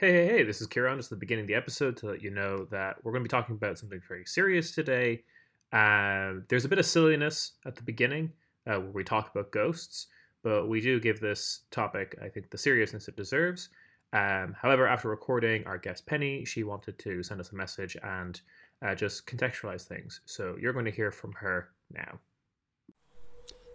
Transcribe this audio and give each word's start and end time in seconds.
Hey, 0.00 0.12
hey, 0.12 0.26
hey, 0.28 0.42
this 0.44 0.60
is 0.60 0.68
Ciarán. 0.68 0.96
Just 0.96 1.10
the 1.10 1.16
beginning 1.16 1.42
of 1.42 1.48
the 1.48 1.56
episode 1.56 1.96
to 1.96 2.06
let 2.06 2.22
you 2.22 2.30
know 2.30 2.66
that 2.70 3.02
we're 3.02 3.10
going 3.10 3.24
to 3.24 3.28
be 3.28 3.36
talking 3.36 3.56
about 3.56 3.78
something 3.78 4.00
very 4.06 4.24
serious 4.24 4.70
today. 4.70 5.24
Uh, 5.72 6.34
there's 6.48 6.64
a 6.64 6.68
bit 6.68 6.78
of 6.78 6.86
silliness 6.86 7.54
at 7.66 7.74
the 7.74 7.82
beginning 7.82 8.30
uh, 8.68 8.78
where 8.78 8.92
we 8.92 9.02
talk 9.02 9.28
about 9.28 9.50
ghosts, 9.50 10.06
but 10.44 10.68
we 10.68 10.80
do 10.80 11.00
give 11.00 11.18
this 11.18 11.62
topic, 11.72 12.16
I 12.22 12.28
think, 12.28 12.48
the 12.48 12.56
seriousness 12.56 13.08
it 13.08 13.16
deserves. 13.16 13.70
Um, 14.12 14.54
however, 14.56 14.86
after 14.86 15.08
recording 15.08 15.66
our 15.66 15.78
guest 15.78 16.06
Penny, 16.06 16.44
she 16.44 16.62
wanted 16.62 16.96
to 17.00 17.24
send 17.24 17.40
us 17.40 17.50
a 17.50 17.56
message 17.56 17.96
and 18.04 18.40
uh, 18.86 18.94
just 18.94 19.26
contextualize 19.26 19.82
things. 19.82 20.20
So 20.26 20.56
you're 20.60 20.74
going 20.74 20.84
to 20.84 20.92
hear 20.92 21.10
from 21.10 21.32
her 21.32 21.70
now. 21.92 22.20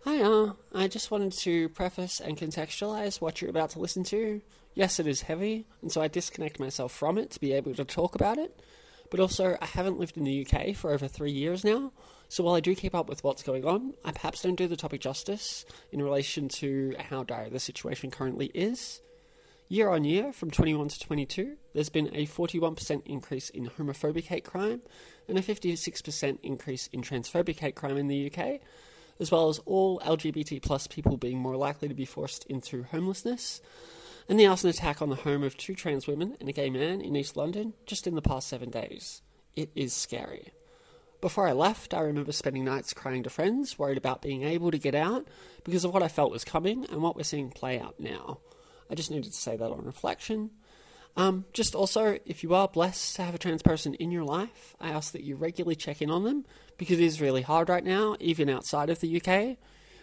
Hiya, 0.05 0.29
uh, 0.29 0.54
I 0.73 0.89
just 0.89 1.11
wanted 1.11 1.31
to 1.31 1.69
preface 1.69 2.19
and 2.19 2.38
contextualize 2.38 3.21
what 3.21 3.39
you're 3.39 3.49
about 3.49 3.69
to 3.69 3.79
listen 3.79 4.04
to. 4.05 4.41
Yes, 4.73 4.99
it 4.99 5.07
is 5.07 5.21
heavy, 5.21 5.65
and 5.81 5.89
so 5.89 6.01
I 6.01 6.09
disconnect 6.09 6.59
myself 6.59 6.91
from 6.91 7.18
it 7.18 7.31
to 7.31 7.39
be 7.39 7.54
able 7.54 7.73
to 7.75 7.86
talk 7.86 8.14
about 8.14 8.37
it. 8.37 8.59
But 9.09 9.21
also, 9.21 9.57
I 9.61 9.65
haven't 9.65 10.00
lived 10.00 10.18
in 10.18 10.25
the 10.25 10.45
UK 10.45 10.75
for 10.75 10.92
over 10.92 11.07
three 11.07 11.31
years 11.31 11.64
now, 11.64 11.93
so 12.28 12.43
while 12.43 12.55
I 12.55 12.59
do 12.59 12.75
keep 12.75 12.93
up 12.93 13.07
with 13.07 13.23
what's 13.23 13.43
going 13.43 13.64
on, 13.64 13.93
I 14.04 14.11
perhaps 14.11 14.42
don't 14.42 14.55
do 14.55 14.68
the 14.68 14.75
topic 14.75 15.00
justice 15.00 15.64
in 15.93 16.01
relation 16.01 16.50
to 16.50 16.95
how 17.00 17.23
dire 17.23 17.50
the 17.50 17.59
situation 17.59 18.11
currently 18.11 18.47
is. 18.47 19.01
Year 19.70 19.89
on 19.89 20.04
year, 20.04 20.33
from 20.33 20.51
21 20.51 20.89
to 20.89 21.00
22, 21.00 21.56
there's 21.73 21.87
been 21.87 22.14
a 22.14 22.28
41% 22.28 23.04
increase 23.06 23.50
in 23.50 23.70
homophobic 23.70 24.25
hate 24.25 24.43
crime 24.43 24.81
and 25.29 25.37
a 25.37 25.42
56% 25.42 26.39
increase 26.43 26.87
in 26.87 27.01
transphobic 27.01 27.59
hate 27.59 27.75
crime 27.75 27.95
in 27.95 28.09
the 28.09 28.29
UK, 28.29 28.59
as 29.19 29.31
well 29.31 29.49
as 29.49 29.59
all 29.59 29.99
LGBT 29.99 30.61
plus 30.61 30.87
people 30.87 31.17
being 31.17 31.39
more 31.39 31.55
likely 31.55 31.87
to 31.87 31.93
be 31.93 32.05
forced 32.05 32.45
into 32.45 32.83
homelessness. 32.83 33.61
And 34.30 34.39
the 34.39 34.47
arson 34.47 34.69
attack 34.69 35.02
on 35.02 35.09
the 35.09 35.16
home 35.16 35.44
of 35.44 35.58
two 35.58 35.75
trans 35.75 36.08
women 36.08 36.38
and 36.39 36.47
a 36.47 36.53
gay 36.53 36.69
man 36.69 37.02
in 37.02 37.16
East 37.16 37.36
London 37.36 37.73
just 37.86 38.08
in 38.08 38.16
the 38.16 38.22
past 38.22 38.47
seven 38.47 38.69
days. 38.69 39.22
It 39.55 39.70
is 39.75 39.94
scary. 39.94 40.52
Before 41.22 41.47
I 41.47 41.53
left, 41.53 41.94
I 41.94 42.02
remember 42.02 42.31
spending 42.31 42.66
nights 42.66 42.94
crying 42.94 43.23
to 43.23 43.30
friends, 43.30 43.80
worried 43.80 43.97
about 43.97 44.22
being 44.22 44.44
able 44.44 44.72
to 44.72 44.78
get 44.78 44.95
out 44.95 45.25
because 45.64 45.86
of 45.86 45.94
what 45.94 46.03
I 46.03 46.09
felt 46.09 46.31
was 46.31 46.44
coming 46.44 46.86
and 46.92 47.02
what 47.02 47.16
we're 47.16 47.23
seeing 47.23 47.50
play 47.50 47.80
out 47.80 47.95
now. 47.98 48.39
I 48.89 48.95
just 48.95 49.09
needed 49.09 49.31
to 49.31 49.38
say 49.38 49.55
that 49.55 49.72
on 49.72 49.86
reflection. 49.86 50.52
Um, 51.16 51.45
just 51.53 51.75
also, 51.75 52.17
if 52.25 52.44
you 52.44 52.53
are 52.55 52.67
blessed 52.67 53.16
to 53.16 53.23
have 53.23 53.36
a 53.36 53.38
trans 53.38 53.61
person 53.61 53.94
in 53.95 54.11
your 54.11 54.23
life, 54.23 54.75
I 54.81 54.89
ask 54.89 55.14
that 55.14 55.23
you 55.23 55.36
regularly 55.36 55.75
check 55.75 56.02
in 56.02 56.09
on 56.09 56.23
them 56.23 56.45
because 56.78 57.00
it 57.00 57.06
is 57.06 57.22
really 57.22 57.42
hard 57.42 57.70
right 57.70 57.84
now, 57.84 58.16
even 58.20 58.50
outside 58.50 58.90
of 58.90 59.00
the 59.00 59.22
UK. 59.22 59.58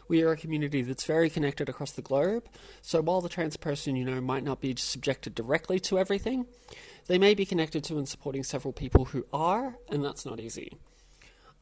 We 0.09 0.23
are 0.23 0.33
a 0.33 0.37
community 0.37 0.83
that's 0.83 1.05
very 1.05 1.31
connected 1.31 1.69
across 1.69 1.93
the 1.93 2.03
globe, 2.03 2.49
so 2.83 3.01
while 3.01 3.21
the 3.21 3.29
trans 3.29 3.57
person, 3.57 3.95
you 3.95 4.05
know, 4.05 4.21
might 4.21 4.43
not 4.43 4.61
be 4.61 4.75
subjected 4.77 5.37
directly 5.37 5.79
to 5.81 5.99
everything, 6.01 6.47
they 7.07 7.19
may 7.19 7.35
be 7.35 7.47
connected 7.47 7.85
to 7.85 7.99
and 7.99 8.09
supporting 8.09 8.43
several 8.43 8.73
people 8.73 9.07
who 9.07 9.25
are, 9.33 9.77
and 9.89 10.05
that's 10.05 10.27
not 10.27 10.41
easy. 10.41 10.79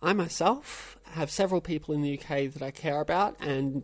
I 0.00 0.12
myself 0.12 0.98
have 1.12 1.30
several 1.30 1.60
people 1.60 1.94
in 1.94 2.02
the 2.02 2.18
UK 2.18 2.52
that 2.52 2.62
I 2.62 2.70
care 2.70 3.00
about 3.00 3.36
and 3.40 3.82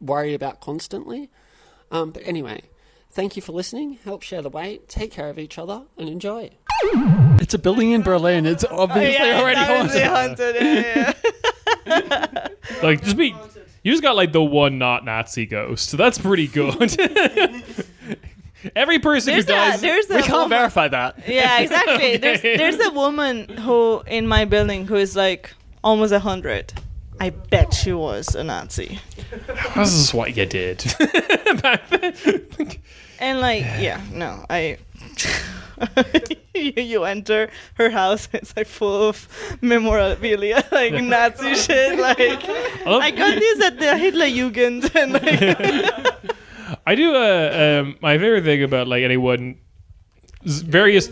worry 0.00 0.34
about 0.34 0.60
constantly. 0.60 1.30
Um, 1.90 2.10
but 2.10 2.22
anyway, 2.24 2.62
thank 3.10 3.36
you 3.36 3.42
for 3.42 3.52
listening. 3.52 3.98
Help 4.04 4.22
share 4.22 4.42
the 4.42 4.50
weight, 4.50 4.88
take 4.88 5.12
care 5.12 5.28
of 5.28 5.38
each 5.38 5.58
other, 5.58 5.82
and 5.98 6.08
enjoy. 6.08 6.50
It's 7.46 7.54
a 7.54 7.58
building 7.60 7.92
in 7.92 8.02
Berlin. 8.02 8.44
It's 8.44 8.64
obviously 8.70 9.30
already 9.30 9.60
haunted. 9.60 10.02
haunted. 10.02 10.56
Yeah, 10.56 11.12
yeah. 11.86 12.48
Like 12.82 13.04
just 13.04 13.16
be 13.16 13.34
you 13.84 13.92
just 13.92 14.02
got 14.02 14.16
like 14.16 14.32
the 14.32 14.42
one 14.42 14.78
not 14.78 15.04
Nazi 15.04 15.46
ghost. 15.46 15.90
So 15.90 15.96
that's 15.96 16.18
pretty 16.18 16.48
good. 16.48 16.76
Every 18.74 18.98
person 18.98 19.32
There's 19.34 19.44
who 19.46 19.52
a 19.52 19.54
dies 19.54 19.80
there's 19.80 20.10
a 20.10 20.16
We 20.16 20.22
can't 20.22 20.32
woman- 20.32 20.48
verify 20.48 20.88
that. 20.88 21.20
Yeah, 21.28 21.60
exactly. 21.60 22.16
There's 22.16 22.38
Okay. 22.40 22.56
there's 22.56 22.80
a 22.80 22.90
woman 22.90 23.48
who 23.48 24.02
in 24.08 24.26
my 24.26 24.44
building 24.44 24.88
who 24.88 24.96
is 24.96 25.14
like 25.14 25.54
almost 25.84 26.12
a 26.12 26.18
hundred. 26.18 26.72
I 27.20 27.30
bet 27.30 27.72
she 27.72 27.92
was 27.92 28.34
a 28.34 28.42
Nazi. 28.42 28.98
This 29.76 29.92
is 29.94 30.12
what 30.12 30.36
you 30.36 30.46
did. 30.46 30.84
And 33.20 33.40
like, 33.40 33.62
yeah, 33.78 34.00
no, 34.12 34.44
I. 34.50 34.78
you, 36.54 36.72
you 36.76 37.04
enter 37.04 37.50
her 37.74 37.90
house, 37.90 38.28
it's 38.32 38.56
like 38.56 38.66
full 38.66 39.08
of 39.08 39.28
memorabilia, 39.60 40.64
like 40.72 40.92
Nazi 40.94 41.54
shit. 41.54 41.98
Like, 41.98 42.42
love- 42.86 43.02
I 43.02 43.10
got 43.10 43.38
this 43.38 43.64
at 43.64 43.78
the 43.78 43.96
Hitler 43.98 44.26
Jugend, 44.26 44.94
and 44.94 45.12
like, 45.12 46.78
I 46.86 46.94
do 46.94 47.14
uh, 47.14 47.82
um, 47.82 47.96
my 48.00 48.18
favorite 48.18 48.44
thing 48.44 48.62
about 48.62 48.88
like 48.88 49.02
anyone 49.02 49.58
s- 50.44 50.60
various 50.62 51.08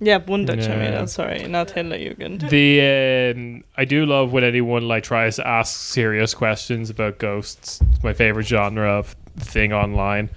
yeah, 0.00 0.20
Bundeswehr. 0.20 0.68
Yeah. 0.68 1.04
Sorry, 1.06 1.48
not 1.48 1.70
Hitler 1.70 1.98
Jugend. 1.98 2.48
the 2.50 3.32
um, 3.36 3.64
I 3.76 3.84
do 3.84 4.06
love 4.06 4.32
when 4.32 4.44
anyone 4.44 4.86
like 4.86 5.02
tries 5.02 5.36
to 5.36 5.46
ask 5.46 5.74
serious 5.76 6.34
questions 6.34 6.88
about 6.90 7.18
ghosts. 7.18 7.80
It's 7.92 8.02
my 8.04 8.12
favorite 8.12 8.46
genre 8.46 8.88
of 8.90 9.16
thing 9.38 9.72
online. 9.72 10.30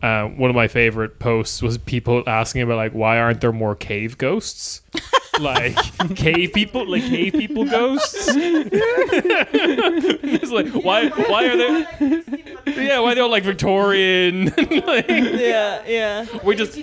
Uh, 0.00 0.26
one 0.26 0.48
of 0.48 0.54
my 0.54 0.68
favorite 0.68 1.18
posts 1.18 1.60
was 1.60 1.76
people 1.76 2.22
asking 2.28 2.62
about 2.62 2.76
like 2.76 2.92
why 2.92 3.18
aren't 3.18 3.40
there 3.40 3.52
more 3.52 3.74
cave 3.74 4.16
ghosts? 4.16 4.80
like 5.40 5.74
cave 6.14 6.52
people, 6.52 6.88
like 6.88 7.02
cave 7.02 7.32
people 7.32 7.64
ghosts. 7.70 8.28
it's 8.32 10.52
like 10.52 10.68
why 10.84 11.08
why 11.08 11.46
are 11.46 11.56
there? 11.56 12.22
Yeah, 12.66 13.00
why 13.00 13.14
they're 13.14 13.24
all 13.24 13.30
like 13.30 13.42
Victorian? 13.42 14.44
like, 14.46 15.08
Yeah, 15.08 15.82
yeah, 15.86 16.26
we 16.44 16.54
just 16.54 16.78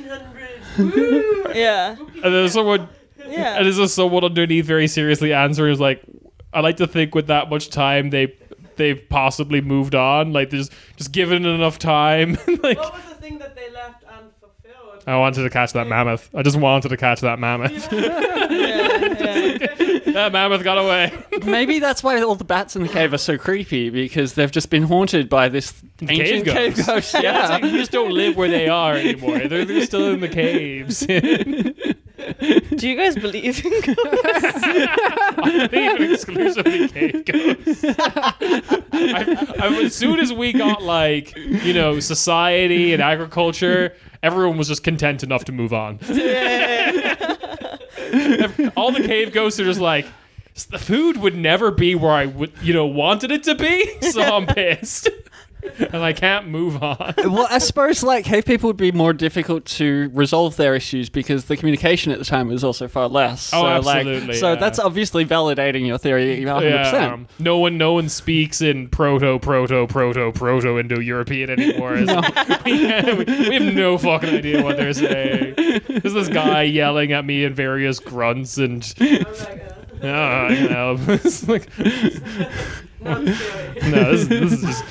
yeah, 1.54 1.96
and 1.98 2.34
there's 2.34 2.54
someone 2.54 2.88
yeah. 3.28 3.56
and 3.56 3.66
there's 3.66 3.78
just 3.78 3.96
someone 3.96 4.24
underneath 4.24 4.66
very 4.66 4.88
seriously 4.88 5.34
answering 5.34 5.74
is 5.74 5.80
like 5.80 6.02
I 6.54 6.62
like 6.62 6.78
to 6.78 6.88
think 6.88 7.16
with 7.16 7.28
that 7.28 7.50
much 7.50 7.70
time 7.70 8.10
they 8.10 8.36
they've 8.78 9.08
possibly 9.10 9.62
moved 9.62 9.96
on 9.96 10.34
like 10.34 10.50
there's 10.50 10.70
just 10.98 11.12
given 11.12 11.46
it 11.46 11.50
enough 11.50 11.78
time 11.80 12.34
like 12.64 12.78
What 12.78 12.94
was 12.94 13.04
the 13.10 13.16
thing 13.16 13.38
that 13.40 13.56
they 13.56 13.70
left 13.72 14.04
unfulfilled? 14.04 15.04
I 15.08 15.18
wanted 15.18 15.44
to 15.44 15.50
catch 15.50 15.74
that 15.74 15.88
mammoth 15.88 16.30
I 16.36 16.42
just 16.44 16.58
wanted 16.58 16.90
to 16.90 16.98
catch 16.98 17.22
that 17.22 17.40
mammoth 17.40 17.92
yeah, 17.94 18.08
yeah. 18.50 20.00
that 20.14 20.30
mammoth 20.32 20.64
got 20.64 20.78
away 20.78 21.12
Maybe 21.46 21.80
that's 21.80 22.02
why 22.04 22.22
all 22.22 22.36
the 22.36 22.44
bats 22.46 22.76
in 22.76 22.82
the 22.84 22.88
cave 22.90 23.14
are 23.14 23.18
so 23.18 23.38
creepy 23.38 23.90
because 23.90 24.34
they've 24.34 24.52
just 24.52 24.70
been 24.70 24.84
haunted 24.84 25.30
by 25.30 25.50
this 25.50 25.74
ancient 26.02 26.46
cave 26.48 26.76
ghosts. 26.76 26.88
ghost. 26.88 27.14
yeah 27.22 27.22
Yeah. 27.22 27.48
like 27.50 27.64
you 27.64 27.72
just 27.72 27.92
don't 27.92 28.12
live 28.12 28.36
where 28.38 28.50
they 28.50 28.68
are 28.70 28.94
anymore 28.96 29.40
they're, 29.40 29.66
they're 29.66 29.86
still 29.86 30.12
in 30.14 30.20
the 30.22 30.30
caves 30.30 31.06
Do 32.76 32.90
you 32.90 32.96
guys 32.96 33.16
believe 33.16 33.64
in 33.66 33.72
ghosts? 33.82 34.64
I 34.64 35.36
believe 35.70 36.02
in 36.02 36.12
exclusively 36.14 36.88
cave 36.88 37.26
ghosts. 37.66 37.84
I, 38.92 39.56
I, 39.60 39.84
as 39.84 39.96
soon 39.96 40.20
as 40.20 40.34
we 40.34 40.54
got 40.54 40.82
like 40.82 41.36
you 41.36 41.74
know 41.74 42.00
society 42.00 42.94
and 42.94 43.02
agriculture, 43.02 43.96
everyone 44.24 44.58
was 44.58 44.68
just 44.70 44.84
content 44.84 45.24
enough 45.24 45.46
to 45.46 45.52
move 45.52 45.74
on. 45.74 46.00
All 48.76 48.92
the 48.92 49.04
cave 49.06 49.32
ghosts 49.34 49.60
are 49.60 49.66
just 49.66 49.82
like. 49.82 50.06
The 50.70 50.80
food 50.80 51.18
would 51.18 51.36
never 51.36 51.70
be 51.70 51.96
where 51.96 52.14
I 52.14 52.28
would, 52.28 52.54
you 52.62 52.74
know, 52.74 52.86
wanted 52.86 53.30
it 53.30 53.44
to 53.44 53.56
be, 53.56 54.00
so 54.10 54.22
I'm 54.22 54.46
pissed, 54.46 55.10
and 55.80 56.04
I 56.04 56.14
can't 56.14 56.48
move 56.48 56.82
on. 56.82 57.14
Well, 57.18 57.48
I 57.50 57.58
suppose 57.60 58.04
like 58.04 58.26
cave 58.26 58.46
people 58.46 58.68
would 58.68 58.78
be 58.78 58.92
more 58.92 59.14
difficult 59.14 59.66
to 59.66 60.10
resolve 60.14 60.56
their 60.58 60.76
issues 60.76 61.10
because 61.10 61.46
the 61.46 61.58
communication 61.58 62.12
at 62.12 62.20
the 62.20 62.26
time 62.26 62.48
was 62.48 62.64
also 62.64 62.88
far 62.88 63.08
less. 63.08 63.54
Oh, 63.54 63.62
so, 63.62 63.68
absolutely, 63.68 64.28
Like, 64.28 64.38
so 64.38 64.54
yeah. 64.54 64.60
that's 64.60 64.80
obviously 64.80 65.26
validating 65.26 65.86
your 65.86 65.98
theory 65.98 66.42
100%. 66.42 66.62
Yeah, 66.62 67.14
um, 67.14 67.28
no 67.40 67.58
one, 67.58 67.78
no 67.78 67.94
one 67.94 68.10
speaks 68.10 68.62
in 68.62 68.90
proto, 68.90 69.40
proto, 69.40 69.88
proto, 69.88 70.32
proto 70.32 70.80
Indo-European 70.80 71.50
anymore. 71.50 71.94
we, 71.94 72.06
we, 72.66 73.26
we 73.26 73.54
have 73.56 73.74
no 73.74 73.98
fucking 73.98 74.30
idea 74.30 74.64
what 74.64 74.78
they're 74.78 74.94
saying. 74.94 75.54
There's 75.56 76.14
this 76.14 76.30
guy 76.30 76.64
yelling 76.64 77.12
at 77.12 77.26
me 77.26 77.44
in 77.44 77.54
various 77.54 78.00
grunts, 78.00 78.58
and 78.58 78.94
I'm 79.00 79.18
like, 79.24 79.76
uh, 80.04 80.08
oh, 80.08 80.46
I 80.50 80.56
can 80.56 80.68
help. 80.70 81.00
it's 81.08 81.48
like, 81.48 81.68
no, 83.06 83.24
this, 83.24 84.28
this 84.28 84.52
is 84.54 84.62
just 84.62 84.84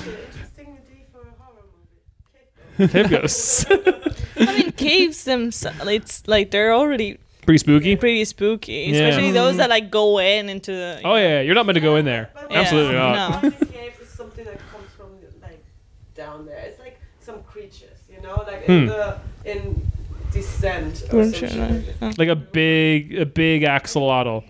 Cave 2.77 3.09
ghosts. 3.09 3.65
I 4.37 4.45
mean, 4.57 4.71
caves 4.73 5.23
themselves, 5.23 5.79
it's 5.87 6.27
like 6.27 6.51
they're 6.51 6.73
already 6.73 7.17
Pretty 7.43 7.59
spooky. 7.59 7.95
pretty 7.95 8.25
spooky, 8.25 8.73
Yeah. 8.89 9.07
especially 9.07 9.31
those 9.31 9.57
that 9.57 9.69
like 9.69 9.91
go 9.91 10.19
in 10.19 10.49
into 10.49 10.71
the. 10.71 11.01
Oh 11.05 11.15
yeah, 11.15 11.41
you're 11.41 11.55
not 11.55 11.65
meant 11.65 11.75
to 11.75 11.81
go 11.81 11.95
in 11.95 12.05
there. 12.05 12.29
Yeah, 12.49 12.59
Absolutely 12.59 12.95
not. 12.95 13.13
no. 13.43 13.49
Haunted 13.49 13.71
caves 13.71 13.99
is 13.99 14.09
something 14.09 14.45
that 14.45 14.57
comes 14.71 14.89
from 14.97 15.07
like 15.41 15.63
down 16.15 16.45
there. 16.45 16.57
It's 16.59 16.79
like 16.79 16.99
some 17.21 17.43
creatures, 17.43 17.99
you 18.09 18.21
know, 18.21 18.43
like 18.47 18.67
in 18.67 18.81
Hmm. 18.81 18.85
the 18.87 19.17
in 19.45 19.91
descent 20.33 21.03
or 21.13 21.23
some 21.23 21.33
Sure, 21.33 21.47
shit 21.49 21.57
no. 21.57 21.81
like. 22.01 22.17
Like 22.17 22.29
a 22.29 22.35
big, 22.35 23.15
a 23.17 23.25
big 23.25 23.61
axolotl. 23.61 24.43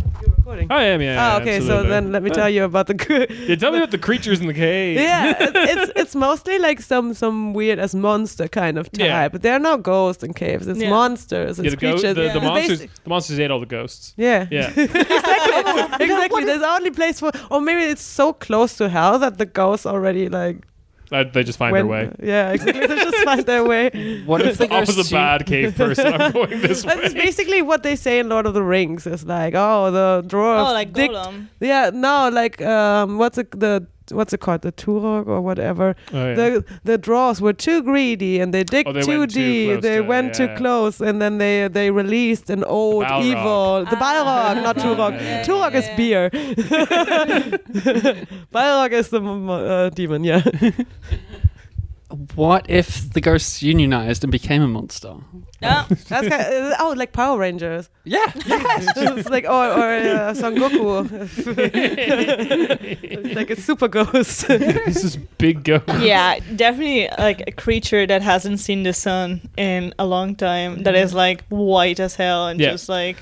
You 0.00 0.32
recording? 0.36 0.68
recording. 0.68 0.72
I 0.72 0.82
am, 0.84 1.00
yeah. 1.00 1.34
oh, 1.36 1.40
okay. 1.42 1.60
So 1.60 1.82
then 1.82 2.12
let 2.12 2.22
me 2.22 2.30
tell 2.30 2.48
you 2.50 2.64
about 2.64 2.86
the. 2.86 2.94
Yeah, 3.48 3.56
tell 3.56 3.70
me 3.72 3.78
about 3.78 3.90
the 3.90 3.98
creatures 3.98 4.40
in 4.40 4.46
the 4.46 4.54
cave. 4.54 4.98
yeah, 5.00 5.36
it- 5.40 5.52
it's 5.72 5.92
it's 5.96 6.14
mostly 6.14 6.58
like 6.58 6.80
some 6.80 7.14
some 7.14 7.52
weird 7.54 7.78
as 7.78 7.94
monster 7.94 8.48
kind 8.48 8.78
of 8.78 8.90
type, 8.92 9.00
Yeah. 9.06 9.28
but 9.28 9.42
they're 9.42 9.58
not 9.58 9.82
ghosts 9.82 10.22
in 10.24 10.32
caves. 10.34 10.66
It's 10.66 10.80
Yeah. 10.80 10.90
monsters. 10.90 11.58
It's 11.58 11.64
Yeah, 11.64 11.70
the, 11.70 11.76
go- 11.76 11.92
creatures. 11.92 12.14
the, 12.14 12.28
the 12.32 12.40
monsters. 12.40 12.78
basic- 12.80 13.04
The 13.04 13.10
monsters 13.10 13.38
ate 13.40 13.50
all 13.50 13.60
the 13.60 13.66
ghosts. 13.78 14.14
Yeah. 14.16 14.46
Yeah. 14.50 14.70
exactly. 14.76 16.06
exactly. 16.06 16.44
There's 16.44 16.62
only 16.62 16.90
place 16.90 17.20
for, 17.20 17.30
or 17.50 17.60
maybe 17.60 17.82
it's 17.92 18.02
so 18.02 18.32
close 18.32 18.76
to 18.78 18.88
hell 18.88 19.18
that 19.18 19.38
the 19.38 19.46
ghosts 19.46 19.86
already 19.86 20.28
like 20.28 20.56
Uh, 21.12 21.24
they 21.24 21.42
just 21.42 21.58
find 21.58 21.74
their 21.74 21.86
way. 21.86 22.12
Yeah, 22.22 22.52
exactly. 22.52 22.86
they 22.86 22.96
just 22.96 23.24
find 23.24 23.44
their 23.44 23.64
way. 23.64 23.90
What 24.26 24.42
if 24.42 24.58
the 24.62 24.72
I 24.72 24.80
was 24.80 24.94
ghosts 24.94 25.10
a 25.10 25.14
bad 25.14 25.46
cave 25.46 25.74
person. 25.76 26.06
I'm 26.06 26.32
going 26.38 26.60
this 26.60 26.84
way. 26.84 27.00
That's 27.00 27.14
basically 27.14 27.62
what 27.62 27.82
they 27.82 27.96
say 27.96 28.18
in 28.20 28.28
Lord 28.28 28.46
of 28.46 28.54
the 28.54 28.62
Rings. 28.62 29.06
It's 29.06 29.24
like, 29.24 29.54
oh, 29.56 29.90
the 29.90 30.22
dwarf. 30.26 30.68
Oh, 30.68 30.72
like 30.72 30.92
dig- 30.92 31.10
Gollum. 31.10 31.48
Yeah, 31.58 31.90
no, 31.92 32.28
like 32.32 32.60
um, 32.62 33.18
what's 33.18 33.38
it 33.38 33.50
the 33.58 33.86
what's 34.12 34.32
it 34.32 34.40
called 34.40 34.62
the 34.62 34.72
Tuborg 34.72 35.26
or 35.26 35.40
whatever. 35.40 35.94
Oh, 36.12 36.26
yeah. 36.28 36.34
The 36.34 36.64
the 36.84 36.98
dwarves 36.98 37.40
were 37.40 37.52
too 37.52 37.82
greedy 37.82 38.40
and 38.40 38.52
they 38.54 38.64
dig 38.64 38.86
Oh, 38.86 38.92
they 38.92 39.02
too 39.02 39.20
went 39.20 39.32
too 39.32 39.40
deep. 39.74 39.80
they 39.82 39.96
to- 39.96 40.02
went 40.02 40.34
too 40.34 40.44
yeah. 40.44 40.56
close, 40.56 41.00
and 41.00 41.20
then 41.22 41.38
they 41.38 41.68
they 41.68 41.90
released 41.90 42.50
an 42.50 42.64
old 42.64 43.04
Balrog. 43.04 43.24
evil, 43.24 43.84
the 43.90 43.96
Ah. 43.96 44.00
Balrog, 44.54 44.62
not 44.62 44.76
Tuborg. 44.82 45.12
Yeah, 45.14 45.22
yeah, 45.22 45.44
Tuborg 45.44 45.74
is 45.74 45.86
yeah. 45.86 45.96
beer. 45.96 46.30
Balrog 48.54 48.92
is 48.92 49.08
the 49.08 49.20
uh, 49.22 49.90
demon. 49.90 50.24
Yeah. 50.24 50.42
What 52.36 52.68
if 52.70 53.12
the 53.12 53.20
ghosts 53.20 53.62
unionized 53.62 54.22
and 54.24 54.30
became 54.30 54.62
a 54.62 54.68
monster? 54.68 55.14
Yeah. 55.60 55.84
That's 55.88 56.28
kind 56.28 56.32
of, 56.32 56.74
oh, 56.80 56.94
like 56.96 57.12
Power 57.12 57.38
Rangers. 57.38 57.90
Yeah. 58.04 58.24
it's 58.34 59.28
like 59.28 59.44
or 59.44 59.66
or 59.68 59.92
uh, 59.92 60.34
Son 60.34 60.56
Goku. 60.56 61.06
Like 63.34 63.50
a 63.50 63.56
super 63.60 63.88
ghost. 63.88 64.48
this 64.48 65.04
is 65.04 65.16
big 65.16 65.64
ghost. 65.64 65.84
yeah, 66.00 66.38
definitely 66.56 67.08
like 67.18 67.44
a 67.46 67.52
creature 67.52 68.06
that 68.06 68.22
hasn't 68.22 68.58
seen 68.60 68.82
the 68.82 68.92
sun 68.92 69.40
in 69.56 69.94
a 69.98 70.06
long 70.06 70.34
time. 70.34 70.82
That 70.82 70.94
is 70.94 71.14
like 71.14 71.44
white 71.48 72.00
as 72.00 72.14
hell 72.16 72.48
and 72.48 72.58
Yeah. 72.60 72.70
just 72.72 72.88
like 72.88 73.16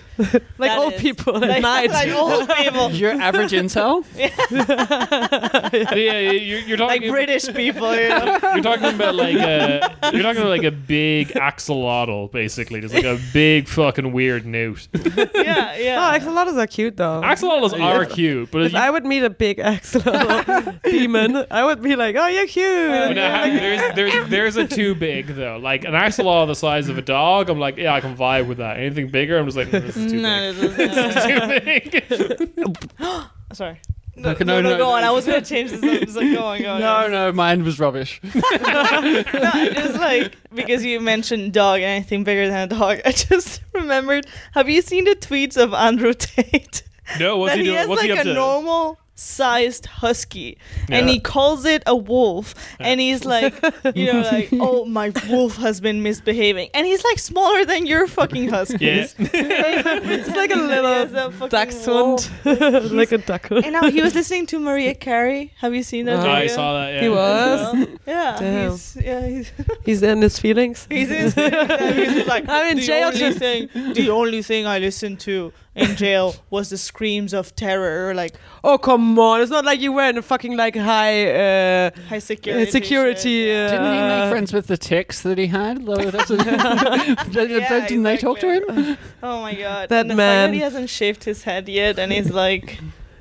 like 0.59 0.71
old 0.79 0.95
is- 0.95 1.01
people 1.01 1.37
at 1.37 1.49
like, 1.49 1.63
night. 1.63 1.91
like 1.91 2.11
old 2.11 2.49
people, 2.49 2.91
Your 2.93 3.13
average 3.13 3.53
intel? 3.53 4.05
yeah, 4.17 5.95
yeah, 5.95 6.31
you're, 6.31 6.61
you're 6.61 6.79
like. 6.79 7.09
British 7.09 7.47
people. 7.55 7.95
You 7.95 8.09
know? 8.09 8.39
You're 8.55 8.63
talking 8.63 8.95
about 9.01 9.15
like 9.15 9.37
a, 9.37 9.97
you're 10.13 10.23
talking 10.23 10.43
about 10.43 10.49
like 10.51 10.65
a 10.65 10.71
big 10.71 11.29
axolotl, 11.29 12.31
basically, 12.33 12.81
just 12.81 12.95
like 12.95 13.05
a 13.05 13.19
big 13.33 13.69
fucking 13.69 14.13
weird 14.13 14.45
newt. 14.47 14.89
yeah, 14.95 15.73
Oh, 15.75 15.79
yeah. 15.81 16.19
axolotls 16.19 16.57
are 16.57 16.67
cute 16.67 16.97
though. 16.97 17.21
Axolotls 17.23 17.79
are 17.79 18.05
cute, 18.05 18.51
but 18.51 18.63
if 18.63 18.73
you, 18.73 18.79
I 18.79 18.91
would 18.91 19.05
meet 19.07 19.23
a 19.23 19.31
big 19.31 19.59
axolotl 19.59 20.83
demon, 20.91 21.45
I 21.51 21.65
would 21.65 21.83
be 21.83 21.97
like, 21.97 22.17
"Oh, 22.17 22.27
you're 22.27 22.47
cute." 22.47 23.15
No, 23.15 23.31
ha- 23.31 23.43
uh, 23.43 23.47
there's 23.49 23.95
there's 23.95 24.29
there's 24.31 24.57
a 24.57 24.67
too 24.67 24.95
big 24.95 25.27
though. 25.29 25.59
Like 25.59 25.85
an 25.85 25.93
axolotl 25.93 26.47
the 26.47 26.55
size 26.55 26.89
of 26.89 26.99
a 26.99 27.03
dog, 27.03 27.49
I'm 27.51 27.59
like, 27.59 27.77
yeah, 27.77 27.95
I 27.95 28.01
can 28.01 28.17
vibe 28.17 28.47
with 28.49 28.59
that. 28.59 28.79
Anything 28.79 29.11
bigger, 29.11 29.39
I'm 29.39 29.45
just 29.47 29.57
like, 29.57 29.69
mm, 29.69 29.81
this 29.87 29.97
is 29.97 30.11
too 30.13 30.21
no, 30.21 30.53
big. 30.53 31.91
this 31.93 32.17
is 32.17 32.19
This 32.19 32.21
is 32.21 32.39
too 32.39 32.69
big. 32.69 33.19
Sorry. 33.53 33.81
No, 34.19 34.33
no, 34.33 34.39
no, 34.45 34.61
no, 34.61 34.71
no, 34.71 34.79
go 34.79 34.91
on. 34.91 35.05
I 35.05 35.11
was 35.11 35.27
gonna 35.27 35.43
change 35.43 35.71
this. 35.71 35.83
Up. 35.83 36.01
Just 36.01 36.17
like 36.17 36.33
go 36.35 36.45
on, 36.45 36.61
go 36.63 36.75
on. 36.75 36.81
No, 36.89 37.09
no, 37.09 37.33
mine 37.33 37.65
was 37.65 37.79
rubbish. 37.79 38.21
no, 38.35 38.41
just 38.43 39.95
like 39.99 40.35
because 40.55 40.85
you 40.85 41.01
mentioned 41.01 41.53
dog 41.53 41.81
anything 41.81 42.25
bigger 42.25 42.49
than 42.49 42.59
a 42.59 42.67
dog. 42.67 43.01
I 43.05 43.13
just 43.13 43.63
remembered. 43.73 44.27
Have 44.53 44.69
you 44.69 44.83
seen 44.83 45.05
the 45.05 45.15
tweets 45.15 45.57
of 45.57 45.73
Andrew 45.73 46.13
Tate? 46.15 46.83
no, 47.19 47.39
what's 47.39 47.53
that 47.53 47.59
he 47.59 47.65
he, 47.65 47.69
doing? 47.69 47.79
has 47.79 47.89
What's 47.89 48.03
like 48.03 48.11
he 48.11 48.19
up 48.19 48.21
a 48.21 48.25
to? 48.25 48.35
normal 48.35 48.99
sized 49.19 49.87
husky 49.87 50.57
and 50.89 51.09
he 51.09 51.19
calls 51.19 51.65
it 51.65 51.83
a 51.87 51.97
wolf 51.97 52.55
and 52.79 53.01
he's 53.01 53.25
like 53.25 53.53
you 53.97 54.13
know 54.13 54.21
like 54.21 54.49
oh 54.53 54.85
my 54.85 55.13
wolf 55.29 55.57
has 55.57 55.81
been 55.81 56.05
misbehaving 56.05 56.69
and 56.73 56.87
he's 56.87 57.03
like 57.03 57.19
smaller 57.19 57.65
than 57.65 57.85
your 57.85 58.07
fucking 58.07 58.49
husky 58.49 58.85
Yeah. 58.87 59.07
it's 59.19 60.29
like 60.29 60.53
a 60.53 60.57
little 60.57 60.93
a 61.27 61.33
fucking 61.33 61.49
dachshund, 61.49 62.31
like 62.93 63.11
a 63.11 63.19
duckling. 63.19 63.65
and 63.65 63.73
now 63.73 63.91
he 63.91 64.01
was 64.03 64.15
listening 64.15 64.47
to 64.47 64.61
Mariah 64.61 64.95
Carey 64.95 65.53
have 65.59 65.75
you 65.75 65.83
seen 65.83 66.07
that 66.07 66.25
Oh, 66.25 66.31
I 66.31 66.47
saw 66.47 66.75
that. 66.75 66.95
Yeah. 66.95 67.01
He 67.03 67.09
was. 67.09 67.89
yeah 68.07 68.37
Damn. 68.39 68.71
he's 68.71 68.97
yeah 69.03 69.27
he's 69.27 69.53
He's 69.85 70.03
in 70.03 70.23
his 70.23 70.39
feelings. 70.39 70.87
He's 70.91 71.11
in 71.11 71.25
he's 71.25 72.15
just 72.15 72.29
like 72.29 72.45
I'm 72.49 72.71
in 72.73 72.77
the 72.77 72.83
jail 72.85 73.09
Only 73.09 73.33
thing, 73.33 73.69
the 73.95 74.11
only 74.11 74.43
thing 74.43 74.67
I 74.67 74.79
listen 74.79 75.17
to 75.19 75.53
in 75.79 75.97
jail 75.97 76.35
was 76.51 76.71
the 76.71 76.79
screams 76.79 77.33
of 77.33 77.55
terror, 77.57 78.15
like 78.15 78.35
Oh 78.65 78.79
come 78.79 79.19
on! 79.19 79.41
It's 79.41 79.51
not 79.51 79.65
like 79.65 79.81
you 79.81 79.93
were 79.93 80.09
in 80.09 80.19
a 80.19 80.23
fucking 80.23 80.57
like 80.57 80.77
high 80.77 81.31
uh, 81.31 81.91
high 82.09 82.19
security. 82.19 82.71
security. 82.71 83.45
shit, 83.45 83.49
yeah. 83.49 83.71
Didn't 83.71 83.93
he 83.93 83.99
uh, 83.99 84.21
make 84.21 84.31
friends 84.31 84.53
with 84.53 84.67
the 84.67 84.77
ticks 84.77 85.23
that 85.23 85.39
he 85.39 85.47
had? 85.47 85.87
Though, 85.87 86.11
that's 86.11 86.31
Yeah, 87.31 87.87
Didn't 87.87 88.03
they 88.03 88.17
talk 88.17 88.41
to 88.41 88.53
him? 88.53 88.99
Oh 89.23 89.41
my 89.43 89.55
god! 89.55 89.89
That 89.89 90.03
and 90.03 90.11
the 90.11 90.15
fact 90.15 90.17
man. 90.17 90.51
that 90.51 90.55
he 90.55 90.61
hasn't 90.61 90.91
shaved 90.91 91.25
his 91.25 91.45
head 91.45 91.69
yet, 91.69 91.99
and 91.99 92.13
he's 92.13 92.31
like 92.31 92.79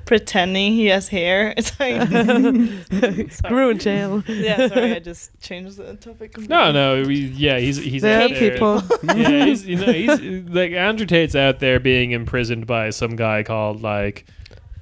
pretending 0.08 0.72
he 0.72 0.86
has 0.86 1.06
hair. 1.08 1.54
It's 1.58 1.78
like 1.78 3.30
Screw 3.32 3.70
in 3.70 3.78
jail. 3.78 4.24
yeah. 4.26 4.68
Sorry, 4.68 4.92
I 4.94 4.98
just 5.00 5.38
changed 5.40 5.76
the 5.76 5.94
topic. 5.96 6.36
No, 6.48 6.72
no, 6.72 7.02
we, 7.02 7.26
yeah, 7.26 7.58
he's 7.58 7.76
he's 7.76 8.00
There 8.02 8.22
out 8.22 8.30
there. 8.30 8.52
people. 8.52 8.82
yeah, 9.04 9.44
he's 9.44 9.66
you 9.66 9.76
know 9.76 9.92
he's 9.92 10.48
like 10.48 10.72
Andrew 10.72 11.04
Tate's 11.06 11.36
out 11.36 11.60
there 11.60 11.78
being 11.78 12.12
imprisoned 12.12 12.66
by 12.66 12.88
some 12.90 13.16
guy 13.16 13.42
called 13.42 13.82
like 13.82 14.24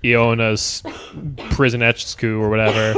Iona's 0.05 0.83
prison 1.51 1.81
Echsku 1.81 2.41
or 2.41 2.49
whatever. 2.49 2.95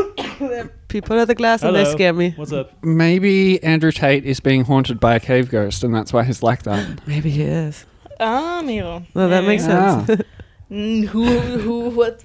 People 0.88 1.18
at 1.18 1.28
the 1.28 1.34
glass 1.34 1.62
and 1.62 1.74
they 1.74 1.84
scare 1.86 2.12
me. 2.12 2.32
What's 2.36 2.52
up? 2.52 2.72
Maybe 2.84 3.62
Andrew 3.62 3.92
Tate 3.92 4.24
is 4.26 4.40
being 4.40 4.64
haunted 4.64 5.00
by 5.00 5.14
a 5.14 5.20
cave 5.20 5.50
ghost, 5.50 5.82
and 5.82 5.94
that's 5.94 6.12
why 6.12 6.24
he's 6.24 6.42
like 6.42 6.64
that. 6.64 7.06
Maybe 7.06 7.30
he 7.30 7.42
is. 7.42 7.86
Ah, 8.20 8.60
amigo. 8.60 9.02
No, 9.14 9.28
that 9.28 9.44
makes 9.44 9.64
sense. 9.64 10.08
Mm, 10.08 10.24
who 10.68 11.24
who 11.58 11.90
what? 11.90 12.24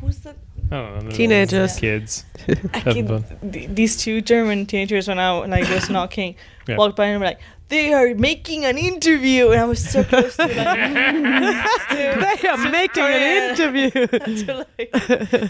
Who's 0.00 0.18
that? 0.20 0.36
I 0.70 0.76
don't 0.76 1.04
know. 1.04 1.10
Teenagers. 1.10 1.76
kids. 1.78 2.24
I 2.48 2.78
Having 2.78 3.06
can, 3.06 3.22
fun. 3.22 3.50
th- 3.52 3.70
these 3.74 3.96
two 3.96 4.20
German 4.20 4.66
teenagers 4.66 5.08
when 5.08 5.18
I 5.18 5.30
like 5.46 5.68
was 5.68 5.90
knocking, 5.90 6.36
Yeah. 6.66 6.76
walked 6.76 6.96
by 6.96 7.06
and 7.06 7.20
were 7.20 7.26
like, 7.26 7.40
"They 7.68 7.92
are 7.92 8.14
making 8.14 8.64
an 8.64 8.76
interview," 8.78 9.50
and 9.50 9.60
I 9.60 9.64
was 9.64 9.82
so 9.88 10.04
close 10.04 10.36
to 10.36 10.42
like, 10.46 10.54
to, 10.54 12.36
they 12.42 12.48
are 12.48 12.70
making 12.70 13.02
an 13.04 13.50
interview. 13.50 13.90
to, 14.44 14.66
like 14.78 14.90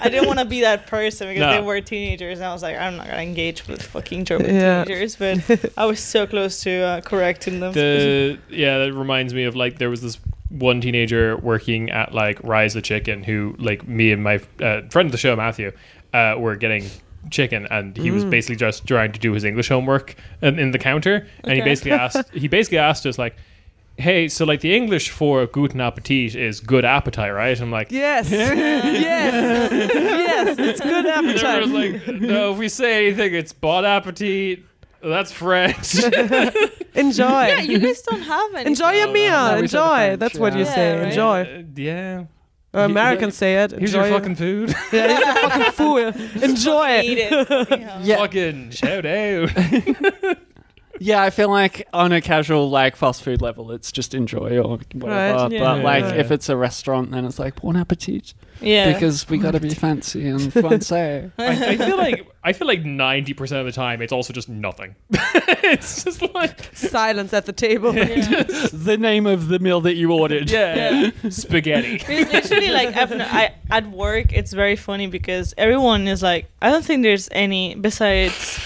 I 0.03 0.09
didn't 0.09 0.27
want 0.27 0.39
to 0.39 0.45
be 0.45 0.61
that 0.63 0.87
person 0.87 1.29
because 1.29 1.41
No. 1.41 1.53
they 1.53 1.61
were 1.61 1.81
teenagers, 1.81 2.39
and 2.39 2.47
I 2.47 2.53
was 2.53 2.63
like, 2.63 2.77
I'm 2.77 2.97
not 2.97 3.07
gonna 3.07 3.19
engage 3.23 3.67
with 3.67 3.83
fucking 3.83 4.25
German 4.25 4.55
Yeah. 4.55 4.85
teenagers, 4.85 5.17
but 5.17 5.73
I 5.77 5.87
was 5.87 6.01
so 6.01 6.27
close 6.27 6.61
to 6.63 6.71
uh, 6.71 7.01
correcting 7.01 7.61
them. 7.61 7.73
The 7.73 8.39
yeah, 8.49 8.79
that 8.79 8.93
reminds 8.93 9.35
me 9.35 9.45
of 9.45 9.57
like 9.57 9.79
there 9.79 9.91
was 9.91 10.01
this 10.03 10.19
one 10.51 10.81
teenager 10.81 11.37
working 11.39 11.91
at 11.91 12.15
like 12.15 12.41
Risa 12.43 12.83
Chicken 12.83 13.25
who 13.25 13.57
like 13.59 13.89
me 13.89 14.13
and 14.13 14.23
my 14.23 14.37
uh, 14.61 14.83
friend 14.91 15.07
of 15.07 15.13
the 15.13 15.19
show 15.19 15.35
Matthew 15.35 15.73
uh, 16.13 16.37
were 16.39 16.55
getting 16.55 16.85
chicken 17.31 17.67
and 17.71 17.97
he 17.97 18.09
Mm. 18.11 18.15
was 18.15 18.25
basically 18.25 18.57
just 18.57 18.87
trying 18.87 19.13
to 19.13 19.19
do 19.21 19.33
his 19.33 19.45
English 19.45 19.69
homework 19.69 20.15
in, 20.43 20.59
in 20.59 20.71
the 20.73 20.79
counter 20.79 21.27
and 21.45 21.53
he 21.55 21.61
Okay. 21.61 21.71
basically 21.71 21.93
asked 22.05 22.31
he 22.33 22.49
basically 22.49 22.79
asked 22.79 23.07
us 23.07 23.19
like 23.19 23.35
hey 23.97 24.27
so 24.29 24.45
like 24.45 24.61
the 24.61 24.75
English 24.75 25.11
for 25.11 25.47
guten 25.47 25.81
appetit 25.81 26.35
is 26.35 26.61
good 26.61 26.85
appetite 26.85 27.33
right 27.33 27.61
I'm 27.61 27.71
like 27.71 27.93
yes, 27.93 28.31
yes, 28.31 29.73
yes. 29.73 30.59
It's 30.59 30.81
good 30.81 31.07
and 31.07 31.29
appetite. 31.29 31.63
everyone's 31.63 32.07
like 32.09 32.21
no 32.21 32.53
if 32.53 32.59
we 32.59 32.69
say 32.69 33.07
anything 33.07 33.35
it's 33.35 33.53
bon 33.53 33.85
appetit 33.85 34.61
that's 35.03 35.31
French 35.33 35.95
Enjoy. 36.95 37.25
yeah, 37.49 37.61
you 37.61 37.79
guys 37.81 38.01
don't 38.03 38.23
have 38.23 38.55
any. 38.55 38.69
Enjoy 38.69 38.93
your 38.93 39.09
No, 39.09 39.13
no. 39.13 39.13
meal. 39.13 39.33
No, 39.57 39.61
we 39.61 39.67
said 39.67 39.79
Enjoy. 39.81 39.97
French, 39.97 40.21
That's 40.21 40.39
what 40.39 40.57
you 40.57 40.65
say. 40.65 40.95
Yeah, 40.95 40.99
right. 41.01 41.09
Enjoy. 41.09 41.41
Uh, 41.43 41.63
yeah 41.75 42.25
Uh, 42.75 42.81
Americans 42.81 43.37
say 43.37 43.63
it. 43.63 43.71
here's 43.71 43.95
Enjoy 43.95 44.09
your 44.09 44.19
fucking 44.19 44.35
food 44.35 44.71
Yeah, 44.93 45.09
here's 45.09 45.21
your 45.21 45.35
fucking 45.51 45.73
food. 45.73 46.43
Enjoy. 46.43 47.01
Eat 47.01 47.19
it. 47.19 47.31
Yeah. 47.71 48.01
Yeah. 48.03 48.17
fucking 48.19 48.71
shout 48.71 49.07
out 49.07 50.39
Yeah, 51.01 51.23
I 51.23 51.31
feel 51.31 51.49
like 51.51 51.89
on 51.93 52.13
a 52.13 52.21
casual 52.21 52.71
like 52.71 52.95
fast 52.97 53.23
food 53.23 53.43
level, 53.43 53.73
it's 53.73 53.91
just 53.91 54.15
enjoy 54.15 54.59
or 54.59 54.79
whatever. 54.93 55.43
Right. 55.45 55.53
Yeah. 55.53 55.59
But 55.61 55.83
like 55.85 56.05
Yeah. 56.05 56.15
if 56.21 56.31
it's 56.31 56.49
a 56.49 56.57
restaurant, 56.57 57.11
then 57.11 57.25
it's 57.25 57.39
like 57.39 57.61
bon 57.61 57.77
appetit 57.77 58.33
Yeah. 58.61 58.93
because 58.93 59.29
we 59.29 59.39
got 59.39 59.53
to 59.53 59.61
be 59.61 59.71
fancy 59.71 60.29
and 60.29 60.53
fancy. 60.53 60.95
I, 60.97 61.31
I 61.39 61.77
feel 61.77 61.97
like 61.97 62.27
I 62.45 62.53
feel 62.53 62.69
like 62.69 62.85
ninety 62.85 63.35
percent 63.35 63.61
of 63.61 63.67
the 63.67 63.73
time 63.73 64.03
it's 64.03 64.13
also 64.13 64.33
just 64.33 64.49
nothing. 64.49 64.95
it's 65.11 66.05
just 66.05 66.23
like 66.35 66.71
Silence 66.77 67.33
at 67.33 67.47
the 67.47 67.53
table. 67.53 67.93
the 67.93 68.97
name 68.99 69.27
of 69.27 69.49
the 69.49 69.59
meal 69.59 69.81
that 69.83 69.95
you 69.97 70.13
ordered. 70.13 70.51
yeah, 70.51 71.11
spaghetti. 71.29 72.01
It's 72.07 72.33
literally 72.33 72.71
like 72.71 72.97
I've, 72.97 73.13
I, 73.13 73.55
at 73.71 73.91
work. 73.91 74.33
It's 74.33 74.53
very 74.53 74.77
funny 74.77 75.07
because 75.09 75.55
everyone 75.59 76.07
is 76.07 76.23
like, 76.23 76.47
I 76.63 76.71
don't 76.71 76.85
think 76.85 77.03
there's 77.03 77.29
any 77.33 77.75
besides 77.75 78.61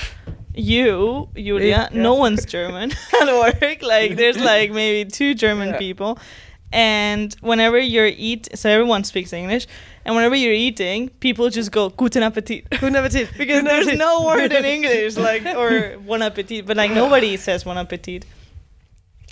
you, 0.59 1.29
Julia. 1.35 1.89
Yeah. 1.93 2.01
No 2.01 2.15
one's 2.15 2.45
German 2.45 2.91
at 3.21 3.27
work. 3.27 3.83
Like 3.83 4.17
there's 4.17 4.39
like 4.39 4.71
maybe 4.73 5.09
two 5.11 5.35
German 5.35 5.69
Yeah. 5.71 5.79
people, 5.79 6.19
and 6.73 7.35
whenever 7.41 7.79
you're 7.79 8.07
eat, 8.07 8.49
so 8.55 8.69
everyone 8.69 9.05
speaks 9.05 9.33
English, 9.33 9.67
and 10.05 10.15
whenever 10.17 10.35
you're 10.37 10.53
eating, 10.53 11.09
people 11.21 11.49
just 11.51 11.71
go 11.73 11.89
"Guten 11.91 12.23
Appetit." 12.23 12.69
Guten 12.81 12.97
Appetit. 12.97 13.29
because 13.39 13.63
Guten 13.63 13.65
there's 13.65 13.87
Appetit. 13.87 13.99
no 13.99 14.25
word 14.25 14.53
in 14.53 14.65
English 14.65 15.17
like 15.17 15.45
or 15.47 15.97
bon 16.07 16.23
appetit, 16.23 16.67
but 16.67 16.77
like 16.77 16.91
nobody 16.91 17.37
says 17.37 17.65
bon 17.65 17.79
appetit. 17.79 18.25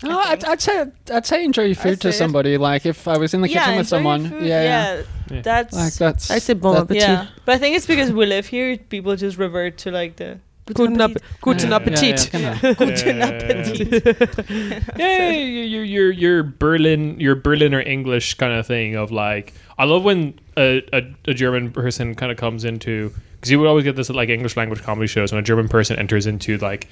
Oh, 0.05 0.19
I'd, 0.27 0.45
I'd 0.45 0.61
say 0.61 0.85
I'd 1.11 1.25
say 1.25 1.43
enjoy 1.43 1.63
your 1.63 1.75
food 1.75 2.01
to 2.03 2.13
say 2.13 2.17
it. 2.17 2.19
somebody. 2.19 2.59
Like 2.59 2.85
if 2.85 3.09
I 3.09 3.17
was 3.17 3.33
in 3.33 3.41
the 3.41 3.49
kitchen 3.49 3.77
with 3.79 3.89
someone, 3.89 4.29
food. 4.29 4.43
yeah, 4.43 4.63
yeah, 4.63 5.03
Yeah. 5.31 5.41
that's 5.41 5.75
like 5.75 5.95
that's. 5.95 6.31
I 6.31 6.39
say 6.39 6.53
bon 6.53 6.77
appetit. 6.77 7.03
yeah. 7.03 7.27
But 7.47 7.55
I 7.55 7.59
think 7.59 7.77
it's 7.77 7.87
because 7.87 8.13
we 8.13 8.27
live 8.27 8.47
here, 8.47 8.77
people 8.77 9.17
just 9.17 9.39
revert 9.39 9.79
to 9.79 9.91
like 9.91 10.17
the 10.17 10.39
Guten, 10.75 11.01
app 11.01 11.13
Guten 11.41 11.71
Yeah, 11.71 11.77
Appetit. 11.77 12.31
yeah, 12.35 12.41
yeah, 12.41 12.75
kinda. 12.75 12.75
Guten 12.75 13.23
appetit. 13.23 14.91
yeah, 14.97 15.31
your 15.31 15.85
your 15.85 16.11
your 16.11 16.43
Berlin 16.43 17.19
your 17.21 17.35
Berliner 17.37 17.81
English 17.81 18.35
kind 18.35 18.53
of 18.53 18.67
thing 18.67 18.97
of 18.97 19.11
like 19.13 19.55
I 19.79 19.85
love 19.85 20.03
when 20.05 20.39
a, 20.57 20.83
a, 20.93 21.15
a 21.31 21.35
German 21.35 21.71
person 21.71 22.15
kind 22.15 22.33
of 22.33 22.39
comes 22.39 22.65
into 22.65 23.13
because 23.37 23.51
you 23.51 23.59
would 23.61 23.69
always 23.69 23.85
get 23.85 23.95
this 23.97 24.11
at 24.11 24.17
like 24.17 24.29
English 24.29 24.57
language 24.57 24.83
comedy 24.83 25.07
shows 25.07 25.33
when 25.33 25.39
a 25.39 25.43
German 25.45 25.69
person 25.69 25.99
enters 25.99 26.27
into 26.27 26.59
like 26.59 26.89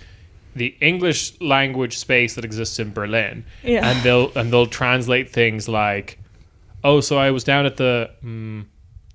the 0.55 0.75
English 0.81 1.41
language 1.41 1.99
space 1.99 2.37
that 2.37 2.45
exists 2.45 2.79
in 2.79 2.93
Berlin 2.93 3.45
Yeah. 3.65 3.89
and 3.91 4.01
they'll 4.05 4.31
and 4.37 4.53
they'll 4.53 4.67
translate 4.67 5.31
things 5.31 5.69
like 5.69 6.19
oh 6.85 7.01
so 7.01 7.19
I 7.19 7.33
was 7.33 7.43
down 7.43 7.67
at 7.67 7.77
the 7.77 8.11
mm, 8.25 8.67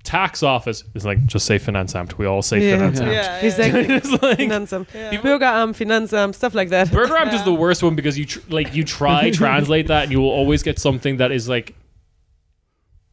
tax 0.10 0.42
office 0.42 0.84
it's 0.96 1.06
like 1.06 1.24
just 1.28 1.46
say 1.46 1.60
Finanzamt 1.60 2.18
we 2.18 2.26
all 2.26 2.42
say 2.42 2.58
Yeah. 2.68 2.78
Finanzamt 2.78 3.12
yeah, 3.14 3.40
Exactly. 3.48 3.96
it's 3.98 4.12
like 4.24 4.40
Finanzamt. 4.40 4.88
Yeah. 4.94 5.12
Bürgeramt, 5.22 5.76
Finanzamt, 5.78 6.34
stuff 6.34 6.56
like 6.56 6.70
that. 6.70 6.88
Bürgeramt 6.88 7.32
is 7.34 7.44
the 7.44 7.54
worst 7.54 7.84
one 7.84 7.96
because 7.96 8.18
you 8.18 8.26
tr- 8.26 8.40
like 8.50 8.74
you 8.74 8.84
try 8.84 9.30
translate 9.44 9.86
that 9.88 10.04
and 10.06 10.12
you 10.12 10.20
will 10.20 10.32
always 10.42 10.64
get 10.64 10.80
something 10.80 11.18
that 11.18 11.32
is 11.32 11.48
like 11.48 11.76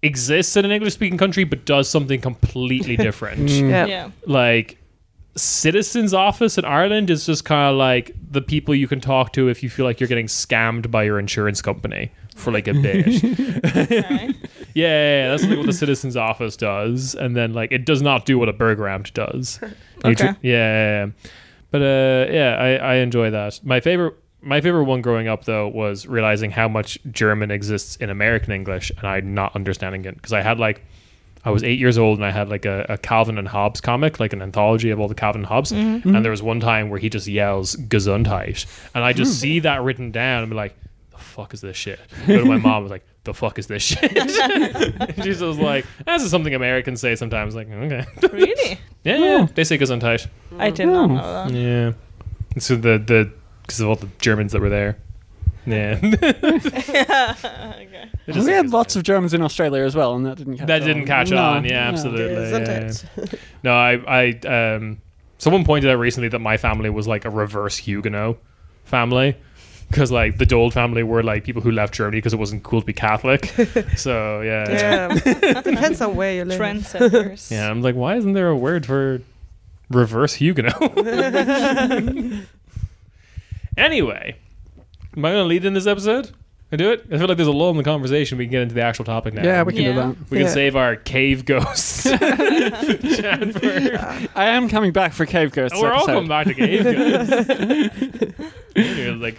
exists 0.03 0.57
in 0.57 0.65
an 0.65 0.71
English 0.71 0.95
speaking 0.95 1.19
country 1.19 1.45
but 1.45 1.67
does 1.67 1.87
something 1.89 2.21
completely 2.21 2.97
different. 3.07 3.41
Mm. 3.49 3.71
Yeah. 3.71 3.87
yeah. 3.87 4.11
Like 4.27 4.79
citizens 5.37 6.15
office 6.15 6.57
in 6.57 6.65
Ireland 6.65 7.11
is 7.11 7.27
just 7.27 7.45
kind 7.45 7.71
of 7.73 7.77
like 7.77 8.13
the 8.31 8.41
people 8.41 8.75
you 8.75 8.89
can 8.89 9.01
talk 9.01 9.35
to 9.35 9.49
if 9.51 9.63
you 9.63 9.69
feel 9.69 9.85
like 9.85 10.01
you're 10.01 10.09
getting 10.09 10.29
scammed 10.29 10.91
by 10.91 11.03
your 11.05 11.19
insurance 11.19 11.61
company 11.61 12.11
for 12.35 12.53
like 12.53 12.69
a 12.69 12.73
bit. 12.75 13.07
Okay. 13.77 14.33
Yeah, 14.77 14.89
yeah, 14.89 15.23
yeah, 15.23 15.31
that's 15.31 15.43
like 15.45 15.57
what 15.57 15.65
the 15.65 15.73
citizens 15.73 16.17
office 16.31 16.55
does, 16.55 17.15
and 17.15 17.35
then 17.35 17.55
like 17.55 17.73
it 17.73 17.87
does 17.87 18.03
not 18.03 18.27
do 18.27 18.39
what 18.39 18.51
a 18.51 18.53
Bürgeramt 18.53 19.13
does. 19.15 19.59
You 20.05 20.15
tr- 20.15 20.25
Okay. 20.27 20.39
yeah, 20.43 20.53
yeah, 20.53 21.05
yeah. 21.07 21.13
but 21.71 21.81
uh, 21.81 22.31
yeah, 22.31 22.57
I, 22.61 22.75
I 22.75 22.95
enjoy 22.97 23.31
that. 23.31 23.59
My 23.65 23.81
favorite, 23.81 24.15
my 24.43 24.61
favorite 24.61 24.85
one 24.85 25.01
growing 25.01 25.27
up 25.27 25.47
though 25.47 25.69
was 25.69 26.07
realizing 26.07 26.51
how 26.51 26.69
much 26.69 26.99
German 27.11 27.51
exists 27.51 27.97
in 27.97 28.11
American 28.11 28.53
English, 28.53 28.93
and 28.99 29.07
I 29.07 29.21
not 29.21 29.57
understanding 29.57 30.05
it 30.05 30.15
because 30.15 30.35
I 30.35 30.43
had 30.43 30.59
like. 30.59 30.85
I 31.45 31.51
was 31.51 31.63
eight 31.63 31.79
years 31.79 31.97
old 31.97 32.19
and 32.19 32.27
I 32.27 32.33
had 32.33 32.49
like 32.49 32.65
a, 32.65 32.85
a 32.89 32.99
Calvin 32.99 33.39
and 33.39 33.47
Hobbes 33.47 33.81
comic, 33.81 34.19
like 34.19 34.33
an 34.33 34.43
anthology 34.43 34.91
of 34.91 34.99
all 34.99 35.07
the 35.07 35.15
Calvin 35.15 35.43
and 35.43 35.47
Hobbes. 35.47 35.71
Mm-hmm. 35.71 35.97
Mm-hmm. 35.99 36.17
And 36.17 36.25
there 36.25 36.33
was 36.33 36.43
one 36.43 36.59
time 36.59 36.91
where 36.91 36.99
he 36.99 37.09
just 37.09 37.29
yells 37.29 37.77
Gesundheit. 37.77 38.67
And 38.97 39.05
I 39.05 39.13
just 39.13 39.37
mm. 39.37 39.41
see 39.43 39.61
that 39.61 39.81
written 39.85 40.11
down 40.11 40.43
and 40.43 40.51
be 40.51 40.57
like, 40.57 40.75
the 41.13 41.19
fuck 41.19 41.55
is 41.55 41.61
this 41.61 41.77
shit? 41.77 42.01
Go 42.27 42.39
to 42.39 42.45
my 42.45 42.57
mom, 42.57 42.83
was 42.83 42.91
like, 42.91 43.07
the 43.27 43.35
fuck 43.35 43.59
is 43.59 43.67
this 43.67 43.83
shit? 43.83 44.17
And 44.17 45.15
She's 45.25 45.41
just 45.41 45.59
like, 45.61 45.85
this 46.07 46.23
is 46.23 46.31
something 46.31 46.55
Americans 46.55 47.01
say 47.01 47.15
sometimes. 47.15 47.55
Like, 47.55 47.71
okay. 47.71 48.05
Really? 48.33 48.79
Yeah, 49.05 49.19
yeah. 49.19 49.47
They 49.55 49.63
say 49.63 49.79
Gesundheit. 49.79 50.27
I 50.59 50.71
did 50.71 50.87
not 50.87 51.07
know 51.07 51.49
that. 51.49 51.53
Yeah. 51.53 51.93
So 52.59 52.75
the, 52.75 52.99
the, 52.99 53.31
because 53.63 53.79
of 53.81 53.89
all 53.89 53.95
the 53.95 54.09
Germans 54.21 54.51
that 54.51 54.61
were 54.61 54.69
there. 54.69 54.99
Yeah. 55.65 56.01
okay. 56.03 56.33
They 58.27 58.33
just 58.33 58.47
we 58.47 58.53
had 58.53 58.71
lots 58.71 58.97
of 58.97 59.03
Germans 59.05 59.35
in 59.35 59.43
Australia 59.43 59.85
as 59.85 59.95
well, 59.95 60.15
and 60.17 60.27
that 60.27 60.39
didn't 60.39 60.57
catch 60.59 60.67
That 60.67 60.83
on. 60.83 60.89
didn't 60.89 61.07
catch 61.07 61.31
No, 61.31 61.37
on. 61.37 61.65
Yeah, 61.65 61.85
no. 61.85 61.89
absolutely. 61.93 62.51
yeah, 62.51 62.93
yeah. 63.17 63.25
No, 63.63 63.73
I, 63.75 64.31
I, 64.45 64.75
um, 64.75 64.99
someone 65.39 65.65
pointed 65.65 65.91
out 65.91 65.99
recently 65.99 66.29
that 66.31 66.39
my 66.41 66.57
family 66.57 66.91
was 66.91 67.07
like 67.07 67.25
a 67.25 67.31
reverse 67.31 67.77
Huguenot 67.77 68.39
family. 68.85 69.37
Because 69.89 70.11
like 70.11 70.39
the 70.39 70.47
Dold 70.47 70.75
family 70.75 71.03
were 71.03 71.23
like 71.23 71.45
people 71.45 71.63
who 71.63 71.71
left 71.71 71.95
Germany 71.95 72.19
because 72.19 72.33
it 72.33 72.39
wasn't 72.39 72.63
cool 72.65 72.81
to 72.81 72.87
be 72.87 72.93
Catholic. 72.93 73.47
so 73.97 74.41
yeah, 74.41 74.69
Yeah. 74.71 75.61
Depends 75.63 76.01
on 76.01 76.17
where 76.17 76.35
you 76.35 76.45
live. 76.45 76.61
Trendsetters. 76.61 77.51
yeah. 77.53 77.71
I'm 77.71 77.83
like, 77.83 77.95
why 77.95 78.17
isn't 78.17 78.33
there 78.33 78.49
a 78.49 78.57
word 78.57 78.85
for 78.85 79.21
reverse 79.89 80.35
Huguenot? 80.35 80.75
anyway, 83.77 84.37
am 85.17 85.25
I 85.25 85.31
going 85.31 85.43
to 85.43 85.45
lead 85.45 85.65
in 85.65 85.75
this 85.75 85.87
episode? 85.87 86.31
I 86.73 86.77
do 86.77 86.91
it. 86.91 87.05
I 87.13 87.19
feel 87.19 87.29
like 87.29 87.37
there's 87.37 87.47
a 87.47 87.53
lull 87.53 87.71
in 87.71 87.77
the 87.77 87.85
conversation. 87.85 88.39
We 88.39 88.47
can 88.47 88.51
get 88.51 88.63
into 88.63 88.75
the 88.75 88.83
actual 88.83 89.05
topic 89.05 89.35
now. 89.35 89.45
Yeah, 89.45 89.63
we 89.63 89.73
can 89.73 89.85
do 89.85 89.95
that. 89.95 90.17
we 90.31 90.39
can 90.39 90.49
save 90.49 90.75
our 90.75 90.97
cave 90.97 91.45
ghosts. 91.45 92.03
Chat 92.03 92.19
for- 93.53 94.29
I 94.37 94.47
am 94.47 94.69
coming 94.69 94.91
back 94.93 95.13
for 95.13 95.27
Cave 95.27 95.53
Ghosts. 95.53 95.79
Oh, 95.79 95.83
we're 95.83 95.93
all 95.93 96.07
coming 96.07 96.27
back 96.29 96.49
to 96.49 96.55
cave 96.55 96.83
ghosts. 96.83 98.51
Yeah, 98.75 99.15
like, 99.17 99.39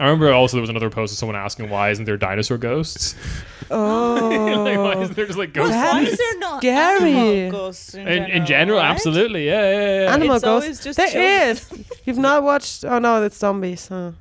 I 0.00 0.04
remember 0.04 0.32
also 0.32 0.56
there 0.56 0.60
was 0.62 0.70
another 0.70 0.90
post 0.90 1.12
of 1.12 1.18
someone 1.18 1.36
asking 1.36 1.70
why 1.70 1.90
isn't 1.90 2.04
there 2.04 2.16
dinosaur 2.16 2.58
ghosts? 2.58 3.14
Oh. 3.70 4.62
like, 4.64 4.78
why 4.78 5.02
isn't 5.02 5.14
there 5.14 5.26
just 5.26 5.38
like 5.38 5.52
ghosts? 5.52 5.72
That 5.72 5.92
Why 5.92 6.00
is 6.00 6.08
is 6.12 6.16
there 6.18 6.38
not 6.38 6.60
scary. 6.62 7.12
animal 7.14 7.50
ghosts 7.50 7.92
in, 7.94 8.08
in, 8.08 8.24
in 8.24 8.46
general, 8.46 8.78
right? 8.78 8.90
absolutely, 8.90 9.44
yeah, 9.46 9.60
yeah, 9.70 10.02
yeah. 10.04 10.14
Animal 10.14 10.36
It's 10.36 10.44
always 10.44 10.66
ghosts. 10.68 10.84
just 10.84 10.96
There 10.96 11.06
children. 11.08 11.82
is. 11.84 12.00
You've 12.06 12.16
not 12.16 12.42
watched. 12.42 12.86
Oh 12.86 12.98
no, 12.98 13.22
it's 13.24 13.36
zombies. 13.36 13.88
Huh? 13.88 14.12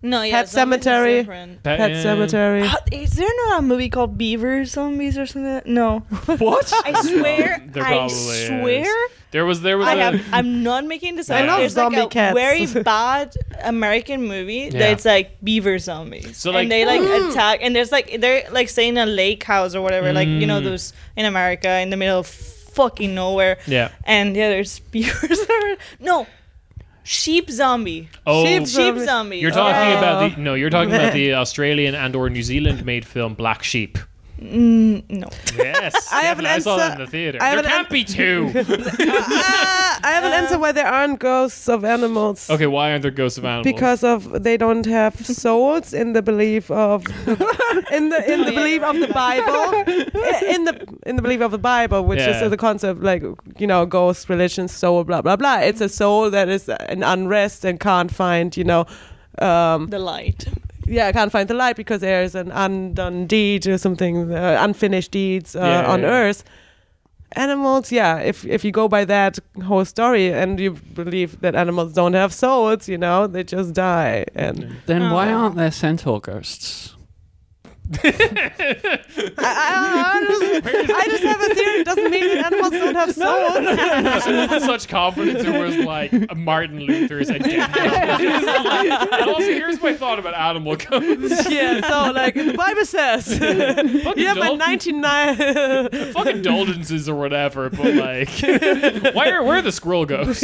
No, 0.00 0.22
yeah. 0.22 0.32
Pet 0.42 0.48
Cemetery. 0.48 1.24
Pet- 1.24 1.62
Pet. 1.64 2.02
Cemetery. 2.02 2.62
Ah, 2.64 2.76
Is 2.92 3.10
there 3.12 3.28
not 3.46 3.58
a 3.58 3.62
movie 3.62 3.88
called 3.90 4.16
Beaver 4.16 4.64
Zombies 4.64 5.18
or 5.18 5.26
something? 5.26 5.60
No. 5.72 6.00
What? 6.38 6.72
I 6.84 6.92
swear. 7.02 7.66
There 7.72 7.82
I 7.82 7.88
probably 7.88 8.14
is. 8.14 8.46
swear. 8.46 8.94
There 9.32 9.44
was 9.44 9.60
there 9.60 9.76
was 9.76 9.88
I 9.88 9.94
a, 9.94 10.02
have. 10.16 10.20
I'm 10.32 10.62
not 10.62 10.84
making 10.86 11.16
this 11.16 11.28
up. 11.30 11.36
I 11.36 11.42
up. 11.42 11.48
love 11.48 11.58
There's 11.58 11.76
like 11.76 11.96
a 11.98 12.06
cats. 12.06 12.34
very 12.34 12.66
bad 12.82 13.34
American 13.64 14.22
movie 14.26 14.70
Yeah. 14.72 14.78
that's 14.78 15.04
like 15.04 15.36
beaver 15.42 15.78
zombies, 15.78 16.36
So, 16.36 16.50
like- 16.52 16.62
and 16.62 16.72
they 16.72 16.86
like 16.86 17.00
attack, 17.02 17.58
and 17.62 17.74
there's 17.74 17.90
like 17.92 18.20
they're 18.20 18.48
like 18.52 18.68
saying 18.70 18.96
a 18.98 19.04
lake 19.04 19.42
house 19.44 19.74
or 19.74 19.82
whatever, 19.82 20.12
like 20.12 20.28
you 20.28 20.46
know 20.46 20.60
Mm. 20.60 20.64
those 20.64 20.92
in 21.16 21.26
America 21.26 21.68
in 21.80 21.90
the 21.90 21.96
middle 21.96 22.20
of 22.20 22.26
fucking 22.26 23.14
nowhere, 23.14 23.58
yeah. 23.66 23.90
and 24.04 24.34
yeah, 24.36 24.48
there's 24.48 24.78
beavers. 24.92 25.40
no, 26.00 26.26
sheep 27.08 27.48
zombie, 27.50 28.08
Oh, 28.26 28.44
Sheep 28.44 28.60
sheep 28.66 28.68
Zombie. 28.68 29.04
zombie. 29.04 29.38
you're 29.38 29.50
talking 29.50 29.94
Oh. 29.94 29.98
about 29.98 30.30
the 30.30 30.36
oh. 30.36 30.42
no, 30.42 30.54
you're 30.54 30.68
talking 30.70 30.92
about 30.94 31.12
the 31.20 31.34
Australian 31.34 31.94
and 31.94 32.14
or 32.14 32.28
New 32.28 32.42
Zealand 32.42 32.84
made 32.84 33.04
film 33.06 33.32
Black 33.34 33.62
Sheep. 33.62 33.96
Mm, 34.40 35.10
no. 35.10 35.28
Yes, 35.56 36.08
I 36.12 36.22
have 36.22 36.38
an 36.38 36.44
definitely. 36.44 36.48
I 36.48 36.58
saw 36.60 36.76
that 36.76 36.86
in 36.86 36.92
answer- 36.92 37.04
the 37.04 37.10
theater. 37.10 37.38
I 37.40 37.54
there 37.56 37.64
can't 37.64 37.86
an- 37.88 37.92
be 37.92 38.04
two. 38.04 38.52
ah, 38.54 40.00
I 40.04 40.10
have 40.12 40.24
an 40.24 40.32
answer 40.32 40.58
why 40.58 40.72
there 40.72 40.86
aren't 40.86 41.18
ghosts 41.18 41.68
of 41.68 41.84
animals. 41.84 42.48
okay, 42.48 42.66
why 42.66 42.90
aren't 42.92 43.02
there 43.02 43.10
ghosts 43.10 43.36
of 43.38 43.44
animals? 43.44 43.64
Because 43.64 44.04
of 44.04 44.42
they 44.44 44.56
don't 44.56 44.86
have 44.86 45.14
souls 45.26 45.92
in 45.92 46.12
the 46.12 46.22
belief 46.22 46.70
of 46.70 47.04
in 47.92 48.10
the 48.10 48.32
in 48.32 48.44
the 48.44 48.52
belief 48.52 48.82
of 48.82 48.98
the. 49.00 49.08
Bible 49.08 49.72
in 50.46 50.64
the 50.64 50.86
in 51.06 51.16
the 51.16 51.22
belief 51.22 51.40
of 51.40 51.50
the 51.50 51.58
Bible, 51.58 52.04
which 52.04 52.20
Yeah. 52.20 52.44
is 52.44 52.50
the 52.50 52.56
concept 52.56 53.02
like 53.02 53.22
you 53.58 53.66
know 53.66 53.86
ghost 53.86 54.28
religion 54.28 54.68
soul 54.68 55.02
blah 55.04 55.20
blah 55.22 55.34
blah. 55.36 55.58
It's 55.58 55.80
a 55.80 55.88
soul 55.88 56.30
that 56.30 56.48
is 56.48 56.68
in 56.88 57.02
unrest 57.02 57.64
and 57.64 57.80
can't 57.80 58.10
find 58.14 58.56
you 58.56 58.64
know 58.64 58.86
um, 59.40 59.86
The 59.88 59.98
light. 59.98 60.46
Yeah, 60.88 61.06
I 61.08 61.12
can't 61.12 61.30
find 61.32 61.48
the 61.48 61.54
light 61.54 61.76
because 61.76 62.00
there's 62.00 62.34
an 62.34 62.50
undone 62.52 63.26
deed 63.26 63.66
or 63.66 63.78
something, 63.78 64.32
uh, 64.32 64.56
unfinished 64.60 65.10
deeds 65.12 65.54
uh, 65.56 65.60
Yeah, 65.60 65.92
on 65.92 66.00
yeah. 66.00 66.08
Earth. 66.08 66.44
Animals, 67.32 67.92
yeah. 67.92 68.18
If 68.20 68.44
if 68.46 68.64
you 68.64 68.70
go 68.72 68.88
by 68.88 69.04
that 69.04 69.38
whole 69.64 69.84
story 69.84 70.32
and 70.32 70.58
you 70.58 70.72
believe 70.94 71.40
that 71.42 71.54
animals 71.54 71.92
don't 71.92 72.14
have 72.14 72.32
souls, 72.32 72.88
you 72.88 72.96
know, 72.96 73.26
they 73.26 73.44
just 73.44 73.74
die. 73.74 74.24
And 74.34 74.76
Then 74.86 75.10
why 75.10 75.30
Oh. 75.32 75.36
aren't 75.36 75.56
there 75.56 75.70
centaur 75.70 76.20
ghosts? 76.20 76.94
I, 77.90 79.34
I, 79.38 80.12
I, 80.14 80.24
just, 80.28 80.90
I 80.90 81.04
just 81.06 81.22
have 81.22 81.40
a 81.40 81.54
theory. 81.54 81.80
It 81.80 81.84
doesn't 81.84 82.10
mean 82.10 82.28
that 82.28 82.52
animals 82.52 82.72
don't 82.72 82.94
have 82.94 83.14
souls. 83.14 84.64
Such 84.64 84.88
confidence 84.88 85.42
it 85.44 85.58
was 85.58 85.76
like 85.78 86.36
Martin 86.36 86.80
Luther's 86.80 87.30
agenda. 87.30 87.68
and 89.12 89.30
also, 89.30 89.40
here's 89.40 89.80
my 89.80 89.94
thought 89.94 90.18
about 90.18 90.34
animal 90.34 90.76
ghosts. 90.76 91.50
yeah. 91.50 91.80
So 91.80 92.12
like 92.12 92.34
the 92.34 92.52
Bible 92.54 92.84
says, 92.84 93.38
yeah, 93.38 94.34
but 94.34 94.46
Dol- 94.48 94.56
ninety 94.56 94.92
nine. 94.92 95.36
fuck 96.12 96.26
indulgences 96.26 97.08
or 97.08 97.14
whatever, 97.14 97.70
but 97.70 97.94
like, 97.94 98.28
why 99.14 99.30
are 99.30 99.42
where 99.42 99.58
are 99.58 99.62
the 99.62 99.72
squirrel 99.72 100.04
ghosts? 100.04 100.42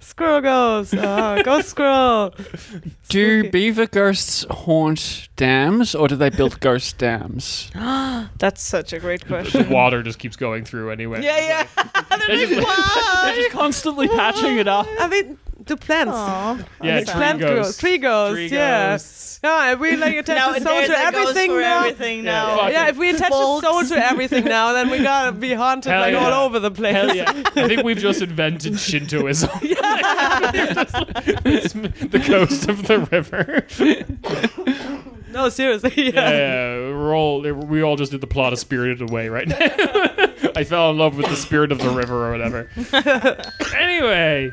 Squirrel 0.00 0.40
goes. 0.40 0.92
Oh, 0.94 1.42
go 1.42 1.60
squirrel. 1.62 2.34
Do 3.08 3.50
beaver 3.50 3.86
ghosts 3.86 4.44
haunt 4.50 5.28
dams, 5.36 5.94
or 5.94 6.08
do 6.08 6.16
they 6.16 6.25
build 6.30 6.60
ghost 6.60 6.98
dams? 6.98 7.70
That's 7.74 8.60
such 8.62 8.92
a 8.92 8.98
great 8.98 9.20
The 9.22 9.26
question. 9.26 9.70
water 9.70 10.02
just 10.02 10.18
keeps 10.18 10.36
going 10.36 10.64
through 10.64 10.90
anyway. 10.90 11.22
Yeah, 11.22 11.38
yeah. 11.38 11.66
They 12.26 12.46
just- 12.46 12.52
They're 13.24 13.36
just 13.36 13.50
constantly 13.50 14.08
patching 14.08 14.58
it 14.58 14.66
up. 14.68 14.86
I 14.98 15.06
mean, 15.08 15.38
the 15.66 15.76
plants. 15.76 16.12
Aw, 16.14 16.56
Yeah, 16.82 16.94
that's 16.96 17.10
tree 17.10 17.16
Plant 17.18 17.40
sad. 17.40 17.48
ghosts. 17.48 17.56
ghosts. 17.66 17.80
Tree 17.80 17.98
ghosts. 17.98 18.34
Tree 18.34 18.48
yeah. 18.48 18.90
ghosts. 18.92 19.40
Yeah, 19.44 19.72
if 19.72 19.78
we 19.80 19.96
like 19.96 20.16
attach 20.16 20.36
Now 20.36 20.52
the 20.52 20.60
soul 20.60 20.72
there's 20.74 20.88
to 20.88 20.94
a 20.94 21.12
ghost 21.12 21.16
everything 21.18 21.50
for 21.50 21.60
now. 21.60 21.78
everything 21.78 22.18
Yeah, 22.24 22.32
now. 22.32 22.56
fuck 22.56 22.72
Yeah, 22.72 22.86
if 22.88 22.96
we 22.96 23.10
attach 23.10 23.28
Folks. 23.30 23.62
the 23.62 23.68
soul 23.70 23.84
to 23.96 24.04
everything 24.10 24.44
now, 24.44 24.72
then 24.72 24.90
we 24.90 24.98
gotta 25.02 25.32
be 25.32 25.52
haunted 25.54 25.92
Hell 25.92 26.00
like 26.00 26.12
yeah. 26.14 26.26
all 26.30 26.46
over 26.46 26.58
the 26.58 26.70
place. 26.70 26.94
Hell 26.94 27.14
yeah. 27.14 27.30
I 27.54 27.68
think 27.68 27.82
we've 27.84 27.98
just 27.98 28.22
invented 28.22 28.72
Shintoism. 28.80 29.50
It's 31.44 31.72
the 31.74 32.22
coast 32.24 32.68
of 32.68 32.86
the 32.86 33.00
river. 33.12 33.66
No, 35.36 35.50
seriously. 35.50 35.92
Yeah. 36.14 36.30
Yeah, 36.30 36.76
we're 36.94 37.14
all 37.14 37.42
we 37.42 37.82
all 37.82 37.96
just 37.96 38.10
did 38.10 38.22
the 38.22 38.26
plot 38.26 38.54
of 38.54 38.58
Spirited 38.58 39.02
Away 39.02 39.28
right 39.28 39.46
now. 39.46 39.58
I 40.56 40.64
fell 40.64 40.90
in 40.90 40.96
love 40.96 41.18
with 41.18 41.26
the 41.26 41.36
spirit 41.36 41.72
of 41.72 41.78
the 41.78 41.90
river 41.90 42.26
or 42.26 42.32
whatever. 42.32 42.70
anyway. 43.76 44.50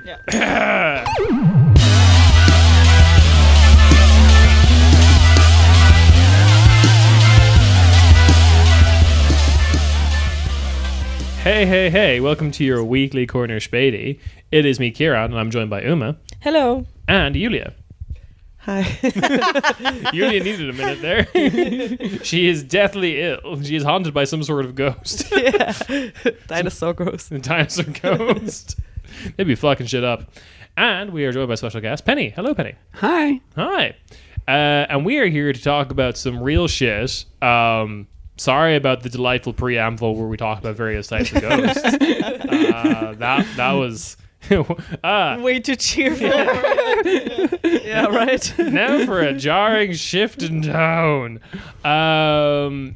Hey, 11.43 11.65
hey, 11.65 11.89
hey, 11.89 12.19
welcome 12.19 12.51
to 12.51 12.63
your 12.63 12.83
weekly 12.83 13.25
Corner 13.25 13.59
Späti. 13.59 14.19
It 14.51 14.65
is 14.65 14.79
me, 14.79 14.91
Ciarán, 14.91 15.25
and 15.25 15.37
I'm 15.39 15.51
joined 15.51 15.69
by 15.69 15.81
Uma 15.81 16.17
Hello. 16.41 16.85
and 17.07 17.35
Julia. 17.35 17.73
Hi. 18.65 18.83
Julia 20.13 20.41
needed 20.41 20.69
a 20.69 20.73
minute 20.73 21.01
there. 21.01 22.19
she 22.23 22.47
is 22.47 22.63
deathly 22.63 23.21
ill. 23.21 23.61
She 23.61 23.75
is 23.75 23.83
haunted 23.83 24.13
by 24.13 24.23
some 24.23 24.41
sort 24.41 24.63
of 24.63 24.73
ghost. 24.73 25.29
yeah. 25.35 25.73
Dinosaur 26.47 26.93
ghost. 26.93 27.29
the 27.29 27.39
dinosaur 27.39 27.83
ghost. 28.01 28.79
They'd 29.35 29.47
be 29.47 29.55
fucking 29.55 29.87
shit 29.87 30.05
up. 30.05 30.31
And 30.77 31.11
we 31.11 31.25
are 31.25 31.33
joined 31.33 31.49
by 31.49 31.55
special 31.55 31.81
guest 31.81 32.05
Penny. 32.05 32.29
Hello, 32.29 32.53
Penny. 32.53 32.75
Hi. 32.93 33.41
Hi. 33.57 33.95
Uh, 34.47 34.87
and 34.89 35.05
we 35.05 35.17
are 35.17 35.27
here 35.27 35.51
to 35.51 35.61
talk 35.61 35.91
about 35.91 36.15
some 36.17 36.41
real 36.41 36.69
shit. 36.69 37.25
Um, 37.41 38.07
sorry 38.37 38.77
about 38.77 39.03
the 39.03 39.09
delightful 39.09 39.51
preamble 39.51 40.15
where 40.15 40.27
we 40.27 40.37
talk 40.37 40.59
about 40.59 40.77
various 40.77 41.07
types 41.07 41.33
of 41.33 41.41
ghosts. 41.41 41.83
uh, 41.83 43.13
that 43.17 43.45
that 43.57 43.71
was. 43.73 44.15
ah, 45.03 45.37
Way 45.39 45.59
too 45.59 45.75
cheerful. 45.75 46.27
Yeah, 47.83 48.05
right. 48.07 48.53
now 48.57 49.05
for 49.05 49.19
a 49.21 49.33
jarring 49.33 49.93
shift 49.93 50.41
in 50.41 50.61
tone. 50.63 51.39
Um, 51.83 52.95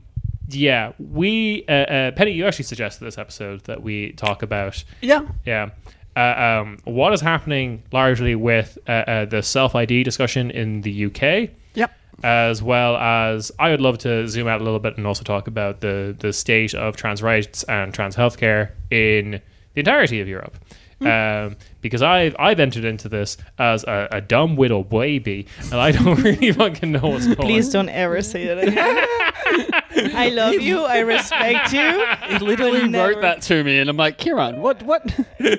yeah, 0.49 0.93
we 0.97 1.65
uh, 1.67 1.71
uh, 1.71 2.11
Penny, 2.11 2.31
you 2.31 2.45
actually 2.47 2.65
suggested 2.65 3.03
this 3.05 3.17
episode 3.17 3.63
that 3.65 3.83
we 3.83 4.13
talk 4.13 4.43
about. 4.43 4.83
Yeah. 5.01 5.27
Yeah. 5.45 5.69
Uh, 6.15 6.61
um, 6.63 6.79
what 6.85 7.13
is 7.13 7.21
happening 7.21 7.83
largely 7.91 8.33
with 8.35 8.77
uh, 8.87 8.91
uh, 8.91 9.25
the 9.25 9.41
self 9.43 9.75
ID 9.75 10.03
discussion 10.03 10.49
in 10.51 10.81
the 10.81 11.05
UK, 11.05 11.51
Yep. 11.75 11.91
as 12.23 12.63
well 12.63 12.97
as 12.97 13.51
I 13.59 13.69
would 13.69 13.81
love 13.81 13.97
to 13.99 14.27
zoom 14.27 14.47
out 14.47 14.61
a 14.61 14.63
little 14.63 14.79
bit 14.79 14.97
and 14.97 15.05
also 15.05 15.23
talk 15.23 15.47
about 15.47 15.81
the, 15.81 16.15
the 16.17 16.33
state 16.33 16.73
of 16.73 16.95
trans 16.95 17.21
rights 17.21 17.63
and 17.65 17.93
trans 17.93 18.15
healthcare 18.15 18.71
in 18.89 19.41
the 19.73 19.79
entirety 19.81 20.19
of 20.21 20.27
Europe. 20.27 20.57
Um, 20.99 21.55
because 21.81 22.01
I've 22.01 22.35
I've 22.39 22.59
entered 22.59 22.83
into 22.83 23.07
this 23.07 23.37
as 23.59 23.83
a, 23.83 24.07
a 24.11 24.21
dumb 24.21 24.55
widow 24.55 24.83
baby, 24.83 25.45
and 25.71 25.75
I 25.75 25.91
don't 25.91 26.19
really 26.23 26.51
fucking 26.51 26.91
know 26.91 27.01
what's 27.01 27.25
going. 27.25 27.37
on. 27.37 27.45
Please 27.45 27.69
don't 27.69 27.89
ever 27.89 28.21
say 28.21 28.47
that 28.47 28.67
again. 28.67 29.81
I 29.97 30.29
love 30.29 30.53
you. 30.55 30.83
I 30.85 30.99
respect 30.99 31.73
you. 31.73 32.05
He 32.27 32.37
literally 32.39 32.81
But 32.81 32.89
never- 32.91 33.13
wrote 33.13 33.21
that 33.21 33.41
to 33.43 33.63
me, 33.63 33.79
and 33.79 33.89
I'm 33.89 33.97
like, 33.97 34.17
Ciarán, 34.17 34.57
what? 34.59 34.83
What? 34.83 35.01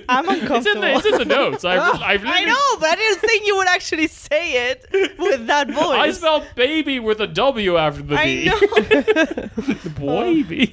I'm 0.08 0.28
It's 0.28 0.32
in 0.38 0.40
uncomfortable. 0.42 0.80
the, 0.82 0.92
it's 0.96 1.06
in 1.06 1.18
the 1.18 1.24
notes. 1.24 1.64
I've, 1.64 1.80
I've 2.02 2.22
I 2.24 2.44
know, 2.44 2.76
but 2.80 2.90
I 2.90 2.94
didn't 2.96 3.20
think 3.20 3.46
you 3.46 3.56
would 3.56 3.68
actually 3.68 4.06
say 4.08 4.70
it 4.70 4.86
with 5.18 5.46
that 5.46 5.68
voice. 5.70 5.98
I 5.98 6.10
spelled 6.12 6.46
baby 6.54 6.98
with 7.00 7.20
a 7.20 7.26
W 7.26 7.76
after 7.78 8.02
the 8.02 8.16
I 8.18 8.24
B. 8.24 8.44
know. 8.46 10.24
baby. 10.24 10.70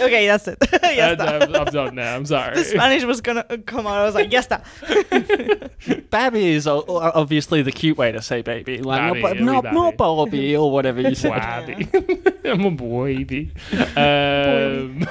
okay, 0.00 0.26
that's 0.26 0.48
it. 0.48 0.58
yes, 0.72 1.10
And 1.12 1.20
that. 1.20 1.42
I'm, 1.42 1.54
I'm 1.54 1.64
done 1.66 1.94
now. 1.94 2.14
I'm 2.16 2.26
sorry. 2.26 2.54
The 2.56 2.64
Spanish 2.64 3.04
was 3.04 3.20
gonna 3.20 3.44
come 3.66 3.86
out. 3.86 3.98
I 3.98 4.04
was 4.04 4.14
like, 4.14 4.32
yes, 4.32 4.46
that. 4.48 4.64
Babby 6.10 6.46
is 6.54 6.66
o- 6.66 6.84
o- 6.88 7.12
obviously 7.14 7.62
the 7.62 7.72
cute 7.72 7.96
way 7.96 8.12
to 8.12 8.20
say 8.22 8.42
baby, 8.42 8.78
like 8.82 9.22
Babby, 9.22 9.40
not, 9.44 9.64
not, 9.64 9.74
not 9.74 9.96
Bobby 9.96 10.56
or 10.56 10.70
whatever 10.70 11.00
you 11.00 11.14
said. 11.14 11.32
Wabby. 11.32 12.50
I'm 12.50 12.64
a 12.64 12.70
baby. 13.04 13.52
Um, 13.96 15.06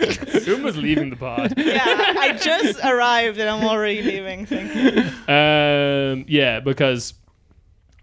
Uma's 0.46 0.76
leaving 0.76 1.10
the 1.10 1.16
pod. 1.16 1.54
Yeah, 1.56 1.84
I 1.84 2.32
just 2.32 2.80
arrived 2.80 3.38
and 3.38 3.48
I'm 3.48 3.64
already 3.64 4.02
leaving. 4.02 4.46
Thank 4.46 4.74
you. 4.74 5.02
Um, 5.32 6.24
yeah, 6.26 6.60
because 6.60 7.14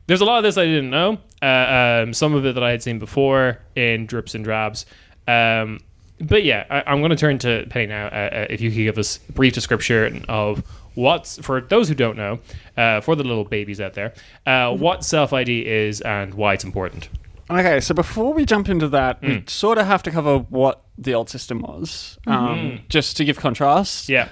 there's 0.07 0.21
a 0.21 0.25
lot 0.25 0.37
of 0.37 0.43
this 0.43 0.57
I 0.57 0.65
didn't 0.65 0.89
know. 0.89 1.17
Uh, 1.41 2.03
um, 2.03 2.13
some 2.13 2.33
of 2.33 2.45
it 2.45 2.55
that 2.55 2.63
I 2.63 2.71
had 2.71 2.83
seen 2.83 2.99
before 2.99 3.59
in 3.75 4.05
drips 4.05 4.35
and 4.35 4.43
drabs. 4.43 4.85
Um, 5.27 5.79
but 6.19 6.43
yeah, 6.43 6.65
I, 6.69 6.83
I'm 6.91 6.99
going 6.99 7.11
to 7.11 7.17
turn 7.17 7.37
to 7.39 7.65
Penny 7.69 7.87
now. 7.87 8.07
Uh, 8.07 8.09
uh, 8.09 8.47
if 8.49 8.61
you 8.61 8.69
could 8.69 8.77
give 8.77 8.97
us 8.97 9.19
a 9.29 9.31
brief 9.33 9.53
description 9.53 10.25
of 10.27 10.63
what's, 10.95 11.37
for 11.39 11.61
those 11.61 11.87
who 11.89 11.95
don't 11.95 12.17
know, 12.17 12.39
uh, 12.75 13.01
for 13.01 13.15
the 13.15 13.23
little 13.23 13.43
babies 13.43 13.79
out 13.79 13.93
there, 13.93 14.13
uh, 14.45 14.73
what 14.75 15.03
self 15.03 15.33
ID 15.33 15.67
is 15.67 16.01
and 16.01 16.33
why 16.33 16.53
it's 16.53 16.63
important. 16.63 17.09
Okay, 17.49 17.79
so 17.79 17.93
before 17.93 18.33
we 18.33 18.45
jump 18.45 18.67
into 18.69 18.87
that, 18.89 19.21
we 19.21 19.29
Mm. 19.29 19.49
sort 19.49 19.77
of 19.77 19.85
have 19.87 20.03
to 20.03 20.11
cover 20.11 20.39
what 20.49 20.81
the 20.97 21.13
old 21.13 21.29
system 21.29 21.61
was, 21.61 22.17
um, 22.27 22.79
just 22.89 23.15
to 23.17 23.23
give 23.25 23.39
contrast. 23.39 24.09
Yeah. 24.09 24.27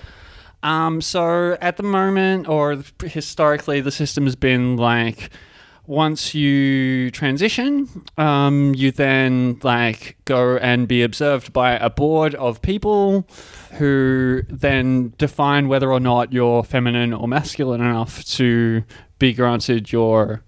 Um, 0.63 0.99
so 0.99 1.57
at 1.61 1.77
the 1.77 1.83
moment, 1.83 2.47
or 2.49 2.77
historically, 3.03 3.79
the 3.81 3.91
system 3.91 4.25
has 4.25 4.35
been 4.35 4.75
like 4.77 5.29
once 5.87 6.33
you 6.33 7.11
transition, 7.11 7.87
um, 8.17 8.73
you 8.75 8.89
then 8.91 9.59
like 9.61 10.17
go 10.25 10.57
and 10.57 10.87
be 10.87 11.03
observed 11.03 11.53
by 11.53 11.73
a 11.73 11.91
board 11.91 12.33
of 12.35 12.59
people 12.63 13.27
who 13.73 14.41
then 14.49 15.13
define 15.19 15.67
whether 15.67 15.91
or 15.91 15.99
not 15.99 16.33
you're 16.33 16.63
feminine 16.63 17.13
or 17.13 17.27
masculine 17.27 17.81
enough 17.81 18.25
to 18.25 18.83
be 19.19 19.31
granted 19.31 19.91
your 19.91 20.41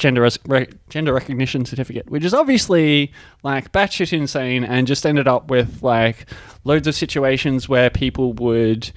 gender 0.00 0.22
res- 0.22 0.38
re- 0.46 0.66
gender 0.88 1.12
recognition 1.12 1.64
certificate, 1.64 2.10
which 2.10 2.24
is 2.24 2.34
obviously 2.34 3.12
like 3.44 3.70
batshit 3.70 4.12
insane, 4.12 4.64
and 4.64 4.88
just 4.88 5.06
ended 5.06 5.28
up 5.28 5.48
with 5.50 5.82
like 5.82 6.26
loads 6.64 6.88
of 6.88 6.96
situations 6.96 7.68
where 7.68 7.90
people 7.90 8.32
would 8.32 8.90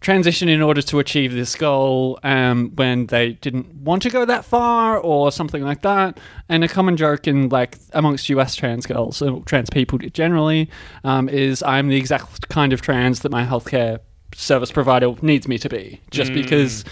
transition 0.00 0.48
in 0.48 0.62
order 0.62 0.80
to 0.80 0.98
achieve 0.98 1.34
this 1.34 1.54
goal 1.54 2.18
um, 2.22 2.72
when 2.76 3.04
they 3.06 3.32
didn't 3.32 3.66
want 3.74 4.00
to 4.00 4.08
go 4.08 4.24
that 4.24 4.46
far 4.46 4.96
or 4.98 5.30
something 5.30 5.62
like 5.62 5.82
that. 5.82 6.18
And 6.48 6.64
a 6.64 6.68
common 6.68 6.96
joke 6.96 7.26
in 7.26 7.50
like 7.50 7.76
amongst 7.92 8.30
US 8.30 8.54
trans 8.54 8.86
girls 8.86 9.20
or 9.20 9.42
trans 9.44 9.68
people 9.68 9.98
generally 9.98 10.70
um, 11.04 11.28
is 11.28 11.62
I'm 11.62 11.88
the 11.88 11.98
exact 11.98 12.48
kind 12.48 12.72
of 12.72 12.80
trans 12.80 13.20
that 13.20 13.30
my 13.30 13.44
healthcare 13.44 13.98
service 14.34 14.70
provider 14.70 15.12
needs 15.20 15.46
me 15.46 15.58
to 15.58 15.68
be, 15.68 16.00
just 16.10 16.32
because 16.32 16.84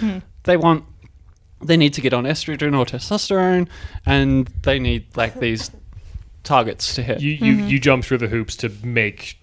they 0.43 0.57
want 0.57 0.85
they 1.61 1.77
need 1.77 1.95
to 1.95 2.01
get 2.01 2.13
on 2.13 2.25
estrogen 2.25 2.79
or 2.79 2.85
testosterone, 2.85 3.69
and 4.07 4.47
they 4.63 4.79
need 4.79 5.17
like 5.17 5.39
these 5.41 5.71
targets 6.45 6.95
to 6.95 7.03
hit. 7.03 7.21
You, 7.21 7.33
you, 7.33 7.57
mm-hmm. 7.57 7.69
you 7.69 7.79
jump 7.79 8.05
through 8.05 8.19
the 8.19 8.29
hoops 8.29 8.57
to 8.57 8.71
make, 8.83 9.39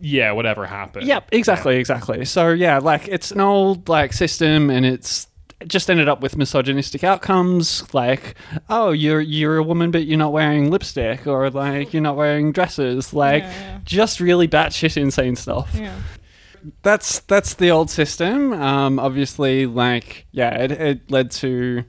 yeah, 0.00 0.32
whatever 0.32 0.66
happen. 0.66 1.06
Yep, 1.06 1.28
exactly, 1.32 1.76
exactly. 1.76 2.24
So 2.24 2.48
yeah, 2.48 2.78
like 2.78 3.08
it's 3.08 3.30
an 3.30 3.40
old 3.40 3.88
like 3.88 4.12
system, 4.12 4.70
and 4.70 4.86
it's 4.86 5.26
just 5.66 5.90
ended 5.90 6.08
up 6.08 6.22
with 6.22 6.36
misogynistic 6.36 7.04
outcomes. 7.04 7.92
Like, 7.92 8.34
oh, 8.68 8.92
you're 8.92 9.20
you're 9.20 9.58
a 9.58 9.62
woman, 9.62 9.90
but 9.90 10.06
you're 10.06 10.18
not 10.18 10.32
wearing 10.32 10.70
lipstick, 10.70 11.26
or 11.26 11.50
like 11.50 11.92
you're 11.92 12.02
not 12.02 12.16
wearing 12.16 12.52
dresses. 12.52 13.12
Like, 13.12 13.42
Yeah, 13.42 13.50
yeah. 13.50 13.80
just 13.84 14.20
really 14.20 14.48
batshit 14.48 14.96
insane 14.96 15.36
stuff. 15.36 15.74
Yeah. 15.74 15.94
That's 16.82 17.20
that's 17.20 17.54
the 17.54 17.70
old 17.70 17.90
system. 17.90 18.52
Um, 18.52 18.98
obviously, 18.98 19.66
like 19.66 20.26
yeah, 20.32 20.54
it, 20.64 20.72
it 20.72 21.10
led 21.10 21.30
to 21.32 21.84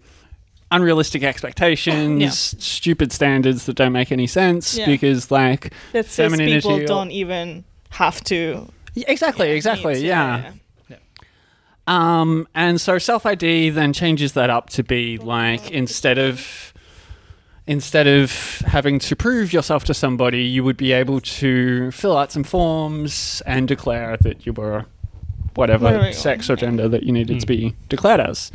unrealistic 0.72 1.24
expectations, 1.24 2.22
Yeah. 2.22 2.30
stupid 2.30 3.12
standards 3.12 3.66
that 3.66 3.76
don't 3.76 3.92
make 3.92 4.12
any 4.12 4.28
sense 4.28 4.78
Yeah. 4.78 4.86
because 4.86 5.30
like 5.30 5.74
That 5.92 6.06
says 6.06 6.36
people 6.38 6.72
or- 6.82 6.86
don't 6.86 7.12
even 7.12 7.66
have 7.90 8.24
to. 8.26 8.68
Yeah, 8.94 9.06
exactly, 9.08 9.48
yeah, 9.50 9.54
exactly, 9.56 10.06
yeah. 10.06 10.52
Um, 11.88 12.48
and 12.54 12.80
so 12.80 12.98
self 12.98 13.26
ID 13.26 13.72
then 13.72 13.92
changes 13.92 14.34
that 14.34 14.50
up 14.50 14.70
to 14.72 14.84
be 14.84 15.18
like 15.18 15.72
instead 15.72 16.18
of 16.18 16.74
instead 17.72 18.06
of 18.06 18.32
having 18.68 19.00
to 19.00 19.16
prove 19.16 19.54
yourself 19.54 19.86
to 19.86 19.94
somebody, 19.94 20.44
you 20.44 20.62
would 20.62 20.76
be 20.76 20.92
able 20.92 21.22
to 21.22 21.90
fill 21.92 22.18
out 22.18 22.30
some 22.30 22.44
forms 22.44 23.42
and 23.46 23.66
declare 23.66 24.18
that 24.18 24.46
you 24.46 24.52
were 24.52 24.86
whatever 25.56 25.86
Whatever 25.86 26.08
you 26.08 26.14
sex 26.14 26.50
or 26.50 26.58
gender 26.58 26.90
that 26.90 27.04
you 27.04 27.14
needed 27.14 27.40
to 27.40 27.48
be 27.48 27.74
declared 27.88 28.20
as. 28.20 28.52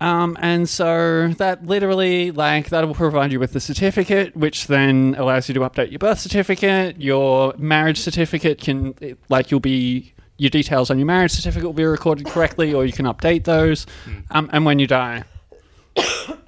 Um, 0.00 0.36
and 0.40 0.68
so 0.68 1.28
that 1.38 1.64
literally, 1.64 2.30
like, 2.30 2.68
that 2.68 2.86
will 2.86 2.94
provide 2.94 3.32
you 3.32 3.40
with 3.40 3.54
the 3.54 3.60
certificate, 3.60 4.36
which 4.36 4.66
then 4.66 5.14
allows 5.16 5.48
you 5.48 5.54
to 5.54 5.60
update 5.60 5.90
your 5.90 5.98
birth 5.98 6.18
certificate. 6.18 7.00
Your 7.00 7.54
marriage 7.56 8.00
certificate 8.00 8.60
can, 8.60 8.94
like, 9.30 9.50
you'll 9.50 9.60
be 9.60 10.12
your 10.36 10.50
details 10.50 10.90
on 10.90 10.98
your 10.98 11.06
marriage 11.06 11.30
certificate 11.30 11.64
will 11.64 11.72
be 11.72 11.84
recorded 11.84 12.26
correctly, 12.26 12.74
or 12.74 12.84
you 12.84 12.92
can 12.92 13.06
update 13.06 13.44
those. 13.44 13.86
Um, 14.30 14.50
and 14.52 14.66
when 14.66 14.78
you 14.78 14.86
die, 14.86 15.24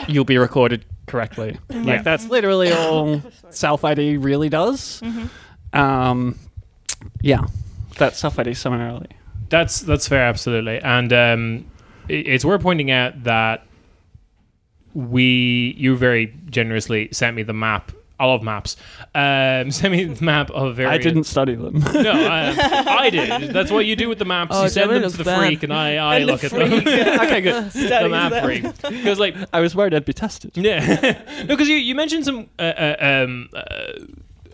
you'll 0.07 0.25
be 0.25 0.37
recorded 0.37 0.85
correctly. 1.07 1.59
Yeah. 1.71 1.83
Like 1.83 2.05
that's 2.05 2.29
literally 2.29 2.73
all 2.73 3.23
self 3.51 3.85
ID 3.85 4.16
really 4.16 4.49
does. 4.49 5.03
Um, 5.73 6.38
yeah, 7.23 7.45
that's 7.97 8.19
self 8.19 8.38
ID 8.38 8.55
summarily. 8.55 9.09
That's 9.49 9.81
that's 9.81 10.09
fair, 10.09 10.23
absolutely, 10.27 10.79
and 10.81 11.12
um, 11.12 11.66
it, 12.09 12.27
it's 12.27 12.45
worth 12.45 12.62
pointing 12.62 12.90
out 12.90 13.25
that 13.25 13.66
we 14.95 15.75
you 15.77 15.97
very 15.97 16.35
generously 16.51 17.09
sent 17.12 17.37
me 17.37 17.42
the 17.42 17.53
map. 17.53 17.92
I 18.19 18.25
love 18.27 18.43
maps. 18.43 18.77
Um, 19.15 19.71
sent 19.71 19.93
me 19.93 20.05
the 20.05 20.25
map 20.25 20.51
of 20.51 20.77
very. 20.77 20.89
I 20.89 20.99
didn't 20.99 21.25
study 21.25 21.55
them. 21.55 21.81
No, 21.81 22.13
I, 22.13 22.85
I 22.87 23.11
did. 23.11 23.53
That's 23.53 23.71
what 23.71 23.87
you 23.87 23.97
do 23.97 24.09
with 24.09 24.19
the 24.19 24.25
maps. 24.25 24.53
Oh, 24.55 24.65
you 24.65 24.69
send 24.69 24.91
them 24.91 25.03
to 25.03 25.17
the 25.17 25.25
bad. 25.25 25.39
freak, 25.39 25.63
and 25.63 25.73
I, 25.73 25.97
I 25.97 26.17
And 26.17 26.29
the 26.29 26.33
look 26.33 26.45
at 26.45 26.51
them. 26.51 26.73
okay, 26.73 27.41
good. 27.41 27.71
the 27.71 28.09
map 28.09 28.33
them. 28.33 28.45
freak, 28.45 28.63
because 28.83 29.19
like 29.19 29.37
I 29.53 29.61
was 29.61 29.75
worried 29.77 29.95
I'd 29.95 30.05
be 30.05 30.13
tested. 30.13 30.57
yeah, 30.57 31.23
no, 31.41 31.47
because 31.47 31.69
you, 31.69 31.77
you 31.77 31.95
mentioned 31.95 32.25
some. 32.25 32.49
Uh, 32.59 32.63
uh, 32.63 32.97
um, 33.01 33.49
uh, 33.55 33.65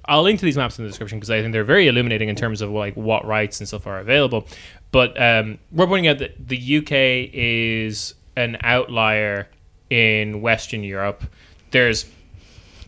I'll 0.06 0.22
link 0.22 0.40
to 0.40 0.44
these 0.44 0.56
maps 0.56 0.78
in 0.78 0.84
the 0.84 0.90
description 0.90 1.18
because 1.18 1.30
I 1.30 1.40
think 1.40 1.52
they're 1.52 1.62
very 1.62 1.86
illuminating 1.86 2.28
in 2.28 2.34
terms 2.34 2.60
of 2.60 2.70
like 2.70 2.96
what 2.96 3.24
rights 3.24 3.60
and 3.60 3.68
stuff 3.68 3.86
are 3.86 4.00
available. 4.00 4.46
But 4.90 5.20
um, 5.20 5.58
we're 5.70 5.86
pointing 5.86 6.08
out 6.08 6.18
that 6.18 6.48
the 6.48 6.78
UK 6.78 7.30
is 7.32 8.14
an 8.36 8.58
outlier 8.62 9.48
in 9.90 10.40
Western 10.42 10.82
Europe. 10.82 11.22
There's 11.70 12.10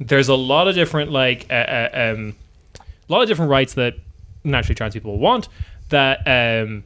there's 0.00 0.28
a 0.28 0.34
lot 0.34 0.68
of 0.68 0.74
different 0.74 1.10
like 1.12 1.46
uh, 1.50 1.54
uh, 1.54 1.88
um, 2.14 2.36
a 2.78 3.12
lot 3.12 3.22
of 3.22 3.28
different 3.28 3.50
rights 3.50 3.74
that 3.74 3.94
naturally 4.44 4.74
trans 4.74 4.94
people 4.94 5.18
want. 5.18 5.48
That 5.90 6.20
um, 6.26 6.84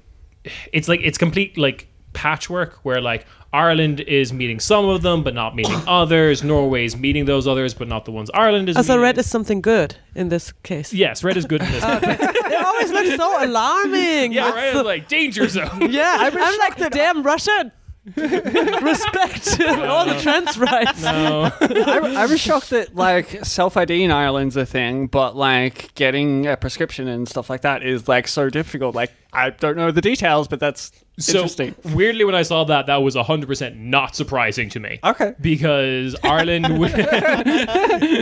it's 0.72 0.88
like 0.88 1.00
it's 1.02 1.18
complete 1.18 1.56
like 1.56 1.86
patchwork 2.12 2.74
where 2.84 3.00
like 3.00 3.26
Ireland 3.52 4.00
is 4.00 4.32
meeting 4.32 4.60
some 4.60 4.86
of 4.88 5.02
them 5.02 5.22
but 5.22 5.34
not 5.34 5.54
meeting 5.54 5.80
others. 5.86 6.42
Norway's 6.42 6.96
meeting 6.96 7.24
those 7.24 7.46
others 7.46 7.74
but 7.74 7.88
not 7.88 8.04
the 8.04 8.10
ones 8.12 8.30
Ireland 8.34 8.68
is. 8.68 8.76
Also, 8.76 8.92
meeting. 8.94 9.02
red 9.02 9.18
is 9.18 9.30
something 9.30 9.60
good 9.60 9.96
in 10.14 10.28
this 10.28 10.52
case. 10.62 10.92
Yes, 10.92 11.22
red 11.24 11.36
is 11.36 11.44
good 11.46 11.62
in 11.62 11.70
this. 11.72 11.84
It 12.50 12.64
always 12.66 12.90
looks 12.90 13.16
so 13.16 13.44
alarming. 13.44 14.32
yeah, 14.32 14.48
It's 14.48 14.56
right. 14.56 14.72
so- 14.72 14.82
like 14.82 15.08
danger 15.08 15.48
zone. 15.48 15.90
yeah, 15.92 16.16
I'm, 16.20 16.58
like 16.58 16.76
the 16.76 16.90
damn 16.90 17.22
Russian. 17.22 17.72
Respect 18.82 19.60
all 19.68 20.06
the 20.06 20.18
trans 20.20 20.56
rights. 20.58 21.02
no. 21.02 21.50
I, 21.60 22.14
I 22.22 22.26
was 22.26 22.40
shocked 22.40 22.70
that 22.70 22.94
like 22.94 23.44
self 23.44 23.76
ID 23.76 24.02
in 24.04 24.10
Ireland's 24.10 24.56
a 24.56 24.66
thing, 24.66 25.06
but 25.06 25.36
like 25.36 25.94
getting 25.94 26.46
a 26.46 26.56
prescription 26.56 27.08
and 27.08 27.28
stuff 27.28 27.50
like 27.50 27.62
that 27.62 27.82
is 27.82 28.08
like 28.08 28.28
so 28.28 28.48
difficult. 28.50 28.94
Like 28.94 29.12
I 29.32 29.50
don't 29.50 29.76
know 29.76 29.90
the 29.90 30.00
details, 30.00 30.48
but 30.48 30.58
that's 30.58 30.90
So 31.18 31.32
interesting. 31.42 31.74
weirdly, 31.94 32.24
when 32.24 32.34
I 32.34 32.42
saw 32.42 32.64
that, 32.64 32.86
that 32.86 32.96
was 33.02 33.14
hundred 33.14 33.46
percent 33.46 33.76
not 33.76 34.16
surprising 34.16 34.68
to 34.70 34.80
me. 34.80 35.00
Okay. 35.04 35.34
because 35.40 36.16
Ireland 36.24 36.66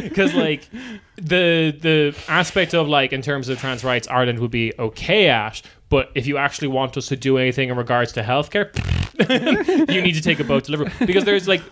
because 0.03 0.35
like 0.35 0.68
the 1.16 1.70
the 1.81 2.14
aspect 2.29 2.75
of 2.75 2.88
like 2.88 3.12
in 3.12 3.22
terms 3.22 3.49
of 3.49 3.59
trans 3.59 3.85
rights 3.85 4.09
Ireland 4.09 4.38
would 4.40 4.51
be 4.51 4.72
okay 4.79 5.29
at 5.29 5.62
but 5.88 6.11
if 6.14 6.27
you 6.27 6.37
actually 6.37 6.68
want 6.68 6.96
us 6.96 7.09
to 7.09 7.16
do 7.16 7.38
anything 7.38 7.68
in 7.68 7.77
regards 7.77 8.12
to 8.12 8.22
healthcare 8.22 8.70
you 9.90 10.03
need 10.03 10.14
to 10.14 10.22
take 10.22 10.40
a 10.40 10.44
boat 10.44 10.64
to 10.64 10.72
Liverpool 10.72 11.07
because 11.07 11.25
there's 11.25 11.49
like 11.49 11.62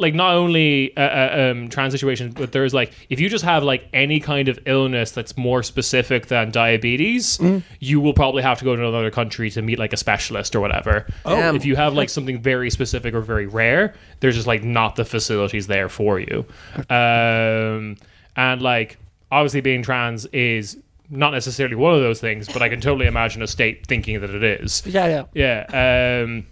like 0.00 0.14
not 0.14 0.32
only 0.34 0.96
uh, 0.96 1.00
uh, 1.00 1.50
um, 1.50 1.68
trans 1.68 1.92
situations 1.92 2.32
but 2.34 2.52
there's 2.52 2.72
like 2.72 2.92
if 3.10 3.18
you 3.18 3.28
just 3.28 3.44
have 3.44 3.64
like 3.64 3.88
any 3.92 4.20
kind 4.20 4.48
of 4.48 4.56
illness 4.64 5.10
that's 5.10 5.36
more 5.36 5.60
specific 5.62 6.28
than 6.28 6.52
diabetes 6.52 7.40
you 7.80 8.00
will 8.00 8.14
probably 8.14 8.40
have 8.40 8.58
to 8.58 8.64
go 8.64 8.76
to 8.76 8.86
another 8.86 9.10
country 9.10 9.50
to 9.50 9.60
meet 9.60 9.76
like 9.76 9.92
a 9.92 9.96
specialist 9.96 10.54
or 10.54 10.60
whatever 10.60 11.04
Damn. 11.24 11.56
if 11.56 11.64
you 11.64 11.74
have 11.74 11.94
like 11.94 12.08
something 12.10 12.40
very 12.40 12.70
specific 12.70 13.12
or 13.12 13.20
very 13.20 13.46
rare, 13.46 13.94
there's 14.20 14.36
just 14.36 14.46
like 14.46 14.62
not 14.62 14.96
the 14.96 15.04
facilities 15.04 15.66
there 15.66 15.88
for 15.88 16.20
you. 16.20 16.44
Um, 16.90 17.96
and 18.36 18.62
like 18.62 18.98
obviously 19.30 19.60
being 19.60 19.82
trans 19.82 20.26
is 20.26 20.78
not 21.10 21.32
necessarily 21.32 21.74
one 21.74 21.94
of 21.94 22.00
those 22.00 22.20
things, 22.20 22.48
but 22.48 22.62
I 22.62 22.68
can 22.68 22.80
totally 22.80 23.06
imagine 23.06 23.42
a 23.42 23.46
state 23.46 23.86
thinking 23.86 24.20
that 24.20 24.30
it 24.30 24.42
is. 24.42 24.82
Yeah, 24.86 25.24
yeah. 25.34 25.64
Yeah. 25.70 26.22
Um, 26.24 26.46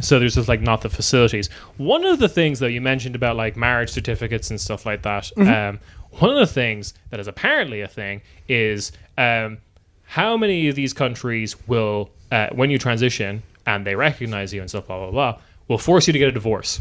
so 0.00 0.18
there's 0.18 0.34
just 0.34 0.48
like 0.48 0.60
not 0.60 0.82
the 0.82 0.90
facilities. 0.90 1.48
One 1.78 2.04
of 2.04 2.18
the 2.18 2.28
things 2.28 2.58
though 2.58 2.66
you 2.66 2.80
mentioned 2.80 3.16
about 3.16 3.36
like 3.36 3.56
marriage 3.56 3.90
certificates 3.90 4.50
and 4.50 4.60
stuff 4.60 4.84
like 4.84 5.02
that. 5.02 5.32
Um, 5.38 5.80
one 6.12 6.30
of 6.30 6.38
the 6.38 6.46
things 6.46 6.94
that 7.10 7.20
is 7.20 7.28
apparently 7.28 7.80
a 7.80 7.88
thing 7.88 8.22
is 8.48 8.92
um, 9.16 9.58
how 10.04 10.36
many 10.36 10.68
of 10.68 10.74
these 10.74 10.92
countries 10.92 11.56
will, 11.68 12.10
uh, 12.30 12.48
when 12.52 12.70
you 12.70 12.78
transition 12.78 13.42
and 13.66 13.86
they 13.86 13.94
recognize 13.94 14.52
you 14.52 14.60
and 14.60 14.68
stuff, 14.68 14.86
blah 14.86 14.98
blah 14.98 15.10
blah, 15.10 15.40
will 15.68 15.78
force 15.78 16.06
you 16.06 16.12
to 16.12 16.18
get 16.18 16.28
a 16.28 16.32
divorce. 16.32 16.80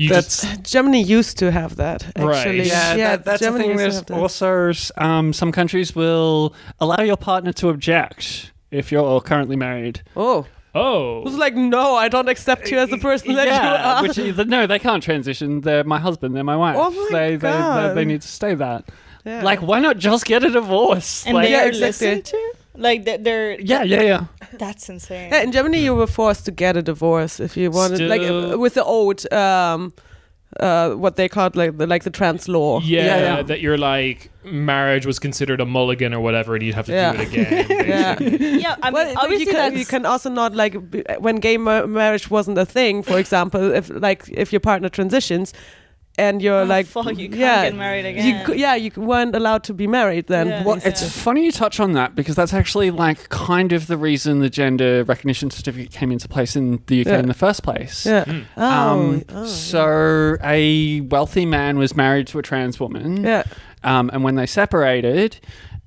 You 0.00 0.08
That's 0.08 0.40
just, 0.40 0.62
Germany 0.72 1.02
used 1.02 1.36
to 1.40 1.50
have 1.50 1.76
that. 1.76 2.10
Right. 2.16 2.34
Actually. 2.38 2.68
yeah, 2.68 2.96
that, 2.96 3.24
that's 3.26 3.40
the 3.40 3.46
Germany 3.48 3.68
thing. 3.68 3.80
used 3.80 4.06
to 4.06 4.14
There's 4.14 4.42
also 4.42 4.72
um, 4.96 5.34
some 5.34 5.52
countries 5.52 5.94
will 5.94 6.54
allow 6.78 7.02
your 7.02 7.18
partner 7.18 7.52
to 7.52 7.68
object 7.68 8.50
if 8.70 8.90
you're 8.90 9.20
currently 9.20 9.56
married. 9.56 10.00
Oh, 10.16 10.46
oh 10.74 11.18
it 11.18 11.24
was 11.24 11.36
like, 11.36 11.54
no, 11.54 11.96
I 11.96 12.08
don't 12.08 12.30
accept 12.30 12.70
you 12.70 12.78
as 12.78 12.88
the 12.88 12.96
person 12.96 13.34
that 13.34 13.44
you 13.44 13.52
yeah, 13.52 13.98
are. 13.98 14.02
which 14.02 14.16
is, 14.16 14.38
no, 14.38 14.66
they 14.66 14.78
can't 14.78 15.02
transition. 15.02 15.60
They're 15.60 15.84
my 15.84 15.98
husband. 15.98 16.34
They're 16.34 16.44
my 16.44 16.56
wife. 16.56 16.76
Oh 16.78 16.90
my 16.90 17.08
they, 17.10 17.30
They, 17.32 17.36
they 17.36 17.50
God. 17.50 17.94
they 17.94 18.06
need 18.06 18.22
to 18.22 18.28
stay 18.28 18.54
that. 18.54 18.88
Yeah. 19.26 19.42
Like, 19.42 19.60
why 19.60 19.80
not 19.80 19.98
just 19.98 20.24
get 20.24 20.42
a 20.44 20.50
divorce? 20.50 21.26
And 21.26 21.34
like, 21.34 21.48
they 21.48 21.52
Yeah, 21.52 21.64
are 21.64 21.68
exactly. 21.68 22.06
listened 22.06 22.24
to? 22.24 22.54
Like 22.74 23.04
they're, 23.04 23.18
they're 23.18 23.60
yeah, 23.60 23.82
yeah, 23.82 24.02
yeah. 24.02 24.24
that's 24.58 24.88
insane. 24.88 25.30
Yeah, 25.32 25.42
in 25.42 25.52
Germany, 25.52 25.82
you 25.82 25.94
were 25.94 26.06
forced 26.06 26.44
to 26.46 26.50
get 26.52 26.76
a 26.76 26.82
divorce 26.82 27.40
if 27.40 27.56
you 27.56 27.70
wanted, 27.70 28.00
like 28.08 28.22
Still- 28.22 28.54
uh, 28.54 28.56
with 28.58 28.74
the 28.74 28.84
old, 28.84 29.30
um, 29.32 29.92
uh, 30.58 30.90
what 30.94 31.16
they 31.16 31.28
called 31.28 31.54
like 31.56 31.76
the 31.78 31.86
like 31.86 32.02
the 32.04 32.10
trans 32.10 32.48
law. 32.48 32.80
yeah, 32.80 33.04
Yeah, 33.04 33.18
yeah. 33.36 33.42
that 33.42 33.60
you're 33.60 33.78
like 33.78 34.30
marriage 34.44 35.04
was 35.06 35.18
considered 35.18 35.60
a 35.60 35.66
mulligan 35.66 36.14
or 36.14 36.20
whatever, 36.20 36.54
and 36.54 36.62
you'd 36.64 36.74
have 36.74 36.86
to 36.86 36.92
Yeah. 36.92 37.12
do 37.12 37.20
it 37.22 37.28
again. 37.28 37.66
Yeah. 37.88 38.14
basically. 38.14 38.60
yeah, 38.60 38.76
I 38.82 38.90
mean, 38.90 38.94
well, 38.94 39.14
obviously 39.18 39.46
you 39.46 39.52
can, 39.52 39.76
you 39.78 39.84
can 39.86 40.06
also 40.06 40.30
not 40.30 40.54
like 40.54 40.90
b- 40.90 41.04
when 41.18 41.36
gay 41.36 41.56
ma- 41.56 41.86
marriage 41.86 42.30
wasn't 42.30 42.56
a 42.58 42.64
thing. 42.66 43.02
For 43.02 43.18
example, 43.18 43.72
if 43.72 43.90
like 43.90 44.24
if 44.28 44.52
your 44.52 44.60
partner 44.60 44.88
transitions, 44.88 45.52
and 46.20 46.42
you're 46.42 46.60
Oh, 46.62 46.64
like, 46.64 46.86
fuck, 46.86 47.06
you 47.18 47.28
can't 47.28 47.40
yeah, 47.40 47.64
get 47.64 47.74
married 47.76 48.04
again. 48.06 48.44
cou- 48.44 48.54
yeah, 48.54 48.74
you 48.74 48.90
weren't 48.96 49.34
allowed 49.34 49.62
to 49.64 49.74
be 49.74 49.86
married 49.86 50.26
then. 50.26 50.46
Yeah. 50.48 50.64
Well, 50.64 50.78
it's 50.84 51.02
Yeah. 51.02 51.08
funny 51.08 51.44
you 51.46 51.52
touch 51.52 51.80
on 51.80 51.92
that 51.92 52.14
because 52.14 52.36
that's 52.36 52.52
actually 52.54 52.90
like 52.90 53.28
kind 53.30 53.72
of 53.72 53.86
the 53.86 53.96
reason 53.96 54.40
the 54.40 54.50
gender 54.50 55.02
recognition 55.04 55.50
certificate 55.50 55.90
came 55.90 56.12
into 56.12 56.28
place 56.28 56.56
in 56.56 56.80
the 56.86 57.00
UK 57.00 57.06
Yeah. 57.12 57.18
in 57.20 57.28
the 57.28 57.34
first 57.46 57.62
place. 57.62 58.04
Yeah. 58.06 58.24
Mm. 58.24 58.44
Oh, 58.56 58.62
Um, 58.70 59.22
oh, 59.30 59.46
so 59.46 60.36
a 60.44 61.00
wealthy 61.02 61.46
man 61.46 61.78
was 61.78 61.96
married 61.96 62.26
to 62.28 62.38
a 62.38 62.42
trans 62.42 62.78
woman, 62.78 63.24
yeah. 63.24 63.42
um, 63.82 64.10
and 64.12 64.22
when 64.22 64.34
they 64.36 64.46
separated, 64.46 65.38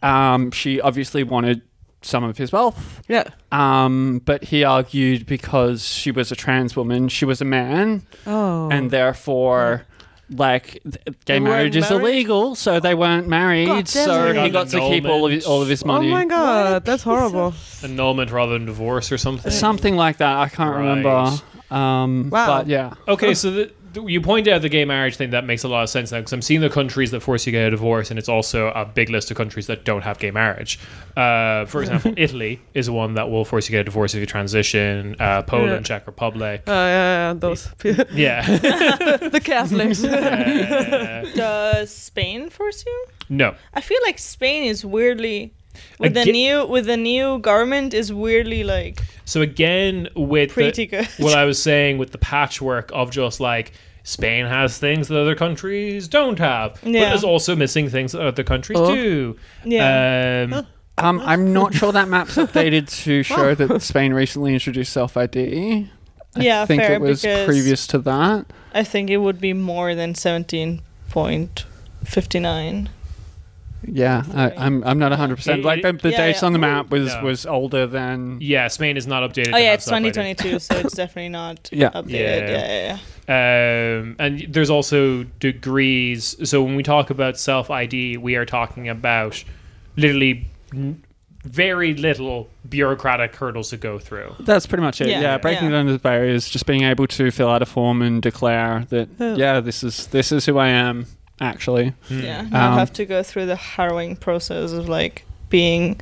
um, 0.02 0.52
she 0.52 0.82
obviously 0.82 1.24
wanted 1.24 1.62
some 2.02 2.24
of 2.26 2.38
his 2.38 2.52
wealth. 2.52 3.02
Yeah. 3.08 3.24
Um, 3.54 4.22
but 4.26 4.44
he 4.46 4.64
argued 4.66 5.26
because 5.26 5.88
she 5.88 6.12
was 6.12 6.32
a 6.34 6.36
trans 6.36 6.76
woman, 6.76 7.08
she 7.08 7.24
was 7.24 7.40
a 7.40 7.46
man, 7.46 8.02
Oh. 8.28 8.68
and 8.70 8.92
therefore, 8.92 9.84
like, 10.34 10.82
gay 11.26 11.40
marriage 11.40 11.76
is 11.76 11.90
married? 11.90 12.02
illegal, 12.02 12.56
so 12.56 12.80
they 12.80 12.96
weren't 12.96 13.28
married. 13.28 13.68
God 13.68 13.88
so 13.88 14.34
he 14.34 14.50
got 14.50 14.68
to 14.70 14.80
keep 14.80 15.06
all 15.06 15.26
of 15.26 15.32
his, 15.32 15.46
all 15.46 15.62
of 15.62 15.68
his 15.70 15.86
money. 15.86 16.08
oh 16.08 16.12
my 16.12 16.26
god, 16.26 16.86
that's 16.86 17.04
horrible. 17.04 17.54
Annulment 17.84 18.32
rather 18.32 18.54
than 18.54 18.66
divorce 18.66 19.12
or 19.12 19.18
something. 19.18 19.52
Something 19.52 19.96
like 19.96 20.18
that. 20.18 20.38
I 20.38 20.50
can't 20.50 20.76
remember. 20.76 21.32
Um, 21.72 22.30
Wow. 22.30 22.60
But 22.60 22.68
yeah. 22.68 22.94
Okay, 23.08 23.34
so 23.34 23.50
the, 23.52 23.72
the, 23.83 23.83
you 23.96 24.22
point 24.22 24.48
out 24.48 24.62
the 24.62 24.70
gay 24.70 24.86
marriage 24.86 25.16
thing 25.18 25.30
that 25.32 25.46
makes 25.46 25.64
a 25.64 25.68
lot 25.68 25.84
of 25.84 25.90
sense 25.90 26.12
now 26.12 26.20
because 26.20 26.34
I'm 26.34 26.42
seeing 26.42 26.62
the 26.62 26.70
countries 26.70 27.12
that 27.12 27.22
force 27.22 27.46
you 27.46 27.52
to 27.52 27.58
get 27.58 27.68
a 27.68 27.72
divorce, 27.72 28.10
and 28.10 28.18
it's 28.20 28.30
also 28.30 28.70
a 28.70 28.86
big 28.86 29.10
list 29.10 29.32
of 29.32 29.38
countries 29.38 29.68
that 29.68 29.86
don't 29.86 30.02
have 30.04 30.20
gay 30.20 30.32
marriage. 30.32 30.80
Uh, 31.18 31.66
for 31.66 31.82
example, 31.82 32.14
Italy 32.18 32.60
is 32.74 32.90
one 32.90 33.14
that 33.16 33.30
will 33.30 33.46
force 33.46 33.66
you 33.66 33.68
to 33.68 33.72
get 33.74 33.82
a 33.82 33.84
divorce 33.86 34.14
if 34.14 34.20
you 34.20 34.26
transition. 34.26 35.16
Uh, 35.20 35.42
Poland, 35.44 35.72
Yeah. 35.90 35.98
Czech 36.00 36.08
Republic. 36.08 36.64
Oh 36.68 36.72
yeah, 36.74 37.30
yeah, 37.30 37.34
those 37.34 37.70
Yeah. 38.14 38.42
the 39.28 39.42
Catholics. 39.44 40.04
Uh, 40.14 41.26
Does 41.36 41.94
Spain 41.94 42.50
force 42.50 42.84
you? 42.86 43.06
no. 43.30 43.56
I 43.74 43.82
feel 43.82 44.00
like 44.06 44.20
Spain 44.20 44.64
is 44.64 44.86
weirdly 44.86 45.54
with 46.00 46.14
the 46.14 46.26
new 46.26 46.66
with 46.68 46.86
the 46.86 46.98
new 46.98 47.40
garment 47.40 47.94
is 47.94 48.12
weirdly 48.14 48.64
like 48.64 49.02
So 49.26 49.42
again, 49.42 50.10
with 50.16 50.50
the- 50.50 50.54
pretty 50.54 50.86
good. 50.88 51.08
what 51.18 51.36
I 51.38 51.46
was 51.46 51.62
saying 51.62 51.98
with 51.98 52.12
the 52.12 52.18
patchwork 52.18 52.92
of 52.94 53.10
just 53.12 53.40
like 53.40 53.72
Spain 54.04 54.46
has 54.46 54.78
things 54.78 55.08
that 55.08 55.18
other 55.20 55.36
countries 55.36 56.08
don't 56.10 56.38
have, 56.40 56.78
but 56.84 56.92
Yeah. 56.92 57.10
there's 57.10 57.24
also 57.24 57.56
missing 57.56 57.90
things 57.90 58.12
that 58.12 58.22
other 58.22 58.44
countries 58.44 58.78
Oh. 58.80 58.94
do. 58.94 59.36
yeah. 59.64 60.48
Um, 60.52 60.68
Um, 60.98 61.22
I'm 61.26 61.54
not 61.54 61.74
sure 61.74 61.92
that 61.92 62.08
map's 62.08 62.36
updated 62.36 62.88
to 63.04 63.24
show 63.34 63.56
that 63.56 63.82
Spain 63.82 64.14
recently 64.14 64.54
introduced 64.54 64.92
self 64.94 65.18
ID. 65.18 65.90
yeah, 66.38 66.62
I 66.62 66.66
think 66.66 66.82
fair 66.84 66.94
it 66.94 67.02
was 67.02 67.22
previous 67.22 67.88
to 67.88 67.98
that. 68.00 68.46
I 68.76 68.84
think 68.84 69.10
it 69.10 69.18
would 69.18 69.40
be 69.40 69.54
more 69.54 69.96
than 69.96 70.14
seventeen 70.16 70.82
point 71.10 71.66
fifty 72.04 72.40
nine. 72.40 72.90
Yeah, 73.86 74.24
I, 74.34 74.52
I'm 74.52 74.84
I'm 74.84 74.98
not 75.00 75.12
100. 75.12 75.36
percent 75.36 75.60
It- 75.60 75.66
Like 75.66 75.82
the, 75.82 75.94
the 75.94 76.12
Yeah, 76.12 76.18
dates 76.28 76.42
yeah. 76.42 76.46
on 76.46 76.54
the 76.54 76.60
map 76.60 76.90
was 76.90 77.14
No. 77.16 77.24
was 77.24 77.46
older 77.46 77.86
than. 77.88 78.38
Yeah, 78.42 78.68
Spain 78.68 78.98
is 78.98 79.08
not 79.08 79.24
updated. 79.30 79.54
Oh 79.54 79.58
yeah, 79.58 79.74
it's 79.74 79.86
stuff 79.86 80.02
like 80.02 80.14
2022, 80.14 80.60
so 80.60 80.76
it's 80.78 80.96
definitely 80.96 81.30
not 81.30 81.70
Yeah. 81.74 81.90
updated. 81.92 82.10
Yeah. 82.10 82.48
Yeah, 82.50 82.68
yeah, 82.68 82.98
yeah. 83.28 84.00
Um, 84.00 84.16
and 84.20 84.46
there's 84.50 84.70
also 84.70 85.24
degrees. 85.40 86.36
So 86.50 86.62
when 86.64 86.76
we 86.76 86.84
talk 86.84 87.10
about 87.10 87.38
self 87.38 87.70
ID, 87.72 88.18
we 88.18 88.36
are 88.36 88.46
talking 88.46 88.90
about 88.90 89.44
literally 89.96 90.46
n- 90.74 91.04
very 91.44 91.94
little 91.94 92.50
bureaucratic 92.70 93.36
hurdles 93.36 93.70
to 93.72 93.78
go 93.78 94.00
through. 94.00 94.34
That's 94.40 94.66
pretty 94.66 94.82
much 94.84 95.02
it. 95.02 95.08
Yeah, 95.10 95.22
Yeah, 95.22 95.38
breaking 95.38 95.66
yeah. 95.66 95.72
down 95.72 95.88
those 95.88 96.00
barriers, 96.00 96.48
just 96.50 96.66
being 96.66 96.84
able 96.84 97.06
to 97.08 97.32
fill 97.32 97.50
out 97.50 97.62
a 97.62 97.66
form 97.66 98.02
and 98.02 98.22
declare 98.22 98.86
that 98.90 99.10
Yeah. 99.20 99.36
yeah, 99.36 99.60
this 99.60 99.84
is 99.84 100.08
this 100.08 100.32
is 100.32 100.46
who 100.46 100.58
I 100.58 100.70
am. 100.70 101.06
Actually, 101.44 101.94
Yeah, 102.10 102.42
not 102.50 102.72
Um, 102.72 102.78
have 102.80 102.94
to 102.94 103.06
go 103.06 103.22
through 103.24 103.46
the 103.48 103.56
harrowing 103.56 104.16
process 104.16 104.72
of 104.72 104.88
like 104.90 105.26
being 105.50 106.00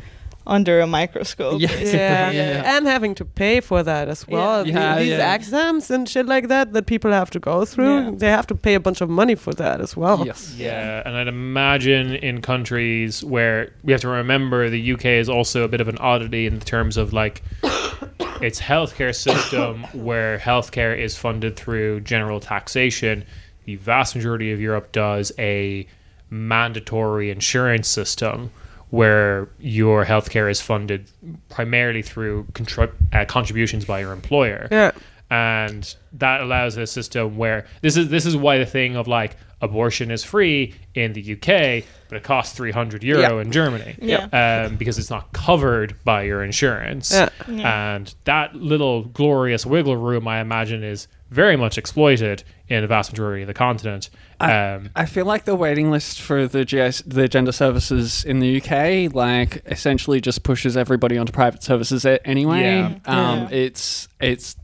under 0.48 0.80
a 0.82 0.88
microscope. 0.88 1.62
Yeah. 1.62 1.70
Yeah. 1.80 2.32
Yeah. 2.32 2.76
and 2.78 2.88
having 2.88 3.14
to 3.16 3.26
pay 3.26 3.60
for 3.62 3.84
that 3.84 4.08
as 4.08 4.28
well. 4.28 4.66
Yeah. 4.66 4.74
The- 4.74 4.80
Yeah, 4.80 5.00
These 5.00 5.10
yeah. 5.20 5.36
exams 5.36 5.92
and 5.92 6.10
shit 6.10 6.26
like 6.26 6.48
that 6.48 6.74
that 6.74 6.86
people 6.88 7.12
have 7.12 7.30
to 7.32 7.40
go 7.40 7.64
through, 7.66 7.98
Yeah. 8.00 8.12
they 8.22 8.32
have 8.38 8.48
to 8.48 8.56
pay 8.56 8.74
a 8.74 8.80
bunch 8.80 9.02
of 9.02 9.10
money 9.10 9.36
for 9.36 9.54
that 9.54 9.82
as 9.82 9.96
well. 9.96 10.24
yes, 10.26 10.56
Yeah, 10.58 11.04
and 11.06 11.16
I'd 11.16 11.28
imagine 11.28 12.16
in 12.16 12.42
countries 12.42 13.24
where 13.24 13.70
we 13.84 13.92
have 13.94 14.02
to 14.02 14.08
remember 14.10 14.70
the 14.70 14.82
UK 14.94 15.06
is 15.20 15.30
also 15.30 15.64
a 15.64 15.68
bit 15.68 15.82
of 15.82 15.88
an 15.88 15.98
oddity 16.00 16.48
in 16.48 16.60
terms 16.60 16.98
of 16.98 17.14
like 17.14 17.44
its 18.42 18.60
healthcare 18.60 19.14
system, 19.14 19.84
where 19.94 20.40
healthcare 20.40 20.98
is 20.98 21.16
funded 21.16 21.56
through 21.56 22.00
general 22.02 22.40
taxation. 22.40 23.24
The 23.66 23.76
vast 23.76 24.16
majority 24.16 24.52
of 24.52 24.60
Europe 24.62 24.92
does 24.92 25.32
a 25.38 25.88
mandatory 26.30 27.30
insurance 27.30 27.88
system 27.88 28.52
where 28.90 29.48
your 29.60 30.06
healthcare 30.06 30.50
is 30.50 30.60
funded 30.60 31.10
primarily 31.50 32.02
through 32.02 32.46
contri- 32.54 32.92
uh, 33.14 33.26
contributions 33.26 33.86
by 33.86 34.00
your 34.00 34.12
employer 34.12 34.68
Yeah. 34.72 34.92
and 35.30 35.96
that 36.14 36.42
allows 36.42 36.76
a 36.78 36.88
system 36.88 37.38
where 37.38 37.66
this 37.82 37.96
is 37.96 38.10
this 38.10 38.26
is 38.26 38.36
why 38.36 38.58
the 38.58 38.66
thing 38.66 38.96
of 38.98 39.08
like 39.08 39.38
abortion 39.62 40.10
is 40.10 40.24
free 40.24 40.74
in 40.96 41.14
the 41.14 41.22
UK, 41.34 41.86
but 42.10 42.18
it 42.18 42.24
costs 42.24 42.58
300 42.58 43.04
euro 43.04 43.38
in 43.38 43.52
Germany. 43.52 43.96
Yeah. 44.02 44.66
Um, 44.66 44.76
because 44.76 44.98
it's 44.98 45.12
not 45.12 45.32
covered 45.34 45.96
by 46.04 46.24
your 46.24 46.44
insurance. 46.44 47.14
Yeah. 47.14 47.30
Yeah. 47.48 47.94
And 47.96 48.12
that 48.24 48.56
little 48.56 49.04
glorious 49.04 49.64
wiggle 49.64 49.98
room, 49.98 50.28
I 50.28 50.42
imagine, 50.42 50.84
is 50.84 51.08
very 51.30 51.56
much 51.58 51.78
exploited 51.78 52.44
in 52.76 52.82
the 52.82 52.88
vast 52.88 53.12
majority 53.12 53.42
of 53.44 53.48
the 53.48 53.54
continent. 53.54 54.10
Um, 54.40 54.90
I 54.96 55.06
feel 55.06 55.26
like 55.26 55.46
the 55.46 55.56
waiting 55.56 55.92
list 55.92 56.22
for 56.22 56.48
the 56.48 56.64
GS, 56.66 57.02
the 57.06 57.28
gender 57.28 57.52
services 57.52 58.24
in 58.24 58.40
the 58.40 58.58
UK, 58.62 59.14
like 59.14 59.62
essentially 59.66 60.22
just 60.22 60.44
pushes 60.44 60.78
everybody 60.78 61.18
onto 61.18 61.32
private 61.32 61.64
services 61.64 62.06
a- 62.06 62.26
anyway. 62.26 62.62
Yeah. 62.62 62.96
Um, 63.06 63.40
Yeah. 63.42 63.50
It's 63.52 64.08
it's 64.20 64.56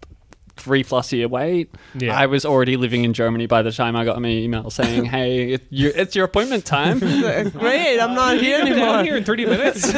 three 0.55 0.83
plus 0.83 1.13
year 1.13 1.27
wait. 1.27 1.69
yeah. 1.93 2.17
I 2.17 2.25
was 2.25 2.43
already 2.43 2.77
living 2.77 3.03
in 3.03 3.13
Germany 3.13 3.45
by 3.45 3.61
the 3.61 3.71
time 3.71 3.95
I 3.95 4.03
got 4.05 4.19
my 4.19 4.29
email 4.29 4.69
saying, 4.71 5.05
"Hey, 5.15 5.51
it, 5.53 5.67
you, 5.69 5.91
it's 5.95 6.15
your 6.15 6.25
appointment 6.25 6.65
time." 6.65 6.97
Great, 6.99 7.99
I'm 7.99 8.15
not 8.15 8.37
here 8.39 8.57
down 8.65 8.67
anymore. 8.71 9.03
here 9.03 9.17
in 9.17 9.23
30 9.23 9.45
minutes. 9.45 9.91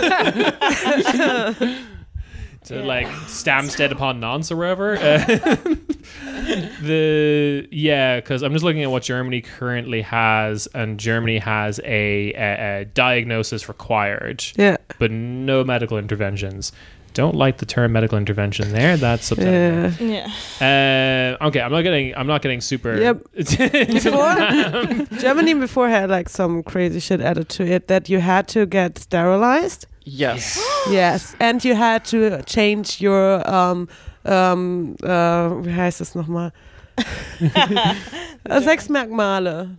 to 2.65 2.75
Yeah. 2.75 2.81
like 2.83 3.07
Stamstead 3.27 3.91
upon 3.91 4.19
Nonce 4.19 4.51
or 4.51 4.57
wherever. 4.57 4.97
Uh, 4.97 5.55
the 6.81 7.67
yeah, 7.71 8.17
because 8.19 8.41
I'm 8.43 8.53
just 8.53 8.63
looking 8.65 8.83
at 8.83 8.91
what 8.91 9.03
Germany 9.03 9.41
currently 9.41 10.01
has, 10.01 10.67
and 10.73 10.99
Germany 10.99 11.37
has 11.39 11.79
a, 11.83 12.33
a, 12.33 12.81
a 12.81 12.85
diagnosis 12.85 13.67
required, 13.67 14.43
Yeah. 14.55 14.77
but 14.97 15.11
no 15.11 15.63
medical 15.63 15.97
interventions. 15.97 16.71
Don't 17.15 17.35
like 17.35 17.57
the 17.57 17.65
term 17.65 17.91
medical 17.93 18.17
intervention 18.19 18.71
there. 18.71 18.95
That's 18.95 19.31
upsetting. 19.31 20.07
Yeah. 20.09 20.27
Yeah. 20.61 21.37
Uh, 21.41 21.47
okay, 21.47 21.59
I'm 21.59 21.71
not 21.71 21.81
getting. 21.81 22.13
I'm 22.15 22.27
not 22.27 22.43
getting 22.43 22.61
super. 22.61 22.95
Yep. 22.95 23.23
Before 23.33 25.17
Germany 25.19 25.55
before 25.55 25.89
had 25.89 26.09
like 26.11 26.29
some 26.29 26.61
crazy 26.63 26.99
shit 26.99 27.19
added 27.19 27.49
to 27.49 27.65
it 27.65 27.87
that 27.87 28.09
you 28.09 28.19
had 28.19 28.47
to 28.49 28.65
get 28.67 28.99
sterilized. 28.99 29.87
Yes. 30.09 30.59
yes, 30.89 31.35
and 31.39 31.63
you 31.63 31.75
had 31.75 32.03
to 32.05 32.41
change 32.43 32.99
your 33.01 33.41
um 33.49 33.87
um 34.25 34.95
uh, 35.03 35.49
wie 35.63 35.73
heißt 35.73 36.01
es 36.01 36.15
nochmal? 36.15 36.51
Sexmerkmale. 38.49 39.75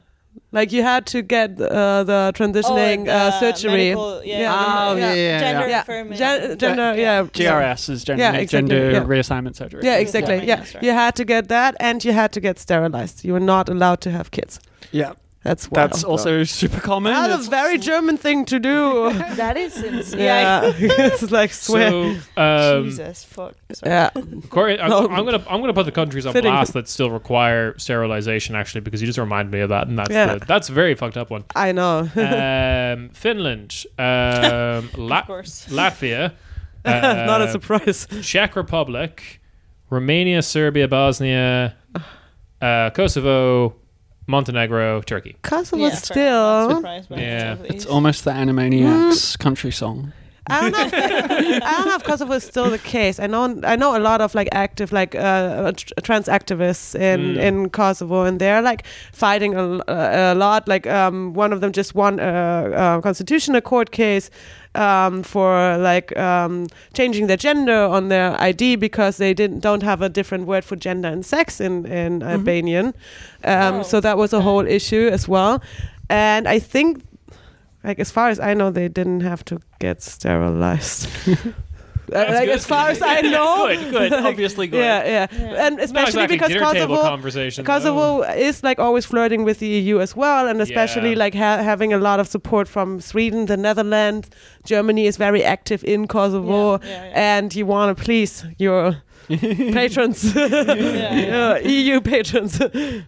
Like 0.52 0.72
you 0.72 0.82
had 0.82 1.06
to 1.06 1.22
get 1.22 1.60
uh, 1.60 2.02
the 2.04 2.32
transitioning 2.34 3.06
Oh, 3.08 3.12
uh, 3.12 3.30
surgery. 3.40 3.70
medical- 3.94 4.22
yeah, 4.24 4.40
Yeah. 4.40 4.88
Oh, 4.90 4.96
Yeah. 4.96 5.14
yeah, 5.14 5.14
yeah, 5.14 5.40
Gender 5.40 5.68
Yeah, 5.68 5.80
affirming. 5.82 6.18
Gen- 6.18 6.58
gender, 6.58 6.94
yeah, 6.96 7.22
GRS 7.22 7.88
is 7.88 8.04
gender, 8.04 8.22
Yeah, 8.22 8.32
exactly, 8.32 8.68
gender 8.76 8.90
yeah. 8.90 9.04
reassignment 9.04 9.54
surgery. 9.56 9.82
Yeah, 9.84 9.96
exactly. 9.98 10.36
Yeah. 10.46 10.64
Yeah, 10.74 10.80
you 10.82 10.92
had 10.92 11.14
to 11.16 11.24
get 11.24 11.48
that, 11.48 11.76
and 11.78 12.04
you 12.04 12.12
had 12.12 12.32
to 12.32 12.40
get 12.40 12.58
sterilized. 12.58 13.24
You 13.24 13.32
were 13.34 13.40
not 13.44 13.68
allowed 13.68 14.00
to 14.02 14.10
have 14.10 14.30
kids. 14.30 14.60
Yeah. 14.92 15.12
That's 15.42 15.70
wild. 15.70 15.90
That's 15.92 16.05
also 16.05 16.44
super 16.44 16.81
common. 16.81 17.14
That's 17.14 17.33
It's- 17.33 17.46
a 17.46 17.50
very 17.50 17.79
German 17.79 18.18
thing 18.18 18.44
to 18.44 18.59
do. 18.61 19.11
That 19.37 19.57
is 19.57 19.83
insane. 19.83 20.20
yeah, 20.20 20.70
it's 20.79 21.31
like 21.31 21.53
swear. 21.55 21.90
So, 21.90 22.42
um, 22.42 22.85
Jesus 22.85 23.24
fuck. 23.24 23.55
Sorry. 23.72 23.90
yeah, 23.90 24.11
Corey, 24.50 24.79
I'm, 24.79 24.90
No. 24.90 25.09
I'm 25.09 25.24
gonna 25.24 25.42
I'm 25.48 25.61
gonna 25.62 25.72
put 25.72 25.87
the 25.87 25.92
countries 25.92 26.26
on 26.26 26.35
Fitting. 26.35 26.53
blast 26.53 26.74
that 26.74 26.88
still 26.88 27.11
require 27.11 27.74
sterilization 27.79 28.55
actually 28.55 28.83
because 28.83 29.00
you 29.00 29.07
just 29.07 29.18
reminded 29.18 29.50
me 29.50 29.61
of 29.61 29.70
that 29.70 29.88
and 29.88 29.98
that's 29.98 30.11
Yeah. 30.11 30.35
the, 30.35 30.44
that's 30.44 30.68
a 30.68 30.72
very 30.72 30.94
fucked 30.94 31.16
up 31.16 31.31
one. 31.31 31.44
I 31.57 31.72
know. 31.72 32.09
Um, 32.16 33.09
Finland, 33.14 33.85
um, 33.98 34.90
La- 34.98 35.20
Of 35.20 35.26
course. 35.26 35.66
Latvia, 35.70 36.33
not 36.85 37.40
a 37.40 37.44
uh, 37.44 37.50
surprise. 37.50 38.07
Czech 38.22 38.57
Republic, 38.57 39.40
Romania, 39.90 40.42
Serbia, 40.42 40.87
Bosnia, 40.88 41.74
uh, 42.61 42.90
Kosovo, 42.90 43.74
Montenegro, 44.30 45.02
Turkey. 45.02 45.36
Kosovo 45.42 45.82
Yeah, 45.82 45.90
sorry, 45.90 46.20
I'm 46.20 46.68
not 46.70 46.82
still. 46.84 47.18
Yeah. 47.18 47.56
It's 47.64 47.84
almost 47.84 48.24
the 48.24 48.30
Animaniacs 48.30 49.10
mm. 49.10 49.38
country 49.38 49.72
song. 49.72 50.12
I 50.50 50.60
don't 50.60 50.72
know. 50.72 50.86
If, 50.86 51.62
I 51.62 51.72
don't 51.76 51.88
know 51.88 51.94
if 51.96 52.04
Kosovo 52.04 52.32
is 52.34 52.44
still 52.44 52.70
the 52.70 52.78
case. 52.78 53.18
I 53.20 53.26
know. 53.26 53.60
I 53.64 53.76
know 53.76 53.96
a 53.96 54.02
lot 54.10 54.20
of 54.20 54.34
like 54.34 54.48
active, 54.52 54.92
like 54.92 55.14
uh, 55.14 55.72
trans 56.02 56.26
activists 56.28 56.94
in 56.94 57.20
Mm. 57.20 57.36
in 57.48 57.70
Kosovo, 57.70 58.22
and 58.24 58.38
they're 58.40 58.62
like 58.62 58.84
fighting 59.12 59.54
a 59.54 60.34
lot. 60.34 60.68
Like 60.68 60.86
um, 60.86 61.34
one 61.34 61.52
of 61.52 61.60
them 61.60 61.72
just 61.72 61.94
won 61.94 62.18
a, 62.20 62.96
a 62.98 63.02
constitutional 63.02 63.60
court 63.60 63.90
case 63.90 64.30
um, 64.74 65.22
for 65.22 65.76
like 65.78 66.16
um, 66.16 66.66
changing 66.94 67.26
their 67.28 67.36
gender 67.36 67.74
on 67.96 68.08
their 68.08 68.40
ID 68.40 68.76
because 68.76 69.16
they 69.16 69.34
didn't 69.34 69.60
don't 69.60 69.82
have 69.82 70.02
a 70.02 70.08
different 70.08 70.46
word 70.46 70.64
for 70.64 70.76
gender 70.76 71.08
and 71.08 71.24
sex 71.24 71.60
in 71.60 71.86
in 71.86 72.22
Albanian. 72.22 72.86
Um, 73.44 73.74
Oh, 73.80 73.82
so 73.82 74.00
that 74.00 74.16
was 74.16 74.32
a 74.32 74.40
whole 74.40 74.66
issue 74.66 75.08
as 75.12 75.28
well. 75.28 75.60
And 76.08 76.48
I 76.48 76.58
think, 76.60 77.02
like 77.84 77.98
as 78.00 78.10
far 78.10 78.28
as 78.30 78.38
I 78.40 78.54
know, 78.54 78.70
they 78.70 78.88
didn't 78.88 79.20
have 79.20 79.44
to 79.46 79.60
get 79.78 80.02
sterilized. 80.02 81.08
Like 82.12 82.26
good. 82.46 82.48
as 82.48 82.66
far 82.66 82.88
as 82.88 83.00
I 83.02 83.20
know, 83.34 83.68
good, 83.68 83.90
good. 83.92 84.10
Like, 84.16 84.24
Obviously 84.24 84.66
good. 84.66 84.80
Yeah, 84.80 85.04
yeah, 85.04 85.26
Yeah. 85.30 85.66
and 85.66 85.78
especially 85.78 86.24
exactly 86.24 86.36
because 86.36 86.48
dinner 86.48 86.66
Kosovo, 86.66 87.02
conversation. 87.02 87.64
Kosovo 87.64 88.22
is 88.22 88.64
like 88.64 88.80
always 88.80 89.06
flirting 89.06 89.44
with 89.44 89.60
the 89.60 89.68
EU 89.68 90.00
as 90.00 90.16
well, 90.16 90.48
and 90.48 90.60
especially 90.60 91.10
Yeah. 91.10 91.18
like 91.24 91.34
ha- 91.36 91.62
having 91.62 91.92
a 91.92 91.98
lot 91.98 92.18
of 92.18 92.26
support 92.26 92.66
from 92.66 93.00
Sweden, 93.00 93.46
the 93.46 93.56
Netherlands, 93.56 94.28
Germany 94.64 95.06
is 95.06 95.16
very 95.18 95.44
active 95.44 95.84
in 95.84 96.08
Kosovo, 96.08 96.80
Yeah, 96.82 96.88
yeah, 96.90 97.04
yeah. 97.04 97.38
and 97.38 97.54
you 97.54 97.64
want 97.66 97.96
to 97.96 98.04
please 98.04 98.44
your 98.58 98.96
patrons, 99.72 100.34
yeah. 100.34 101.58
Uh, 101.62 101.68
EU 101.68 102.00
patrons. 102.00 102.60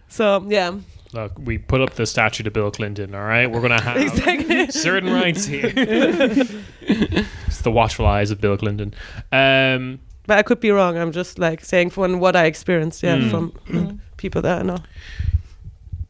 so 0.07 0.45
yeah, 0.47 0.71
Look, 1.13 1.33
we 1.39 1.57
put 1.57 1.81
up 1.81 1.91
the 1.93 2.05
statue 2.05 2.43
to 2.43 2.51
Bill 2.51 2.71
Clinton. 2.71 3.13
All 3.15 3.21
right, 3.23 3.49
we're 3.49 3.61
gonna 3.61 3.81
have 3.81 3.97
exactly. 3.97 4.71
certain 4.71 5.11
rights 5.13 5.45
here. 5.45 5.71
it's 6.81 7.61
the 7.61 7.71
watchful 7.71 8.05
eyes 8.05 8.31
of 8.31 8.41
Bill 8.41 8.57
Clinton. 8.57 8.93
Um, 9.31 9.99
But 10.25 10.37
I 10.37 10.43
could 10.43 10.59
be 10.59 10.71
wrong. 10.71 10.97
I'm 10.97 11.11
just 11.11 11.37
like 11.39 11.63
saying 11.63 11.91
from 11.91 12.19
what 12.19 12.35
I 12.35 12.45
experienced, 12.45 13.03
yeah, 13.03 13.17
Mm. 13.17 13.29
from 13.31 13.51
Mm. 13.67 13.99
people 14.17 14.41
that 14.41 14.59
I 14.59 14.63
know. 14.63 14.77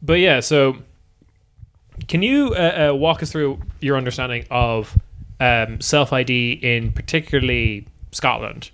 but 0.02 0.20
yeah, 0.20 0.40
so 0.40 0.76
can 2.08 2.22
you 2.22 2.54
uh, 2.54 2.90
uh, 2.90 2.94
walk 2.94 3.22
us 3.22 3.30
through 3.32 3.58
your 3.80 3.96
understanding 3.96 4.44
of 4.50 4.96
um, 5.40 5.80
self 5.80 6.12
ID 6.12 6.52
in 6.62 6.92
particularly 6.92 7.86
Scotland? 8.12 8.70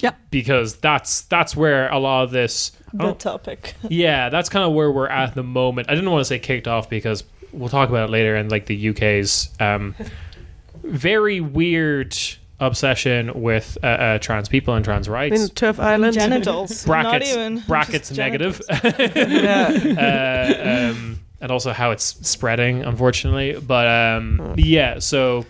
Yeah. 0.00 0.12
because 0.30 0.76
that's 0.76 1.22
that's 1.22 1.56
where 1.56 1.88
a 1.90 1.98
lot 1.98 2.24
of 2.24 2.30
this. 2.30 2.72
The 2.92 3.12
topic. 3.14 3.74
Yeah, 3.88 4.28
that's 4.28 4.48
kind 4.48 4.64
of 4.64 4.72
where 4.72 4.90
we're 4.90 5.08
at 5.08 5.34
the 5.34 5.42
moment. 5.42 5.90
I 5.90 5.94
didn't 5.94 6.10
want 6.10 6.20
to 6.20 6.24
say 6.24 6.38
kicked 6.38 6.68
off 6.68 6.88
because 6.88 7.24
we'll 7.52 7.68
talk 7.68 7.88
about 7.88 8.08
it 8.08 8.12
later. 8.12 8.36
And 8.36 8.50
like 8.50 8.66
the 8.66 8.90
UK's 8.90 9.50
um, 9.60 9.94
very 10.82 11.40
weird 11.40 12.16
obsession 12.60 13.42
with 13.42 13.76
uh, 13.82 13.86
uh, 13.86 14.18
trans 14.18 14.48
people 14.48 14.74
and 14.74 14.84
trans 14.84 15.08
rights. 15.08 15.40
In 15.42 15.48
TERF 15.48 15.78
Island. 15.78 16.14
Genitals. 16.14 16.84
brackets 16.86 17.34
Not 17.34 17.40
even 17.40 17.60
brackets 17.66 18.08
just 18.08 18.18
negative. 18.18 18.62
yeah. 18.70 20.88
uh, 20.90 20.92
um, 20.92 21.20
and 21.40 21.52
also 21.52 21.72
how 21.72 21.90
it's 21.90 22.04
spreading, 22.26 22.82
unfortunately. 22.82 23.58
But 23.60 23.86
um, 23.88 24.54
yeah, 24.56 25.00
so 25.00 25.44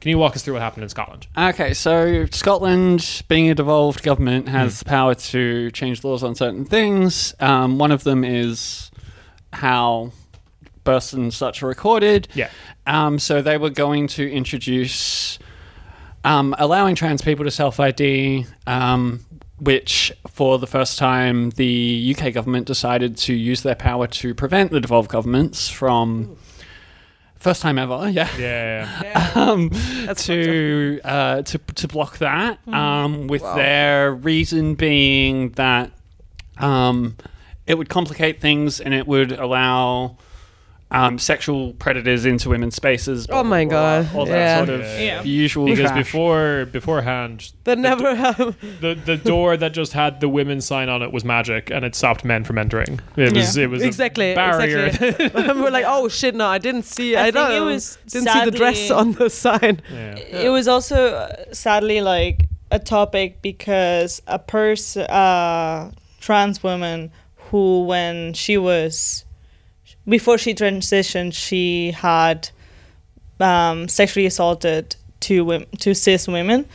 can 0.00 0.10
you 0.10 0.18
walk 0.18 0.34
us 0.34 0.42
through 0.42 0.54
what 0.54 0.62
happened 0.62 0.82
in 0.82 0.88
Scotland? 0.88 1.26
Okay, 1.36 1.74
so 1.74 2.24
Scotland, 2.26 3.22
being 3.28 3.50
a 3.50 3.54
devolved 3.54 4.02
government, 4.02 4.48
has 4.48 4.78
the 4.78 4.84
power 4.86 5.14
to 5.14 5.70
change 5.72 6.02
laws 6.04 6.22
on 6.22 6.34
certain 6.34 6.64
things. 6.64 7.34
Um, 7.38 7.78
one 7.78 7.92
of 7.92 8.04
them 8.04 8.24
is 8.24 8.90
how 9.52 10.12
births 10.84 11.12
and 11.12 11.32
such 11.32 11.62
are 11.62 11.66
recorded. 11.66 12.28
Yeah. 12.34 12.48
Um, 12.86 13.18
so 13.18 13.42
they 13.42 13.58
were 13.58 13.70
going 13.70 14.06
to 14.08 14.30
introduce 14.30 15.38
um, 16.24 16.54
allowing 16.58 16.94
trans 16.94 17.22
people 17.22 17.44
to 17.44 17.50
self 17.50 17.78
ID, 17.78 18.46
um, 18.66 19.20
which 19.58 20.12
for 20.28 20.58
the 20.58 20.66
first 20.66 20.98
time 20.98 21.50
the 21.50 22.16
UK 22.16 22.32
government 22.32 22.66
decided 22.66 23.16
to 23.18 23.34
use 23.34 23.62
their 23.62 23.74
power 23.74 24.06
to 24.06 24.34
prevent 24.34 24.70
the 24.70 24.80
devolved 24.80 25.10
governments 25.10 25.68
from. 25.68 26.36
First 27.40 27.62
time 27.62 27.78
ever, 27.78 28.08
yeah. 28.10 28.28
Yeah, 28.38 29.30
um, 29.34 29.70
That's 30.04 30.26
to 30.26 31.00
uh, 31.02 31.42
to 31.42 31.58
to 31.58 31.88
block 31.88 32.18
that, 32.18 32.58
Hmm. 32.66 32.74
um, 32.74 33.26
with 33.28 33.42
their 33.42 34.12
reason 34.12 34.74
being 34.74 35.50
that 35.52 35.90
um, 36.58 37.16
it 37.66 37.78
would 37.78 37.88
complicate 37.88 38.40
things 38.42 38.78
and 38.80 38.92
it 38.92 39.06
would 39.06 39.32
allow 39.32 40.18
um, 40.92 41.18
sexual 41.18 41.72
predators 41.74 42.26
into 42.26 42.48
women's 42.48 42.74
spaces. 42.74 43.26
blah, 43.26 43.40
Oh 43.40 43.44
my 43.44 43.64
blah, 43.64 44.02
blah, 44.02 44.02
God, 44.02 44.16
all 44.16 44.26
that 44.26 44.32
yeah. 44.36 44.56
sort 44.56 44.68
of 44.70 44.80
Yeah. 45.00 45.22
usual 45.22 45.66
because 45.66 45.90
trash. 45.90 46.04
before 46.04 46.66
beforehand, 46.72 47.52
That 47.64 47.78
never 47.78 48.14
happened. 48.16 48.56
the 48.80 48.94
the 48.94 49.16
door 49.16 49.56
that 49.56 49.72
just 49.72 49.92
had 49.92 50.20
the 50.20 50.28
women's 50.28 50.64
sign 50.64 50.88
on 50.88 51.00
it 51.02 51.12
was 51.12 51.24
magic, 51.24 51.70
and 51.70 51.84
it 51.84 51.94
stopped 51.94 52.24
men 52.24 52.42
from 52.44 52.58
entering. 52.58 52.98
It 53.16 53.32
was 53.34 53.56
Yeah. 53.56 53.64
it 53.64 53.70
was 53.70 53.82
a 53.82 53.86
Exactly. 53.86 54.34
barrier. 54.34 54.86
Exactly. 54.86 55.28
We're 55.62 55.70
like, 55.70 55.84
oh 55.86 56.08
shit! 56.08 56.34
No, 56.34 56.46
I 56.46 56.58
didn't 56.58 56.84
see. 56.84 57.14
I, 57.16 57.26
I 57.26 57.30
don't. 57.30 57.52
it 57.52 57.60
was 57.60 57.98
didn't 58.08 58.28
see 58.28 58.44
the 58.44 58.50
dress 58.50 58.90
on 58.90 59.12
the 59.12 59.30
sign. 59.30 59.80
yeah. 59.92 60.16
It 60.16 60.48
was 60.50 60.66
also 60.66 60.96
uh, 61.14 61.52
sadly 61.52 62.00
like 62.00 62.48
a 62.72 62.78
topic 62.78 63.42
because 63.42 64.22
a 64.26 64.38
person, 64.38 65.02
uh, 65.02 65.90
trans 66.20 66.62
woman, 66.62 67.10
who 67.50 67.84
when 67.84 68.32
she 68.34 68.56
was 68.58 69.24
before 70.08 70.38
she 70.38 70.54
transitioned, 70.54 71.34
she 71.34 71.92
had 71.92 72.50
um, 73.38 73.88
sexually 73.88 74.26
assaulted 74.26 74.96
two 75.20 75.44
women, 75.44 75.68
two 75.78 75.94
cis 75.94 76.26
women, 76.26 76.66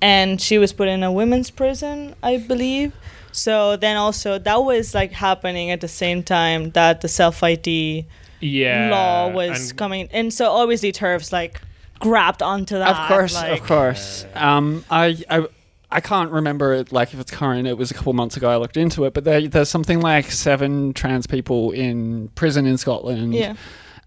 and 0.00 0.40
she 0.40 0.58
was 0.58 0.72
put 0.72 0.88
in 0.88 1.02
a 1.02 1.10
women's 1.12 1.50
prison, 1.50 2.14
I 2.22 2.38
believe. 2.38 2.92
So 3.32 3.76
then 3.76 3.96
also 3.96 4.38
that 4.38 4.64
was 4.64 4.94
like 4.94 5.12
happening 5.12 5.70
at 5.70 5.80
the 5.80 5.88
same 5.88 6.22
time 6.22 6.70
that 6.70 7.02
the 7.02 7.08
self 7.08 7.42
ID 7.42 8.06
yeah, 8.40 8.90
law 8.90 9.28
was 9.30 9.70
and- 9.70 9.78
coming, 9.78 10.08
and 10.12 10.32
so 10.32 10.50
obviously 10.50 10.92
turfs 10.92 11.32
like 11.32 11.60
grabbed 11.98 12.42
onto 12.42 12.78
that. 12.78 12.88
Of 12.88 13.08
course, 13.08 13.34
like, 13.34 13.60
of 13.60 13.66
course. 13.66 14.26
Um, 14.34 14.84
I, 14.90 15.16
I, 15.28 15.46
I 15.90 16.00
can't 16.00 16.30
remember 16.30 16.74
it, 16.74 16.92
like 16.92 17.14
if 17.14 17.20
it's 17.20 17.30
current. 17.30 17.66
It 17.66 17.78
was 17.78 17.90
a 17.90 17.94
couple 17.94 18.12
months 18.12 18.36
ago. 18.36 18.50
I 18.50 18.56
looked 18.56 18.76
into 18.76 19.04
it, 19.06 19.14
but 19.14 19.24
there, 19.24 19.46
there's 19.48 19.70
something 19.70 20.00
like 20.00 20.30
seven 20.30 20.92
trans 20.92 21.26
people 21.26 21.70
in 21.70 22.28
prison 22.34 22.66
in 22.66 22.76
Scotland. 22.76 23.34
Yeah. 23.34 23.54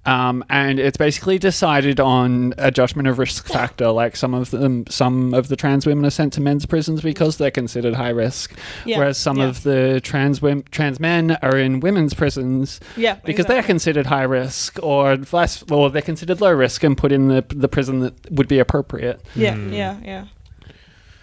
Um, 0.04 0.44
and 0.50 0.80
it's 0.80 0.98
basically 0.98 1.38
decided 1.38 2.00
on 2.00 2.56
a 2.58 2.72
judgment 2.72 3.08
of 3.08 3.20
risk 3.20 3.48
factor. 3.48 3.90
Like 3.92 4.16
some 4.16 4.34
of 4.34 4.50
them, 4.50 4.86
some 4.90 5.34
of 5.36 5.48
the 5.48 5.56
trans 5.56 5.86
women 5.86 6.06
are 6.06 6.10
sent 6.12 6.34
to 6.34 6.42
men's 6.42 6.66
prisons 6.66 7.02
because 7.02 7.38
they're 7.38 7.52
considered 7.52 7.94
high 7.94 8.10
risk, 8.10 8.56
Yeah, 8.84 8.98
whereas 8.98 9.20
some 9.20 9.38
yeah. 9.38 9.46
of 9.46 9.62
the 9.62 10.02
trans 10.04 10.42
wom- 10.42 10.64
trans 10.72 11.00
men 11.00 11.38
are 11.44 11.56
in 11.56 11.82
women's 11.82 12.16
prisons 12.16 12.80
Yeah, 12.98 13.18
because 13.26 13.46
they're 13.46 13.62
considered 13.62 14.08
high 14.08 14.24
risk 14.24 14.80
or 14.82 15.18
less, 15.32 15.64
or 15.72 15.92
they're 15.92 16.02
considered 16.02 16.42
low 16.42 16.52
risk 16.54 16.84
and 16.84 16.98
put 16.98 17.12
in 17.12 17.28
the 17.28 17.46
the 17.50 17.68
prison 17.68 18.00
that 18.00 18.32
would 18.32 18.48
be 18.48 18.58
appropriate. 18.58 19.22
Yeah, 19.36 19.54
Hmm. 19.54 19.72
yeah, 19.74 19.98
yeah. 20.04 20.26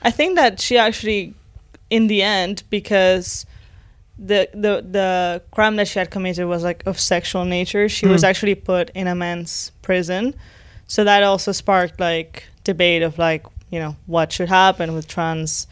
I 0.03 0.11
think 0.11 0.37
that 0.37 0.61
she 0.61 0.79
actually, 0.79 1.35
in 1.91 2.07
the 2.07 2.23
end, 2.23 2.63
because 2.71 3.47
the 4.19 4.49
the 4.53 4.85
the 4.91 5.43
crime 5.53 5.77
that 5.77 5.87
she 5.89 5.99
had 5.99 6.11
committed 6.11 6.47
was 6.47 6.63
like 6.65 6.83
of 6.87 6.99
sexual 6.99 7.45
nature, 7.45 7.89
she 7.89 8.07
was 8.07 8.23
Mm. 8.23 8.29
actually 8.29 8.55
put 8.57 8.91
in 8.91 9.07
a 9.07 9.15
men's 9.15 9.71
prison. 9.83 10.35
So 10.87 11.05
that 11.05 11.23
also 11.23 11.53
sparked 11.53 12.01
like 12.01 12.45
debate 12.65 13.03
of 13.03 13.19
like 13.19 13.45
you 13.71 13.79
know 13.79 13.97
what 14.07 14.33
should 14.33 14.49
happen 14.49 14.95
with 14.95 15.07
trans 15.07 15.67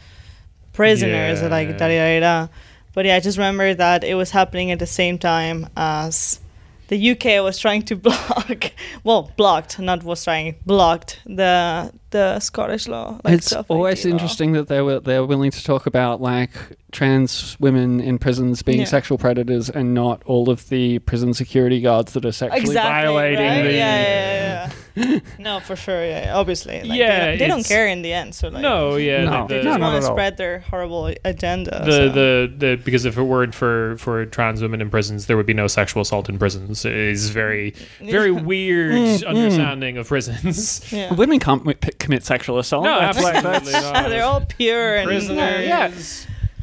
prisoners, 0.73 1.41
Yeah. 1.41 1.47
like 1.47 1.69
da 1.77 1.87
da 1.87 1.97
da 1.97 2.19
da. 2.19 2.47
But 2.93 3.05
yeah, 3.05 3.15
I 3.15 3.19
just 3.19 3.37
remember 3.37 3.73
that 3.73 4.03
it 4.03 4.15
was 4.15 4.31
happening 4.31 4.71
at 4.71 4.79
the 4.79 4.87
same 4.87 5.17
time 5.17 5.67
as 5.75 6.39
the 6.87 7.11
UK 7.11 7.43
was 7.43 7.57
trying 7.59 7.81
to 7.83 7.95
block, 8.07 8.71
well, 9.03 9.31
blocked, 9.37 9.79
not 9.79 10.03
was 10.03 10.23
trying, 10.23 10.55
blocked 10.65 11.19
the 11.25 11.91
the 12.11 12.39
Scottish 12.39 12.87
law. 12.87 13.19
Like 13.23 13.33
it's 13.35 13.51
always 13.53 14.05
law. 14.05 14.11
interesting 14.11 14.53
that 14.53 14.67
they 14.69 14.81
were 14.81 14.99
they're 15.01 15.25
willing 15.25 15.51
to 15.51 15.63
talk 15.63 15.85
about 15.87 16.21
like 16.21 16.51
trans 16.91 17.57
women 17.59 17.99
in 17.99 18.17
prisons 18.17 18.61
being 18.63 18.79
Yeah. 18.79 18.85
sexual 18.85 19.17
predators 19.17 19.69
and 19.69 19.93
not 19.93 20.23
all 20.25 20.49
of 20.49 20.69
the 20.69 20.99
prison 20.99 21.33
security 21.33 21.81
guards 21.81 22.13
that 22.13 22.23
are 22.25 22.31
sexually 22.31 22.61
Exactly, 22.61 22.91
violating 23.13 23.45
right? 23.45 23.61
the. 23.63 23.73
Yeah, 23.73 24.01
yeah. 24.01 24.71
no, 25.39 25.59
for 25.59 25.75
sure. 25.75 26.05
Yeah, 26.05 26.31
obviously. 26.35 26.81
Like, 26.83 26.97
Yeah, 26.97 27.19
they, 27.19 27.25
don't, 27.31 27.39
they 27.39 27.47
don't 27.47 27.65
care 27.65 27.87
in 27.87 28.01
the 28.01 28.13
end. 28.13 28.33
So 28.35 28.47
like, 28.49 28.61
no, 28.61 28.95
yeah, 28.95 29.23
No. 29.25 29.47
the, 29.47 29.55
they 29.55 29.63
just 29.63 29.79
No, 29.79 29.85
want 29.87 30.01
to 30.01 30.07
spread 30.07 30.37
their 30.37 30.59
horrible 30.59 31.13
agenda. 31.25 31.83
the, 31.85 31.91
so. 31.91 32.09
the 32.09 32.53
the 32.57 32.75
because 32.83 33.05
if 33.05 33.17
it 33.17 33.23
weren't 33.23 33.53
for 33.55 33.95
for 33.97 34.25
trans 34.25 34.61
women 34.61 34.81
in 34.81 34.89
prisons, 34.89 35.25
there 35.27 35.37
would 35.37 35.45
be 35.45 35.53
no 35.53 35.67
sexual 35.67 36.01
assault 36.01 36.29
in 36.29 36.37
prisons. 36.39 36.83
It 36.85 36.93
is 36.93 37.29
very 37.29 37.73
very 38.01 38.31
weird 38.51 38.93
Mm, 38.93 39.27
understanding 39.27 39.97
of 39.97 40.07
prisons. 40.07 40.91
yeah. 40.91 41.13
Women 41.13 41.39
can't 41.39 41.67
m- 41.67 41.73
p- 41.75 41.91
commit 41.99 42.23
sexual 42.23 42.57
assault. 42.59 42.83
No, 42.85 42.99
That's 42.99 43.21
like- 43.21 43.35
absolutely 43.43 43.73
not. 43.91 44.09
They're 44.09 44.23
all 44.23 44.41
pure 44.45 44.95
and 44.97 45.07
Prisoners. 45.07 45.67
Yeah. 45.67 45.91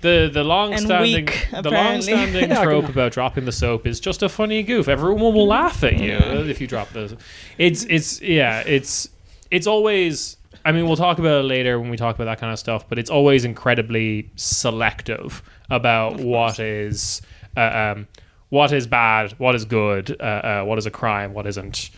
The 0.05 0.29
the 0.31 0.45
long 0.45 0.77
standing 0.77 1.25
weak, 1.25 1.49
the 1.51 1.71
long 1.71 2.03
standing 2.03 2.51
trope 2.63 2.91
about 2.91 3.13
dropping 3.13 3.47
the 3.47 3.53
soap 3.53 3.87
is 3.87 4.01
just 4.01 4.23
a 4.23 4.29
funny 4.29 4.63
goof. 4.63 4.87
Everyone 4.87 5.33
will 5.33 5.47
laugh 5.47 5.83
at 5.83 5.99
you 5.99 6.13
if 6.13 6.61
you 6.61 6.67
drop 6.67 6.91
the. 6.91 7.17
It's 7.57 7.85
it's 7.85 8.21
yeah 8.21 8.63
it's 8.67 9.09
it's 9.51 9.67
always. 9.67 10.37
I 10.63 10.73
mean, 10.73 10.85
we'll 10.85 10.97
talk 10.97 11.19
about 11.19 11.41
it 11.41 11.45
later 11.45 11.81
when 11.81 11.89
we 11.89 11.97
talk 11.97 12.15
about 12.17 12.27
that 12.27 12.39
kind 12.39 12.53
of 12.53 12.59
stuff. 12.59 12.87
But 12.87 12.99
it's 12.99 13.09
always 13.09 13.47
incredibly 13.47 14.31
selective 14.37 15.43
about 15.71 16.21
what 16.21 16.59
is 16.59 17.23
uh, 17.57 17.95
um, 17.97 18.09
what 18.51 18.73
is 18.73 18.87
bad, 18.87 19.33
what 19.39 19.55
is 19.55 19.65
good, 19.65 20.21
uh, 20.21 20.23
uh, 20.23 20.65
what 20.65 20.77
is 20.77 20.85
a 20.85 20.91
crime, 20.91 21.33
what 21.33 21.47
isn't. 21.47 21.89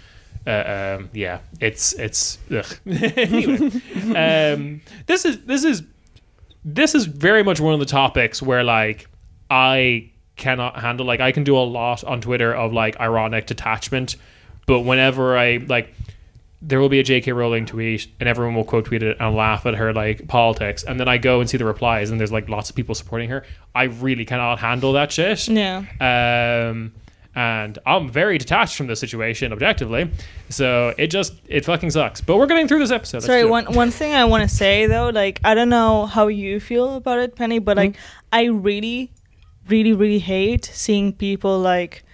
Uh, 0.46 0.98
um, 1.00 1.10
yeah, 1.12 1.40
it's 1.58 1.92
it's 1.94 2.38
ugh. 2.52 2.78
anyway. 2.86 3.72
Um, 4.54 4.80
this 5.06 5.24
is 5.24 5.40
this 5.40 5.64
is 5.64 5.82
this 6.68 6.96
is 6.96 7.06
very 7.06 7.44
much 7.44 7.60
one 7.60 7.72
of 7.72 7.80
the 7.80 7.86
topics 7.86 8.42
where 8.42 8.64
like 8.64 9.08
I 9.48 10.10
cannot 10.34 10.80
handle 10.80 11.06
like 11.06 11.20
I 11.20 11.30
can 11.30 11.44
do 11.44 11.56
a 11.56 11.60
lot 11.62 12.02
on 12.02 12.20
Twitter 12.20 12.52
of 12.52 12.72
like 12.72 12.98
ironic 13.00 13.46
detachment, 13.46 14.16
but 14.66 14.80
whenever 14.80 15.38
I 15.38 15.64
like 15.68 15.94
there 16.60 16.80
will 16.80 16.88
be 16.88 16.98
a 16.98 17.04
J.K. 17.04 17.30
Rowling 17.32 17.66
tweet 17.66 18.08
and 18.18 18.28
everyone 18.28 18.56
will 18.56 18.64
quote 18.64 18.86
tweet 18.86 19.04
it 19.04 19.16
and 19.20 19.36
laugh 19.36 19.64
at 19.64 19.74
her 19.74 19.92
like 19.92 20.26
politics 20.26 20.82
and 20.82 20.98
then 20.98 21.06
I 21.06 21.18
go 21.18 21.40
and 21.40 21.48
see 21.48 21.56
the 21.56 21.64
replies 21.64 22.10
and 22.10 22.18
there's 22.18 22.32
like 22.32 22.48
lots 22.48 22.68
of 22.68 22.74
people 22.74 22.96
supporting 22.96 23.30
her. 23.30 23.44
I 23.74 23.84
really 23.84 24.24
cannot 24.24 24.58
handle 24.58 24.92
that 24.94 25.12
shit. 25.12 25.46
yeah. 25.46 25.84
Um 26.00 26.92
and 27.36 27.78
I'm 27.84 28.08
very 28.08 28.38
detached 28.38 28.76
from 28.76 28.86
the 28.86 28.96
situation 28.96 29.52
objectively. 29.52 30.10
So 30.48 30.94
it 30.96 31.08
just 31.08 31.34
it 31.46 31.66
fucking 31.66 31.90
sucks. 31.90 32.22
But 32.22 32.38
we're 32.38 32.46
getting 32.46 32.66
through 32.66 32.78
this 32.78 32.90
episode. 32.90 33.22
Sorry, 33.22 33.44
one 33.44 33.66
one 33.74 33.90
thing 33.90 34.14
I 34.14 34.24
want 34.24 34.48
to 34.48 34.54
say 34.54 34.86
though, 34.86 35.10
like 35.10 35.40
I 35.44 35.54
don't 35.54 35.68
know 35.68 36.06
how 36.06 36.28
you 36.28 36.58
feel 36.58 36.94
about 36.94 37.18
it, 37.18 37.36
Penny, 37.36 37.58
but 37.58 37.76
like 37.76 37.92
mm-hmm. 37.92 38.22
I 38.32 38.44
really, 38.44 39.12
really, 39.68 39.92
really 39.92 40.18
hate 40.18 40.64
seeing 40.64 41.12
people 41.12 41.58
like 41.58 42.04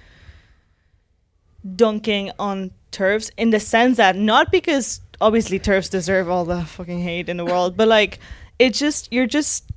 dunking 1.76 2.32
on 2.40 2.72
turfs 2.90 3.30
in 3.36 3.50
the 3.50 3.60
sense 3.60 3.98
that 3.98 4.16
not 4.16 4.50
because 4.50 5.00
obviously 5.20 5.60
turfs 5.60 5.88
deserve 5.88 6.28
all 6.28 6.44
the 6.44 6.64
fucking 6.64 7.00
hate 7.00 7.28
in 7.28 7.36
the 7.36 7.44
world, 7.44 7.76
but 7.76 7.86
like 7.86 8.18
it 8.58 8.74
just 8.74 9.12
you're 9.12 9.28
just 9.28 9.70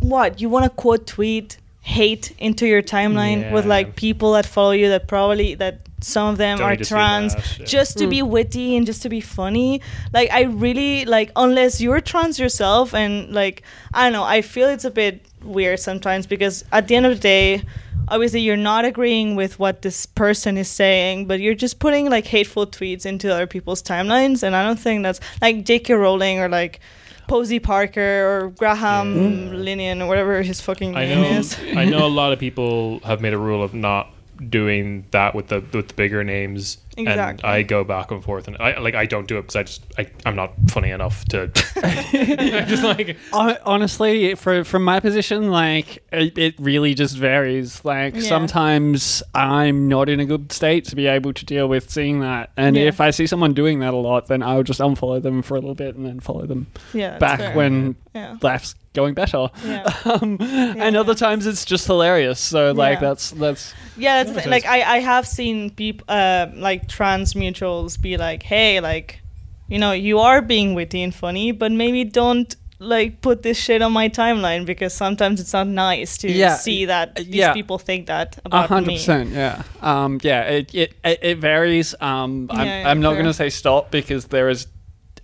what 0.00 0.40
you 0.40 0.48
want 0.48 0.64
to 0.64 0.70
quote 0.70 1.06
tweet 1.06 1.58
hate 1.84 2.32
into 2.38 2.66
your 2.66 2.82
timeline 2.82 3.52
with 3.52 3.66
like 3.66 3.94
people 3.94 4.32
that 4.32 4.46
follow 4.46 4.70
you 4.70 4.88
that 4.88 5.06
probably 5.06 5.54
that 5.54 5.80
some 6.00 6.28
of 6.28 6.38
them 6.38 6.56
Don't 6.56 6.66
are 6.66 6.70
need 6.70 6.78
to 6.78 6.84
see 6.86 6.94
trans 6.94 7.34
that, 7.34 7.58
yeah. 7.58 7.66
just 7.66 7.98
to 7.98 8.06
be 8.06 8.20
hmm. 8.20 8.30
witty 8.30 8.74
and 8.74 8.86
just 8.86 9.02
to 9.02 9.10
be 9.10 9.20
funny. 9.20 9.82
Like 10.14 10.30
i 10.30 10.44
really 10.44 11.04
like 11.04 11.30
unless 11.36 11.82
you're 11.82 12.00
trans 12.00 12.38
yourself 12.38 12.94
and 12.94 13.32
like 13.34 13.62
i 13.92 14.04
don't 14.04 14.14
know 14.14 14.24
i 14.24 14.40
feel 14.40 14.68
it's 14.68 14.86
a 14.86 14.90
bit 14.90 15.26
weird 15.42 15.78
sometimes 15.78 16.26
because 16.26 16.64
at 16.72 16.88
the 16.88 16.96
end 16.96 17.04
of 17.04 17.14
the 17.16 17.20
day 17.20 17.62
obviously 18.08 18.40
you're 18.40 18.56
not 18.56 18.86
agreeing 18.86 19.36
with 19.36 19.58
what 19.58 19.82
this 19.82 20.06
person 20.06 20.56
is 20.56 20.68
saying 20.68 21.26
but 21.26 21.38
you're 21.38 21.54
just 21.54 21.78
putting 21.78 22.08
like 22.08 22.26
hateful 22.26 22.66
tweets 22.66 23.04
into 23.04 23.32
other 23.32 23.46
people's 23.46 23.82
timelines 23.82 24.42
and 24.42 24.56
i 24.56 24.64
don't 24.64 24.78
think 24.78 25.02
that's 25.02 25.20
like 25.42 25.64
j.k 25.64 25.92
rowling 25.92 26.38
or 26.40 26.48
like 26.48 26.80
Posie 27.26 27.58
Parker 27.58 28.00
or 28.44 28.50
graham 28.50 29.16
Yeah. 29.16 29.22
Mm. 29.54 29.64
Linehan 29.64 30.00
or 30.02 30.06
whatever 30.06 30.42
his 30.42 30.60
fucking 30.60 30.94
I 30.96 31.06
name 31.06 31.22
know. 31.22 31.38
is 31.38 31.58
I 31.76 31.84
know 31.84 32.06
a 32.06 32.08
lot 32.20 32.32
of 32.32 32.38
people 32.38 33.00
have 33.00 33.20
made 33.20 33.32
a 33.32 33.38
rule 33.38 33.62
of 33.62 33.74
not 33.74 34.10
doing 34.50 35.06
that 35.10 35.34
with 35.34 35.48
the 35.48 35.60
with 35.72 35.88
the 35.88 35.94
bigger 35.94 36.22
names, 36.24 36.78
and 36.96 37.40
I 37.42 37.62
go 37.62 37.84
back 37.84 38.10
and 38.10 38.22
forth, 38.22 38.46
and 38.48 38.56
I 38.58 38.78
like 38.78 38.94
I 38.94 39.06
don't 39.06 39.26
do 39.28 39.38
it 39.38 39.42
because 39.42 39.56
I 39.56 39.62
just 39.64 39.84
I, 39.98 40.06
I'm 40.26 40.36
not 40.36 40.52
funny 40.68 40.90
enough 40.90 41.24
to. 41.26 41.50
I'm 41.82 42.66
just 42.68 42.82
like 42.84 43.16
Honestly, 43.32 44.34
for, 44.34 44.64
from 44.64 44.84
my 44.84 45.00
position, 45.00 45.50
like 45.50 46.02
it, 46.12 46.36
it 46.38 46.54
really 46.58 46.94
just 46.94 47.16
varies. 47.16 47.84
Like 47.84 48.14
Yeah. 48.14 48.22
sometimes 48.22 49.22
I'm 49.34 49.88
not 49.88 50.08
in 50.08 50.20
a 50.20 50.24
good 50.26 50.52
state 50.52 50.84
to 50.86 50.96
be 50.96 51.06
able 51.06 51.32
to 51.32 51.44
deal 51.44 51.68
with 51.68 51.90
seeing 51.90 52.20
that, 52.20 52.50
and 52.56 52.76
Yeah. 52.76 52.84
if 52.84 53.00
I 53.00 53.10
see 53.10 53.26
someone 53.26 53.54
doing 53.54 53.80
that 53.80 53.94
a 53.94 53.96
lot, 53.96 54.26
then 54.26 54.42
I'll 54.42 54.62
just 54.62 54.80
unfollow 54.80 55.22
them 55.22 55.42
for 55.42 55.54
a 55.56 55.60
little 55.60 55.74
bit 55.74 55.96
and 55.96 56.06
then 56.06 56.20
follow 56.20 56.46
them 56.46 56.66
Yeah, 56.92 57.18
back 57.18 57.38
fair. 57.40 57.54
when 57.56 57.96
Yeah. 58.14 58.36
life's 58.42 58.74
going 58.94 59.14
better. 59.14 59.48
Yeah. 59.64 59.84
Um, 60.04 60.38
And 60.40 60.96
other 60.96 61.14
times 61.14 61.46
it's 61.46 61.64
just 61.64 61.86
hilarious. 61.86 62.40
So 62.40 62.72
like 62.72 63.00
Yeah. 63.00 63.08
that's 63.08 63.30
that's 63.32 63.74
Yeah, 63.96 64.24
that's 64.24 64.46
like 64.46 64.64
I, 64.64 64.96
I 64.96 64.98
have 65.00 65.26
seen 65.26 65.70
people 65.70 66.04
uh, 66.08 66.46
like 66.54 66.88
trans 66.88 67.34
mutuals 67.34 68.00
be 68.00 68.16
like, 68.16 68.42
hey, 68.42 68.80
like, 68.80 69.20
you 69.68 69.78
know, 69.78 69.92
you 69.92 70.18
are 70.20 70.40
being 70.42 70.74
witty 70.74 71.02
and 71.02 71.14
funny, 71.14 71.52
but 71.52 71.70
maybe 71.72 72.04
don't 72.04 72.56
like 72.80 73.20
put 73.22 73.42
this 73.42 73.56
shit 73.56 73.80
on 73.82 73.92
my 73.92 74.08
timeline 74.08 74.66
because 74.66 74.92
sometimes 74.92 75.40
it's 75.40 75.52
not 75.52 75.66
nice 75.66 76.18
to 76.18 76.28
Yeah, 76.30 76.56
see 76.56 76.86
that 76.86 77.14
these 77.16 77.26
yeah. 77.34 77.52
people 77.54 77.78
think 77.78 78.06
that 78.08 78.36
A 78.38 78.40
about 78.46 78.68
hundred 78.68 78.88
me. 78.88 78.94
percent, 78.96 79.30
yeah. 79.30 79.62
Um, 79.80 80.18
yeah, 80.22 80.42
it 80.42 80.74
it, 80.74 80.92
it, 81.04 81.38
varies. 81.38 81.94
Um, 82.00 82.48
I'm, 82.50 82.66
Yeah, 82.66 82.80
yeah, 82.82 82.90
I'm 82.90 83.00
not 83.00 83.12
going 83.14 83.26
to 83.26 83.32
say 83.32 83.48
stop 83.50 83.90
because 83.90 84.26
there 84.26 84.50
is 84.50 84.66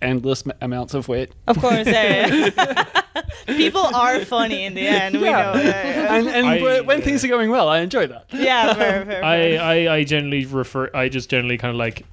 endless 0.01 0.45
m- 0.45 0.53
amounts 0.61 0.93
of 0.93 1.07
wit. 1.07 1.33
Of 1.47 1.57
course, 1.59 1.87
yeah, 1.87 2.51
yeah. 2.55 2.83
people 3.47 3.81
are 3.81 4.19
funny 4.25 4.63
in 4.65 4.73
the 4.73 4.87
end. 4.87 5.15
We 5.15 5.21
know. 5.21 5.29
Yeah, 5.29 5.53
yeah. 5.55 6.15
And, 6.15 6.27
and 6.27 6.47
I- 6.47 6.57
w- 6.59 6.83
when 6.83 7.01
things 7.01 7.23
are 7.23 7.27
going 7.27 7.49
well, 7.49 7.67
I 7.69 7.79
enjoy 7.79 8.07
that. 8.07 8.25
yeah 8.33 8.73
fair, 8.73 9.05
fair, 9.05 9.23
I, 9.23 9.37
fair. 9.57 9.61
I 9.61 9.95
I 9.97 10.03
generally 10.03 10.45
refer. 10.45 10.89
I 10.93 11.09
just 11.09 11.29
generally 11.29 11.57
kind 11.57 11.71
of 11.71 11.77
like. 11.77 12.05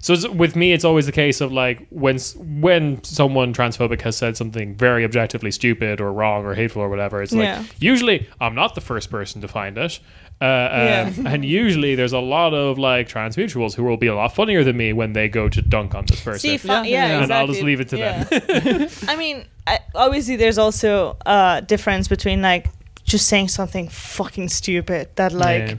So 0.00 0.12
it's, 0.12 0.28
with 0.28 0.54
me, 0.54 0.72
it's 0.72 0.84
always 0.84 1.06
the 1.06 1.12
case 1.12 1.40
of 1.40 1.52
like 1.52 1.86
when 1.90 2.14
s- 2.16 2.36
when 2.36 3.02
someone 3.02 3.52
transphobic 3.52 4.00
has 4.02 4.16
said 4.16 4.36
something 4.36 4.76
very 4.76 5.04
objectively 5.04 5.50
stupid 5.50 6.00
or 6.00 6.12
wrong 6.12 6.44
or 6.46 6.54
hateful 6.54 6.82
or 6.82 6.88
whatever. 6.88 7.20
It's 7.20 7.32
like 7.32 7.42
Yeah. 7.42 7.64
usually 7.80 8.28
I'm 8.40 8.54
not 8.54 8.76
the 8.76 8.80
first 8.80 9.10
person 9.10 9.40
to 9.40 9.48
find 9.48 9.76
it. 9.76 9.98
Uh, 10.40 10.44
Yeah. 10.44 11.12
um, 11.18 11.26
and 11.32 11.44
usually 11.44 11.94
there's 11.96 12.12
a 12.12 12.18
lot 12.20 12.54
of 12.54 12.78
like 12.78 13.08
trans 13.08 13.36
mutuals 13.36 13.74
who 13.74 13.82
will 13.84 13.96
be 13.96 14.06
a 14.06 14.14
lot 14.14 14.34
funnier 14.34 14.62
than 14.64 14.76
me 14.76 14.92
when 14.92 15.12
they 15.12 15.28
go 15.28 15.48
to 15.48 15.60
dunk 15.60 15.94
on 15.94 16.04
this 16.06 16.20
person. 16.20 16.38
See, 16.40 16.56
fun, 16.58 16.84
Yeah, 16.84 16.90
yeah, 16.90 16.96
yeah. 17.08 17.22
exactly. 17.22 17.22
And 17.24 17.32
I'll 17.32 17.46
just 17.48 17.62
leave 17.62 17.80
it 17.80 17.88
to 17.88 17.96
them. 17.96 18.88
I 19.08 19.16
mean, 19.16 19.44
I, 19.66 19.80
obviously, 19.94 20.36
there's 20.36 20.58
also 20.58 21.16
a 21.26 21.62
difference 21.66 22.06
between 22.08 22.40
like 22.42 22.68
just 23.04 23.26
saying 23.26 23.48
something 23.48 23.88
fucking 23.88 24.48
stupid 24.48 25.08
that 25.16 25.32
like 25.32 25.68
Yeah. 25.70 25.74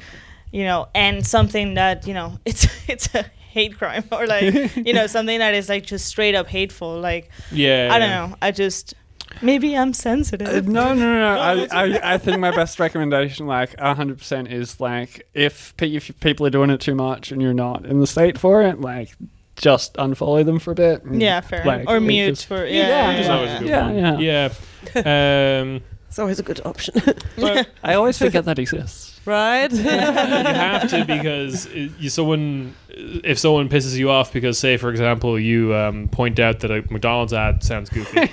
you 0.51 0.63
know, 0.65 0.87
and 0.93 1.25
something 1.25 1.75
that 1.75 2.05
you 2.07 2.13
know 2.13 2.37
it's 2.45 2.67
it's 2.89 3.13
a 3.15 3.23
hate 3.51 3.77
crime 3.77 4.03
or 4.11 4.27
like 4.27 4.75
you 4.75 4.93
know 4.93 5.07
something 5.07 5.39
that 5.39 5.53
is 5.55 5.69
like 5.69 5.85
just 5.85 6.05
straight 6.05 6.35
up 6.35 6.47
hateful. 6.47 6.99
Like 6.99 7.29
yeah, 7.51 7.89
I 7.91 7.97
don't 7.99 8.09
know. 8.09 8.35
I 8.41 8.51
just 8.51 8.93
maybe 9.41 9.75
I'm 9.77 9.89
Uh, 9.89 9.93
sensitive. 9.93 10.67
no, 10.67 10.93
no, 10.93 10.95
no. 10.95 11.19
no. 11.19 11.37
I, 11.39 11.67
I, 11.71 12.13
I 12.13 12.17
think 12.17 12.39
my 12.39 12.51
best 12.51 12.79
recommendation, 12.79 13.47
like 13.47 13.77
hundred 13.79 14.17
percent, 14.17 14.51
is 14.51 14.79
like 14.79 15.27
if 15.33 15.75
pe- 15.77 15.95
if 15.95 16.17
people 16.19 16.45
are 16.45 16.49
doing 16.51 16.69
it 16.69 16.81
too 16.81 16.95
much 16.95 17.31
and 17.31 17.41
you're 17.41 17.53
not 17.53 17.85
in 17.85 17.99
the 17.99 18.07
state 18.07 18.37
for 18.37 18.61
it, 18.63 18.81
like 18.81 19.15
just 19.55 19.93
unfollow 19.95 20.45
them 20.45 20.57
for 20.59 20.71
a 20.71 20.75
bit. 20.75 21.03
and, 21.03 21.21
yeah, 21.21 21.41
fair. 21.41 21.65
like, 21.65 21.89
or 21.89 21.99
mute 21.99 22.29
just- 22.29 22.45
for 22.45 22.65
Yeah, 22.65 22.87
yeah. 22.87 23.17
Which 23.17 23.67
yeah, 23.69 23.91
yeah. 23.91 23.91
Yeah, 23.91 24.19
yeah. 24.19 24.49
Yeah. 24.95 25.61
Um, 25.61 25.81
It's 26.09 26.17
always 26.19 26.39
a 26.39 26.43
good 26.43 26.59
option, 26.65 26.95
but 27.37 27.67
I 27.83 27.93
always 27.93 28.17
forget 28.17 28.43
that 28.45 28.57
exists. 28.59 29.19
right? 29.25 29.71
you 29.71 29.83
have 29.83 30.89
to 30.89 31.05
because 31.05 31.67
it, 31.67 31.91
you 31.99 32.09
someone 32.09 32.73
if 32.89 33.37
someone 33.37 33.69
pisses 33.69 33.95
you 33.95 34.09
off 34.09 34.33
because 34.33 34.57
say 34.57 34.75
for 34.77 34.89
example 34.89 35.39
you 35.39 35.73
um, 35.75 36.07
point 36.09 36.39
out 36.39 36.61
that 36.61 36.71
a 36.71 36.81
McDonald's 36.91 37.31
ad 37.31 37.63
sounds 37.63 37.89
goofy. 37.91 38.17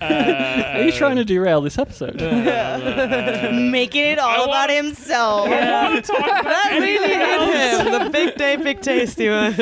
Are 0.00 0.82
you 0.82 0.92
trying 0.92 1.16
to 1.16 1.24
derail 1.24 1.60
this 1.60 1.78
episode? 1.78 2.20
Uh, 2.20 3.50
Making 3.52 4.12
it 4.12 4.18
all 4.18 4.28
I 4.30 4.34
about 4.36 4.48
wanna- 4.48 4.72
himself. 4.74 5.48
that 5.50 6.78
really 6.80 7.14
hit 7.14 7.84
him. 7.86 8.04
The 8.04 8.10
big 8.10 8.34
day, 8.36 8.56
big 8.56 8.80
tasty 8.80 9.28
one. 9.28 9.54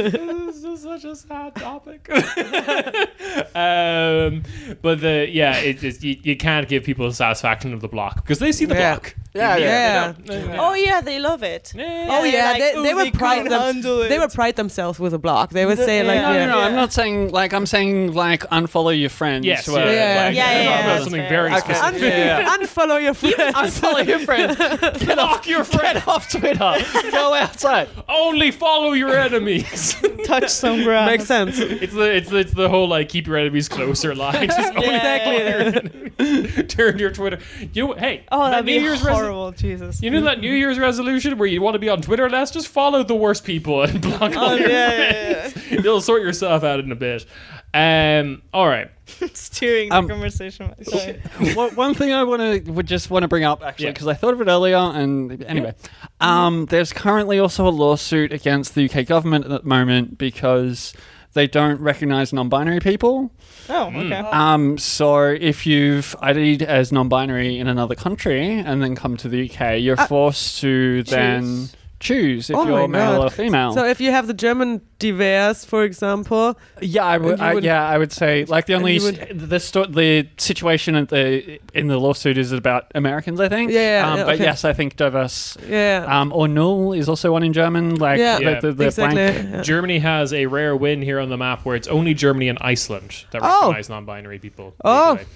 Such 0.99 1.13
a 1.13 1.17
sad 1.17 1.55
topic. 1.57 2.09
um, 3.55 4.43
but 4.83 5.01
the 5.01 5.29
yeah, 5.31 5.57
it 5.59 5.79
just 5.79 6.03
you, 6.03 6.17
you 6.23 6.37
can't 6.37 6.69
give 6.69 6.85
people 6.85 7.07
the 7.09 7.15
satisfaction 7.15 7.73
of 7.73 7.81
the 7.81 7.89
block 7.89 8.17
because 8.17 8.39
they 8.39 8.53
see 8.53 8.65
the 8.65 8.75
Yeah. 8.75 8.95
block. 8.95 9.15
Yeah, 9.37 9.57
yeah. 9.57 10.13
They 10.25 10.43
don't- 10.43 10.59
Oh 10.59 10.75
yeah, 10.75 11.01
they 11.01 11.19
love 11.19 11.43
it. 11.43 11.73
Oh 11.77 12.25
yeah, 12.25 12.53
like, 12.53 12.61
they, 12.63 12.75
they 12.75 12.83
they 12.83 12.95
would 12.95 13.15
pride 13.15 13.49
them. 13.51 13.83
They 13.83 14.17
it." 14.17 14.21
would 14.21 14.33
pride 14.33 14.57
themselves 14.57 14.99
with 14.99 15.15
a 15.15 15.19
block. 15.19 15.51
They 15.51 15.67
would 15.67 15.79
say 15.79 16.03
like, 16.03 16.21
No, 16.23 16.33
yeah, 16.33 16.47
no, 16.47 16.53
no. 16.53 16.59
Yeah. 16.59 16.67
I'm 16.67 16.75
not 16.75 16.93
saying 16.93 17.31
like 17.33 17.53
I'm 17.53 17.67
saying 17.67 18.13
like 18.15 18.43
unfollow 18.51 18.99
your 18.99 19.11
friends. 19.11 19.45
Yes, 19.47 19.67
who 19.67 19.73
yeah, 19.75 19.79
are, 19.83 19.93
Yeah. 19.93 20.25
like, 20.27 20.35
Yeah, 20.37 20.51
yeah, 20.53 20.63
yeah, 20.63 20.79
about 20.81 20.87
that's 20.87 21.05
something 21.05 21.21
fair. 21.21 21.29
very 21.29 21.49
Okay. 21.55 21.75
specific. 21.75 22.01
Yeah, 22.03 22.39
yeah. 22.41 22.57
unfollow 22.57 23.03
your 23.03 23.15
friends. 23.15 23.55
Unfollow 23.57 24.07
your 24.07 24.19
friend. 24.21 24.57
Get 25.01 25.19
off 25.19 25.47
your 25.47 25.65
friend 25.65 26.03
off 26.07 26.31
Twitter. 26.31 26.77
Go 27.11 27.35
outside. 27.35 27.89
Only 28.09 28.51
follow 28.51 28.93
your 28.93 29.17
enemies. 29.17 29.97
touch 30.25 30.49
some 30.51 30.83
grass. 30.83 31.07
Makes 31.11 31.25
sense. 31.25 31.59
It's 31.59 31.93
the 31.95 32.15
it's 32.17 32.31
the, 32.31 32.37
it's 32.39 32.53
the 32.53 32.69
whole 32.69 32.89
like 32.89 33.09
keep 33.09 33.27
your 33.27 33.37
enemies 33.37 33.69
closer 33.69 34.15
line. 34.15 34.47
Just 34.57 34.75
only 34.75 34.87
Exactly. 34.95 35.39
follow 35.39 35.49
your 35.49 35.61
enemies. 35.61 36.75
Turn 36.75 36.99
your 36.99 37.11
Twitter. 37.11 37.39
You 37.73 37.93
hey. 37.95 38.25
Oh, 38.33 38.45
that 38.45 38.51
that'd 38.51 38.67
be 38.67 38.79
New 38.79 38.85
Year's 38.85 39.03
resolution. 39.03 39.26
Horrible. 39.33 39.53
Jesus. 39.53 40.03
You 40.03 40.11
know 40.11 40.21
that 40.23 40.41
New 40.41 40.53
Year's 40.53 40.79
resolution 40.79 41.37
where 41.39 41.49
you 41.49 41.61
want 41.63 41.75
to 41.75 41.79
be 41.79 41.89
on 41.89 42.01
Twitter 42.03 42.29
less? 42.31 42.51
Just 42.51 42.69
follow 42.69 43.03
the 43.03 43.15
worst 43.15 43.45
people 43.45 43.83
and 43.83 44.01
block 44.03 44.37
all 44.37 44.51
Oh, 44.51 44.55
your 44.55 44.69
yeah, 44.69 44.91
yeah, 45.01 45.49
friends. 45.49 45.85
You'll 45.85 46.01
sort 46.01 46.23
yourself 46.23 46.63
out 46.65 46.81
in 46.81 46.91
a 46.93 46.97
bit. 46.97 47.27
Um. 47.75 48.43
All 48.55 48.67
right. 48.69 48.91
Steering 49.35 49.93
Um, 49.93 50.09
conversation. 50.09 50.73
Sorry. 50.85 51.21
One- 51.55 51.75
One 51.75 51.95
thing 51.95 52.13
I 52.13 52.25
want 52.25 52.65
to 52.65 52.73
would 52.73 52.87
just 52.87 53.11
want 53.11 53.23
to 53.23 53.29
bring 53.29 53.45
up 53.45 53.63
actually 53.63 53.87
Yeah. 53.87 53.93
because 53.93 54.07
I 54.07 54.15
thought 54.15 54.33
of 54.35 54.41
it 54.41 54.49
earlier 54.49 54.77
and 54.79 55.43
anyway, 55.45 55.75
um, 56.21 56.67
there's 56.67 56.93
currently 56.93 57.39
also 57.39 57.67
a 57.69 57.71
lawsuit 57.71 58.33
against 58.33 58.75
the 58.75 58.89
UK 58.91 59.07
government 59.07 59.45
at 59.45 59.63
the 59.63 59.69
moment 59.69 60.17
because 60.19 60.95
they 61.37 61.47
don't 61.47 61.79
recognise 61.81 62.33
non-binary 62.33 62.81
people. 62.81 63.31
Oh, 63.69 63.89
okay. 63.89 64.15
Um, 64.15 64.79
so 64.79 65.27
if 65.27 65.67
you've 65.67 66.17
ID'd 66.23 66.63
as 66.63 66.91
non-binary 66.91 67.59
in 67.59 67.69
another 67.69 67.95
country 67.95 68.59
and 68.59 68.83
then 68.83 68.97
come 68.97 69.17
to 69.19 69.29
the 69.29 69.49
UK, 69.49 69.79
you're 69.81 69.99
forced 69.99 70.61
to 70.61 71.03
then 71.05 71.69
choose 71.99 72.51
if 72.51 72.57
Oh 72.57 72.67
you're 72.67 72.89
male 72.89 73.17
God. 73.19 73.25
or 73.27 73.31
female. 73.31 73.73
So 73.73 73.85
if 73.87 74.01
you 74.01 74.11
have 74.11 74.27
the 74.27 74.35
German 74.35 74.83
divers, 74.99 75.65
for 75.65 75.83
example, 75.85 76.59
yeah, 76.81 77.05
I 77.05 77.17
would. 77.19 77.41
I, 77.41 77.55
would- 77.55 77.65
yeah, 77.65 77.87
I 77.89 77.97
would 77.99 78.13
say 78.13 78.45
like 78.45 78.67
the 78.67 78.75
only 78.75 78.95
you 78.99 79.09
s- 79.09 79.19
the 79.35 79.59
sto- 79.59 79.87
the 79.87 80.29
situation 80.37 80.95
at 80.95 81.09
the 81.09 81.59
in 81.75 81.87
the 81.89 81.99
lawsuit 81.99 82.37
is 82.39 82.53
about 82.53 82.91
Americans, 82.95 83.41
I 83.41 83.49
think. 83.49 83.71
Yeah, 83.71 83.81
yeah, 84.01 84.11
um, 84.13 84.19
yeah, 84.19 84.25
But 84.25 84.35
okay. 84.35 84.45
yes, 84.45 84.65
I 84.65 84.73
think 84.75 84.97
diverse. 84.97 85.57
yeah, 85.69 86.05
Um, 86.09 86.33
or 86.33 86.49
null 86.49 86.93
is 86.93 87.09
also 87.09 87.33
one 87.33 87.43
in 87.43 87.53
German. 87.53 87.95
Like 87.97 88.19
Yeah. 88.19 88.39
the, 88.39 88.45
Yeah. 88.45 88.61
the, 88.61 88.73
the 88.73 88.85
exactly. 88.87 89.15
blank. 89.15 89.49
yeah. 89.53 89.63
Germany 89.63 89.99
has 89.99 90.33
a 90.33 90.47
rare 90.47 90.77
win 90.77 91.01
here 91.03 91.19
on 91.21 91.29
the 91.31 91.37
map 91.39 91.65
where 91.65 91.77
it's 91.77 91.89
only 91.89 92.13
Germany 92.15 92.49
and 92.49 92.59
Iceland 92.61 93.25
that 93.31 93.41
Oh. 93.43 93.69
recognize 93.69 93.89
non-binary 93.89 94.39
people. 94.39 94.75
Oh. 94.85 95.13
legally. 95.13 95.27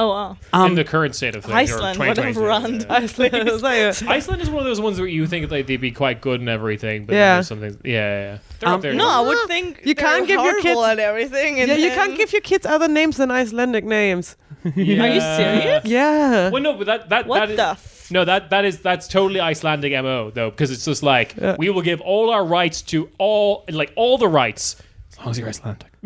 Oh 0.00 0.08
wow. 0.10 0.36
Um, 0.52 0.70
in 0.70 0.74
the 0.76 0.84
current 0.84 1.16
state 1.16 1.34
of 1.34 1.44
things. 1.44 1.52
or 1.52 1.56
Iceland, 1.56 1.98
what 1.98 2.16
a 2.16 2.32
2022, 2.32 2.46
run. 2.46 2.80
yeah. 2.80 2.86
Iceland. 2.88 3.34
It's 3.48 3.62
like- 3.62 4.08
Iceland 4.08 4.42
is 4.42 4.48
one 4.48 4.60
of 4.60 4.64
those 4.66 4.80
ones 4.80 4.98
where 5.00 5.08
you 5.08 5.26
think 5.26 5.50
like 5.50 5.66
they'd 5.66 5.80
be 5.80 5.90
quite 5.90 6.20
good 6.20 6.38
and 6.40 6.48
everything, 6.48 7.04
but 7.04 7.14
Yeah. 7.14 7.36
yeah, 7.36 7.40
something. 7.42 7.76
Yeah, 7.84 7.92
yeah, 7.92 8.38
yeah. 8.62 8.68
Um, 8.68 8.74
up 8.74 8.80
there. 8.82 8.94
No, 8.94 9.08
I 9.08 9.20
would 9.26 9.48
think 9.48 9.80
You 9.84 9.96
can't 9.96 10.26
give 10.28 10.40
your 10.40 10.60
kids- 10.62 10.80
at 10.80 11.00
everything. 11.00 11.58
And 11.60 11.68
yeah, 11.68 11.76
you 11.76 11.90
can't 11.90 12.16
give 12.16 12.32
your 12.32 12.42
kids 12.42 12.64
other 12.64 12.86
names 12.88 13.16
than 13.16 13.30
Icelandic 13.32 13.84
names. 13.84 14.36
Yeah. 14.64 15.02
Are 15.04 15.08
you 15.08 15.20
serious? 15.20 15.84
Yeah. 15.84 16.50
Well, 16.50 16.62
no, 16.62 16.74
but 16.74 16.86
that 16.86 17.08
that 17.08 17.26
What 17.26 17.40
that 17.40 17.50
is- 17.50 17.56
the? 17.56 17.68
F- 17.70 18.10
no, 18.10 18.24
that 18.24 18.50
that 18.50 18.64
is 18.64 18.78
that's 18.80 19.06
totally 19.08 19.40
Icelandic 19.40 19.92
mo 20.02 20.30
though, 20.30 20.50
because 20.50 20.70
it's 20.70 20.84
just 20.84 21.02
like 21.02 21.34
Yeah. 21.36 21.56
we 21.58 21.68
will 21.70 21.82
give 21.82 22.00
all 22.00 22.30
our 22.30 22.44
rights 22.44 22.82
to 22.82 23.08
all 23.18 23.64
like 23.68 23.92
all 23.96 24.16
the 24.16 24.28
rights 24.28 24.76
as 25.18 25.24
long 25.24 25.30
as 25.30 25.38
you're 25.38 25.48
Icelandic. 25.48 25.88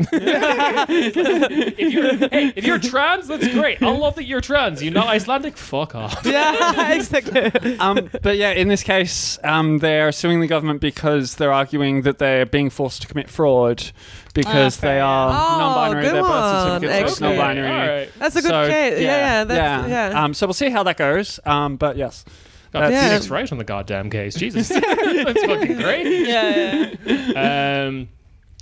if 0.97 1.93
you're 1.93 2.17
hey, 2.29 2.53
if 2.57 2.65
you're 2.67 2.79
trans, 2.79 3.29
that's 3.29 3.47
great. 3.49 3.83
I 3.83 3.91
love 3.91 4.15
that 4.17 4.25
you're 4.25 4.41
trans. 4.41 4.83
You're 4.83 4.93
not 4.95 5.09
Icelandic. 5.09 5.57
Fuck 5.57 5.95
off. 5.95 6.21
yeah, 6.25 6.93
exactly. 6.93 7.79
um, 7.79 8.09
but 8.23 8.37
yeah, 8.37 8.53
in 8.53 8.69
this 8.69 8.83
case, 8.83 9.39
um, 9.45 9.79
they're 9.79 10.13
suing 10.13 10.41
the 10.41 10.47
government 10.47 10.81
because 10.81 11.35
they're 11.37 11.53
arguing 11.53 12.03
that 12.03 12.19
they're 12.19 12.47
being 12.47 12.71
forced 12.71 13.03
to 13.03 13.09
commit 13.09 13.29
fraud 13.29 13.91
because 14.35 14.79
Ah, 14.79 14.81
they 14.81 15.01
are. 15.01 15.29
Oh, 15.31 15.59
non-binary. 15.59 16.03
good 16.05 16.15
Their 16.15 16.23
birth 16.23 16.31
one, 16.31 16.67
certificate 16.81 16.91
says 16.91 17.13
actually. 17.13 17.29
non-binary. 17.37 17.69
All 17.71 17.79
right. 17.97 18.11
That's 18.19 18.37
a 18.37 18.43
good 18.43 18.49
So, 18.51 18.69
case. 18.69 19.01
Yeah, 19.01 19.07
yeah, 19.17 19.45
that's, 19.45 19.89
yeah. 19.89 20.25
Um, 20.25 20.35
so 20.35 20.47
we'll 20.47 20.55
see 20.55 20.71
how 20.71 20.83
that 20.85 20.97
goes. 20.97 21.39
Um, 21.45 21.77
but 21.77 21.97
yes, 21.97 22.25
Got 22.73 22.91
Yeah. 22.91 23.09
Phoenix 23.09 23.29
right 23.29 23.53
on 23.53 23.59
the 23.59 23.65
goddamn 23.65 24.09
case. 24.09 24.35
Jesus, 24.35 24.69
that's 24.71 25.45
fucking 25.45 25.77
great. 25.77 26.27
yeah, 26.27 26.95
yeah, 27.05 27.33
yeah. 27.35 27.85
Um, 27.89 28.09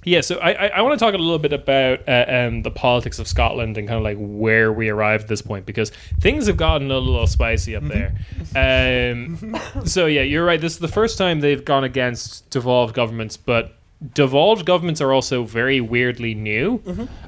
Yeah, 0.05 0.23
so 0.23 0.39
I, 0.39 0.53
I, 0.53 0.67
I 0.69 0.83
want 0.83 0.99
to 0.99 1.05
talk 1.05 1.15
a 1.15 1.19
little 1.19 1.39
bit 1.39 1.53
about 1.53 2.09
uh, 2.09 2.25
um, 2.27 2.63
the 2.63 2.71
politics 2.71 3.19
of 3.19 3.29
Scotland 3.29 3.77
and 3.77 3.87
kind 3.87 3.99
of 3.99 4.03
like 4.03 4.17
where 4.19 4.73
we 4.73 4.89
arrived 4.89 5.25
at 5.25 5.29
this 5.29 5.43
point 5.43 5.67
because 5.67 5.91
things 6.21 6.47
have 6.47 6.57
gotten 6.57 6.91
a 6.91 6.99
little 6.99 7.27
spicy 7.27 7.77
up 7.77 7.85
there. 7.85 8.15
Um, 8.57 9.59
so 9.85 10.07
yeah, 10.07 10.23
you're 10.23 10.45
right. 10.45 10.61
This 10.61 10.73
is 10.73 10.79
the 10.79 10.89
first 10.89 11.19
time 11.19 11.41
they've 11.41 11.65
gone 11.65 11.85
against 11.85 12.49
devolved 12.51 12.95
governments, 12.95 13.37
but 13.37 13.77
devolved 14.15 14.65
governments 14.65 15.03
are 15.03 15.13
also 15.13 15.45
very 15.45 15.81
weirdly 15.83 16.35
new. 16.35 16.83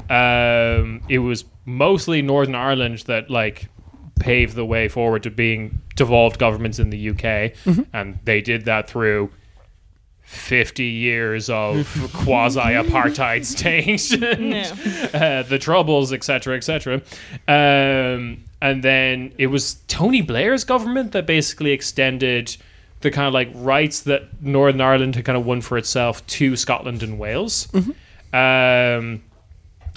Um, 0.09 1.03
it 1.09 1.19
was 1.19 1.45
mostly 1.67 2.23
Northern 2.23 2.55
Ireland 2.55 3.01
that 3.01 3.29
like 3.31 3.69
paved 4.19 4.55
the 4.55 4.65
way 4.65 4.89
forward 4.89 5.23
to 5.25 5.31
being 5.31 5.81
devolved 5.97 6.39
governments 6.39 6.79
in 6.79 6.89
the 6.91 7.11
UK, 7.11 7.53
and 7.93 8.19
they 8.25 8.41
did 8.41 8.65
that 8.65 8.89
through 8.89 9.31
50 10.33 10.85
years 10.85 11.51
of 11.51 11.87
quasi 12.13 12.61
apartheid 12.61 13.45
state 13.45 14.11
and 14.23 15.15
uh, 15.15 15.43
the 15.43 15.59
troubles 15.59 16.13
etc 16.13 16.57
etc 16.57 17.03
um, 17.49 18.43
and 18.61 18.83
then 18.83 19.33
it 19.39 19.49
was 19.49 19.75
tony 19.89 20.23
blair's 20.23 20.65
government 20.65 21.13
that 21.13 21.27
basically 21.27 21.73
extended 21.73 22.57
the 23.01 23.11
kind 23.11 23.27
of 23.27 23.35
like 23.35 23.51
rights 23.55 24.01
that 24.01 24.43
northern 24.43 24.81
ireland 24.81 25.15
had 25.15 25.25
kind 25.25 25.37
of 25.37 25.45
won 25.45 25.61
for 25.61 25.77
itself 25.77 26.27
to 26.27 26.57
scotland 26.57 27.03
and 27.03 27.19
wales. 27.19 27.69
Um, 28.33 29.23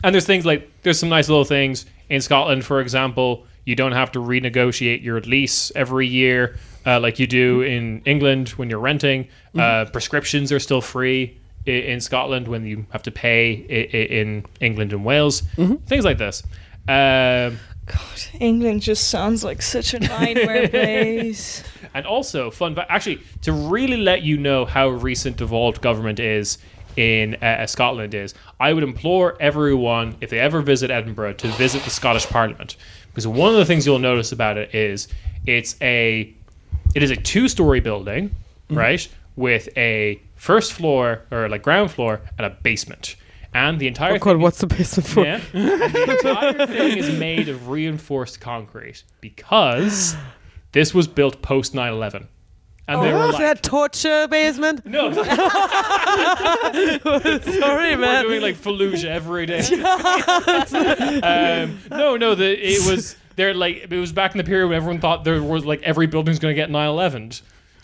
and 0.03 0.13
there's 0.13 0.25
things 0.25 0.45
like 0.45 0.69
there's 0.83 0.99
some 0.99 1.09
nice 1.09 1.29
little 1.29 1.45
things. 1.45 1.85
In 2.09 2.21
Scotland, 2.21 2.65
for 2.65 2.81
example. 2.81 3.45
You 3.67 3.75
don't 3.75 3.93
have 3.93 4.11
to 4.11 4.19
renegotiate 4.19 5.01
your 5.01 5.19
lease 5.21 5.71
every 5.75 6.05
year 6.05 6.55
uh, 6.85 6.99
like 6.99 7.17
you 7.17 7.25
do 7.25 7.61
in 7.61 7.99
England 8.05 8.49
when 8.49 8.69
you're 8.69 8.77
renting. 8.77 9.27
Uh, 9.57 9.85
prescriptions 9.85 10.51
are 10.51 10.59
still 10.59 10.81
free 10.81 11.37
i- 11.67 11.71
in 11.71 11.99
Scotland 12.01 12.47
when 12.47 12.65
you 12.65 12.85
have 12.91 13.03
to 13.03 13.11
pay 13.11 13.65
i- 13.69 13.97
i- 13.97 14.01
in 14.21 14.45
England 14.59 14.91
and 14.93 15.03
Wales. 15.05 15.43
Things 15.87 16.03
like 16.05 16.17
this. 16.17 16.43
Um, 16.87 17.59
God, 17.87 18.21
England 18.39 18.81
just 18.81 19.09
sounds 19.09 19.43
like 19.43 19.61
such 19.61 19.93
a 19.93 19.99
nightmare 19.99 20.67
place. 20.69 21.63
And 21.93 22.05
also, 22.05 22.51
fun 22.51 22.75
fact, 22.75 22.89
actually, 22.91 23.19
to 23.43 23.51
really 23.53 23.97
let 23.97 24.23
you 24.23 24.37
know 24.37 24.65
how 24.65 24.89
recent 24.89 25.37
devolved 25.37 25.81
government 25.81 26.19
is 26.19 26.57
in 26.97 27.35
uh, 27.35 27.65
Scotland 27.67 28.13
is, 28.13 28.33
I 28.59 28.73
would 28.73 28.83
implore 28.83 29.37
everyone, 29.39 30.15
if 30.21 30.29
they 30.29 30.39
ever 30.39 30.61
visit 30.61 30.89
Edinburgh, 30.91 31.33
to 31.33 31.47
visit 31.49 31.83
the 31.83 31.89
Scottish 31.89 32.25
Parliament. 32.25 32.75
Because 33.09 33.27
one 33.27 33.51
of 33.51 33.57
the 33.57 33.65
things 33.65 33.85
you'll 33.85 33.99
notice 33.99 34.31
about 34.31 34.57
it 34.57 34.73
is 34.75 35.07
it's 35.45 35.75
a 35.81 36.33
it 36.95 37.03
is 37.03 37.11
a 37.11 37.15
two-story 37.15 37.81
building, 37.81 38.31
right, 38.69 39.07
with 39.35 39.67
a 39.77 40.21
first 40.35 40.73
floor 40.73 41.21
or 41.31 41.49
like 41.49 41.61
ground 41.63 41.91
floor 41.91 42.21
and 42.37 42.45
a 42.45 42.49
basement. 42.49 43.15
And 43.53 43.79
the 43.79 43.87
entire 43.87 44.15
Oh 44.15 44.17
God, 44.17 44.31
thing 44.33 44.41
what's 44.41 44.59
the 44.59 44.67
basement 44.67 45.07
for? 45.07 45.23
yeah. 45.23 45.39
And 45.53 45.69
the 45.93 46.17
entire 46.25 46.67
thing 46.67 46.97
is 46.97 47.17
made 47.17 47.47
of 47.49 47.69
reinforced 47.69 48.41
concrete 48.41 49.03
because 49.21 50.15
this 50.73 50.93
was 50.93 51.07
built 51.07 51.41
post 51.41 51.73
9 51.73 51.91
11. 51.93 52.27
And 52.87 53.01
they 53.01 53.11
were 53.13 53.17
Oh, 53.23 53.29
like, 53.29 53.37
that 53.39 53.63
torture 53.63 54.27
basement? 54.27 54.85
no, 54.85 55.11
sorry 55.13 56.99
we're 57.03 57.41
Sorry, 57.41 57.95
man. 57.95 58.25
doing 58.25 58.41
like 58.41 58.55
Fallujah 58.55 59.05
every 59.05 59.45
day. 59.47 59.59
um, 61.23 61.79
no, 61.89 62.15
no, 62.17 62.35
the, 62.35 62.51
it 62.57 62.85
was, 62.89 63.15
they're 63.35 63.53
like, 63.53 63.87
it 63.89 63.99
was 63.99 64.11
back 64.11 64.31
in 64.31 64.37
the 64.37 64.43
period 64.43 64.67
when 64.67 64.77
everyone 64.77 64.99
thought 65.01 65.23
there 65.23 65.41
was 65.41 65.65
like 65.65 65.81
every 65.83 66.07
building's 66.07 66.39
going 66.39 66.53
to 66.53 66.61
get 66.61 66.69
9 66.69 66.87
11. 66.89 67.31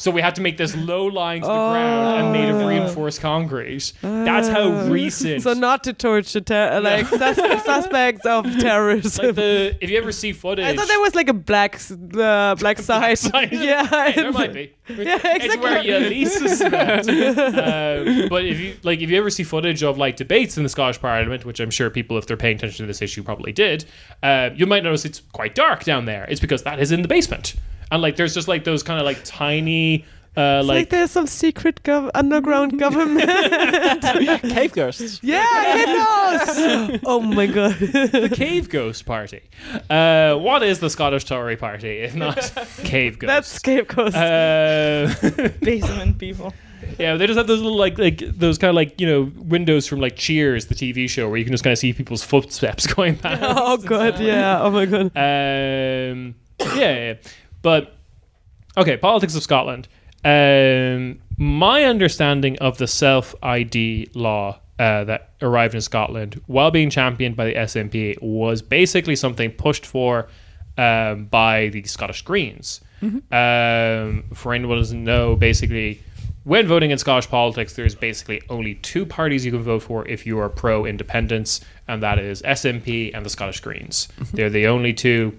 So 0.02 0.10
we 0.10 0.20
had 0.20 0.34
to 0.34 0.42
make 0.42 0.58
this 0.58 0.76
low 0.76 1.06
lying 1.06 1.44
to 1.44 1.48
the 1.48 1.54
ground 1.54 2.22
and 2.24 2.34
made 2.34 2.50
of 2.50 2.66
reinforced 2.68 3.22
concrete. 3.22 3.94
That's 4.02 4.48
how 4.48 4.90
recent. 4.90 5.44
So 5.44 5.54
not 5.54 5.84
to 5.84 5.94
torture 5.94 6.42
ter- 6.42 6.80
like 6.80 7.06
sus- 7.06 7.64
suspects 7.64 8.26
of 8.26 8.46
terrorism. 8.60 9.28
like 9.28 9.36
the, 9.36 9.78
if 9.80 9.92
you 9.92 10.00
ever 10.00 10.12
see 10.12 10.34
footage. 10.34 10.66
I 10.66 10.76
thought 10.76 10.88
there 10.88 11.00
was 11.00 11.14
like 11.14 11.30
a 11.30 11.34
black 11.34 11.80
uh, 12.18 12.56
black 12.64 12.80
side. 12.80 13.20
yeah, 13.52 13.86
Hey, 13.86 14.14
there 14.14 14.32
might 14.32 14.54
be. 14.54 14.74
Yeah, 14.90 15.20
It's 15.24 15.56
where 15.58 15.78
exactly. 15.78 15.92
you 15.92 16.00
least 16.10 16.40
suspect. 16.40 17.08
um, 17.08 18.28
but 18.28 18.44
if 18.44 18.60
you 18.60 18.76
like, 18.82 19.02
if 19.02 19.10
you 19.12 19.18
ever 19.20 19.30
see 19.30 19.44
footage 19.44 19.84
of 19.84 20.00
like 20.00 20.16
debates 20.16 20.58
in 20.58 20.64
the 20.64 20.70
Scottish 20.70 21.00
Parliament, 21.00 21.46
which 21.46 21.60
I'm 21.60 21.70
sure 21.70 21.92
people, 21.92 22.18
if 22.18 22.26
they're 22.26 22.38
paying 22.38 22.56
attention 22.58 22.84
to 22.84 22.88
this 22.88 23.04
issue, 23.04 23.22
probably 23.22 23.52
did, 23.52 23.86
uh, 24.24 24.50
you 24.56 24.66
might 24.66 24.84
notice 24.84 25.06
it's 25.06 25.22
quite 25.32 25.54
dark 25.54 25.84
down 25.84 26.06
there. 26.06 26.26
It's 26.28 26.42
because 26.42 26.64
that 26.64 26.80
is 26.80 26.92
in 26.92 27.04
the 27.04 27.08
basement, 27.08 27.54
and 27.92 28.02
like 28.02 28.16
there's 28.16 28.34
just 28.34 28.48
like 28.48 28.64
those 28.64 28.84
kind 28.84 29.00
of 29.00 29.06
like 29.06 29.20
tiny. 29.24 30.06
Uh, 30.38 30.60
It's 30.60 30.68
like, 30.70 30.76
like, 30.78 30.90
there's 30.92 31.12
some 31.12 31.28
secret 31.28 31.84
gov- 31.84 32.10
underground 32.16 32.80
government. 32.86 33.30
Cave 34.42 34.72
ghosts. 34.72 35.20
yeah, 35.22 35.46
it 35.76 35.88
knows. 36.92 37.00
oh 37.06 37.20
my 37.20 37.48
god. 37.48 37.76
the 37.78 38.32
Cave 38.34 38.70
Ghost 38.70 39.06
Party. 39.06 39.42
Uh, 39.90 40.36
what 40.36 40.64
is 40.64 40.80
the 40.80 40.90
Scottish 40.90 41.26
Tory 41.26 41.58
Party 41.58 42.00
if 42.00 42.16
not 42.16 42.38
Cave 42.86 43.20
Ghost? 43.20 43.28
That's 43.28 43.48
scapegoat. 43.50 44.16
uh, 44.16 45.14
Basement 45.62 46.18
people. 46.18 46.54
Yeah, 46.98 47.16
they 47.18 47.28
just 47.28 47.38
have 47.38 47.48
those 47.48 47.62
little 47.62 47.78
like 47.78 47.98
like 47.98 48.20
those 48.20 48.58
kind 48.58 48.70
of 48.70 48.76
like 48.76 49.00
you 49.02 49.08
know 49.08 49.32
windows 49.36 49.86
from 49.86 50.00
like 50.00 50.16
Cheers, 50.16 50.68
the 50.68 50.76
TV 50.76 51.10
show, 51.10 51.28
where 51.30 51.38
you 51.38 51.44
can 51.44 51.52
just 51.54 51.64
kind 51.64 51.74
of 51.74 51.78
see 51.80 51.92
people's 51.94 52.24
footsteps 52.24 52.88
going 52.88 53.18
past. 53.18 53.42
oh 53.44 53.78
god, 53.78 54.20
yeah. 54.20 54.62
Oh 54.62 54.72
my 54.72 54.86
god. 54.86 55.12
Um, 55.16 56.36
yeah, 56.60 56.76
yeah, 56.76 57.14
but 57.62 57.96
okay, 58.78 58.98
politics 58.98 59.36
of 59.36 59.44
Scotland. 59.44 59.88
Um, 60.24 61.20
my 61.38 61.84
understanding 61.84 62.58
of 62.60 62.78
the 62.78 62.88
self 62.88 63.34
ID 63.42 64.12
law 64.14 64.60
uh, 64.78 65.04
that 65.06 65.32
arrived 65.42 65.76
in 65.76 65.82
Scotland 65.82 66.42
while 66.48 66.72
being 66.72 66.90
championed 66.90 67.36
by 67.36 67.46
the 67.46 67.54
SNP 67.54 68.22
was 68.22 68.62
basically 68.62 69.16
something 69.16 69.52
pushed 69.52 69.86
for 69.86 70.28
um, 70.78 71.26
by 71.26 71.70
the 71.70 71.84
Scottish 71.84 72.22
Greens. 72.22 72.82
Um, 73.32 74.24
for 74.34 74.54
anyone 74.54 74.78
who 74.78 74.82
doesn't 74.82 75.04
know, 75.04 75.36
basically, 75.36 76.02
when 76.44 76.68
voting 76.68 76.92
in 76.92 76.98
Scottish 76.98 77.30
politics, 77.30 77.74
there's 77.74 77.96
basically 77.96 78.42
only 78.50 78.76
two 78.76 79.06
parties 79.06 79.46
you 79.46 79.52
can 79.52 79.62
vote 79.62 79.84
for 79.84 80.08
if 80.08 80.26
you 80.26 80.40
are 80.40 80.50
pro 80.50 80.86
independence, 80.86 81.62
and 81.88 82.02
that 82.04 82.20
is 82.20 82.42
SNP 82.44 83.12
and 83.16 83.26
the 83.26 83.30
Scottish 83.30 83.60
Greens. 83.60 84.08
They're 84.34 84.50
the 84.50 84.68
only 84.68 84.94
two 84.94 85.36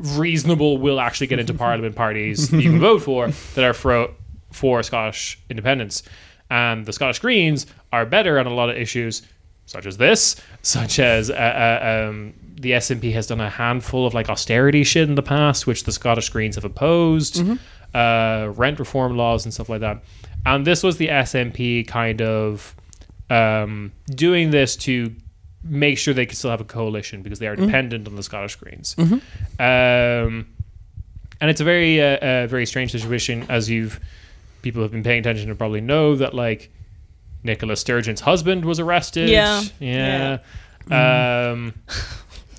reasonable 0.00 0.78
will 0.78 1.00
actually 1.00 1.26
get 1.26 1.38
into 1.38 1.54
parliament 1.54 1.94
parties 1.94 2.52
you 2.52 2.70
can 2.70 2.80
vote 2.80 3.02
for 3.02 3.28
that 3.54 3.64
are 3.64 3.74
for 3.74 4.10
for 4.52 4.82
Scottish 4.82 5.38
independence. 5.48 6.02
And 6.50 6.84
the 6.84 6.92
Scottish 6.92 7.20
Greens 7.20 7.66
are 7.92 8.04
better 8.04 8.38
on 8.38 8.46
a 8.46 8.52
lot 8.52 8.68
of 8.70 8.76
issues, 8.76 9.22
such 9.66 9.86
as 9.86 9.96
this, 9.96 10.34
such 10.62 10.98
as 10.98 11.30
uh, 11.30 11.34
uh, 11.34 12.08
um, 12.08 12.34
the 12.60 12.72
SNP 12.72 13.12
has 13.12 13.28
done 13.28 13.40
a 13.40 13.48
handful 13.48 14.06
of 14.06 14.14
like 14.14 14.28
austerity 14.28 14.82
shit 14.82 15.08
in 15.08 15.14
the 15.14 15.22
past, 15.22 15.66
which 15.68 15.84
the 15.84 15.92
Scottish 15.92 16.28
Greens 16.30 16.56
have 16.56 16.64
opposed, 16.64 17.40
uh, 17.94 18.50
rent 18.56 18.80
reform 18.80 19.16
laws 19.16 19.44
and 19.44 19.54
stuff 19.54 19.68
like 19.68 19.80
that. 19.80 20.02
And 20.44 20.66
this 20.66 20.82
was 20.82 20.96
the 20.96 21.08
SNP 21.08 21.86
kind 21.86 22.20
of 22.20 22.74
um, 23.30 23.92
doing 24.08 24.50
this 24.50 24.74
to 24.76 25.14
make 25.62 25.98
sure 25.98 26.14
they 26.14 26.26
can 26.26 26.36
still 26.36 26.50
have 26.50 26.60
a 26.60 26.64
coalition 26.64 27.22
because 27.22 27.38
they 27.38 27.46
are 27.46 27.56
dependent 27.56 28.06
on 28.08 28.16
the 28.16 28.22
Scottish 28.22 28.56
Greens. 28.56 28.96
Um, 28.98 29.20
and 29.58 31.50
it's 31.50 31.60
a 31.60 31.64
very, 31.64 32.00
uh, 32.02 32.16
uh, 32.16 32.46
very 32.46 32.66
strange 32.66 32.92
situation, 32.92 33.46
as 33.48 33.68
you've 33.68 34.00
people 34.62 34.82
have 34.82 34.90
been 34.90 35.02
paying 35.02 35.20
attention 35.20 35.48
to 35.48 35.54
probably 35.54 35.80
know 35.80 36.14
that 36.16 36.34
like 36.34 36.70
Nicola 37.42 37.76
Sturgeon's 37.76 38.20
husband 38.20 38.64
was 38.64 38.78
arrested. 38.78 39.28
Yeah. 39.28 39.62
yeah. 39.78 40.38
Um, 40.90 41.74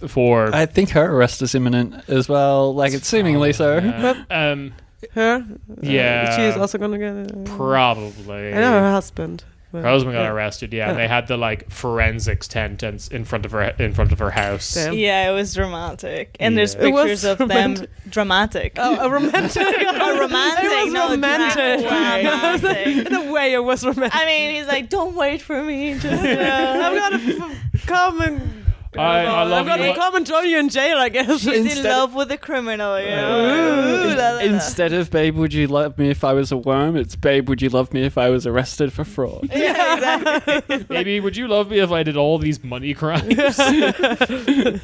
for 0.08 0.50
I 0.56 0.66
think 0.66 0.90
her 0.92 1.06
arrest 1.16 1.42
is 1.42 1.54
imminent 1.56 1.96
as 2.08 2.28
well. 2.28 2.74
Like 2.74 2.94
it's 2.94 3.08
seemingly 3.08 3.54
so. 3.54 3.78
uh, 3.78 4.24
um, 4.34 4.74
Her? 5.12 5.46
Yeah. 5.82 6.36
She 6.36 6.44
is 6.44 6.58
also 6.58 6.78
gonna 6.78 6.98
get 6.98 7.16
it. 7.16 7.46
probably. 7.46 8.54
I 8.54 8.60
know 8.60 8.72
her 8.72 8.92
husband. 8.92 9.44
Her 9.72 9.82
husband 9.84 10.14
got 10.16 10.24
Yeah. 10.24 10.32
arrested. 10.32 10.74
Yeah, 10.74 10.94
they 10.94 11.08
had 11.08 11.28
the 11.28 11.38
like 11.38 11.70
forensics 11.72 12.48
tent 12.48 12.84
and- 12.84 13.08
in 13.12 13.24
front 13.24 13.46
of 13.46 13.52
her 13.54 13.62
in 13.80 13.94
front 13.94 14.12
of 14.12 14.20
her 14.20 14.30
house. 14.32 14.74
Damn. 14.74 14.94
Yeah, 14.96 15.30
it 15.32 15.34
was 15.34 15.54
dramatic. 15.54 16.36
And 16.40 16.58
there's 16.58 16.76
Yeah. 16.76 16.88
It 16.88 16.92
was 16.92 17.04
pictures 17.04 17.24
of 17.24 17.38
them 17.48 17.88
dramatic. 18.10 18.74
Oh, 18.78 19.00
a 19.00 19.10
romantic. 19.10 19.62
A 20.02 20.20
romantic, 20.20 20.64
It 20.66 20.84
was 20.86 20.94
no, 20.94 21.10
romantic. 21.12 21.90
romantic. 21.90 23.06
In 23.08 23.14
a 23.16 23.32
way, 23.32 23.54
it 23.54 23.64
was 23.64 23.86
romantic. 23.86 24.16
I 24.20 24.26
mean, 24.26 24.56
he's 24.56 24.68
like, 24.68 24.90
don't 24.90 25.16
wait 25.16 25.42
for 25.42 25.62
me. 25.64 25.94
Just, 25.98 26.06
I'm 26.24 26.94
uh, 26.94 27.10
gonna 27.10 27.46
f- 27.46 27.86
come 27.88 28.22
and. 28.22 28.66
I, 28.98 29.24
I 29.26 29.44
love 29.44 29.60
I'm 29.62 29.66
gonna 29.68 29.88
you. 29.90 29.94
come 29.96 30.16
and 30.16 30.26
join 30.26 30.50
you 30.50 30.60
in 30.60 30.68
jail, 30.68 30.98
I 30.98 31.08
guess. 31.10 31.40
she's 31.40 31.48
in 31.48 31.66
Instead- 31.68 31.86
love 31.86 32.14
with 32.14 32.30
a 32.32 32.38
criminal, 32.38 33.00
you 33.00 33.06
know. 33.08 33.40
Ooh, 33.40 34.08
la, 34.10 34.14
la, 34.16 34.32
la. 34.34 34.40
Instead 34.40 34.92
of 34.92 35.10
"Babe, 35.10 35.36
would 35.36 35.54
you 35.54 35.68
love 35.68 35.98
me 35.98 36.10
if 36.10 36.24
I 36.26 36.34
was 36.34 36.52
a 36.52 36.58
worm?" 36.58 36.98
it's 36.98 37.16
"Babe, 37.16 37.48
would 37.48 37.62
you 37.62 37.70
love 37.70 37.94
me 37.94 38.04
if 38.04 38.18
I 38.18 38.30
was 38.30 38.46
arrested 38.46 38.92
for 38.92 39.04
fraud?" 39.06 39.50
Yeah, 39.56 39.94
exactly. 39.96 40.78
Baby, 40.90 41.20
would 41.22 41.38
you 41.38 41.48
love 41.48 41.70
me 41.70 41.80
if 41.80 41.92
I 41.92 42.04
did 42.04 42.18
all 42.18 42.38
these 42.38 42.64
money 42.64 42.94
crimes? 42.94 43.38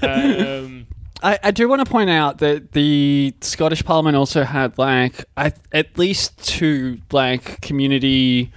um, 0.03 0.87
I, 1.23 1.39
I 1.43 1.51
do 1.51 1.67
want 1.67 1.83
to 1.83 1.91
point 1.91 2.09
out 2.09 2.37
that 2.39 2.71
the 2.73 3.33
Scottish 3.41 3.83
Parliament 3.83 4.15
also 4.15 4.43
had 4.43 4.77
like 4.77 5.25
I, 5.35 5.51
at 5.71 5.97
least 5.97 6.37
two 6.47 6.99
like 7.11 7.59
community 7.61 8.51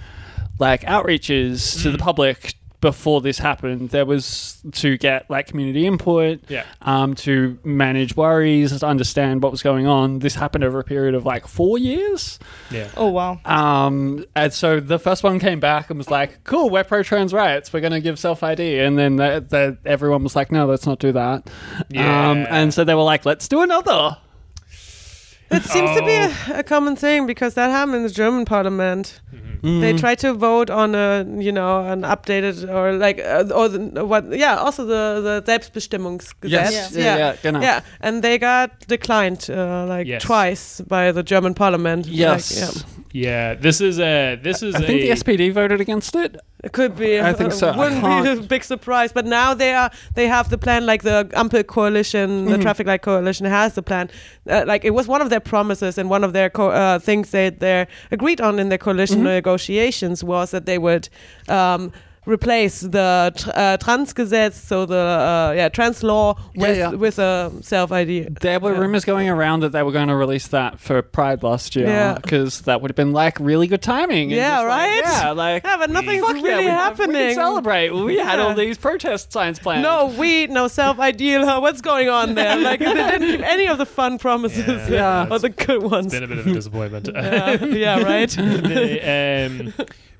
like 0.59 0.81
outreaches 0.83 1.81
to 1.81 1.91
the 1.91 1.97
public 1.97 2.53
before 2.81 3.21
this 3.21 3.37
happened. 3.39 3.91
There 3.91 4.05
was 4.05 4.61
to 4.73 4.97
get 4.97 5.29
like 5.29 5.47
community 5.47 5.85
input, 5.87 6.39
Yeah. 6.49 6.63
um, 6.81 7.13
to 7.15 7.57
manage 7.63 8.15
worries, 8.15 8.77
to 8.79 8.85
understand 8.85 9.41
what 9.43 9.51
was 9.51 9.61
going 9.63 9.85
on. 9.87 10.19
This 10.19 10.35
happened 10.35 10.63
over 10.63 10.79
a 10.79 10.83
period 10.83 11.13
of 11.15 11.25
like 11.25 11.47
four 11.47 11.77
years. 11.77 12.39
Yeah. 12.71 12.89
Oh 12.97 13.09
wow. 13.09 13.39
Um, 13.45 14.25
and 14.35 14.51
so 14.51 14.79
the 14.79 14.97
first 14.99 15.23
one 15.23 15.39
came 15.39 15.59
back 15.59 15.89
and 15.89 15.97
was 15.97 16.09
like, 16.09 16.43
"Cool, 16.43 16.69
we're 16.69 16.83
pro-trans 16.83 17.33
rights. 17.33 17.71
We're 17.71 17.81
going 17.81 17.93
to 17.93 18.01
give 18.01 18.17
self 18.19 18.43
ID." 18.43 18.79
And 18.79 18.97
then 18.97 19.15
the, 19.17 19.45
the, 19.47 19.77
everyone 19.89 20.23
was 20.23 20.35
like, 20.35 20.51
"No, 20.51 20.65
let's 20.65 20.85
not 20.87 20.99
do 20.99 21.11
that." 21.11 21.49
Yeah. 21.89 22.29
Um, 22.31 22.45
and 22.49 22.73
so 22.73 22.83
they 22.83 22.95
were 22.95 23.03
like, 23.03 23.25
"Let's 23.25 23.47
do 23.47 23.61
another." 23.61 24.17
It 25.51 25.63
seems 25.63 25.89
to 25.97 26.05
be 26.05 26.13
Oh. 26.13 26.53
a, 26.55 26.59
a 26.59 26.63
common 26.63 26.95
thing 26.95 27.27
because 27.27 27.55
that 27.55 27.69
happened 27.71 27.95
in 27.97 28.03
the 28.03 28.09
German 28.09 28.45
parliament. 28.45 29.19
Mm-hmm. 29.63 29.79
They 29.81 29.93
try 29.93 30.15
to 30.15 30.33
vote 30.33 30.71
on 30.71 30.95
a, 30.95 31.23
you 31.37 31.51
know, 31.51 31.85
an 31.87 32.01
updated 32.01 32.67
or 32.67 32.93
like, 32.93 33.19
uh, 33.19 33.45
or 33.53 33.69
the, 33.69 34.03
what, 34.03 34.25
yeah, 34.31 34.55
also 34.57 34.85
the, 34.85 35.21
the 35.21 35.51
Selbstbestimmungsgesetz. 35.51 36.49
Yes. 36.49 36.95
Yeah. 36.95 37.03
Yeah, 37.03 37.17
yeah, 37.17 37.35
genau. 37.43 37.61
Yeah, 37.61 37.81
and 37.99 38.23
they 38.23 38.37
got 38.39 38.71
declined 38.87 39.49
uh, 39.49 39.85
like 39.87 40.07
Yes. 40.07 40.23
twice 40.23 40.81
by 40.81 41.11
the 41.11 41.21
German 41.23 41.53
parliament. 41.53 42.07
Like, 42.07 42.15
Yes. 42.15 42.57
yeah. 42.57 43.00
Yeah. 43.13 43.55
This 43.55 43.81
is 43.81 43.99
a. 43.99 44.35
This 44.41 44.63
is 44.63 44.75
I 44.75 44.79
think 44.79 45.01
a. 45.01 45.07
the 45.07 45.09
SPD 45.23 45.51
voted 45.53 45.81
against 45.81 46.15
it. 46.15 46.37
It 46.63 46.71
could 46.73 46.95
be. 46.95 47.19
I 47.19 47.33
think 47.33 47.51
so. 47.53 47.69
I 47.69 47.77
Wouldn't 47.77 48.03
be 48.03 48.29
a 48.43 48.47
big 48.47 48.63
surprise. 48.63 49.11
But 49.11 49.25
now 49.25 49.53
they 49.53 49.73
are. 49.73 49.89
They 50.15 50.27
have 50.27 50.49
the 50.49 50.57
plan. 50.57 50.85
Like 50.85 51.03
the 51.03 51.27
Ampel 51.33 51.65
coalition, 51.65 52.45
the 52.45 52.57
Mhm. 52.57 52.61
traffic 52.61 52.87
light 52.87 53.01
coalition 53.01 53.45
has 53.47 53.73
the 53.73 53.81
plan. 53.83 54.09
Uh, 54.49 54.63
like 54.67 54.85
it 54.85 54.91
was 54.93 55.07
one 55.07 55.21
of 55.21 55.29
their 55.29 55.39
promises 55.39 55.97
and 55.97 56.09
one 56.09 56.23
of 56.23 56.33
their 56.33 56.49
co- 56.49 56.69
uh, 56.71 56.99
things 56.99 57.31
they 57.31 57.49
they 57.49 57.87
agreed 58.11 58.39
on 58.41 58.59
in 58.59 58.69
their 58.69 58.77
coalition 58.77 59.19
Mhm. 59.19 59.23
negotiations 59.23 60.23
was 60.23 60.51
that 60.51 60.65
they 60.65 60.77
would. 60.77 61.09
Um, 61.49 61.91
replace 62.27 62.81
the 62.81 63.33
tr- 63.35 63.49
uh, 63.53 63.77
Transgesetz, 63.77 64.53
so 64.53 64.85
the 64.85 64.95
uh, 64.95 65.53
yeah 65.55 65.69
trans 65.69 66.03
law 66.03 66.35
with 66.55 66.77
yeah. 66.77 66.89
with 66.91 67.17
a 67.19 67.51
self 67.61 67.91
ID. 67.91 68.27
There 68.41 68.59
were 68.59 68.73
Yeah. 68.73 68.79
rumors 68.79 69.05
going 69.05 69.27
around 69.29 69.61
that 69.61 69.71
they 69.71 69.81
were 69.83 69.91
going 69.91 70.07
to 70.07 70.15
release 70.15 70.47
that 70.49 70.79
for 70.79 71.01
Pride 71.01 71.41
last 71.43 71.75
year 71.75 71.87
Yeah. 71.87 72.13
because 72.21 72.61
that 72.61 72.81
would 72.81 72.91
have 72.91 72.95
been 72.95 73.11
like 73.11 73.39
really 73.39 73.67
good 73.67 73.81
timing. 73.81 74.29
Yeah, 74.29 74.57
just, 74.57 74.67
like, 74.67 74.69
right? 74.69 75.01
yeah, 75.03 75.31
like 75.31 75.63
Yeah, 75.63 75.77
but 75.77 75.89
nothing's 75.89 76.21
fuck 76.25 76.35
yeah, 76.35 76.41
really 76.43 76.65
we 76.65 76.69
have- 76.69 76.99
we 76.99 77.05
happening. 77.05 77.33
celebrate. 77.35 77.89
We 77.91 78.17
had 78.19 78.39
all 78.39 78.53
these 78.53 78.77
protest 78.77 79.31
signs 79.33 79.57
planned. 79.59 79.81
No 79.81 80.05
we 80.17 80.47
no 80.47 80.67
self 80.67 80.99
ID. 80.99 81.39
What's 81.39 81.81
going 81.81 82.09
on 82.09 82.35
there? 82.35 82.57
Like 82.61 82.79
they 82.79 82.93
didn't 82.93 83.27
keep 83.37 83.41
any 83.47 83.67
of 83.67 83.77
the 83.79 83.85
fun 83.85 84.17
promises 84.19 84.87
Yeah. 84.89 85.27
or 85.31 85.39
the 85.39 85.49
good 85.49 85.81
ones. 85.83 86.11
been 86.13 86.23
a 86.23 86.27
bit 86.27 86.37
of 86.37 86.47
a 86.47 86.53
disappointment. 86.53 87.09
yeah, 87.13 87.63
yeah, 87.65 88.01
right. 88.03 88.29
The, 88.71 89.47
um, 89.49 89.73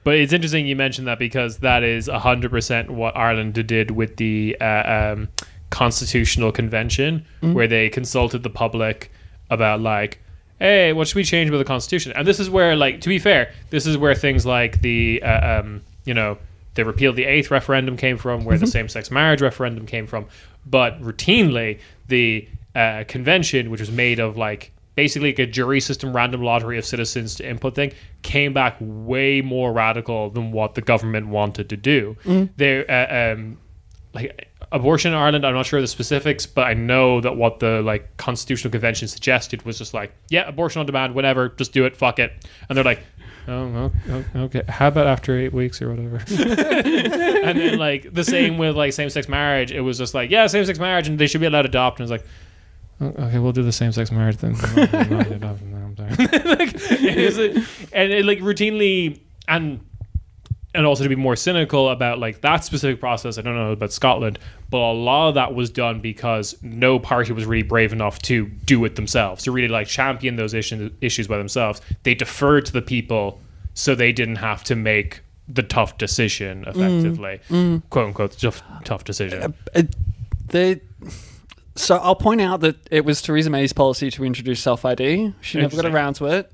but 0.03 0.15
it's 0.15 0.33
interesting 0.33 0.65
you 0.65 0.75
mentioned 0.75 1.07
that 1.07 1.19
because 1.19 1.59
that 1.59 1.83
is 1.83 2.07
100% 2.07 2.89
what 2.89 3.15
Ireland 3.15 3.53
did 3.53 3.91
with 3.91 4.17
the 4.17 4.57
uh, 4.59 5.13
um, 5.13 5.29
Constitutional 5.69 6.51
Convention, 6.51 7.25
where 7.53 7.67
they 7.67 7.89
consulted 7.89 8.43
the 8.43 8.49
public 8.49 9.11
about, 9.49 9.81
like, 9.81 10.19
hey, 10.59 10.93
what 10.93 11.07
should 11.07 11.15
we 11.15 11.23
change 11.23 11.49
about 11.49 11.59
the 11.59 11.65
Constitution? 11.65 12.13
And 12.15 12.27
this 12.27 12.39
is 12.39 12.49
where, 12.49 12.75
like, 12.75 13.01
to 13.01 13.09
be 13.09 13.19
fair, 13.19 13.51
this 13.69 13.85
is 13.85 13.97
where 13.97 14.13
things 14.15 14.45
like 14.45 14.81
the, 14.81 15.21
uh, 15.23 15.59
um, 15.59 15.81
you 16.05 16.13
know, 16.13 16.37
the 16.75 16.85
repeal 16.85 17.09
of 17.09 17.15
the 17.15 17.25
eighth 17.25 17.51
referendum 17.51 17.97
came 17.97 18.17
from, 18.17 18.45
where 18.45 18.57
the 18.57 18.67
same 18.67 18.87
sex 18.87 19.11
marriage 19.11 19.41
referendum 19.41 19.85
came 19.85 20.07
from. 20.07 20.25
But 20.65 21.01
routinely, 21.01 21.79
the 22.07 22.47
uh, 22.75 23.03
convention, 23.07 23.69
which 23.69 23.81
was 23.81 23.91
made 23.91 24.19
of 24.19 24.37
like 24.37 24.71
basically 24.95 25.29
like 25.29 25.39
a 25.39 25.45
jury 25.45 25.79
system 25.79 26.13
random 26.15 26.41
lottery 26.43 26.77
of 26.77 26.85
citizens 26.85 27.35
to 27.35 27.49
input 27.49 27.75
thing, 27.75 27.91
came 28.23 28.53
back 28.53 28.75
way 28.79 29.41
more 29.41 29.71
radical 29.73 30.29
than 30.29 30.51
what 30.51 30.75
the 30.75 30.81
government 30.81 31.27
wanted 31.27 31.69
to 31.69 31.77
do. 31.77 32.15
There, 32.57 32.85
uh, 32.89 33.33
um, 33.33 33.57
like 34.13 34.49
abortion 34.73 35.13
in 35.13 35.17
Ireland, 35.17 35.45
I'm 35.45 35.53
not 35.53 35.65
sure 35.65 35.79
of 35.79 35.83
the 35.83 35.87
specifics, 35.87 36.45
but 36.45 36.67
I 36.67 36.73
know 36.73 37.21
that 37.21 37.35
what 37.37 37.59
the 37.59 37.81
like 37.81 38.17
constitutional 38.17 38.71
convention 38.71 39.07
suggested 39.07 39.63
was 39.63 39.77
just 39.77 39.93
like, 39.93 40.13
yeah, 40.29 40.47
abortion 40.47 40.79
on 40.81 40.85
demand, 40.85 41.15
whatever, 41.15 41.49
just 41.49 41.71
do 41.73 41.85
it, 41.85 41.95
fuck 41.95 42.19
it. 42.19 42.31
And 42.67 42.77
they're 42.77 42.83
like, 42.83 42.99
oh, 43.47 43.53
o- 43.53 43.91
o- 44.09 44.39
okay, 44.43 44.63
how 44.67 44.89
about 44.89 45.07
after 45.07 45.37
eight 45.39 45.53
weeks 45.53 45.81
or 45.81 45.89
whatever? 45.89 46.17
and 47.43 47.57
then 47.57 47.77
like 47.79 48.13
the 48.13 48.23
same 48.23 48.57
with 48.57 48.75
like 48.75 48.93
same 48.93 49.09
sex 49.09 49.27
marriage, 49.29 49.71
it 49.71 49.81
was 49.81 49.97
just 49.97 50.13
like, 50.13 50.29
yeah, 50.29 50.47
same 50.47 50.65
sex 50.65 50.79
marriage, 50.79 51.07
and 51.07 51.17
they 51.17 51.27
should 51.27 51.41
be 51.41 51.47
allowed 51.47 51.63
to 51.63 51.69
adopt. 51.69 51.99
And 51.99 52.03
it's 52.03 52.11
like, 52.11 52.25
"Oh, 52.25 52.29
okay, 53.01 53.39
we'll 53.39 53.51
do 53.51 53.63
the 53.63 53.71
same 53.71 53.91
sex 53.91 54.11
marriage 54.11 54.37
then. 54.37 54.53
like, 56.09 56.71
it's 56.73 57.37
a- 57.37 57.95
and 57.95 58.11
it 58.11 58.25
like 58.25 58.39
routinely 58.39 59.19
and 59.47 59.79
and 60.73 60.85
also 60.85 61.03
to 61.03 61.09
be 61.09 61.15
more 61.15 61.35
cynical 61.35 61.89
about 61.89 62.19
like 62.19 62.41
that 62.41 62.63
specific 62.63 62.99
process 62.99 63.37
i 63.37 63.41
don't 63.41 63.55
know 63.55 63.71
about 63.71 63.91
scotland 63.91 64.39
but 64.71 64.77
a 64.77 64.93
lot 64.93 65.27
of 65.27 65.35
that 65.35 65.53
was 65.53 65.69
done 65.69 65.99
because 65.99 66.55
no 66.63 66.97
party 66.97 67.33
was 67.33 67.45
really 67.45 67.61
brave 67.61 67.91
enough 67.91 68.19
to 68.19 68.45
do 68.45 68.83
it 68.85 68.95
themselves 68.95 69.43
to 69.43 69.51
really 69.51 69.67
like 69.67 69.85
champion 69.85 70.37
those 70.37 70.53
issues 70.53 70.91
issues 71.01 71.27
by 71.27 71.37
themselves. 71.37 71.81
They 72.03 72.15
deferred 72.15 72.65
to 72.67 72.73
the 72.73 72.81
people 72.81 73.39
so 73.73 73.95
they 73.95 74.13
didn't 74.13 74.37
have 74.37 74.63
to 74.65 74.75
make 74.75 75.21
the 75.47 75.61
tough 75.61 75.97
decision 75.97 76.63
mm. 76.63 76.69
effectively. 76.69 77.41
Mm. 77.49 77.83
Quote 77.89 78.07
unquote 78.07 78.39
tough, 78.39 78.63
tough 78.85 79.03
decision. 79.03 79.43
Uh, 79.43 79.49
uh 79.75 79.83
they, 80.47 80.79
so 81.75 81.97
I'll 81.97 82.15
point 82.15 82.41
out 82.41 82.61
that 82.61 82.75
it 82.91 83.05
was 83.05 83.21
Theresa 83.21 83.49
May's 83.49 83.73
policy 83.73 84.11
to 84.11 84.25
introduce 84.25 84.59
self 84.59 84.85
ID. 84.85 85.33
She 85.41 85.59
never 85.59 85.75
got 85.75 85.85
around 85.85 86.15
to 86.15 86.25
it. 86.27 86.51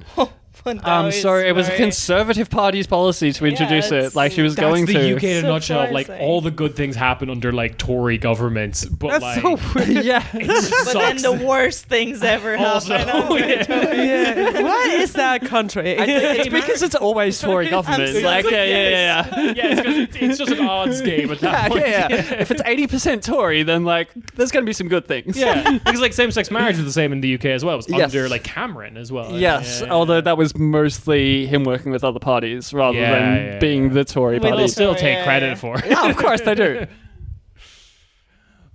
But 0.64 0.84
now 0.84 1.00
Um, 1.02 1.06
it's 1.08 1.22
sorry, 1.22 1.48
it 1.48 1.56
was 1.56 1.68
a 1.68 1.76
Conservative 1.76 2.50
Party's 2.50 2.88
policy 2.88 3.32
to 3.34 3.46
introduce 3.46 3.88
it's- 3.92 4.14
it. 4.14 4.16
Like 4.16 4.32
she 4.32 4.42
was 4.42 4.56
that's 4.56 4.68
going 4.68 4.86
the 4.86 4.94
to. 4.94 5.16
UK 5.16 5.24
in 5.24 5.46
a 5.46 5.48
nutshell. 5.48 5.92
Like 5.92 6.08
Surprising. 6.08 6.26
all 6.28 6.42
the 6.42 6.52
good 6.52 6.76
things 6.76 6.96
happen 6.96 7.30
under 7.30 7.52
like 7.52 7.78
Tory 7.78 8.18
governments, 8.18 8.86
but 8.86 9.20
That's 9.20 9.24
like 9.24 9.42
so 9.42 9.60
weird. 9.76 9.90
yeah. 10.06 10.24
it 10.34 10.48
But 10.86 10.94
then 10.94 11.18
sucks. 11.20 11.22
the 11.24 11.34
worst 11.46 11.86
things 11.86 12.24
ever 12.24 12.58
Also, 12.58 12.98
happen. 12.98 13.22
under 13.22 13.40
yeah. 13.48 13.64
Tory. 13.64 13.98
yeah. 13.98 14.62
What 14.62 14.92
is 14.92 15.14
that 15.14 15.42
country? 15.46 15.92
it's 15.98 16.50
because 16.50 16.82
it's 16.82 16.96
always 16.96 17.40
Tory 17.40 17.70
government. 17.70 18.14
so 18.14 18.20
like, 18.22 18.46
yeah, 18.50 18.64
yeah, 18.64 18.90
yeah, 18.90 18.90
yeah. 18.90 19.54
yeah, 19.56 19.66
it's, 19.72 19.82
'cause 19.82 19.96
it's, 19.98 20.16
it's 20.18 20.38
just 20.38 20.52
an 20.52 20.68
odds 20.68 21.02
game 21.02 21.32
at 21.32 21.40
that 21.40 21.52
Yeah, 21.52 21.68
point. 21.70 21.88
yeah, 21.88 22.08
yeah. 22.10 22.34
If 22.42 22.52
it's 22.52 22.62
eighty 22.66 22.88
percent 22.88 23.24
Tory, 23.24 23.64
then 23.64 23.84
like 23.84 24.10
there's 24.36 24.52
going 24.52 24.64
to 24.66 24.70
be 24.70 24.74
some 24.74 24.88
good 24.88 25.08
things. 25.08 25.38
Yeah, 25.38 25.72
because 25.80 26.00
like 26.02 26.14
same-sex 26.14 26.52
marriage 26.52 26.76
was 26.78 26.86
the 26.86 26.92
same 26.92 27.12
in 27.14 27.22
the 27.22 27.36
UK 27.36 27.46
as 27.46 27.64
well. 27.64 27.76
It 27.76 27.78
was 27.78 27.88
Yes. 27.90 28.04
under 28.14 28.28
like 28.30 28.44
Cameron 28.44 28.98
as 28.98 29.12
well. 29.12 29.32
Yes, 29.38 29.80
Yeah, 29.82 29.88
yeah, 29.88 29.94
although 29.94 30.22
that 30.22 30.38
was 30.38 30.47
mostly 30.56 31.48
him 31.48 31.64
working 31.64 31.92
with 31.92 32.04
other 32.04 32.20
parties 32.20 32.72
rather 32.74 32.98
Yeah, 33.00 33.12
than 33.12 33.36
yeah, 33.46 33.60
being 33.60 33.84
yeah. 33.88 33.94
the 33.94 34.06
Tory 34.06 34.36
With 34.36 34.44
But 34.44 34.50
party. 34.50 34.62
they'll 34.62 34.68
still 34.70 34.92
Yeah, 34.94 34.98
take 34.98 35.18
yeah, 35.18 35.24
credit 35.24 35.48
yeah. 35.48 35.56
for. 35.56 35.80
it. 35.80 35.86
yeah, 35.88 36.10
of 36.10 36.16
course 36.18 36.42
they 36.42 36.56
do. 36.56 36.86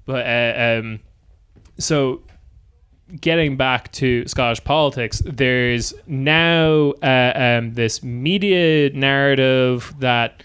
But 0.05 0.27
uh, 0.27 0.79
um, 0.81 1.01
so 1.79 2.23
getting 3.21 3.57
back 3.57 3.93
to 3.93 4.27
Scottish 4.27 4.63
politics, 4.65 5.23
there's 5.25 5.95
now 6.09 6.93
uh, 7.03 7.33
um, 7.37 7.75
this 7.75 8.03
media 8.03 8.91
narrative 8.91 9.95
that 10.01 10.43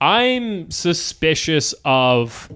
I'm 0.00 0.70
suspicious 0.70 1.74
of. 1.84 2.50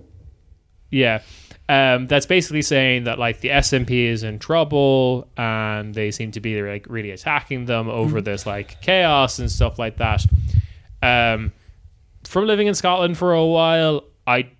Yeah. 0.90 1.22
Um, 1.70 2.08
that's 2.08 2.26
basically 2.26 2.62
saying 2.62 3.04
that 3.04 3.20
like 3.20 3.42
the 3.42 3.50
SNP 3.50 3.90
is 3.92 4.24
in 4.24 4.40
trouble 4.40 5.28
and 5.36 5.94
they 5.94 6.10
seem 6.10 6.32
to 6.32 6.40
be 6.40 6.60
like 6.60 6.84
really 6.88 7.12
attacking 7.12 7.66
them 7.66 7.88
over 7.88 8.20
this 8.20 8.44
like 8.44 8.82
chaos 8.82 9.38
and 9.38 9.48
stuff 9.48 9.78
like 9.78 9.98
that. 9.98 10.26
Um, 11.00 11.52
from 12.24 12.48
living 12.48 12.66
in 12.66 12.74
Scotland 12.74 13.16
for 13.16 13.34
a 13.34 13.46
while, 13.46 14.02
I 14.26 14.50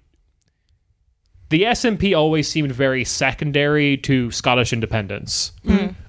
the 1.51 1.63
SNP 1.65 2.17
always 2.17 2.49
seemed 2.49 2.73
very 2.73 3.05
secondary 3.05 3.97
to 3.99 4.31
Scottish 4.31 4.73
independence. 4.73 5.53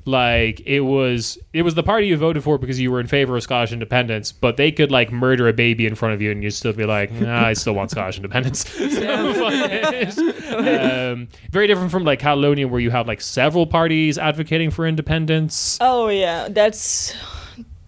Like 0.05 0.61
it 0.65 0.79
was 0.79 1.37
it 1.53 1.61
was 1.61 1.75
the 1.75 1.83
party 1.83 2.07
you 2.07 2.17
voted 2.17 2.43
for 2.43 2.57
because 2.57 2.79
you 2.79 2.89
were 2.91 2.99
in 2.99 3.05
favor 3.05 3.35
of 3.37 3.43
Scottish 3.43 3.71
independence, 3.71 4.31
but 4.31 4.57
they 4.57 4.71
could 4.71 4.89
like 4.91 5.11
murder 5.11 5.47
a 5.47 5.53
baby 5.53 5.85
in 5.85 5.93
front 5.93 6.15
of 6.15 6.21
you 6.23 6.31
and 6.31 6.41
you'd 6.43 6.51
still 6.51 6.73
be 6.73 6.85
like, 6.85 7.11
nah, 7.11 7.45
I 7.45 7.53
still 7.53 7.73
want 7.73 7.91
Scottish 7.91 8.15
independence. 8.17 8.65
So, 8.91 9.47
um, 11.13 11.27
very 11.51 11.67
different 11.67 11.91
from 11.91 12.03
like 12.03 12.19
Catalonia 12.19 12.67
where 12.67 12.79
you 12.79 12.89
have 12.91 13.07
like 13.07 13.21
several 13.21 13.67
parties 13.67 14.17
advocating 14.17 14.71
for 14.71 14.87
independence. 14.87 15.77
Oh 15.81 16.07
yeah, 16.09 16.47
that's 16.49 17.13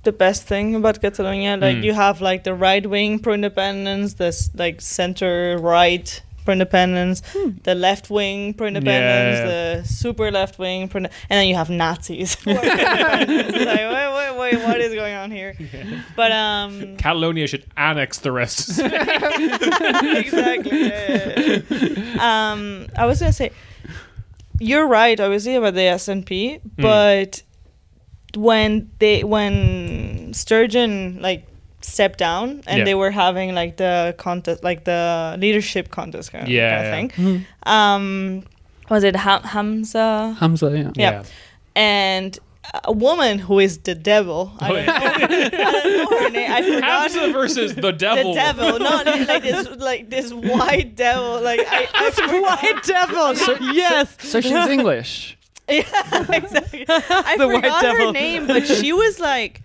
the 0.04 0.12
best 0.12 0.44
thing 0.44 0.76
about 0.76 1.02
Catalonia. 1.02 1.58
Like 1.58 1.78
Mm. 1.78 1.84
you 1.84 1.94
have 1.94 2.22
like 2.22 2.44
the 2.44 2.54
right 2.54 2.86
wing 2.88 3.20
pro 3.20 3.34
independence, 3.34 4.14
this 4.16 4.50
like 4.54 4.82
center 4.82 5.58
right 5.60 6.22
pro 6.46 6.54
independence, 6.54 7.22
the 7.64 7.76
left 7.76 8.10
wing 8.10 8.54
pro 8.54 8.68
independence, 8.68 9.40
Yeah. 9.40 9.46
the 9.82 9.88
super 9.88 10.32
left 10.32 10.60
wing 10.60 10.88
pro, 10.88 11.00
and 11.00 11.10
then 11.30 11.48
you 11.48 11.56
have 11.56 11.70
Nazis. 11.70 12.36
who 12.36 12.52
are 12.52 12.60
pro-independence. 12.60 13.56
It's 13.56 13.66
like 13.66 13.80
wait, 13.80 14.14
wait, 14.14 14.40
wait, 14.40 14.64
what 14.66 14.80
is 14.82 14.94
going 14.94 15.16
on 15.16 15.32
here? 15.32 15.56
But 16.16 16.32
um, 16.32 16.98
Catalonia 16.98 17.48
should 17.48 17.66
annex 17.76 18.20
the 18.20 18.32
rest. 18.32 18.80
exactly. 19.74 20.88
yeah, 20.88 21.62
yeah, 21.70 21.70
yeah. 21.70 22.52
Um, 22.52 22.88
I 22.98 23.06
was 23.06 23.20
gonna 23.20 23.34
say, 23.34 23.52
you're 24.60 24.88
right, 24.88 25.20
obviously 25.20 25.56
about 25.56 25.74
the 25.74 25.82
SNP, 25.82 26.62
but 26.78 27.42
when 28.36 28.90
they 29.00 29.24
when 29.24 30.34
Sturgeon 30.34 31.20
like 31.22 31.48
stepped 31.84 32.20
down 32.20 32.62
and 32.68 32.80
Yeah. 32.80 32.84
they 32.86 32.96
were 32.96 33.12
having 33.12 33.54
like 33.54 33.78
the 33.78 34.16
contest, 34.18 34.64
like 34.64 34.84
the 34.86 35.36
leadership 35.40 35.90
contest 35.90 36.32
kind 36.32 36.44
of, 36.44 36.50
Yeah, 36.50 36.70
kind 36.70 37.12
of 37.12 37.18
yeah. 37.18 37.26
thing. 37.26 37.46
Um, 37.64 38.44
was 38.90 39.04
it 39.04 39.16
Ham- 39.16 39.44
Hamza? 39.44 40.36
Hamza, 40.40 40.72
yeah. 40.78 40.92
Yeah. 40.96 41.24
And 41.76 42.38
a 42.86 42.92
woman 42.94 43.40
who 43.40 43.60
is 43.60 43.80
the 43.80 43.94
devil. 43.96 44.52
I 44.60 44.70
Oh, 44.70 44.74
don't 44.76 44.86
know, 44.86 44.94
I 44.96 45.72
don't 45.72 46.12
know 46.12 46.20
her 46.20 46.30
name. 46.30 46.52
I 46.52 46.62
forgot. 46.64 46.84
Hamza 46.84 47.34
versus 47.34 47.76
the 47.76 47.92
devil. 47.92 48.34
The 48.34 48.40
devil, 48.40 48.80
not 48.80 49.06
like 49.28 49.44
this, 49.44 49.68
like 49.78 50.10
this 50.10 50.32
white 50.34 50.96
devil. 50.96 51.42
Like 51.42 51.60
I, 51.68 51.88
I. 51.94 52.42
White 52.42 52.84
devil. 52.84 53.34
yes. 53.74 54.16
So 54.20 54.40
she's 54.42 54.52
English. 54.68 55.38
Yeah, 55.70 55.84
exactly. 56.30 56.86
I 56.90 57.36
The 57.38 57.48
white 57.48 57.64
forgot 57.64 57.86
her 57.86 58.12
name, 58.12 58.48
but 58.48 58.66
she 58.68 58.92
was 58.94 59.20
like 59.20 59.62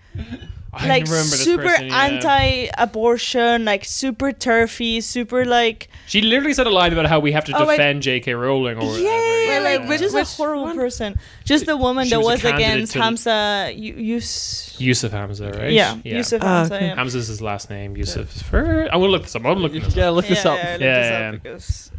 I 0.81 0.87
like 0.89 1.07
super 1.07 1.63
person, 1.63 1.89
yeah. 1.89 2.05
anti-abortion, 2.05 3.65
like 3.65 3.85
super 3.85 4.33
turfy, 4.33 5.01
super 5.01 5.45
like 5.45 5.89
She 6.07 6.21
literally 6.21 6.55
said 6.55 6.67
a 6.67 6.71
line 6.71 6.93
about 6.93 7.07
how 7.07 7.21
we 7.21 7.33
have 7.33 7.45
to 7.47 7.53
Oh, 7.57 7.67
wait. 7.67 7.77
defend 7.77 8.03
J.K. 8.03 8.35
Rowling 8.35 8.77
or 8.79 8.87
whatever. 8.87 9.01
yeah, 9.01 9.11
Wait, 9.49 9.61
like 9.61 9.81
wait, 9.81 9.89
which- 9.89 10.01
just 10.01 10.15
a 10.15 10.25
horrible 10.37 10.65
one? 10.65 10.77
person. 10.77 11.19
Just 11.45 11.67
the 11.67 11.77
woman 11.77 12.05
She 12.05 12.11
that 12.11 12.21
was 12.21 12.43
was, 12.43 12.53
against 12.53 12.93
to- 12.93 13.03
Hamza. 13.03 13.73
You, 13.75 13.95
Yus- 13.95 14.77
Yousaf 14.79 15.11
Hamza, 15.11 15.51
right? 15.53 15.73
yeah, 15.73 15.97
Yousaf 16.05 16.39
Ah, 16.43 16.47
Hamza. 16.59 16.75
okay. 16.77 16.87
Yeah. 16.87 16.95
Hamza's 16.97 17.29
his 17.29 17.41
last 17.43 17.71
name. 17.71 17.95
Yousaf. 17.97 18.27
For, 18.45 18.85
I'm 18.85 19.01
gonna 19.01 19.07
look 19.07 19.23
this 19.23 19.35
up. 19.37 19.45
I'm 19.45 19.59
looking 19.59 19.81
this 19.83 19.93
up. 19.93 19.97
Yeah, 19.97 20.09
look 20.11 20.27
this 20.27 20.45
yeah, 20.45 20.51
up. 20.51 20.59
Yeah, 20.59 20.73
look 20.73 20.81
Yeah, 20.81 21.01
this 21.01 21.11
yeah. 21.11 21.29
up 21.29 21.43
because. 21.43 21.91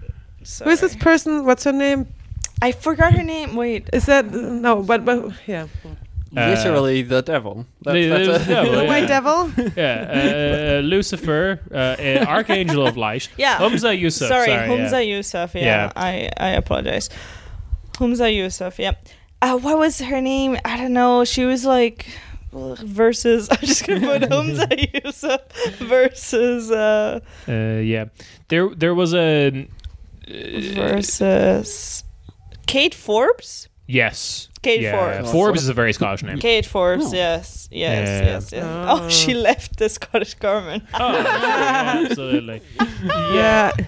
Who 0.64 0.70
is 0.70 0.80
this 0.80 0.96
person? 0.96 1.46
What's 1.46 1.64
her 1.66 1.72
name? 1.74 2.08
I 2.62 2.72
forgot 2.72 3.14
her 3.14 3.24
name. 3.24 3.56
Wait. 3.56 3.90
Is 3.94 4.06
that 4.08 4.32
no? 4.32 4.82
But 4.84 5.06
but 5.06 5.32
yeah, 5.48 5.68
Literally 6.32 7.02
the 7.02 7.22
devil. 7.22 7.66
That's, 7.82 7.94
The- 7.96 8.08
that's 8.10 8.28
the 8.28 8.36
a- 8.36 8.56
devil, 8.56 8.72
the 8.78 8.84
yeah. 8.84 8.88
white 8.88 9.08
devil. 9.08 9.52
Yeah, 9.76 10.78
uh, 10.78 10.82
Lucifer, 10.82 11.60
uh, 11.72 11.76
uh, 11.76 12.26
Archangel 12.38 12.86
of 12.86 12.98
Light. 12.98 13.30
Yeah. 13.38 13.58
Humza 13.58 13.98
Yousaf. 14.00 14.28
sorry, 14.28 14.48
Sorry, 14.48 14.68
Humza 14.70 15.00
yeah. 15.08 15.20
Yousaf. 15.20 15.54
Yeah, 15.56 15.62
Yeah. 15.66 15.92
I 15.96 16.30
I 16.38 16.50
apologize. 16.50 17.10
Humza 17.94 18.30
Yousaf. 18.32 18.78
Yeah. 18.78 18.94
Uh, 19.42 19.58
what 19.58 19.78
was 19.80 20.00
her 20.00 20.22
name? 20.22 20.58
I 20.66 20.78
don't 20.78 20.94
know. 20.94 21.24
She 21.26 21.46
was 21.46 21.66
like 21.66 22.06
versus. 22.52 23.48
I'm 23.52 23.58
just 23.60 23.88
gonna 23.88 24.02
put 24.02 24.22
Humza 24.30 24.68
Yousaf 24.94 25.42
versus 25.88 26.70
uh 26.72 27.20
Uh, 27.48 27.80
yeah. 27.82 28.06
There, 28.50 28.70
there 28.76 28.94
was 28.94 29.14
a. 29.14 29.68
versus 30.76 32.04
Kate 32.68 32.94
Forbes. 32.96 33.68
Yes. 33.88 34.49
Kate 34.62 34.82
yeah. 34.82 35.14
Forbes. 35.14 35.32
Forbes 35.32 35.62
is 35.64 35.70
a 35.70 35.74
very 35.74 35.94
Scottish 35.94 36.24
name. 36.24 36.38
Kate 36.38 36.66
Forbes. 36.66 37.06
Oh. 37.08 37.14
Yes. 37.14 37.70
Yes. 37.72 38.08
Yeah. 38.08 38.26
Yes. 38.26 38.52
Yes. 38.52 38.64
Oh. 38.64 39.00
Oh. 39.04 39.10
she 39.10 39.34
left 39.34 39.78
the 39.78 39.88
Scottish 39.88 40.34
government. 40.34 40.84
Oh, 40.94 41.14
yeah, 41.14 42.06
absolutely. 42.06 42.62
Yeah. 43.04 43.72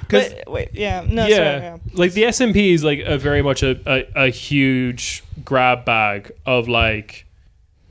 Because 0.00 0.32
But, 0.34 0.50
wait. 0.52 0.68
Yeah. 0.72 1.04
No. 1.08 1.26
yeah, 1.26 1.36
Sorry. 1.36 1.60
Yeah. 1.62 1.76
like 1.94 2.12
the 2.12 2.22
SNP 2.24 2.74
is 2.74 2.84
like 2.84 3.00
a 3.00 3.18
very 3.18 3.42
much 3.42 3.64
a, 3.64 3.80
a, 3.86 4.26
a 4.26 4.30
huge 4.30 5.24
grab 5.44 5.84
bag 5.84 6.30
of 6.46 6.68
like 6.68 7.26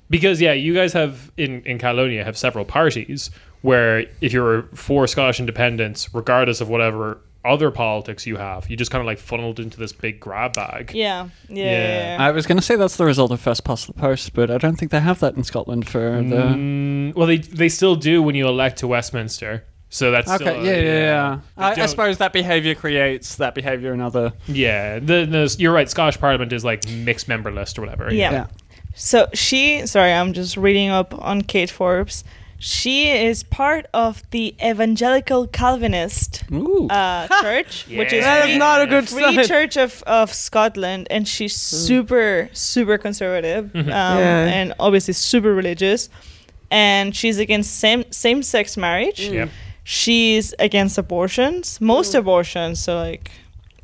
because 0.09 0.39
yeah, 0.39 0.53
you 0.53 0.73
guys 0.73 0.93
have 0.93 1.29
in 1.35 1.61
in 1.63 1.77
Catalonia 1.77 2.23
have 2.23 2.37
several 2.37 2.63
parties 2.63 3.31
where 3.63 4.05
if 4.21 4.31
you're 4.31 4.63
for 4.75 5.07
Scottish 5.07 5.41
independence, 5.41 6.13
regardless 6.13 6.61
of 6.61 6.69
whatever 6.69 7.17
other 7.45 7.71
politics 7.71 8.25
you 8.25 8.37
have, 8.37 8.69
you 8.69 8.75
just 8.75 8.91
kind 8.91 9.01
of 9.01 9.05
like 9.05 9.19
funneled 9.19 9.59
into 9.59 9.77
this 9.77 9.93
big 9.93 10.19
grab 10.19 10.53
bag. 10.53 10.91
Yeah. 10.93 11.29
Yeah. 11.49 11.63
Yeah. 11.63 11.71
yeah, 11.71 12.17
yeah. 12.17 12.27
I 12.27 12.31
was 12.31 12.45
going 12.45 12.57
to 12.57 12.63
say 12.63 12.75
that's 12.75 12.97
the 12.97 13.05
result 13.05 13.31
of 13.31 13.39
first 13.39 13.63
past 13.63 13.87
the 13.87 13.93
post, 13.93 14.33
but 14.33 14.49
I 14.51 14.57
don't 14.57 14.75
think 14.75 14.91
they 14.91 14.99
have 14.99 15.19
that 15.19 15.35
in 15.35 15.43
Scotland 15.43 15.87
for 15.87 15.99
the. 15.99 16.35
Mm, 16.35 17.15
well, 17.15 17.27
they 17.27 17.37
they 17.37 17.69
still 17.69 17.95
do 17.95 18.21
when 18.21 18.35
you 18.35 18.47
elect 18.47 18.77
to 18.79 18.87
Westminster. 18.87 19.63
So 19.89 20.11
that's 20.11 20.29
Okay, 20.29 20.43
still, 20.43 20.65
yeah, 20.65 20.75
yeah, 20.75 20.81
yeah. 20.81 21.39
They 21.55 21.81
I, 21.81 21.83
I 21.83 21.85
suppose 21.85 22.17
that 22.17 22.33
behavior 22.33 22.75
creates 22.75 23.35
that 23.35 23.55
behavior 23.55 23.93
in 23.93 24.01
other. 24.01 24.33
Yeah, 24.47 24.99
the, 24.99 25.25
the 25.25 25.55
you're 25.57 25.71
right. 25.73 25.89
Scottish 25.89 26.19
Parliament 26.19 26.51
is 26.51 26.65
like 26.65 26.85
mixed 26.89 27.27
member 27.27 27.51
list 27.51 27.77
or 27.77 27.81
whatever. 27.81 28.13
Yeah. 28.13 28.31
Yeah. 28.31 28.47
So 28.95 29.27
she, 29.33 29.85
sorry, 29.85 30.11
I'm 30.11 30.33
just 30.33 30.57
reading 30.57 30.89
up 30.89 31.13
on 31.21 31.41
Kate 31.41 31.69
Forbes. 31.69 32.23
She 32.57 33.09
is 33.09 33.43
part 33.43 33.85
of 33.93 34.23
the 34.31 34.55
Evangelical 34.63 35.45
Calvinist 35.47 36.43
uh, 36.89 37.27
church, 37.41 37.85
which 37.87 38.13
is 38.13 38.23
Yeah. 38.23 38.39
That 38.39 38.49
is 38.49 38.57
not 38.57 38.81
a 38.81 38.87
good 38.87 39.07
Free 39.09 39.35
sign. 39.35 39.45
Church 39.45 39.77
of, 39.77 40.01
of 40.07 40.33
Scotland, 40.33 41.07
and 41.09 41.27
she's 41.27 41.55
super, 41.55 42.49
super 42.53 42.97
conservative, 42.97 43.75
um, 43.75 43.87
Yeah. 43.87 44.45
and 44.47 44.73
obviously 44.79 45.13
super 45.13 45.53
religious. 45.53 46.09
And 46.71 47.15
she's 47.15 47.37
against 47.39 47.77
same 47.79 48.05
same 48.11 48.41
sex 48.41 48.75
marriage. 48.77 49.19
Yep. 49.19 49.49
She's 49.83 50.53
against 50.57 50.97
abortions, 50.97 51.79
most 51.79 52.15
abortions. 52.15 52.79
So 52.79 52.97
like, 52.97 53.29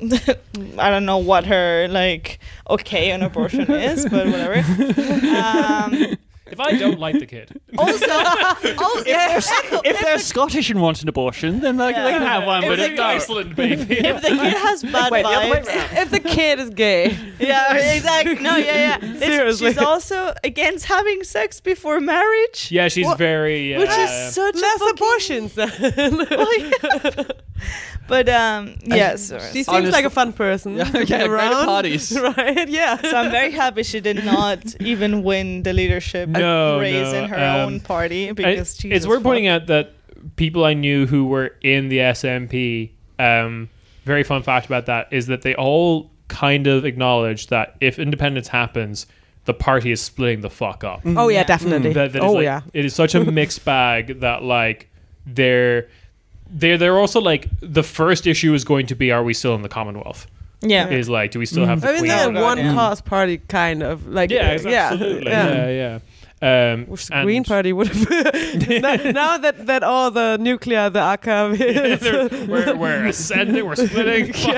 I 0.78 0.90
don't 0.90 1.04
know 1.06 1.18
what 1.18 1.46
her 1.46 1.86
like 1.88 2.40
okay 2.68 3.12
on 3.12 3.22
abortion 3.22 3.70
is, 3.70 4.04
but 4.08 4.26
whatever. 4.26 4.62
Um, 5.42 6.16
If 6.52 6.60
I 6.60 6.76
don't 6.76 6.98
like 7.00 7.18
the 7.18 7.26
kid, 7.26 7.48
also, 7.78 8.04
oh, 8.08 9.02
if 9.06 10.00
they're 10.00 10.18
Scottish 10.18 10.70
and 10.70 10.80
want 10.80 11.02
an 11.02 11.08
abortion, 11.08 11.60
then 11.60 11.76
they, 11.78 11.88
they 11.88 11.92
can 11.94 12.22
have 12.22 12.44
one. 12.44 12.62
If 12.64 12.68
But 12.68 12.76
they 12.76 12.90
if 12.90 12.96
go- 12.96 13.02
Iceland 13.04 13.56
baby. 13.56 13.82
if 13.98 14.22
the 14.22 14.28
kid 14.28 14.54
has 14.54 14.82
bad 14.94 15.10
Wait, 15.10 15.22
the 15.22 15.28
other 15.28 15.50
way 15.50 15.60
vibes, 15.62 16.02
if 16.02 16.10
the 16.10 16.20
kid 16.20 16.60
is 16.60 16.70
gay, 16.70 17.16
yeah, 17.40 17.74
exactly. 17.74 18.34
No, 18.36 18.56
yeah, 18.56 18.74
yeah. 18.76 18.98
This- 18.98 19.20
Seriously. 19.24 19.68
she's 19.70 19.78
also 19.78 20.34
against 20.44 20.84
having 20.86 21.24
sex 21.24 21.60
before 21.60 22.00
marriage. 22.00 22.70
yeah, 22.70 22.88
she's 22.88 23.06
What- 23.06 23.18
very. 23.18 23.74
Uh, 23.74 23.80
Which 23.80 23.90
is 23.90 24.34
such 24.34 24.54
a 24.56 24.58
less 24.58 24.78
fucking- 24.78 24.94
abortions. 24.94 25.54
Then. 25.54 26.26
Oh, 26.30 26.56
yeah. 26.58 27.22
But 28.08 28.28
um, 28.28 28.74
yes. 28.84 29.32
she 29.52 29.62
seems 29.62 29.68
Honest- 29.68 29.92
like 29.92 30.04
a 30.04 30.10
fun 30.10 30.32
person. 30.32 30.76
Yeah, 30.76 30.84
to 30.84 30.92
be 30.98 31.04
yeah, 31.06 31.26
great 31.28 31.44
at 31.44 31.64
parties. 31.64 32.18
right? 32.36 32.68
Yeah. 32.68 33.00
so 33.00 33.16
I'm 33.16 33.30
very 33.30 33.52
happy 33.52 33.84
she 33.84 34.00
did 34.00 34.24
not 34.24 34.80
even 34.82 35.22
win 35.22 35.62
the 35.62 35.72
leadership 35.72 36.28
No, 36.28 36.78
race 36.80 37.12
no, 37.12 37.22
in 37.22 37.28
her 37.30 37.36
um, 37.36 37.60
own 37.60 37.80
party 37.80 38.32
because 38.32 38.76
Jesus 38.76 38.96
it's 38.96 39.06
worth 39.06 39.18
fuck. 39.18 39.24
pointing 39.24 39.46
out 39.46 39.66
that 39.68 39.92
people 40.36 40.64
I 40.64 40.74
knew 40.74 41.06
who 41.06 41.26
were 41.26 41.54
in 41.62 41.88
the 41.88 41.98
SNP, 41.98 42.90
um, 43.18 43.68
very 44.04 44.24
fun 44.24 44.42
fact 44.42 44.66
about 44.66 44.86
that 44.86 45.08
is 45.12 45.28
that 45.28 45.42
they 45.42 45.54
all 45.54 46.10
kind 46.28 46.66
of 46.66 46.84
acknowledge 46.84 47.46
that 47.48 47.76
if 47.80 47.98
independence 47.98 48.48
happens, 48.48 49.06
the 49.44 49.54
party 49.54 49.90
is 49.92 50.00
splitting 50.00 50.40
the 50.40 50.50
fuck 50.50 50.82
up. 50.84 51.00
Oh 51.06 51.28
yeah, 51.28 51.44
definitely. 51.44 51.92
That, 51.92 52.12
that 52.12 52.18
is 52.18 52.24
oh 52.24 52.32
like- 52.32 52.44
yeah. 52.44 52.60
it 52.74 52.84
is 52.84 52.94
such 52.94 53.14
a 53.14 53.24
mixed 53.24 53.64
bag 53.64 54.20
that 54.20 54.42
like 54.42 54.88
they're 55.24 55.88
they're 56.52 56.78
they're 56.78 56.98
also 56.98 57.20
like 57.20 57.48
the 57.60 57.82
first 57.82 58.26
issue 58.26 58.54
is 58.54 58.64
going 58.64 58.86
to 58.86 58.94
be 58.94 59.10
are 59.10 59.24
we 59.24 59.34
still 59.34 59.54
in 59.54 59.62
the 59.62 59.68
Commonwealth? 59.68 60.26
Yeah. 60.60 60.88
Is 60.88 61.08
like 61.08 61.30
do 61.32 61.38
we 61.40 61.46
still 61.46 61.66
have 61.66 61.80
the 61.80 61.88
I 61.88 61.92
mean, 61.92 61.98
Queen? 62.00 62.08
they're 62.10 62.30
a 62.36 62.42
one 62.42 62.58
yeah. 62.58 62.72
cause 62.74 63.00
party 63.00 63.38
kind 63.38 63.82
of 63.82 64.06
like 64.06 64.30
yeah, 64.30 64.52
uh, 64.52 64.68
yeah, 64.68 64.88
absolutely. 64.92 65.30
yeah. 65.30 65.48
Yeah, 65.54 65.68
yeah. 65.70 65.98
Um, 66.44 66.86
Which 66.86 67.06
the 67.06 67.22
Green 67.22 67.44
Party 67.44 67.72
would 67.72 67.86
have. 67.86 68.08
now, 68.82 68.94
now 69.12 69.38
that 69.38 69.66
that 69.66 69.84
all 69.84 70.10
the 70.10 70.38
nuclear, 70.40 70.90
the 70.90 70.98
AKW, 70.98 71.60
is- 71.60 72.00
they're- 72.00 72.46
we're, 72.48 72.74
we're 72.76 73.06
ascending, 73.06 73.64
we're 73.64 73.76
splitting. 73.76 74.32
Fuck 74.32 74.56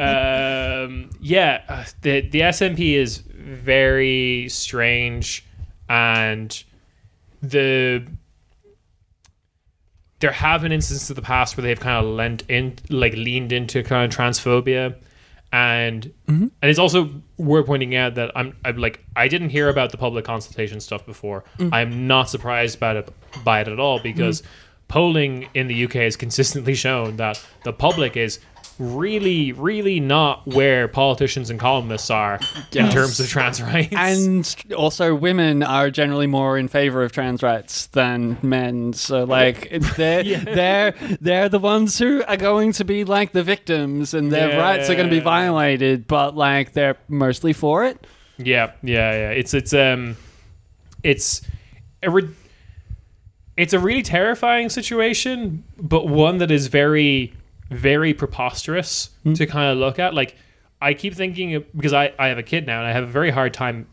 um, 0.00 1.10
yeah, 1.20 1.62
uh, 1.68 1.84
the 2.02 2.20
the 2.22 2.40
SNP 2.40 2.94
is 2.94 3.18
very 3.18 4.48
strange, 4.48 5.43
and 5.88 6.64
the 7.42 8.06
there 10.20 10.32
have 10.32 10.62
been 10.62 10.72
instances 10.72 11.10
in 11.10 11.16
the 11.16 11.22
past 11.22 11.54
where 11.56 11.62
they've 11.62 11.78
kind 11.78 12.02
of 12.02 12.10
lent 12.10 12.44
in, 12.48 12.74
like 12.88 13.12
leaned 13.12 13.52
into 13.52 13.82
kind 13.82 14.10
of 14.10 14.18
transphobia, 14.18 14.96
and 15.52 16.10
mm-hmm. 16.26 16.44
and 16.44 16.70
it's 16.70 16.78
also 16.78 17.10
worth 17.36 17.66
pointing 17.66 17.94
out 17.94 18.14
that 18.14 18.32
I'm 18.34 18.56
I'm 18.64 18.78
like 18.78 19.04
I 19.16 19.28
didn't 19.28 19.50
hear 19.50 19.68
about 19.68 19.90
the 19.90 19.98
public 19.98 20.24
consultation 20.24 20.80
stuff 20.80 21.04
before. 21.04 21.44
Mm. 21.58 21.70
I'm 21.72 22.06
not 22.06 22.30
surprised 22.30 22.80
by 22.80 22.96
it 22.96 23.10
by 23.44 23.60
it 23.60 23.68
at 23.68 23.78
all 23.78 23.98
because 23.98 24.40
mm-hmm. 24.40 24.50
polling 24.88 25.48
in 25.52 25.66
the 25.66 25.84
UK 25.84 25.92
has 25.94 26.16
consistently 26.16 26.74
shown 26.74 27.16
that 27.16 27.44
the 27.64 27.72
public 27.72 28.16
is 28.16 28.40
really 28.78 29.52
really 29.52 30.00
not 30.00 30.46
where 30.46 30.88
politicians 30.88 31.48
and 31.50 31.60
columnists 31.60 32.10
are 32.10 32.40
in 32.72 32.90
terms 32.90 33.20
of 33.20 33.28
trans 33.28 33.62
rights. 33.62 33.92
And 33.96 34.54
also, 34.76 35.14
women 35.14 35.62
are 35.62 35.90
generally 35.90 36.26
more 36.26 36.58
in 36.58 36.68
favor 36.68 37.02
of 37.02 37.12
trans 37.12 37.42
rights 37.42 37.86
than 37.86 38.36
men. 38.42 38.92
So, 38.92 39.24
like, 39.24 39.70
they're 39.96 40.22
they're 40.24 40.94
they're 41.20 41.48
the 41.48 41.58
ones 41.58 41.98
who 41.98 42.24
are 42.24 42.36
going 42.36 42.72
to 42.72 42.84
be 42.84 43.04
like 43.04 43.32
the 43.32 43.42
victims, 43.42 44.14
and 44.14 44.32
their 44.32 44.50
Yeah. 44.50 44.58
rights 44.58 44.90
are 44.90 44.94
going 44.94 45.08
to 45.08 45.14
be 45.14 45.20
violated. 45.20 46.06
But 46.06 46.36
like, 46.36 46.72
they're 46.72 46.96
mostly 47.08 47.52
for 47.52 47.84
it. 47.84 48.06
Yeah, 48.38 48.72
yeah, 48.82 49.12
yeah. 49.12 49.30
It's 49.30 49.54
it's 49.54 49.72
um, 49.72 50.16
it's 51.02 51.42
a 52.02 52.10
re- 52.10 52.28
it's 53.56 53.72
a 53.72 53.78
really 53.78 54.02
terrifying 54.02 54.68
situation, 54.68 55.62
but 55.78 56.08
one 56.08 56.38
that 56.38 56.50
is 56.50 56.66
very 56.66 57.32
very 57.70 58.14
preposterous 58.14 59.10
hmm. 59.22 59.32
to 59.34 59.46
kind 59.46 59.72
of 59.72 59.78
look 59.78 59.98
at. 59.98 60.14
Like 60.14 60.36
I 60.80 60.94
keep 60.94 61.14
thinking 61.14 61.64
because 61.74 61.92
I 61.92 62.12
I 62.18 62.28
have 62.28 62.38
a 62.38 62.42
kid 62.42 62.66
now 62.66 62.78
and 62.78 62.86
I 62.86 62.92
have 62.92 63.04
a 63.04 63.12
very 63.12 63.30
hard 63.30 63.54
time 63.54 63.86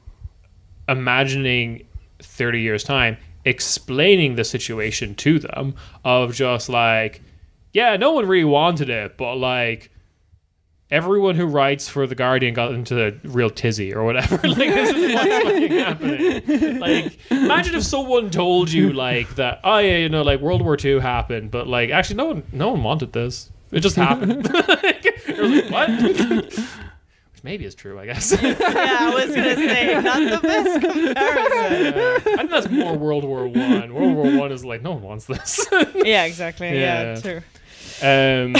imagining 0.89 1.87
30 2.19 2.61
years 2.61 2.83
time 2.83 3.17
explaining 3.45 4.35
the 4.35 4.43
situation 4.43 5.15
to 5.15 5.39
them 5.39 5.75
of 6.03 6.33
just 6.33 6.69
like 6.69 7.21
yeah 7.73 7.95
no 7.95 8.11
one 8.11 8.27
really 8.27 8.43
wanted 8.43 8.89
it 8.89 9.17
but 9.17 9.35
like 9.35 9.89
everyone 10.91 11.35
who 11.35 11.45
writes 11.45 11.87
for 11.87 12.05
the 12.05 12.13
guardian 12.13 12.53
got 12.53 12.73
into 12.73 13.07
a 13.07 13.11
real 13.23 13.49
tizzy 13.49 13.93
or 13.93 14.03
whatever. 14.03 14.35
Like 14.47 14.57
this 14.57 14.89
is 14.89 15.15
what's 15.15 15.43
fucking 15.43 15.71
happening. 15.71 16.79
Like 16.79 17.31
imagine 17.31 17.75
if 17.75 17.83
someone 17.83 18.29
told 18.29 18.69
you 18.69 18.91
like 18.91 19.35
that 19.35 19.61
oh 19.63 19.77
yeah 19.77 19.97
you 19.97 20.09
know 20.09 20.21
like 20.21 20.41
world 20.41 20.61
war 20.61 20.77
ii 20.83 20.99
happened 20.99 21.49
but 21.49 21.67
like 21.67 21.89
actually 21.89 22.17
no 22.17 22.25
one 22.25 22.43
no 22.51 22.69
one 22.71 22.83
wanted 22.83 23.13
this 23.13 23.49
it 23.71 23.79
just 23.79 23.95
happened 23.95 24.43
like, 24.49 25.05
it 25.27 25.39
was 25.39 25.71
like, 25.71 25.71
what 25.71 25.89
which 27.33 27.43
maybe 27.43 27.65
is 27.65 27.75
true 27.75 27.99
i 27.99 28.05
guess 28.05 28.31
yeah, 28.41 28.55
I 28.59 29.11
was 29.13 29.35
gonna 29.35 29.55
say 29.55 30.01
not 30.01 30.41
the 30.41 30.47
best 30.47 30.81
comparison. 30.81 31.93
Yeah. 31.95 32.19
I 32.33 32.37
think 32.37 32.49
that's 32.49 32.69
more 32.69 32.97
World 32.97 33.23
War 33.23 33.47
One. 33.47 33.93
World 33.93 34.15
War 34.15 34.37
One 34.37 34.51
is 34.51 34.63
like 34.63 34.81
no 34.81 34.91
one 34.91 35.01
wants 35.01 35.25
this. 35.25 35.65
yeah, 35.95 36.25
exactly. 36.25 36.67
Yeah. 36.67 37.19
Yeah, 37.23 37.41
true. 37.41 37.41
um, 38.07 38.55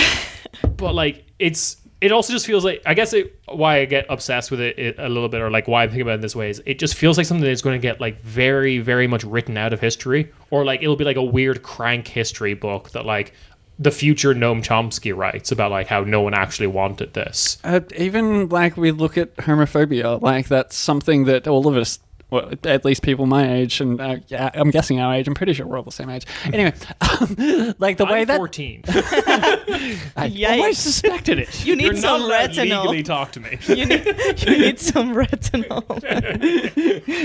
but 0.78 0.94
like 0.94 1.26
it's 1.40 1.78
it 2.02 2.12
also 2.12 2.34
just 2.34 2.48
feels 2.48 2.66
like 2.66 2.82
I 2.86 2.96
guess 2.96 3.14
it, 3.14 3.40
why 3.46 3.80
I 3.80 3.86
get 3.86 4.08
obsessed 4.10 4.50
with 4.50 4.60
it, 4.60 4.78
it 4.80 4.96
a 4.98 5.08
little 5.08 5.30
bit, 5.30 5.40
or 5.40 5.52
like 5.52 5.68
why 5.68 5.84
I 5.84 5.88
think 5.88 6.02
about 6.02 6.16
it 6.16 6.22
this 6.22 6.36
way 6.36 6.50
is 6.50 6.62
it 6.66 6.80
just 6.80 6.96
feels 6.96 7.16
like 7.18 7.28
something 7.28 7.46
that's 7.46 7.62
going 7.62 7.80
to 7.80 7.82
get 7.82 8.02
like 8.02 8.20
very 8.22 8.80
very 8.80 9.06
much 9.08 9.24
written 9.24 9.56
out 9.56 9.72
of 9.72 9.80
history, 9.80 10.32
or 10.50 10.66
like 10.66 10.82
it'll 10.82 10.96
be 10.96 11.06
like 11.06 11.18
a 11.18 11.24
weird 11.24 11.62
crank 11.62 12.08
history 12.08 12.56
book 12.56 12.90
that 12.92 13.06
like 13.06 13.34
the 13.82 13.90
future 13.90 14.36
Noam 14.36 14.62
Chomsky 14.62 15.16
writes 15.16 15.52
about 15.52 15.72
like 15.72 15.88
how 15.88 16.02
no 16.02 16.22
one 16.22 16.36
actually 16.36 16.68
wanted 16.68 17.16
this. 17.16 17.58
Uh, 17.64 17.80
even 17.98 18.48
like 18.48 18.78
we 18.78 18.92
look 18.92 19.18
at 19.18 19.36
homophobia, 19.38 20.22
like 20.22 20.48
that's 20.48 20.76
something 20.76 21.26
that 21.26 21.48
all 21.48 21.68
of 21.68 21.76
us, 21.76 21.98
well, 22.32 22.52
at 22.64 22.84
least 22.86 23.04
people 23.04 23.26
my 23.28 23.52
age, 23.54 23.80
and 23.82 24.00
uh, 24.02 24.18
yeah, 24.28 24.50
I'm 24.54 24.72
guessing 24.72 25.00
our 25.00 25.14
age. 25.14 25.28
I'm 25.28 25.34
pretty 25.36 25.54
sure 25.54 25.68
we're 25.68 25.78
all 25.78 25.84
the 25.84 25.92
same 25.92 26.10
age. 26.10 26.26
Anyway, 26.52 26.74
um, 27.02 27.76
like 27.80 27.98
the 27.98 28.06
way 28.06 28.22
I'm 28.22 28.28
that 28.28 28.38
14. 28.38 28.82
I 28.88 30.30
Yikes. 30.30 30.58
always 30.58 30.78
suspected 30.78 31.40
it. 31.40 31.66
You 31.66 31.76
need 31.76 31.86
You're 31.86 31.96
some 31.98 32.22
not 32.22 32.28
allowed 32.28 32.54
to 32.54 32.62
retinol. 32.62 32.82
legally 32.82 33.04
talk 33.04 33.32
to 33.34 33.40
me. 33.40 33.58
You 33.68 33.86
need 33.86 34.06
you 34.46 34.58
need 34.58 34.80
some 34.80 35.14
retinol. 35.14 35.84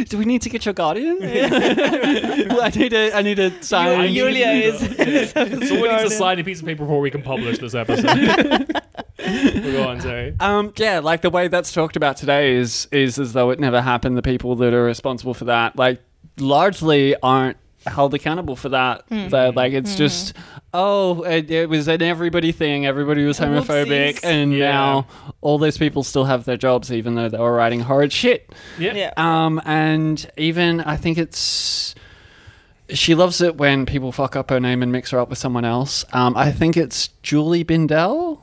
Do 0.08 0.18
we 0.18 0.24
need 0.24 0.42
to 0.42 0.48
get 0.50 0.64
your 0.64 0.74
guardian? 0.74 1.18
Well, 1.20 2.62
I 2.62 2.70
need 2.74 2.92
a, 2.92 3.12
I 3.12 3.22
need 3.22 3.38
a 3.38 3.62
sign. 3.62 4.12
Julia 4.14 4.48
is. 4.48 4.82
is 4.82 4.90
we 4.96 5.04
need 5.06 5.28
to 5.32 5.88
guardian. 5.88 6.10
sign 6.10 6.38
a 6.38 6.44
piece 6.44 6.60
of 6.60 6.66
paper 6.66 6.82
before 6.84 7.00
we 7.00 7.10
can 7.10 7.22
publish 7.22 7.58
this 7.58 7.74
episode. 7.74 8.68
we'll 9.18 9.72
go 9.72 9.88
on, 9.88 10.00
sorry. 10.00 10.34
Um, 10.40 10.72
yeah, 10.76 11.00
like 11.00 11.22
the 11.22 11.30
way 11.30 11.48
that's 11.48 11.72
talked 11.72 11.96
about 11.96 12.16
today 12.16 12.54
is 12.54 12.86
is 12.92 13.18
as 13.18 13.32
though 13.32 13.50
it 13.50 13.58
never 13.58 13.80
happened. 13.80 14.16
The 14.16 14.22
people 14.22 14.54
that 14.56 14.72
are 14.74 14.88
responsible 14.96 15.34
for 15.34 15.44
that, 15.46 15.76
like, 15.76 16.00
largely 16.38 17.14
aren't 17.22 17.56
held 17.86 18.12
accountable 18.14 18.56
for 18.56 18.70
that. 18.70 19.04
That 19.08 19.54
like 19.54 19.72
it's 19.72 19.94
just 19.94 20.34
oh, 20.74 21.22
it, 21.22 21.48
it 21.50 21.68
was 21.68 21.86
an 21.86 22.02
everybody 22.02 22.50
thing. 22.50 22.84
Everybody 22.84 23.24
was 23.24 23.38
homophobic, 23.38 24.16
Whoopsies. 24.16 24.24
and 24.24 24.52
Yeah. 24.52 24.72
now 24.72 25.06
all 25.40 25.56
those 25.58 25.78
people 25.78 26.02
still 26.02 26.24
have 26.24 26.44
their 26.44 26.56
jobs, 26.56 26.90
even 26.92 27.14
though 27.14 27.28
they 27.28 27.38
were 27.38 27.52
writing 27.52 27.80
horrid 27.80 28.12
shit. 28.12 28.52
Yeah. 28.78 28.94
Yeah. 28.94 29.12
Um, 29.16 29.62
and 29.64 30.28
even 30.36 30.80
I 30.80 30.96
think 30.96 31.16
it's 31.16 31.94
she 32.90 33.14
loves 33.14 33.40
it 33.40 33.56
when 33.56 33.86
people 33.86 34.10
fuck 34.12 34.34
up 34.36 34.50
her 34.50 34.58
name 34.60 34.82
and 34.82 34.90
mix 34.90 35.10
her 35.12 35.20
up 35.20 35.28
with 35.28 35.38
someone 35.38 35.64
else. 35.64 36.04
Um, 36.12 36.36
I 36.36 36.50
think 36.52 36.76
it's 36.76 37.08
Julie 37.22 37.64
Bindel. 37.64 38.40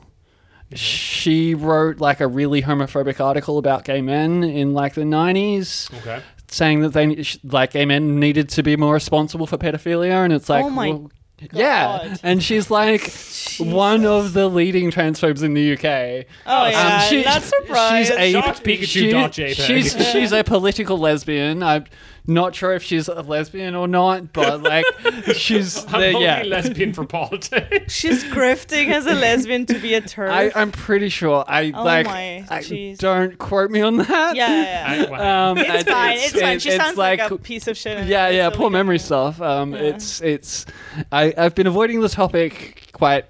She 0.72 1.54
wrote 1.54 1.98
like 2.00 2.20
a 2.20 2.26
really 2.26 2.62
homophobic 2.62 3.20
article 3.20 3.58
about 3.58 3.84
gay 3.84 4.00
men 4.00 4.42
in 4.42 4.72
like 4.72 4.94
the 4.94 5.04
nineties, 5.04 5.88
Okay. 5.98 6.20
Saying 6.54 6.80
that 6.80 6.92
they 6.92 7.24
like 7.44 7.72
gay 7.72 7.84
men 7.84 8.18
needed 8.20 8.48
to 8.50 8.62
be 8.62 8.76
more 8.76 8.94
responsible 8.94 9.46
for 9.46 9.58
pedophilia, 9.58 10.24
and 10.24 10.32
it's 10.32 10.48
like, 10.48 10.64
Oh 10.64 10.70
my 10.70 10.90
well, 10.90 11.10
yeah, 11.52 12.16
and 12.22 12.42
she's 12.42 12.70
like 12.70 13.12
one 13.58 14.06
of 14.06 14.32
the 14.32 14.48
leading 14.48 14.90
transphobes 14.90 15.42
in 15.42 15.52
the 15.54 15.72
UK. 15.74 16.26
Oh 16.46 16.66
yeah, 16.68 17.00
Um, 17.02 17.08
she- 17.10 17.22
not 17.24 17.42
surprised. 17.42 18.12
She's 18.12 18.34
a 18.34 18.40
Pikachu 18.42 19.10
dot 19.10 19.32
JPEG. 19.32 19.54
She's 19.66 20.10
she's 20.12 20.32
a 20.32 20.44
political 20.44 20.96
lesbian. 20.98 21.62
I'm 21.62 21.84
not 22.26 22.54
sure 22.54 22.72
if 22.72 22.82
she's 22.82 23.06
a 23.08 23.20
lesbian 23.22 23.74
or 23.74 23.86
not, 23.86 24.32
but 24.32 24.62
like 24.62 24.84
she's 25.34 25.84
I'm 25.92 26.00
the, 26.00 26.06
only 26.14 26.22
yeah. 26.24 26.42
lesbian 26.44 26.94
for 26.94 27.04
politics. 27.04 27.92
She's 27.92 28.24
grifting 28.24 28.88
as 28.90 29.04
a 29.06 29.12
lesbian 29.14 29.66
to 29.66 29.78
be 29.78 29.92
a 29.94 30.00
turd. 30.00 30.30
I, 30.30 30.50
I'm 30.54 30.72
pretty 30.72 31.10
sure. 31.10 31.44
I 31.46 31.70
Oh 31.74 31.84
like. 31.84 32.06
my, 32.06 32.36
I, 32.48 32.60
jeez. 32.60 32.96
don't 32.98 33.36
quote 33.38 33.70
me 33.70 33.82
on 33.82 33.96
that. 33.98 34.36
yeah, 34.36 34.48
yeah, 34.48 34.94
yeah. 35.02 35.06
I- 35.06 35.10
wow. 35.10 35.50
Um, 35.52 35.58
It's 35.58 35.90
fine. 35.90 36.16
It's, 36.16 36.40
fine. 36.40 36.58
She 36.60 36.68
it's 36.70 36.82
sounds 36.82 36.96
like, 36.96 37.20
a 37.20 37.36
piece 37.36 37.68
of 37.68 37.76
shit. 37.76 38.06
yeah, 38.06 38.24
anyway, 38.24 38.36
yeah, 38.38 38.50
so 38.50 38.56
poor 38.56 38.66
we 38.68 38.72
memory 38.72 38.98
stuff. 38.98 39.40
Um, 39.42 39.72
Yeah. 39.74 39.80
it's 39.80 40.20
it's. 40.22 40.64
I 41.12 41.34
I've 41.36 41.54
been 41.54 41.66
avoiding 41.66 42.00
the 42.00 42.08
topic 42.08 42.88
quite 42.92 43.26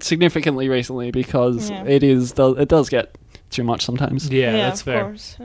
significantly 0.00 0.68
recently 0.68 1.10
because 1.10 1.70
Yeah. 1.70 1.84
it 1.84 2.02
is 2.02 2.32
do- 2.32 2.54
it 2.56 2.68
does 2.68 2.88
get 2.88 3.16
too 3.50 3.64
much 3.64 3.84
sometimes. 3.84 4.28
yeah, 4.30 4.52
Yeah, 4.52 4.68
that's 4.68 4.80
of 4.80 4.84
fair. 4.84 5.02
course. 5.04 5.36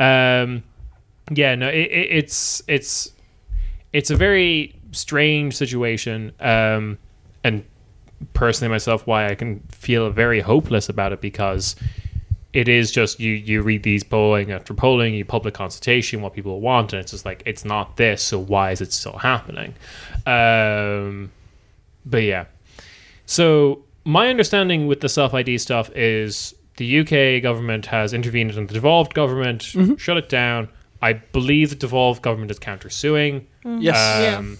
Yeah. 0.00 0.42
Um, 0.42 0.62
yeah, 1.30 1.54
no, 1.54 1.68
it, 1.68 1.90
it, 1.90 2.08
it's 2.10 2.62
it's 2.68 3.12
it's 3.92 4.10
a 4.10 4.16
very 4.16 4.74
strange 4.92 5.56
situation. 5.56 6.32
Um, 6.40 6.98
and 7.44 7.64
personally, 8.34 8.70
myself, 8.70 9.06
why 9.06 9.28
I 9.28 9.34
can 9.34 9.60
feel 9.70 10.10
very 10.10 10.40
hopeless 10.40 10.88
about 10.88 11.12
it 11.12 11.20
because 11.20 11.76
it 12.52 12.68
is 12.68 12.90
just 12.90 13.20
you 13.20 13.32
you 13.32 13.62
read 13.62 13.82
these 13.82 14.02
polling 14.02 14.50
after 14.50 14.74
polling, 14.74 15.14
you 15.14 15.24
public 15.24 15.54
consultation, 15.54 16.22
what 16.22 16.32
people 16.32 16.60
want, 16.60 16.92
and 16.92 17.00
it's 17.00 17.12
just 17.12 17.24
like 17.24 17.42
it's 17.46 17.64
not 17.64 17.96
this, 17.96 18.22
so 18.22 18.38
why 18.38 18.70
is 18.70 18.80
it 18.80 18.92
still 18.92 19.18
happening? 19.18 19.74
Um, 20.26 21.30
but 22.06 22.22
yeah, 22.22 22.46
so 23.26 23.82
my 24.04 24.28
understanding 24.28 24.86
with 24.86 25.00
the 25.00 25.08
self 25.08 25.34
ID 25.34 25.58
stuff 25.58 25.90
is 25.94 26.54
the 26.78 27.00
UK 27.00 27.42
government 27.42 27.84
has 27.86 28.14
intervened 28.14 28.52
in 28.52 28.66
the 28.66 28.74
devolved 28.74 29.12
government, 29.12 29.62
shut 29.98 30.16
it 30.16 30.28
down. 30.28 30.68
I 31.00 31.12
believe 31.14 31.70
the 31.70 31.76
devolved 31.76 32.22
government 32.22 32.50
is 32.50 32.58
countersuing, 32.58 33.44
Yes. 33.64 34.36
um, 34.36 34.58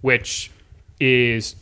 which 0.00 0.50
is 1.00 1.56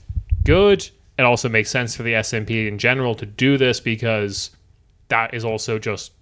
good. 0.44 0.88
It 1.18 1.22
also 1.22 1.48
makes 1.48 1.70
sense 1.70 1.94
for 1.94 2.02
the 2.02 2.14
SNP 2.14 2.66
in 2.68 2.78
general 2.78 3.14
to 3.16 3.26
do 3.26 3.56
this 3.58 3.80
because 3.80 4.50
that 5.08 5.34
is 5.34 5.44
also 5.44 5.78
just 5.78 6.12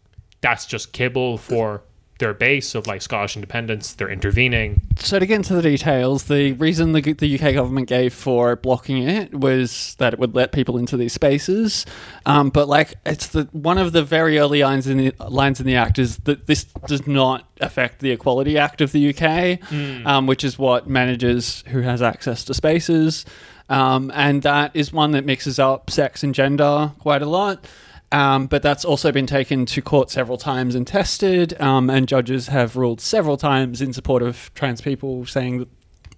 that's 0.40 0.66
just 0.66 0.92
kibble 0.92 1.38
for 1.38 1.82
their 2.22 2.32
base 2.32 2.76
of 2.76 2.86
like 2.86 3.02
Scottish 3.02 3.36
independence. 3.36 3.94
They're 3.94 4.08
intervening. 4.08 4.80
So 4.96 5.18
to 5.18 5.26
get 5.26 5.34
into 5.34 5.54
the 5.54 5.62
details, 5.62 6.24
the 6.24 6.52
reason 6.52 6.92
the, 6.92 7.00
the 7.00 7.34
UK 7.34 7.54
government 7.54 7.88
gave 7.88 8.14
for 8.14 8.54
blocking 8.54 9.08
it 9.08 9.34
was 9.34 9.96
that 9.98 10.12
it 10.12 10.18
would 10.20 10.34
let 10.34 10.52
people 10.52 10.78
into 10.78 10.96
these 10.96 11.12
spaces. 11.12 11.84
Um, 12.24 12.50
but 12.50 12.68
like, 12.68 12.94
it's 13.04 13.26
the 13.26 13.48
one 13.50 13.76
of 13.76 13.92
the 13.92 14.04
very 14.04 14.38
early 14.38 14.62
lines 14.62 14.86
in 14.86 14.98
the 14.98 15.14
lines 15.28 15.58
in 15.58 15.66
the 15.66 15.74
act 15.74 15.98
is 15.98 16.18
that 16.18 16.46
this 16.46 16.64
does 16.86 17.06
not 17.06 17.48
affect 17.60 17.98
the 17.98 18.12
Equality 18.12 18.56
Act 18.56 18.80
of 18.80 18.92
the 18.92 19.10
UK, 19.10 19.60
um, 20.06 20.26
which 20.26 20.44
is 20.44 20.56
what 20.58 20.88
manages 20.88 21.64
who 21.68 21.80
has 21.80 22.00
access 22.02 22.44
to 22.44 22.54
spaces, 22.54 23.24
um, 23.68 24.12
and 24.14 24.42
that 24.42 24.70
is 24.74 24.92
one 24.92 25.10
that 25.12 25.24
mixes 25.24 25.58
up 25.58 25.90
sex 25.90 26.22
and 26.22 26.34
gender 26.34 26.92
quite 27.00 27.22
a 27.22 27.26
lot. 27.26 27.66
Um, 28.12 28.46
but 28.46 28.62
that's 28.62 28.84
also 28.84 29.10
been 29.10 29.26
taken 29.26 29.64
to 29.66 29.80
court 29.80 30.10
several 30.10 30.36
times 30.36 30.74
and 30.74 30.86
tested, 30.86 31.58
um, 31.60 31.88
and 31.88 32.06
judges 32.06 32.48
have 32.48 32.76
ruled 32.76 33.00
several 33.00 33.38
times 33.38 33.80
in 33.80 33.94
support 33.94 34.22
of 34.22 34.52
trans 34.54 34.82
people, 34.82 35.24
saying 35.24 35.60
that 35.60 35.68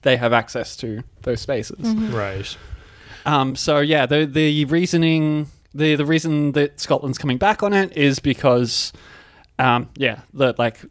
they 0.02 0.16
have 0.16 0.32
access 0.32 0.76
to 0.78 1.04
those 1.22 1.40
spaces. 1.40 1.94
Right. 1.94 2.56
Um, 3.26 3.54
so 3.54 3.78
yeah, 3.78 4.06
the 4.06 4.26
the 4.26 4.64
reasoning, 4.64 5.46
the 5.72 5.94
the 5.94 6.04
reason 6.04 6.52
that 6.52 6.80
Scotland's 6.80 7.16
coming 7.16 7.38
back 7.38 7.62
on 7.62 7.72
it 7.72 7.96
is 7.96 8.18
because, 8.18 8.92
um, 9.60 9.88
yeah, 9.96 10.20
that 10.34 10.58
like 10.58 10.84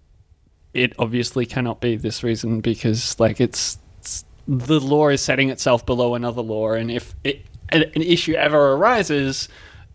it 0.74 0.94
obviously 0.98 1.46
cannot 1.46 1.82
be 1.82 1.98
this 1.98 2.24
reason 2.24 2.62
because 2.62 3.20
like 3.20 3.40
it's, 3.42 3.78
it's 4.00 4.26
the 4.48 4.80
law 4.80 5.10
is 5.10 5.22
setting 5.22 5.50
itself 5.50 5.86
below 5.86 6.16
another 6.16 6.42
law, 6.42 6.72
and 6.72 6.90
if 6.90 7.14
it, 7.26 7.46
an, 7.70 7.84
an 7.94 8.02
issue 8.02 8.34
ever 8.34 8.74
arises, 8.74 9.50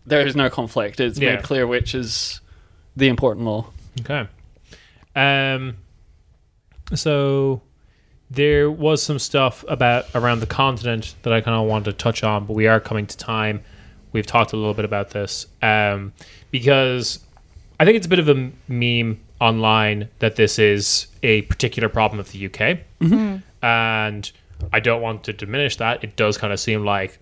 there 0.09 0.25
is 0.27 0.35
no 0.35 0.49
conflict. 0.49 0.99
It's 0.99 1.19
Yeah. 1.19 1.35
made 1.35 1.43
clear 1.43 1.65
which 1.67 1.95
is 1.95 2.41
the 2.95 3.07
important 3.07 3.45
law. 3.45 3.67
Okay. 4.01 4.27
Um. 5.15 5.77
So 6.93 7.61
there 8.31 8.69
was 8.69 9.01
some 9.01 9.19
stuff 9.19 9.63
about 9.67 10.05
around 10.15 10.39
the 10.39 10.45
continent 10.47 11.15
that 11.23 11.33
I 11.33 11.41
kind 11.41 11.55
of 11.59 11.67
wanted 11.67 11.85
to 11.91 11.93
touch 11.97 12.23
on, 12.23 12.45
but 12.45 12.53
we 12.53 12.67
are 12.67 12.79
coming 12.79 13.05
to 13.07 13.17
time. 13.17 13.61
We've 14.11 14.25
talked 14.25 14.53
a 14.53 14.57
little 14.57 14.73
bit 14.73 14.85
about 14.85 15.11
this 15.11 15.45
um, 15.61 16.13
because 16.51 17.19
I 17.79 17.85
think 17.85 17.97
it's 17.97 18.07
a 18.07 18.09
bit 18.09 18.19
of 18.19 18.27
a 18.29 18.51
meme 18.67 19.19
online 19.39 20.09
that 20.19 20.35
this 20.35 20.57
is 20.59 21.07
a 21.23 21.43
particular 21.43 21.89
problem 21.89 22.19
of 22.19 22.31
the 22.31 22.45
UK, 22.47 22.79
and 23.61 24.31
I 24.73 24.79
don't 24.79 25.01
want 25.01 25.23
to 25.25 25.33
diminish 25.33 25.77
that. 25.77 26.03
It 26.03 26.15
does 26.15 26.37
kind 26.37 26.51
of 26.53 26.59
seem 26.59 26.83
like 26.85 27.19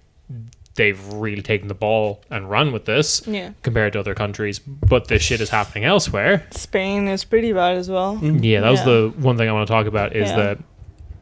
they've 0.77 1.13
really 1.13 1.41
taken 1.41 1.67
the 1.67 1.73
ball 1.73 2.21
and 2.31 2.49
run 2.49 2.71
with 2.71 2.85
this 2.85 3.21
Yeah. 3.27 3.51
compared 3.63 3.93
to 3.93 3.99
other 3.99 4.15
countries. 4.15 4.59
But 4.59 5.09
this 5.09 5.21
shit 5.21 5.41
is 5.41 5.49
happening 5.49 5.83
elsewhere. 5.83 6.45
Spain 6.51 7.07
is 7.09 7.25
pretty 7.25 7.51
bad 7.51 7.75
as 7.75 7.89
well. 7.89 8.17
Yeah, 8.23 8.61
that 8.61 8.69
was 8.69 8.79
Yeah. 8.79 8.85
the 8.85 9.13
one 9.17 9.35
thing 9.37 9.49
I 9.49 9.51
want 9.51 9.67
to 9.67 9.73
talk 9.73 9.85
about 9.87 10.15
is 10.15 10.29
Yeah. 10.29 10.35
that 10.37 10.57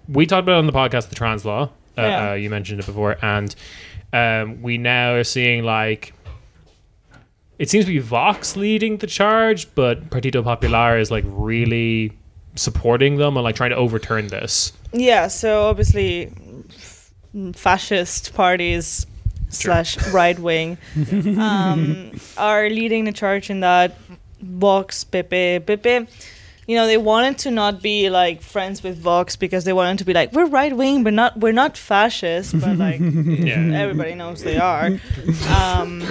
we 0.08 0.26
talked 0.28 0.44
about 0.44 0.58
on 0.60 0.68
the 0.68 0.74
podcast 0.74 1.10
the 1.10 1.16
trans 1.16 1.44
law. 1.44 1.70
Uh, 1.98 2.02
Yeah. 2.02 2.30
uh, 2.32 2.34
you 2.36 2.50
mentioned 2.50 2.80
it 2.82 2.86
before, 2.86 3.18
and 3.24 3.56
um, 4.14 4.62
we 4.62 4.78
now 4.78 5.16
are 5.16 5.24
seeing 5.24 5.64
like 5.64 6.14
it 7.58 7.70
seems 7.70 7.86
to 7.86 7.92
be 7.92 8.00
Vox 8.00 8.58
leading 8.58 8.98
the 8.98 9.08
charge, 9.08 9.74
but 9.76 10.10
Partido 10.10 10.44
Popular 10.44 11.00
is 11.00 11.10
like 11.10 11.24
really 11.28 12.12
supporting 12.56 13.16
them 13.18 13.38
and 13.38 13.44
like 13.46 13.56
trying 13.56 13.70
to 13.70 13.76
overturn 13.78 14.28
this. 14.28 14.74
Yeah, 14.92 15.28
so 15.28 15.64
obviously, 15.68 16.32
f- 16.70 17.12
fascist 17.54 18.34
parties 18.34 19.06
slash 19.56 19.98
right 20.14 20.38
wing 20.38 20.78
um, 21.40 22.12
are 22.38 22.70
leading 22.70 23.06
the 23.06 23.12
charge 23.12 23.50
in 23.50 23.62
that. 23.62 23.98
Vox, 24.42 25.04
Pepe, 25.04 25.60
Pepe. 25.60 26.08
You 26.68 26.76
know, 26.76 26.86
they 26.88 26.98
wanted 26.98 27.38
to 27.40 27.52
not 27.52 27.82
be 27.82 28.10
like 28.10 28.42
friends 28.42 28.84
with 28.84 28.98
Vox 28.98 29.36
because 29.36 29.66
they 29.66 29.74
wanted 29.74 29.98
to 30.00 30.06
be 30.06 30.14
like 30.14 30.34
we're 30.34 30.46
right 30.46 30.76
wing, 30.76 31.04
but 31.04 31.14
not 31.14 31.40
we're 31.40 31.54
not 31.54 31.78
fascist, 31.78 32.60
but 32.60 32.78
like 32.78 33.00
Yeah. 33.02 33.72
everybody 33.74 34.14
knows 34.14 34.44
they 34.44 34.58
are. 34.58 34.90
Um, 35.50 36.04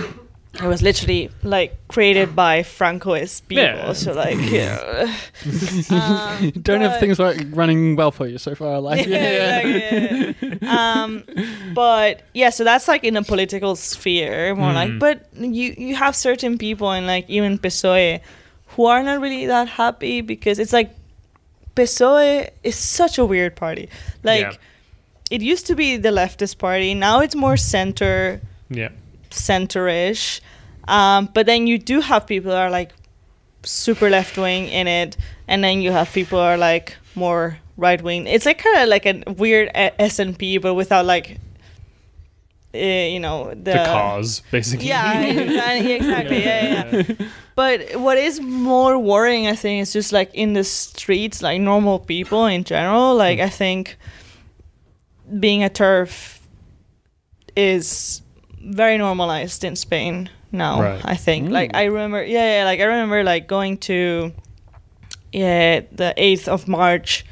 it 0.62 0.62
was 0.62 0.82
literally 0.82 1.30
like 1.42 1.76
created 1.88 2.36
by 2.36 2.62
Francoist 2.62 3.46
people, 3.48 3.64
Yeah. 3.64 3.92
so 3.92 4.12
like 4.12 4.38
yeah. 4.50 5.12
um, 5.90 6.50
Don't 6.62 6.80
have 6.80 6.92
but- 6.92 7.00
things 7.00 7.18
like 7.18 7.38
running 7.50 7.96
well 7.96 8.10
for 8.12 8.26
you 8.26 8.38
so 8.38 8.54
far. 8.54 8.80
Like, 8.80 9.06
yeah, 9.06 9.60
yeah, 9.62 10.32
yeah. 10.40 11.02
um, 11.02 11.24
but 11.74 12.22
yeah, 12.34 12.50
so 12.50 12.62
that's 12.64 12.86
like 12.88 13.02
in 13.04 13.16
a 13.16 13.22
political 13.22 13.74
sphere, 13.76 14.54
more 14.54 14.72
like. 14.72 14.90
Mhm. 14.90 14.98
But 15.00 15.26
you 15.34 15.74
you 15.76 15.94
have 15.96 16.14
certain 16.14 16.56
people 16.58 16.90
and 16.90 17.06
like 17.06 17.28
even 17.28 17.58
PSOE 17.58 18.20
who 18.76 18.86
are 18.86 19.02
not 19.02 19.20
really 19.20 19.46
that 19.46 19.68
happy 19.68 20.20
because 20.20 20.58
it's 20.58 20.72
like 20.72 20.90
PSOE 21.76 22.50
is 22.62 22.76
such 22.76 23.18
a 23.18 23.24
weird 23.24 23.56
party. 23.56 23.88
Like 24.22 24.40
Yeah. 24.42 24.52
it 25.30 25.42
used 25.42 25.66
to 25.66 25.74
be 25.74 25.96
the 25.96 26.10
leftist 26.10 26.58
party, 26.58 26.94
now 26.94 27.20
it's 27.20 27.34
more 27.34 27.56
center 27.56 28.40
Yeah. 28.70 28.90
Center-ish. 29.34 30.40
Um, 30.86 31.28
but 31.32 31.46
then 31.46 31.66
you 31.66 31.78
do 31.78 32.00
have 32.00 32.26
people 32.26 32.50
that 32.50 32.60
are 32.60 32.70
like 32.70 32.92
super 33.62 34.10
left 34.10 34.36
wing 34.36 34.68
in 34.68 34.86
it, 34.86 35.16
and 35.48 35.62
then 35.64 35.80
you 35.80 35.92
have 35.92 36.12
people 36.12 36.38
who 36.38 36.44
are 36.44 36.56
like 36.56 36.96
more 37.14 37.58
right 37.76 38.00
wing. 38.02 38.26
It's 38.26 38.46
like 38.46 38.58
kind 38.58 38.78
of 38.82 38.88
like 38.88 39.06
a 39.06 39.22
weird 39.32 39.70
SNP, 39.74 40.60
but 40.60 40.74
without 40.74 41.06
like, 41.06 41.38
uh, 42.74 42.78
you 42.78 43.20
know, 43.20 43.50
the, 43.50 43.72
The 43.72 43.84
cause, 43.86 44.42
basically. 44.50 44.88
Yeah, 44.88 45.20
exactly. 45.22 45.92
exactly. 45.92 46.44
Yeah, 46.44 46.96
yeah. 46.96 47.26
But 47.56 47.96
what 48.00 48.18
is 48.18 48.40
more 48.40 48.98
worrying, 48.98 49.46
I 49.46 49.54
think, 49.54 49.80
is 49.82 49.92
just 49.92 50.12
like 50.12 50.34
in 50.34 50.52
the 50.54 50.64
streets, 50.64 51.40
like 51.40 51.60
normal 51.60 51.98
people 52.00 52.46
in 52.46 52.64
general. 52.64 53.14
Like 53.14 53.38
I 53.38 53.48
think 53.48 53.96
being 55.38 55.62
a 55.62 55.68
turf 55.70 56.40
is 57.56 58.20
very 58.64 58.96
normalized 58.98 59.62
in 59.64 59.76
Spain 59.76 60.28
now. 60.52 60.80
Right. 60.80 61.00
I 61.04 61.16
think. 61.16 61.50
Like 61.50 61.70
I 61.74 61.84
remember, 61.84 62.22
yeah, 62.24 62.58
yeah, 62.58 62.64
like 62.64 62.80
I 62.80 62.84
remember 62.84 63.22
like 63.24 63.46
going 63.46 63.78
to 63.88 64.32
yeah 65.32 65.80
the 65.92 66.14
eighth 66.16 66.48
of 66.48 66.68
March 66.68 67.24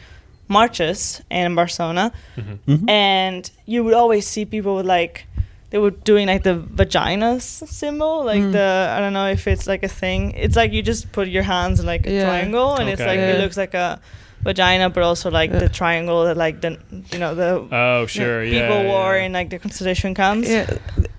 marches 0.48 1.22
in 1.30 1.54
Barcelona, 1.54 2.12
Mm-hmm. 2.36 2.88
and 2.88 3.50
you 3.66 3.84
would 3.84 3.94
always 3.94 4.26
see 4.26 4.44
people 4.44 4.76
with 4.76 4.86
like 4.86 5.26
they 5.70 5.78
were 5.78 5.90
doing 6.04 6.26
like 6.26 6.42
the 6.42 6.54
vagina 6.54 7.40
symbol, 7.40 8.24
like 8.24 8.42
Mm. 8.42 8.52
the 8.52 8.94
I 8.96 9.00
don't 9.00 9.12
know 9.14 9.28
if 9.28 9.46
it's 9.46 9.66
like 9.66 9.82
a 9.82 9.88
thing. 9.88 10.32
It's 10.32 10.56
like 10.56 10.72
you 10.72 10.82
just 10.82 11.12
put 11.12 11.28
your 11.28 11.44
hands 11.44 11.80
in 11.80 11.86
like 11.86 12.06
a 12.06 12.10
Yeah. 12.12 12.24
triangle, 12.24 12.74
and 12.76 12.88
it's 12.90 13.00
like 13.00 13.18
Yeah. 13.18 13.32
it 13.36 13.40
looks 13.40 13.56
like 13.56 13.72
a 13.74 13.98
vagina, 14.42 14.90
but 14.90 15.02
also 15.02 15.30
like 15.30 15.50
Yeah. 15.52 15.60
the 15.60 15.66
uh. 15.66 15.68
triangle 15.68 16.24
that 16.24 16.36
like 16.36 16.60
the 16.60 16.70
you 17.12 17.18
know 17.18 17.34
the 17.34 17.66
Oh, 17.70 18.06
sure. 18.06 18.42
Yeah. 18.44 18.68
people 18.68 18.84
wore 18.84 19.16
yeah. 19.16 19.24
in 19.26 19.32
like 19.32 19.50
the 19.50 19.58
concentration 19.58 20.14
camps. 20.14 20.48
Yeah, 20.48 20.66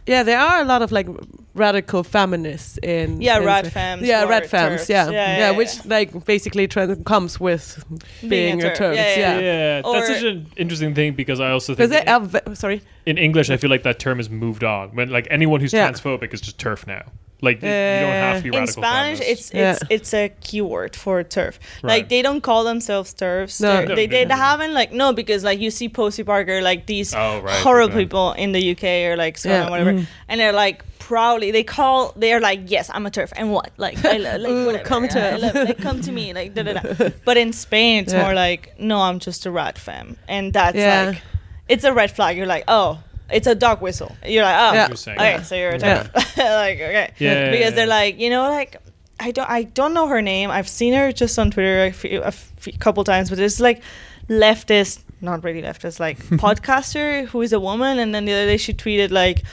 yeah, 0.07 0.23
there 0.23 0.39
are 0.39 0.61
a 0.61 0.65
lot 0.65 0.81
of 0.81 0.91
like 0.91 1.07
radical 1.55 2.03
feminists 2.03 2.77
in 2.83 3.21
Yeah, 3.21 3.37
in 3.39 3.45
rat 3.45 3.65
Spain. 3.67 3.99
Yeah, 4.01 4.23
who 4.23 4.29
rat 4.29 4.53
are 4.53 4.69
Yeah. 4.89 5.09
Yeah, 5.09 5.11
yeah, 5.11 5.37
yeah, 5.37 5.51
which 5.51 5.85
like 5.85 6.25
basically 6.25 6.67
trans- 6.67 7.03
comes 7.05 7.39
with 7.39 7.83
being, 8.27 8.61
a 8.61 8.65
TERF. 8.69 8.75
turf. 8.77 8.95
Yeah, 8.95 9.15
Yeah, 9.17 9.39
yeah, 9.39 9.81
Yeah, 9.85 9.91
that's 9.93 10.07
such 10.07 10.23
an 10.23 10.45
interesting 10.57 10.93
thing 10.95 11.13
because 11.13 11.39
I 11.39 11.51
also 11.51 11.75
think 11.75 11.91
they 11.91 12.05
are 12.05 12.19
ve- 12.21 12.55
sorry. 12.55 12.81
in 13.05 13.17
English, 13.17 13.49
I 13.49 13.57
feel 13.57 13.69
like 13.69 13.83
that 13.83 13.99
term 13.99 14.17
has 14.17 14.29
moved 14.29 14.63
on. 14.63 14.89
When 14.95 15.09
like 15.09 15.27
anyone 15.29 15.61
who's 15.61 15.73
Yeah. 15.73 15.89
transphobic 15.89 16.33
is 16.33 16.41
just 16.41 16.57
turf 16.59 16.85
now. 16.87 17.03
Like 17.43 17.57
you 17.57 17.67
don't 17.67 18.21
have 18.27 18.43
to 18.43 18.51
be 18.51 18.57
in. 18.57 18.67
Spanish, 18.67 19.19
feminist. 19.19 19.53
it's 19.53 19.81
it's 19.83 19.91
it's 19.95 20.13
a 20.13 20.29
keyword 20.41 20.95
for 20.95 21.21
turf. 21.23 21.59
Right. 21.83 21.89
Like 21.93 22.09
they 22.09 22.21
don't 22.21 22.41
call 22.41 22.63
themselves 22.63 23.13
turfs. 23.13 23.59
No. 23.61 23.67
They're- 23.67 23.87
No, 23.89 23.95
they 23.95 24.07
they 24.07 24.25
no. 24.25 24.35
haven't 24.35 24.73
like 24.73 24.91
no 24.93 25.11
because 25.13 25.43
like 25.43 25.59
you 25.59 25.69
see 25.69 25.89
Posie 25.89 26.23
Parker 26.23 26.61
like 26.61 26.85
these 26.85 27.13
Oh, 27.13 27.41
right, 27.41 27.59
horrible 27.61 27.93
okay. 27.95 28.05
people 28.05 28.31
in 28.43 28.53
the 28.53 28.71
UK 28.71 28.83
or 29.11 29.17
like 29.17 29.37
Scotland 29.37 29.63
Yeah. 29.65 29.69
whatever, 29.69 29.93
Mm. 29.93 30.05
and 30.29 30.39
they're 30.39 30.53
like 30.65 30.83
proudly 30.99 31.51
they 31.51 31.63
call 31.63 32.13
they're 32.15 32.39
like 32.39 32.61
yes 32.71 32.89
I'm 32.93 33.05
a 33.05 33.11
turf 33.11 33.33
and 33.35 33.51
what 33.51 33.71
like 33.77 33.97
I 34.05 34.17
lo- 34.17 34.37
like 34.37 34.51
Ooh, 34.53 34.65
whatever 34.67 34.85
come 34.85 35.03
I 35.11 35.35
love- 35.35 35.55
like 35.55 35.77
come 35.79 35.99
to 36.01 36.11
me 36.13 36.33
like 36.33 36.53
da 36.55 36.63
da 36.63 36.73
da. 36.79 37.09
But 37.25 37.35
in 37.35 37.51
Spain 37.51 38.03
it's 38.03 38.13
Yeah. 38.13 38.23
more 38.23 38.33
like 38.33 38.79
no 38.79 39.01
I'm 39.01 39.19
just 39.19 39.45
a 39.45 39.49
radfem 39.49 40.15
and 40.29 40.53
that's 40.53 40.77
Yeah. 40.77 41.07
like 41.07 41.21
it's 41.67 41.83
a 41.83 41.93
red 41.93 42.11
flag. 42.11 42.37
You're 42.37 42.45
like 42.57 42.63
oh. 42.69 42.99
It's 43.31 43.47
a 43.47 43.55
dog 43.55 43.81
whistle. 43.81 44.15
You're 44.25 44.43
like, 44.43 44.55
oh, 44.55 44.73
Yeah. 44.73 44.83
Interesting. 44.83 45.13
okay, 45.15 45.31
Yeah. 45.31 45.41
so 45.41 45.55
you're 45.55 45.71
a 45.71 45.79
Yeah. 45.79 46.07
like, 46.15 46.79
okay, 46.79 47.13
Yeah, 47.17 47.51
because 47.51 47.59
yeah, 47.61 47.69
they're 47.71 47.87
like, 47.87 48.19
you 48.19 48.29
know, 48.29 48.49
like 48.49 48.77
I 49.19 49.31
don't, 49.31 49.49
I 49.49 49.63
don't 49.63 49.93
know 49.93 50.07
her 50.07 50.21
name. 50.21 50.51
I've 50.51 50.67
seen 50.67 50.93
her 50.93 51.11
just 51.11 51.37
on 51.39 51.51
Twitter 51.51 51.85
a, 51.85 51.91
few, 51.91 52.21
a 52.21 52.27
f- 52.27 52.49
couple 52.79 53.03
times, 53.03 53.29
but 53.29 53.39
it's 53.39 53.59
like 53.59 53.81
leftist, 54.27 55.01
not 55.21 55.43
really 55.43 55.61
leftist, 55.61 55.99
like 55.99 56.17
podcaster 56.43 57.25
who 57.27 57.41
is 57.41 57.53
a 57.53 57.59
woman. 57.59 57.99
And 57.99 58.13
then 58.13 58.25
the 58.25 58.33
other 58.33 58.45
day 58.45 58.57
she 58.57 58.73
tweeted 58.73 59.11
like, 59.11 59.43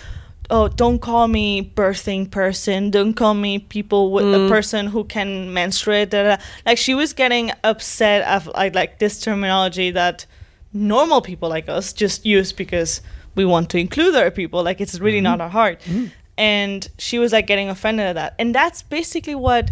"Oh, 0.48 0.68
don't 0.68 0.98
call 0.98 1.28
me 1.28 1.72
birthing 1.74 2.30
person. 2.30 2.90
Don't 2.90 3.14
call 3.14 3.34
me 3.34 3.58
people 3.58 4.10
with 4.10 4.24
a 4.24 4.38
mm. 4.38 4.48
person 4.48 4.86
who 4.86 5.04
can 5.04 5.52
menstruate." 5.52 6.10
Da, 6.10 6.22
da. 6.22 6.36
da." 6.36 6.42
Like 6.66 6.78
she 6.78 6.94
was 6.94 7.12
getting 7.12 7.52
upset 7.62 8.22
of 8.22 8.46
like 8.48 8.74
like 8.74 8.98
this 8.98 9.20
terminology 9.20 9.90
that 9.92 10.26
normal 10.72 11.20
people 11.20 11.48
like 11.48 11.68
us 11.68 11.92
just 11.92 12.24
use 12.24 12.52
because 12.52 13.00
we 13.34 13.44
want 13.44 13.70
to 13.70 13.78
include 13.78 14.14
other 14.14 14.30
people. 14.30 14.62
Like 14.62 14.80
it's 14.80 14.98
really 14.98 15.20
not 15.20 15.34
mm-hmm. 15.34 15.42
our 15.42 15.48
heart. 15.48 15.80
Mm-hmm. 15.82 16.06
And 16.38 16.88
she 16.98 17.18
was 17.18 17.32
like 17.32 17.46
getting 17.46 17.68
offended 17.68 18.06
at 18.06 18.14
that. 18.14 18.34
And 18.38 18.54
that's 18.54 18.82
basically 18.82 19.34
what 19.34 19.70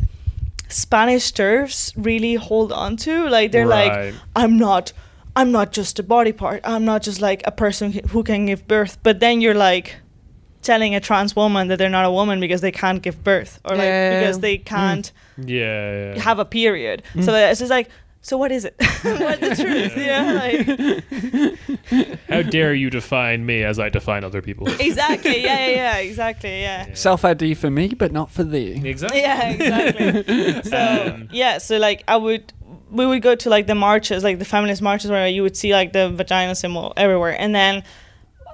Spanish 0.68 1.32
turfs 1.32 1.92
really 1.96 2.34
hold 2.34 2.72
on 2.72 2.96
to. 2.98 3.28
Like 3.28 3.52
they're 3.52 3.66
Right. 3.66 4.06
like, 4.06 4.14
I'm 4.36 4.58
not 4.58 4.92
I'm 5.36 5.52
not 5.52 5.72
just 5.72 5.98
a 6.00 6.02
body 6.02 6.32
part. 6.32 6.60
I'm 6.64 6.84
not 6.84 7.02
just 7.02 7.20
like 7.20 7.42
a 7.46 7.52
person 7.52 7.92
who 8.10 8.24
can 8.24 8.46
give 8.46 8.66
birth. 8.66 8.98
But 9.04 9.20
then 9.20 9.40
you're 9.40 9.54
like 9.54 9.94
telling 10.62 10.94
a 10.96 11.00
trans 11.00 11.36
woman 11.36 11.68
that 11.68 11.78
they're 11.78 11.88
not 11.88 12.04
a 12.04 12.10
woman 12.10 12.40
because 12.40 12.60
they 12.60 12.72
can't 12.72 13.00
give 13.02 13.22
birth 13.22 13.60
or 13.64 13.76
like 13.76 13.86
Yeah. 13.86 14.18
because 14.18 14.40
they 14.40 14.58
mm. 14.58 14.64
can't 14.64 15.12
Yeah, 15.36 16.14
yeah. 16.14 16.20
have 16.20 16.40
a 16.40 16.44
period. 16.44 17.04
So 17.14 17.32
mm. 17.32 17.50
it's 17.50 17.60
just 17.60 17.70
like, 17.70 17.88
so 18.20 18.36
what 18.36 18.50
is 18.52 18.64
it? 18.64 18.74
What's 19.02 19.40
the 19.40 19.56
truth? 19.56 19.96
Yeah, 19.96 20.32
like, 21.88 22.18
How 22.28 22.42
dare 22.42 22.74
you 22.74 22.90
define 22.90 23.46
me 23.46 23.62
as 23.64 23.78
I 23.78 23.88
define 23.88 24.24
other 24.24 24.42
people? 24.42 24.68
exactly. 24.80 25.42
Yeah, 25.42 25.66
yeah, 25.66 25.74
yeah, 25.74 25.96
exactly. 25.98 26.60
Yeah. 26.60 26.94
Self 26.94 27.24
ID 27.24 27.54
for 27.54 27.70
me, 27.70 27.88
but 27.88 28.12
not 28.12 28.30
for 28.30 28.44
thee. 28.44 28.80
Exactly. 28.84 29.20
Yeah, 29.20 29.50
exactly. 29.50 30.62
so 30.62 31.12
Um, 31.14 31.28
yeah, 31.32 31.58
so 31.58 31.78
like 31.78 32.04
I 32.08 32.16
would, 32.16 32.52
we 32.90 33.06
would 33.06 33.22
go 33.22 33.34
to 33.34 33.48
like 33.50 33.66
the 33.66 33.74
marches, 33.74 34.24
like 34.24 34.38
the 34.38 34.44
feminist 34.44 34.82
marches, 34.82 35.10
where 35.10 35.26
you 35.28 35.42
would 35.42 35.56
see 35.56 35.72
like 35.72 35.92
the 35.92 36.10
vagina 36.10 36.54
symbol 36.54 36.92
everywhere, 36.96 37.36
and 37.38 37.54
then 37.54 37.82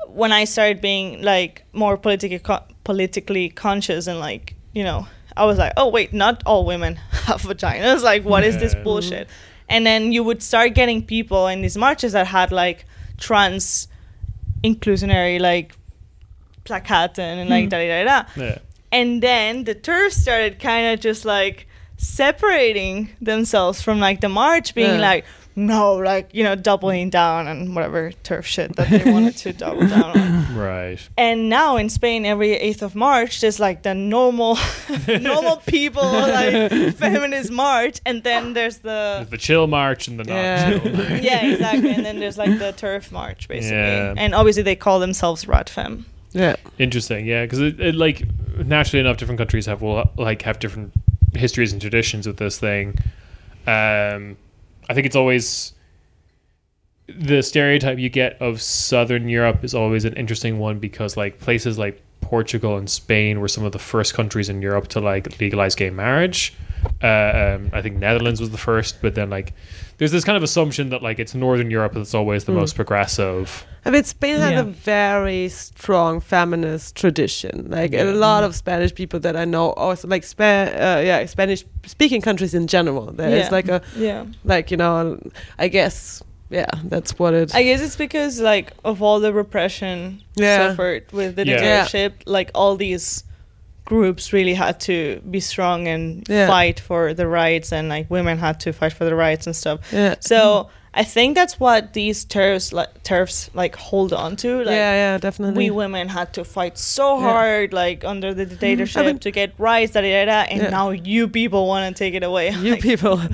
when 0.08 0.30
I 0.30 0.44
started 0.44 0.80
being 0.80 1.22
like 1.22 1.64
more 1.72 1.96
politically 1.96 2.38
co- 2.38 2.62
politically 2.84 3.48
conscious 3.48 4.06
and 4.06 4.20
like 4.20 4.54
you 4.72 4.84
know, 4.84 5.06
I 5.36 5.44
was 5.46 5.58
like, 5.58 5.72
oh 5.76 5.88
wait, 5.88 6.12
not 6.12 6.42
all 6.46 6.64
women 6.64 6.96
have 7.26 7.42
vaginas. 7.42 8.02
Like, 8.02 8.24
what 8.24 8.44
is 8.44 8.58
this 8.58 8.74
bullshit? 8.74 9.28
And 9.68 9.86
then 9.86 10.12
you 10.12 10.22
would 10.22 10.42
start 10.42 10.74
getting 10.74 11.04
people 11.04 11.46
in 11.46 11.62
these 11.62 11.76
marches 11.76 12.12
that 12.12 12.26
had 12.26 12.52
like 12.52 12.84
trans 13.18 13.88
inclusionary 14.62 15.40
like 15.40 15.74
placaten 16.64 17.18
and 17.18 17.50
like 17.50 17.64
hmm. 17.64 17.68
da 17.68 17.78
da 17.78 18.04
da 18.04 18.22
da. 18.22 18.28
Yeah. 18.36 18.58
And 18.92 19.22
then 19.22 19.64
the 19.64 19.74
turfs 19.74 20.16
started 20.16 20.58
kind 20.58 20.92
of 20.92 21.00
just 21.00 21.24
like 21.24 21.66
separating 21.96 23.10
themselves 23.20 23.82
from 23.82 23.98
like 24.00 24.20
the 24.20 24.28
march, 24.28 24.74
being 24.74 25.00
Yeah. 25.00 25.08
like, 25.10 25.24
no, 25.56 25.94
like, 25.94 26.30
you 26.34 26.42
know, 26.42 26.54
doubling 26.56 27.10
down 27.10 27.46
on 27.46 27.74
whatever 27.74 28.10
turf 28.22 28.44
shit 28.46 28.74
that 28.76 28.90
they 28.90 29.10
wanted 29.10 29.36
to 29.38 29.52
double 29.52 29.86
down 29.86 30.18
on. 30.18 30.44
Right. 30.54 30.98
And 31.16 31.48
now 31.48 31.76
in 31.76 31.88
Spain, 31.88 32.24
every 32.24 32.50
8th 32.50 32.82
of 32.82 32.94
March, 32.94 33.40
there's 33.40 33.58
like 33.60 33.82
the 33.82 33.94
normal, 33.94 34.56
normal 35.20 35.56
people, 35.66 36.02
like 36.02 36.70
feminist 36.96 37.50
march. 37.50 38.00
And 38.06 38.22
then 38.22 38.52
there's 38.54 38.78
the. 38.78 39.16
There's 39.18 39.30
the 39.30 39.38
chill 39.38 39.66
march 39.66 40.06
and 40.08 40.18
the 40.18 40.24
not 40.24 40.34
Yeah. 40.34 40.78
chill 40.78 40.92
march. 40.92 41.22
Yeah, 41.22 41.46
exactly. 41.46 41.90
And 41.92 42.04
then 42.04 42.20
there's 42.20 42.38
like 42.38 42.58
the 42.58 42.72
turf 42.72 43.10
march, 43.12 43.48
basically. 43.48 43.76
Yeah. 43.78 44.14
And 44.16 44.34
obviously 44.34 44.62
they 44.62 44.76
call 44.76 45.00
themselves 45.00 45.44
RadFem. 45.44 46.04
Yeah. 46.32 46.56
Interesting, 46.78 47.26
yeah, 47.26 47.44
because 47.44 47.60
it, 47.60 47.78
it 47.80 47.94
like 47.94 48.22
naturally 48.58 49.00
enough, 49.00 49.16
different 49.18 49.38
countries 49.38 49.66
have 49.66 49.82
will 49.82 50.10
like 50.16 50.42
have 50.42 50.58
different 50.58 50.92
histories 51.34 51.72
and 51.72 51.80
traditions 51.80 52.26
with 52.26 52.36
this 52.38 52.58
thing. 52.58 52.98
Um, 53.66 54.36
I 54.88 54.94
think 54.94 55.06
it's 55.06 55.16
always 55.16 55.72
the 57.06 57.42
stereotype 57.42 57.98
you 57.98 58.08
get 58.08 58.40
of 58.40 58.60
Southern 58.62 59.28
Europe 59.28 59.62
is 59.62 59.74
always 59.74 60.04
an 60.04 60.14
interesting 60.14 60.58
one 60.58 60.78
because 60.78 61.16
like 61.16 61.38
places 61.38 61.78
like 61.78 62.00
Portugal 62.20 62.78
and 62.78 62.88
Spain 62.88 63.40
were 63.40 63.48
some 63.48 63.64
of 63.64 63.72
the 63.72 63.78
first 63.78 64.14
countries 64.14 64.48
in 64.48 64.62
Europe 64.62 64.88
to 64.88 65.00
like 65.00 65.38
legalize 65.40 65.74
gay 65.74 65.90
marriage. 65.90 66.54
Uh, 67.02 67.06
um, 67.56 67.70
I 67.72 67.82
think 67.82 67.96
Netherlands 67.96 68.40
was 68.40 68.50
the 68.50 68.58
first, 68.58 69.00
but 69.02 69.14
then 69.14 69.30
like 69.30 69.52
there's 69.98 70.10
this 70.12 70.24
kind 70.24 70.36
of 70.36 70.42
assumption 70.42 70.90
that 70.90 71.02
like 71.02 71.18
it's 71.18 71.34
Northern 71.34 71.70
Europe 71.70 71.92
that's 71.94 72.14
always 72.14 72.44
the 72.44 72.52
Mm. 72.52 72.56
most 72.56 72.74
progressive. 72.76 73.64
I 73.84 73.90
mean, 73.90 74.04
Spain 74.04 74.38
has 74.38 74.52
Yeah. 74.52 74.60
a 74.60 74.64
very 74.64 75.48
strong 75.50 76.20
feminist 76.20 76.96
tradition. 76.96 77.66
Like 77.70 77.92
a 77.92 77.96
Yeah. 77.96 78.10
lot 78.12 78.42
of 78.44 78.54
Spanish 78.56 78.94
people 78.94 79.20
that 79.20 79.36
I 79.36 79.44
know, 79.44 79.72
also 79.72 80.08
like 80.08 80.24
Spa- 80.24 80.70
uh, 80.72 81.02
yeah, 81.04 81.24
Spanish 81.26 81.64
speaking 81.86 82.20
countries 82.22 82.54
in 82.54 82.66
general. 82.66 83.12
There 83.12 83.28
is 83.28 83.46
Yeah. 83.46 83.50
like 83.52 83.68
a 83.68 83.82
Yeah. 83.96 84.24
like 84.44 84.70
you 84.70 84.76
know, 84.78 85.18
I 85.58 85.68
guess 85.68 86.22
yeah, 86.50 86.66
that's 86.84 87.18
what 87.18 87.34
it. 87.34 87.54
I 87.54 87.62
guess 87.64 87.80
it's 87.82 87.96
because 87.96 88.40
like 88.40 88.72
of 88.84 89.02
all 89.02 89.20
the 89.20 89.32
repression 89.32 90.20
Yeah. 90.36 90.70
suffered 90.70 91.04
with 91.12 91.36
the 91.36 91.46
Yeah. 91.46 91.56
dictatorship, 91.84 92.22
like 92.26 92.50
all 92.54 92.76
these 92.76 93.24
groups 93.84 94.32
really 94.32 94.54
had 94.54 94.80
to 94.80 95.20
be 95.30 95.40
strong 95.40 95.86
and 95.88 96.24
Yeah. 96.28 96.46
fight 96.46 96.80
for 96.80 97.12
the 97.14 97.26
rights 97.26 97.72
and 97.72 97.88
like 97.88 98.10
women 98.10 98.38
had 98.38 98.58
to 98.60 98.72
fight 98.72 98.92
for 98.92 99.04
the 99.04 99.14
rights 99.14 99.46
and 99.46 99.54
stuff. 99.54 99.80
yeah. 99.92 100.14
So 100.20 100.68
I 100.96 101.02
think 101.02 101.34
that's 101.34 101.58
what 101.58 101.92
these 101.92 102.24
turfs 102.24 102.72
like 102.72 103.02
turfs 103.02 103.50
like 103.52 103.74
hold 103.74 104.12
on 104.12 104.36
to. 104.36 104.58
Like 104.58 104.68
yeah, 104.76 104.94
yeah, 104.94 105.18
definitely. 105.18 105.64
we 105.64 105.70
women 105.70 106.08
had 106.08 106.32
to 106.34 106.44
fight 106.44 106.78
so 106.78 107.16
Yeah. 107.18 107.22
hard 107.30 107.72
like 107.72 108.04
under 108.04 108.32
the 108.32 108.44
mm-hmm. 108.44 108.50
dictatorship 108.50 109.02
I 109.02 109.06
mean- 109.06 109.18
to 109.18 109.30
get 109.32 109.52
rights, 109.58 109.92
da, 109.92 110.00
da, 110.02 110.10
da, 110.10 110.24
da, 110.26 110.40
and 110.52 110.62
Yeah. 110.62 110.70
now 110.70 110.90
you 110.90 111.26
people 111.28 111.66
want 111.66 111.84
to 111.96 111.98
take 112.04 112.14
it 112.14 112.22
away. 112.22 112.50
you 112.50 112.70
Like, 112.74 112.80
people. 112.82 113.16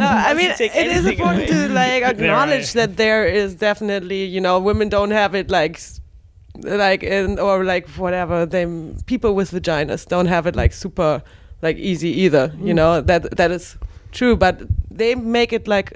I 0.02 0.34
mean, 0.34 0.50
it 0.50 0.88
is 0.96 1.06
important 1.06 1.48
away. 1.48 1.68
to 1.68 1.68
like 1.72 2.02
acknowledge 2.12 2.72
that 2.72 2.96
there 2.96 3.24
is 3.24 3.54
definitely, 3.54 4.24
you 4.24 4.40
know, 4.40 4.58
women 4.58 4.88
don't 4.88 5.12
have 5.12 5.36
it 5.36 5.48
like, 5.48 5.76
s- 5.76 5.99
like 6.62 7.02
in 7.02 7.38
or 7.38 7.64
like 7.64 7.88
whatever. 7.90 8.46
They 8.46 8.66
people 9.06 9.34
with 9.34 9.50
vaginas 9.50 10.06
don't 10.06 10.26
have 10.26 10.46
it 10.46 10.56
like 10.56 10.72
super 10.72 11.22
like 11.62 11.76
easy 11.76 12.08
either. 12.24 12.48
Mm. 12.48 12.66
You 12.66 12.74
know 12.74 13.00
that 13.00 13.36
that 13.36 13.50
is 13.50 13.76
true, 14.12 14.36
but 14.36 14.62
they 14.90 15.14
make 15.14 15.52
it 15.52 15.68
like 15.68 15.92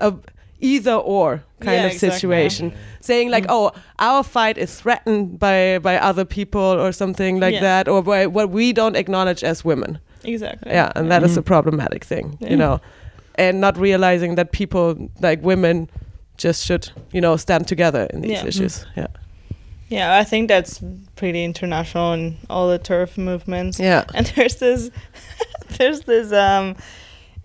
a 0.00 0.14
either 0.60 0.94
or 0.94 1.42
kind 1.60 1.74
Yeah, 1.76 1.86
of 1.86 1.92
exactly. 1.92 2.10
situation 2.18 2.72
saying 3.00 3.30
like 3.30 3.44
mm. 3.44 3.50
oh 3.50 3.72
our 3.98 4.22
fight 4.22 4.58
is 4.58 4.80
threatened 4.80 5.38
by 5.38 5.78
by 5.82 5.98
other 5.98 6.24
people 6.24 6.60
or 6.60 6.92
something 6.92 7.40
like 7.40 7.54
Yeah. 7.54 7.60
that 7.60 7.88
or 7.88 8.02
by 8.02 8.26
what 8.26 8.50
we 8.50 8.72
don't 8.72 8.96
acknowledge 8.96 9.44
as 9.44 9.64
women 9.64 9.98
exactly. 10.24 10.72
yeah 10.72 10.92
and 10.96 11.10
that 11.10 11.22
is 11.22 11.36
a 11.36 11.42
mm. 11.42 11.46
problematic 11.46 12.04
thing 12.04 12.38
Yeah. 12.40 12.50
you 12.50 12.56
know 12.56 12.80
and 13.34 13.60
not 13.60 13.76
realizing 13.78 14.36
that 14.36 14.52
people 14.52 14.96
like 15.20 15.42
women 15.42 15.88
just 16.38 16.64
should 16.66 16.88
you 17.12 17.20
know 17.20 17.36
stand 17.36 17.68
together 17.68 18.06
in 18.12 18.22
these 18.22 18.32
Yeah. 18.42 18.46
issues 18.48 18.84
mm. 18.84 18.96
yeah 18.96 19.06
Yeah, 19.88 20.16
I 20.18 20.24
think 20.24 20.48
that's 20.48 20.80
pretty 21.14 21.44
international 21.44 22.12
in 22.12 22.38
all 22.50 22.68
the 22.68 22.78
turf 22.78 23.16
movements. 23.16 23.78
yeah. 23.78 24.04
And 24.14 24.26
there's 24.34 24.56
this 24.56 24.90
there's 25.78 26.00
this 26.02 26.32
um 26.32 26.76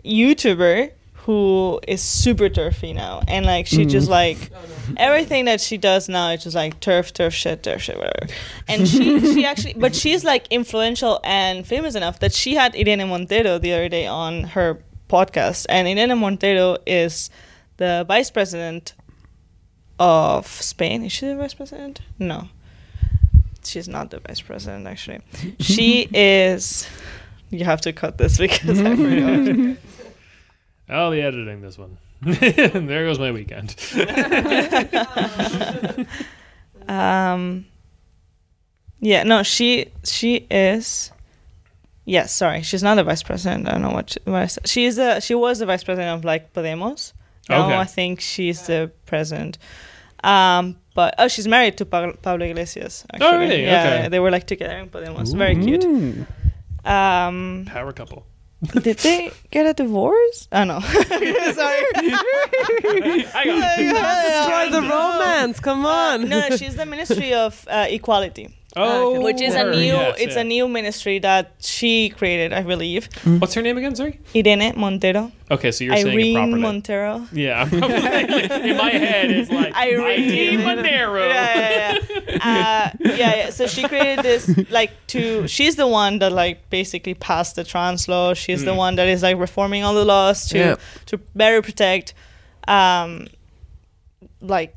YouTuber 0.04 0.92
who 1.26 1.80
is 1.88 2.02
super 2.02 2.50
turfy 2.50 2.94
now. 2.94 3.22
And 3.28 3.46
like 3.46 3.68
she 3.68 3.86
just 3.86 4.10
like 4.10 4.50
everything 4.98 5.46
that 5.46 5.62
she 5.62 5.78
does 5.78 6.10
now 6.10 6.32
is 6.32 6.44
just 6.44 6.56
like 6.56 6.80
turf 6.80 7.14
turf 7.14 7.34
shit 7.34 7.62
turf 7.62 7.82
shit 7.82 7.98
whatever. 7.98 8.26
And 8.68 8.88
she 8.88 9.20
she 9.34 9.46
actually 9.46 9.74
but 9.74 9.96
she's 9.96 10.24
like 10.24 10.48
influential 10.50 11.20
and 11.24 11.66
famous 11.66 11.94
enough 11.94 12.20
that 12.20 12.34
she 12.34 12.56
had 12.56 12.76
Irene 12.76 13.08
Montero 13.08 13.60
the 13.60 13.72
other 13.74 13.90
day 13.90 14.08
on 14.08 14.46
her 14.46 14.80
podcast. 15.10 15.68
And 15.70 15.88
Irene 15.88 16.18
Montero 16.18 16.78
is 16.88 17.30
the 17.78 18.04
vice 18.08 18.32
president 18.32 18.94
of 20.02 20.48
Spain 20.48 21.04
is 21.04 21.12
she 21.12 21.28
the 21.28 21.36
vice 21.36 21.54
president 21.54 22.02
no 22.18 22.48
she's 23.64 23.88
not 23.88 24.10
the 24.10 24.20
vice 24.20 24.42
president 24.42 24.88
actually 24.88 25.20
she 25.60 26.08
is 26.14 26.88
you 27.52 27.64
have 27.66 27.82
to 27.82 27.94
cut 27.94 28.18
this 28.18 28.38
because 28.40 28.82
I 28.82 28.96
forgot 28.96 29.78
I'll 30.90 31.12
be 31.12 31.22
editing 31.22 31.62
this 31.62 31.78
one. 31.78 31.98
there 32.22 33.06
goes 33.06 33.18
my 33.20 33.32
weekend. 33.32 33.76
um 36.88 37.66
yeah 39.00 39.24
no 39.24 39.44
she 39.44 39.88
she 40.04 40.48
is 40.50 41.12
yes 42.06 42.34
sorry 42.34 42.62
she's 42.64 42.84
not 42.84 42.98
a 42.98 43.04
vice 43.04 43.24
president 43.24 43.68
i 43.68 43.72
don't 43.72 43.82
know 43.82 43.92
what 43.92 44.10
she, 44.12 44.20
what 44.26 44.42
I 44.42 44.46
said. 44.48 44.68
she 44.68 44.86
is 44.86 44.98
a 44.98 45.22
she 45.22 45.36
was 45.36 45.60
the 45.60 45.66
vice 45.66 45.84
president 45.84 46.18
of 46.18 46.26
like 46.26 46.54
podemos 46.54 47.14
now 47.50 47.66
Okay. 47.68 47.78
i 47.78 47.86
think 47.86 48.20
she's 48.20 48.66
the 48.68 48.92
president 49.06 49.58
um 50.24 50.76
but 50.94 51.14
oh 51.18 51.28
she's 51.28 51.48
married 51.48 51.78
to 51.78 51.86
Pa- 51.86 52.14
pablo 52.22 52.46
iglesias 52.46 53.06
actually. 53.14 53.28
Oh, 53.28 53.38
really? 53.40 53.64
yeah 53.64 53.84
Okay. 54.00 54.10
they 54.10 54.20
were 54.20 54.32
like 54.32 54.46
together 54.48 54.78
in 54.78 54.90
podemos 54.90 55.34
very 55.36 55.56
cute 55.56 55.86
um 56.86 57.66
Power 57.68 57.92
couple. 57.94 58.26
did 58.84 58.98
they 59.00 59.32
get 59.50 59.66
a 59.66 59.74
divorce 59.74 60.48
oh 60.52 60.64
no 60.64 60.80
sorry 61.60 61.84
I 63.34 63.44
got 63.46 63.78
destroy 64.70 64.70
the 64.70 64.82
romance 64.88 65.60
come 65.60 65.86
on 65.86 66.30
no, 66.30 66.48
no, 66.50 66.58
she's 66.58 66.76
the 66.76 66.86
Ministry 66.86 67.34
of 67.34 67.66
uh, 67.70 67.88
Equality. 67.90 68.50
Oh, 68.74 69.20
which 69.22 69.42
is 69.42 69.54
a 69.54 69.66
new 69.70 69.80
yes, 69.94 70.16
it's 70.20 70.36
yeah. 70.36 70.42
a 70.42 70.44
new 70.46 70.68
ministry 70.68 71.20
that 71.20 71.52
she 71.60 72.10
created 72.10 72.54
i 72.54 72.62
believe 72.64 73.10
What's 73.26 73.54
her 73.56 73.62
name 73.62 73.78
again? 73.78 73.96
Sorry. 73.96 74.20
irene 74.34 74.74
montero 74.78 75.32
Okay, 75.52 75.72
so 75.72 75.84
you're 75.84 75.96
saying 75.98 76.08
it 76.08 76.12
irene 76.14 76.36
properly. 76.36 76.62
montero 76.62 77.28
yeah, 77.34 77.68
in 78.70 78.78
my 78.78 78.90
head 78.92 79.30
it's 79.32 79.52
like 79.52 79.76
Irene. 79.76 80.30
Irene 80.32 80.60
Monero. 80.62 81.28
yeah 81.28 81.60
yeah 81.60 81.98
yeah. 82.10 82.38
Uh, 82.42 82.90
yeah 83.02 83.36
yeah 83.36 83.50
so 83.50 83.68
she 83.68 83.84
created 83.84 84.24
this 84.24 84.50
like 84.72 84.92
to 85.08 85.46
she's 85.48 85.76
the 85.76 85.88
one 85.88 86.20
that 86.20 86.32
like 86.32 86.70
basically 86.70 87.14
passed 87.14 87.58
the 87.58 87.64
trans 87.66 88.08
law 88.08 88.34
she's 88.34 88.64
the 88.64 88.72
Mm. 88.72 88.78
one 88.86 88.96
that 88.96 89.08
is 89.10 89.22
like 89.22 89.38
reforming 89.38 89.84
all 89.84 89.94
the 89.94 90.06
laws 90.06 90.48
to 90.50 90.58
Yeah. 90.58 90.76
to 91.08 91.18
better 91.36 91.62
protect 91.62 92.14
um 92.70 93.28
like 94.40 94.76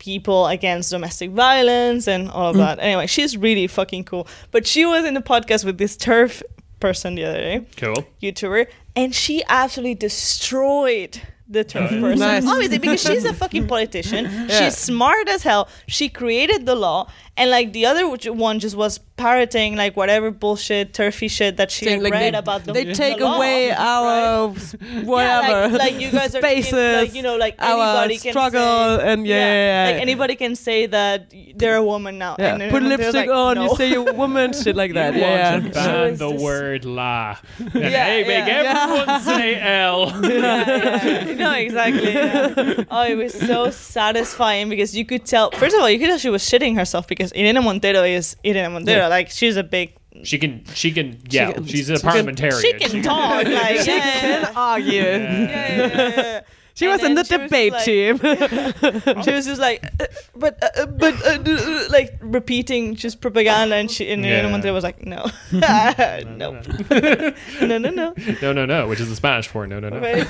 people 0.00 0.48
against 0.48 0.90
domestic 0.90 1.30
violence 1.30 2.08
and 2.08 2.28
all 2.30 2.50
of 2.50 2.56
mm. 2.56 2.58
that 2.58 2.80
anyway 2.80 3.06
she's 3.06 3.36
really 3.36 3.68
fucking 3.68 4.02
cool 4.02 4.26
but 4.50 4.66
she 4.66 4.84
was 4.84 5.04
in 5.04 5.14
the 5.14 5.20
podcast 5.20 5.64
with 5.64 5.78
this 5.78 5.96
turf 5.96 6.42
person 6.80 7.14
the 7.14 7.24
other 7.24 7.38
day 7.38 7.66
Cool. 7.76 7.94
YouTuber, 8.22 8.66
and 8.96 9.14
she 9.14 9.42
absolutely 9.48 9.94
destroyed 9.94 11.20
the 11.48 11.64
turf 11.64 11.90
person. 11.90 12.18
Nice. 12.18 12.46
Obviously, 12.46 12.78
because 12.78 13.02
she's 13.02 13.24
a 13.24 13.34
fucking 13.34 13.66
politician. 13.74 14.24
Yeah. 14.24 14.46
She's 14.46 14.76
smart 14.76 15.28
as 15.28 15.42
hell. 15.42 15.68
She 15.88 16.08
created 16.08 16.64
the 16.64 16.76
law, 16.76 17.10
and 17.40 17.50
like 17.50 17.72
the 17.72 17.86
other 17.86 18.04
one 18.32 18.58
just 18.60 18.76
was 18.76 18.98
parroting 19.16 19.76
like 19.76 19.96
whatever 19.96 20.30
bullshit, 20.30 20.94
turfy 20.94 21.28
shit 21.28 21.56
that 21.58 21.70
she 21.70 21.84
Saying, 21.84 21.98
had 21.98 22.04
like, 22.04 22.12
read 22.14 22.34
they, 22.34 22.38
about 22.38 22.64
the 22.64 22.72
they 22.72 22.84
the 22.84 22.94
take 22.94 23.20
law, 23.20 23.36
away 23.36 23.70
our 23.70 24.50
s- 24.56 24.74
whatever 25.04 25.48
Yeah, 25.52 25.66
like, 25.66 25.72
like 25.92 26.00
you 26.00 26.10
guys 26.10 26.34
are 26.34 26.40
spaces 26.40 26.72
like 27.02 27.14
you 27.14 27.22
know 27.22 27.36
like 27.36 27.56
our 27.58 27.68
anybody 27.96 28.16
can 28.18 28.32
struggle 28.32 28.98
say, 28.98 29.12
and 29.12 29.26
yeah, 29.26 29.36
yeah, 29.36 29.84
yeah. 29.86 29.92
like 29.92 30.00
anybody 30.02 30.36
can 30.36 30.54
say 30.56 30.86
that 30.86 31.32
they're 31.56 31.76
a 31.76 31.84
woman 31.84 32.16
now. 32.18 32.36
yeah. 32.38 32.56
And 32.56 32.70
put 32.72 32.82
lipstick 32.82 33.14
like, 33.14 33.30
on 33.30 33.56
no. 33.56 33.62
you 33.64 33.76
say 33.76 33.90
you're 33.90 34.08
a 34.08 34.12
woman 34.14 34.52
shit 34.54 34.74
like 34.76 34.94
that 35.00 35.14
You 35.14 35.20
yeah, 35.20 35.52
want 35.52 35.64
yeah. 35.64 35.68
to 35.70 35.74
ban 35.74 36.16
the 36.16 36.30
just- 36.32 36.44
word 36.44 36.84
la. 36.84 37.36
And 37.58 37.74
Yeah, 37.94 38.04
hey, 38.06 38.24
make 38.24 38.46
yeah. 38.46 38.86
everyone 38.88 39.20
say 39.22 39.60
L. 39.60 39.98
yeah, 40.24 41.04
yeah. 41.26 41.34
No, 41.34 41.52
exactly. 41.54 42.14
Oh, 42.90 43.04
it 43.04 43.16
was 43.16 43.34
so 43.34 43.70
satisfying 43.70 44.68
because 44.68 44.96
you 44.96 45.04
could 45.04 45.24
tell. 45.26 45.50
First 45.52 45.74
of 45.74 45.80
all, 45.82 45.90
you 45.90 45.98
could 45.98 46.08
tell 46.08 46.18
she 46.18 46.30
was 46.30 46.42
shitting 46.42 46.74
herself 46.76 47.06
because 47.06 47.29
Irene 47.36 47.62
Montero 47.64 48.02
is 48.04 48.36
Irene 48.44 48.72
Montero. 48.72 49.02
Yeah. 49.02 49.08
Like 49.08 49.30
she's 49.30 49.56
a 49.56 49.62
big. 49.62 49.94
She 50.24 50.38
can, 50.38 50.64
she 50.74 50.90
can 50.92 51.18
yell. 51.30 51.52
can- 51.52 51.66
She's 51.66 51.88
a 51.88 51.94
she 51.96 52.00
can- 52.02 52.08
parliamentarian. 52.10 52.60
She 52.60 52.72
can 52.74 53.02
talk. 53.02 53.44
Like 53.46 53.80
she 53.80 53.96
yeah, 53.96 54.20
can 54.20 54.52
argue 54.56 54.92
yeah, 54.92 55.16
yeah, 55.16 55.76
yeah, 55.78 55.96
yeah. 56.16 56.40
she 56.74 56.86
And 56.86 56.92
was 56.92 57.02
in 57.04 57.14
the 57.14 57.22
debate 57.22 57.72
like- 57.72 57.84
team 57.84 58.18
She 59.24 59.30
was 59.32 59.46
just 59.46 59.60
like, 59.60 59.84
uh, 60.00 60.06
but, 60.34 60.58
uh, 60.62 60.68
uh, 60.82 60.86
but, 60.86 61.14
uh, 61.24 61.38
uh, 61.46 61.52
uh, 61.52 61.84
like 61.90 62.18
repeating 62.22 62.96
just 62.96 63.20
propaganda, 63.20 63.76
and 63.76 63.88
she 63.90 64.10
and 64.10 64.24
Irene 64.24 64.44
Yeah. 64.46 64.50
Montero 64.50 64.74
was 64.74 64.82
like, 64.84 65.04
no, 65.06 65.30
no, 65.52 66.60
no, 67.60 67.78
no, 67.78 67.90
no. 67.90 68.14
No, 68.42 68.52
no, 68.52 68.66
no, 68.66 68.88
which 68.88 68.98
is 69.00 69.08
the 69.10 69.16
Spanish 69.16 69.46
for 69.46 69.66
no, 69.66 69.78
no, 69.78 69.90
no. 69.90 70.00
Right? 70.00 70.26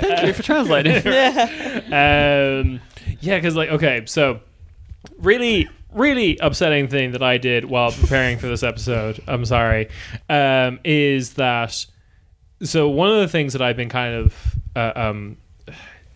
Thank 0.00 0.26
you 0.26 0.32
for 0.32 0.42
translating. 0.42 1.02
yeah. 1.04 2.60
um, 2.62 2.80
yeah, 3.20 3.36
because 3.36 3.56
like 3.56 3.70
okay, 3.70 4.02
so 4.06 4.40
really, 5.18 5.68
really 5.92 6.38
upsetting 6.38 6.88
thing 6.88 7.12
that 7.12 7.22
I 7.22 7.38
did 7.38 7.64
while 7.64 7.92
preparing 7.92 8.38
for 8.38 8.46
this 8.46 8.62
episode. 8.62 9.22
I'm 9.26 9.44
sorry, 9.44 9.88
um, 10.28 10.78
is 10.84 11.34
that 11.34 11.86
so 12.62 12.88
one 12.88 13.10
of 13.10 13.16
the 13.18 13.28
things 13.28 13.52
that 13.54 13.62
I've 13.62 13.76
been 13.76 13.88
kind 13.88 14.14
of 14.14 14.54
uh, 14.76 14.92
um, 14.94 15.36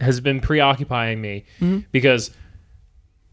has 0.01 0.21
been 0.21 0.41
preoccupying 0.41 1.21
me 1.21 1.45
because 1.93 2.31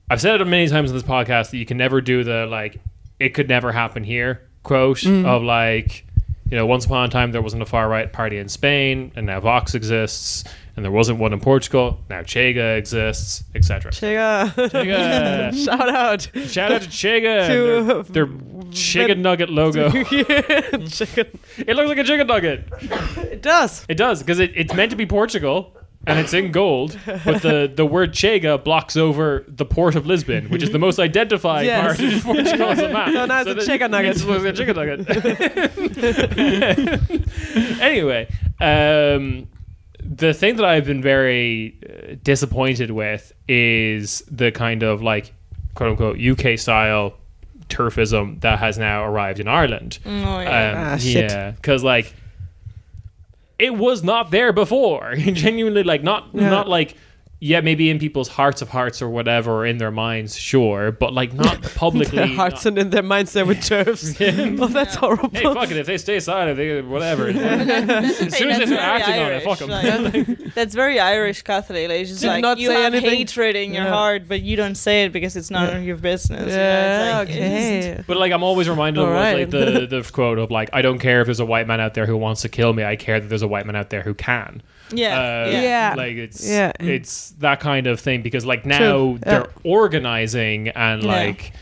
I've 0.09 0.21
said 0.21 0.39
it 0.41 0.45
many 0.45 0.67
times 0.67 0.89
in 0.91 0.95
this 0.95 1.03
podcast 1.03 1.51
that 1.51 1.57
you 1.57 1.65
can 1.65 1.77
never 1.77 2.01
do 2.01 2.23
the 2.23 2.45
like 2.45 2.79
it 3.19 3.29
could 3.29 3.49
never 3.49 3.71
happen 3.71 4.03
here 4.03 4.41
quote 4.63 5.05
of 5.25 5.41
like 5.43 6.05
you 6.49 6.57
know 6.57 6.65
once 6.65 6.85
upon 6.85 7.05
a 7.05 7.09
time 7.09 7.31
there 7.31 7.41
wasn't 7.41 7.61
a 7.61 7.65
far 7.65 7.89
right 7.89 8.11
party 8.11 8.37
in 8.37 8.47
Spain 8.47 9.11
and 9.15 9.25
now 9.25 9.39
Vox 9.39 9.73
exists 9.75 10.43
and 10.75 10.85
there 10.85 10.91
wasn't 10.91 11.17
one 11.19 11.33
in 11.33 11.39
Portugal 11.39 11.99
now 12.09 12.21
Chega 12.21 12.77
exists 12.77 13.43
etc. 13.55 13.91
Chega. 13.91 14.49
Chega. 14.69 15.51
Shout 15.65 15.89
out. 15.89 16.29
Shout 16.49 16.71
out 16.71 16.81
to 16.83 16.89
Chega 16.89 17.47
To- 17.47 17.77
and 17.77 17.89
their, 17.89 18.03
their 18.25 18.29
chicken 18.71 19.21
nugget 19.21 19.49
logo. 19.49 19.89
Chicken. 19.91 21.39
it 21.57 21.75
looks 21.75 21.89
like 21.89 21.97
a 21.97 22.03
chicken 22.03 22.27
nugget. 22.27 22.67
It 23.31 23.41
does. 23.41 23.85
It 23.89 23.95
does 23.95 24.19
because 24.19 24.39
it, 24.39 24.51
it's 24.55 24.73
meant 24.73 24.91
to 24.91 24.97
be 24.97 25.05
Portugal 25.05 25.75
and 26.07 26.17
it's 26.17 26.33
in 26.33 26.51
gold, 26.51 26.97
but 27.05 27.43
the, 27.43 27.71
the 27.71 27.85
word 27.85 28.11
Chega 28.13 28.63
blocks 28.63 28.97
over 28.97 29.45
the 29.47 29.65
port 29.65 29.93
of 29.95 30.07
Lisbon, 30.07 30.49
which 30.49 30.63
is 30.63 30.71
the 30.71 30.79
most 30.79 30.97
identifying 30.97 31.67
Yes. 31.67 31.97
part 31.97 31.99
of 32.13 32.23
Portugal 32.23 32.69
as 32.69 32.79
a 32.79 32.89
map. 32.89 33.09
So 33.13 33.25
now 33.27 33.41
it's 33.41 33.49
a 33.51 33.53
that- 33.53 33.65
chicken 33.67 33.91
nugget. 33.91 34.17
It 34.19 34.25
looks 34.25 34.43
like 34.43 34.53
a 34.53 34.57
chicken 34.57 34.75
nugget. 34.75 35.07
anyway, 37.81 38.27
um, 38.59 39.47
the 40.03 40.33
thing 40.33 40.55
that 40.57 40.65
I've 40.65 40.85
been 40.85 41.01
very 41.01 41.77
uh, 41.87 42.15
disappointed 42.23 42.91
with 42.91 43.31
is 43.47 44.21
the 44.29 44.51
kind 44.51 44.83
of 44.83 45.01
like 45.01 45.33
quote 45.75 45.91
unquote 45.91 46.19
UK 46.19 46.57
style 46.59 47.13
turfism 47.69 48.41
that 48.41 48.59
has 48.59 48.77
now 48.77 49.05
arrived 49.05 49.39
in 49.39 49.47
Ireland. 49.47 49.99
Oh 50.05 50.09
yeah. 50.09 50.71
Um, 50.71 50.77
Ah, 50.93 50.97
shit. 50.97 51.31
Yeah, 51.31 51.51
because 51.51 51.83
like 51.83 52.13
it 53.59 53.75
was 53.75 54.03
not 54.03 54.31
there 54.31 54.51
before. 54.53 55.15
Genuinely, 55.17 55.83
like 55.83 56.03
not 56.03 56.27
Yeah. 56.33 56.49
not 56.49 56.67
like 56.67 56.95
yeah, 57.43 57.59
maybe 57.59 57.89
in 57.89 57.97
people's 57.97 58.27
hearts 58.27 58.61
of 58.61 58.69
hearts 58.69 59.01
or 59.01 59.09
whatever, 59.09 59.51
or 59.51 59.65
in 59.65 59.79
their 59.79 59.89
minds, 59.89 60.37
sure, 60.37 60.91
but 60.91 61.11
like 61.11 61.33
not 61.33 61.59
publicly. 61.75 62.19
Their 62.19 62.27
hearts 62.27 62.67
and 62.67 62.77
in 62.77 62.91
their 62.91 63.01
minds 63.01 63.33
there 63.33 63.47
with 63.47 63.63
turfs. 63.65 64.13
oh, 64.21 64.67
that's 64.67 64.93
horrible. 64.93 65.31
Hey, 65.33 65.41
fuck 65.43 65.71
it. 65.71 65.77
If 65.77 65.87
they 65.87 65.97
stay 65.97 66.19
silent, 66.19 66.55
they 66.57 66.83
whatever. 66.83 67.27
as 67.29 67.35
soon 68.37 68.51
as 68.51 68.59
they 68.59 68.65
that's 68.65 68.69
start 68.69 68.69
very 68.69 68.77
acting 68.77 69.23
on 69.23 69.31
it, 69.31 69.43
fuck 69.43 69.57
them. 69.57 69.69
like- 70.37 70.53
that's 70.53 70.75
very 70.75 70.99
Irish 70.99 71.41
Catholic. 71.41 71.89
Like, 71.89 72.01
it's 72.01 72.09
just 72.11 72.21
Did 72.21 72.27
like 72.27 72.41
not 72.43 72.59
you 72.59 72.67
say 72.67 72.75
have 72.83 72.93
anything. 72.93 73.09
hatred 73.17 73.55
in 73.55 73.73
your 73.73 73.85
Yeah. 73.85 73.89
heart, 73.89 74.27
but 74.27 74.41
you 74.41 74.55
don't 74.55 74.75
say 74.75 75.05
it 75.05 75.11
because 75.11 75.35
it's 75.35 75.49
none 75.49 75.75
of 75.75 75.83
your 75.83 75.97
business. 75.97 76.41
you 76.41 76.45
know? 76.47 76.53
Yeah, 76.53 77.17
like, 77.19 77.29
it's- 77.29 77.85
okay. 77.85 78.03
But 78.05 78.17
like 78.17 78.31
I'm 78.33 78.43
always 78.43 78.69
reminded 78.69 79.01
of 79.01 79.07
Alright. 79.09 79.37
like 79.39 79.49
the 79.49 79.87
the 79.87 80.07
quote 80.11 80.37
of 80.37 80.51
like 80.51 80.69
I 80.73 80.81
don't 80.83 80.99
care 80.99 81.21
if 81.21 81.25
there's 81.25 81.39
a 81.39 81.45
white 81.45 81.65
man 81.65 81.79
out 81.79 81.95
there 81.95 82.05
who 82.05 82.17
wants 82.17 82.41
to 82.43 82.49
kill 82.49 82.73
me. 82.73 82.83
I 82.83 82.95
care 82.97 83.19
that 83.19 83.27
there's 83.29 83.41
a 83.41 83.47
white 83.47 83.65
man 83.65 83.75
out 83.75 83.89
there 83.89 84.03
who 84.03 84.13
can. 84.13 84.61
Yeah, 84.93 85.17
Uh, 85.17 85.49
yeah. 85.49 85.61
Yeah. 85.61 85.93
like 85.97 86.15
it's 86.17 86.47
Yeah. 86.47 86.73
it's 86.79 87.30
that 87.39 87.59
kind 87.59 87.87
of 87.87 87.99
thing 87.99 88.21
because 88.21 88.45
like 88.45 88.65
now 88.65 88.77
True. 88.77 89.19
they're 89.21 89.49
organizing 89.63 90.69
and 90.69 91.03
Yeah. 91.03 91.09
like 91.11 91.53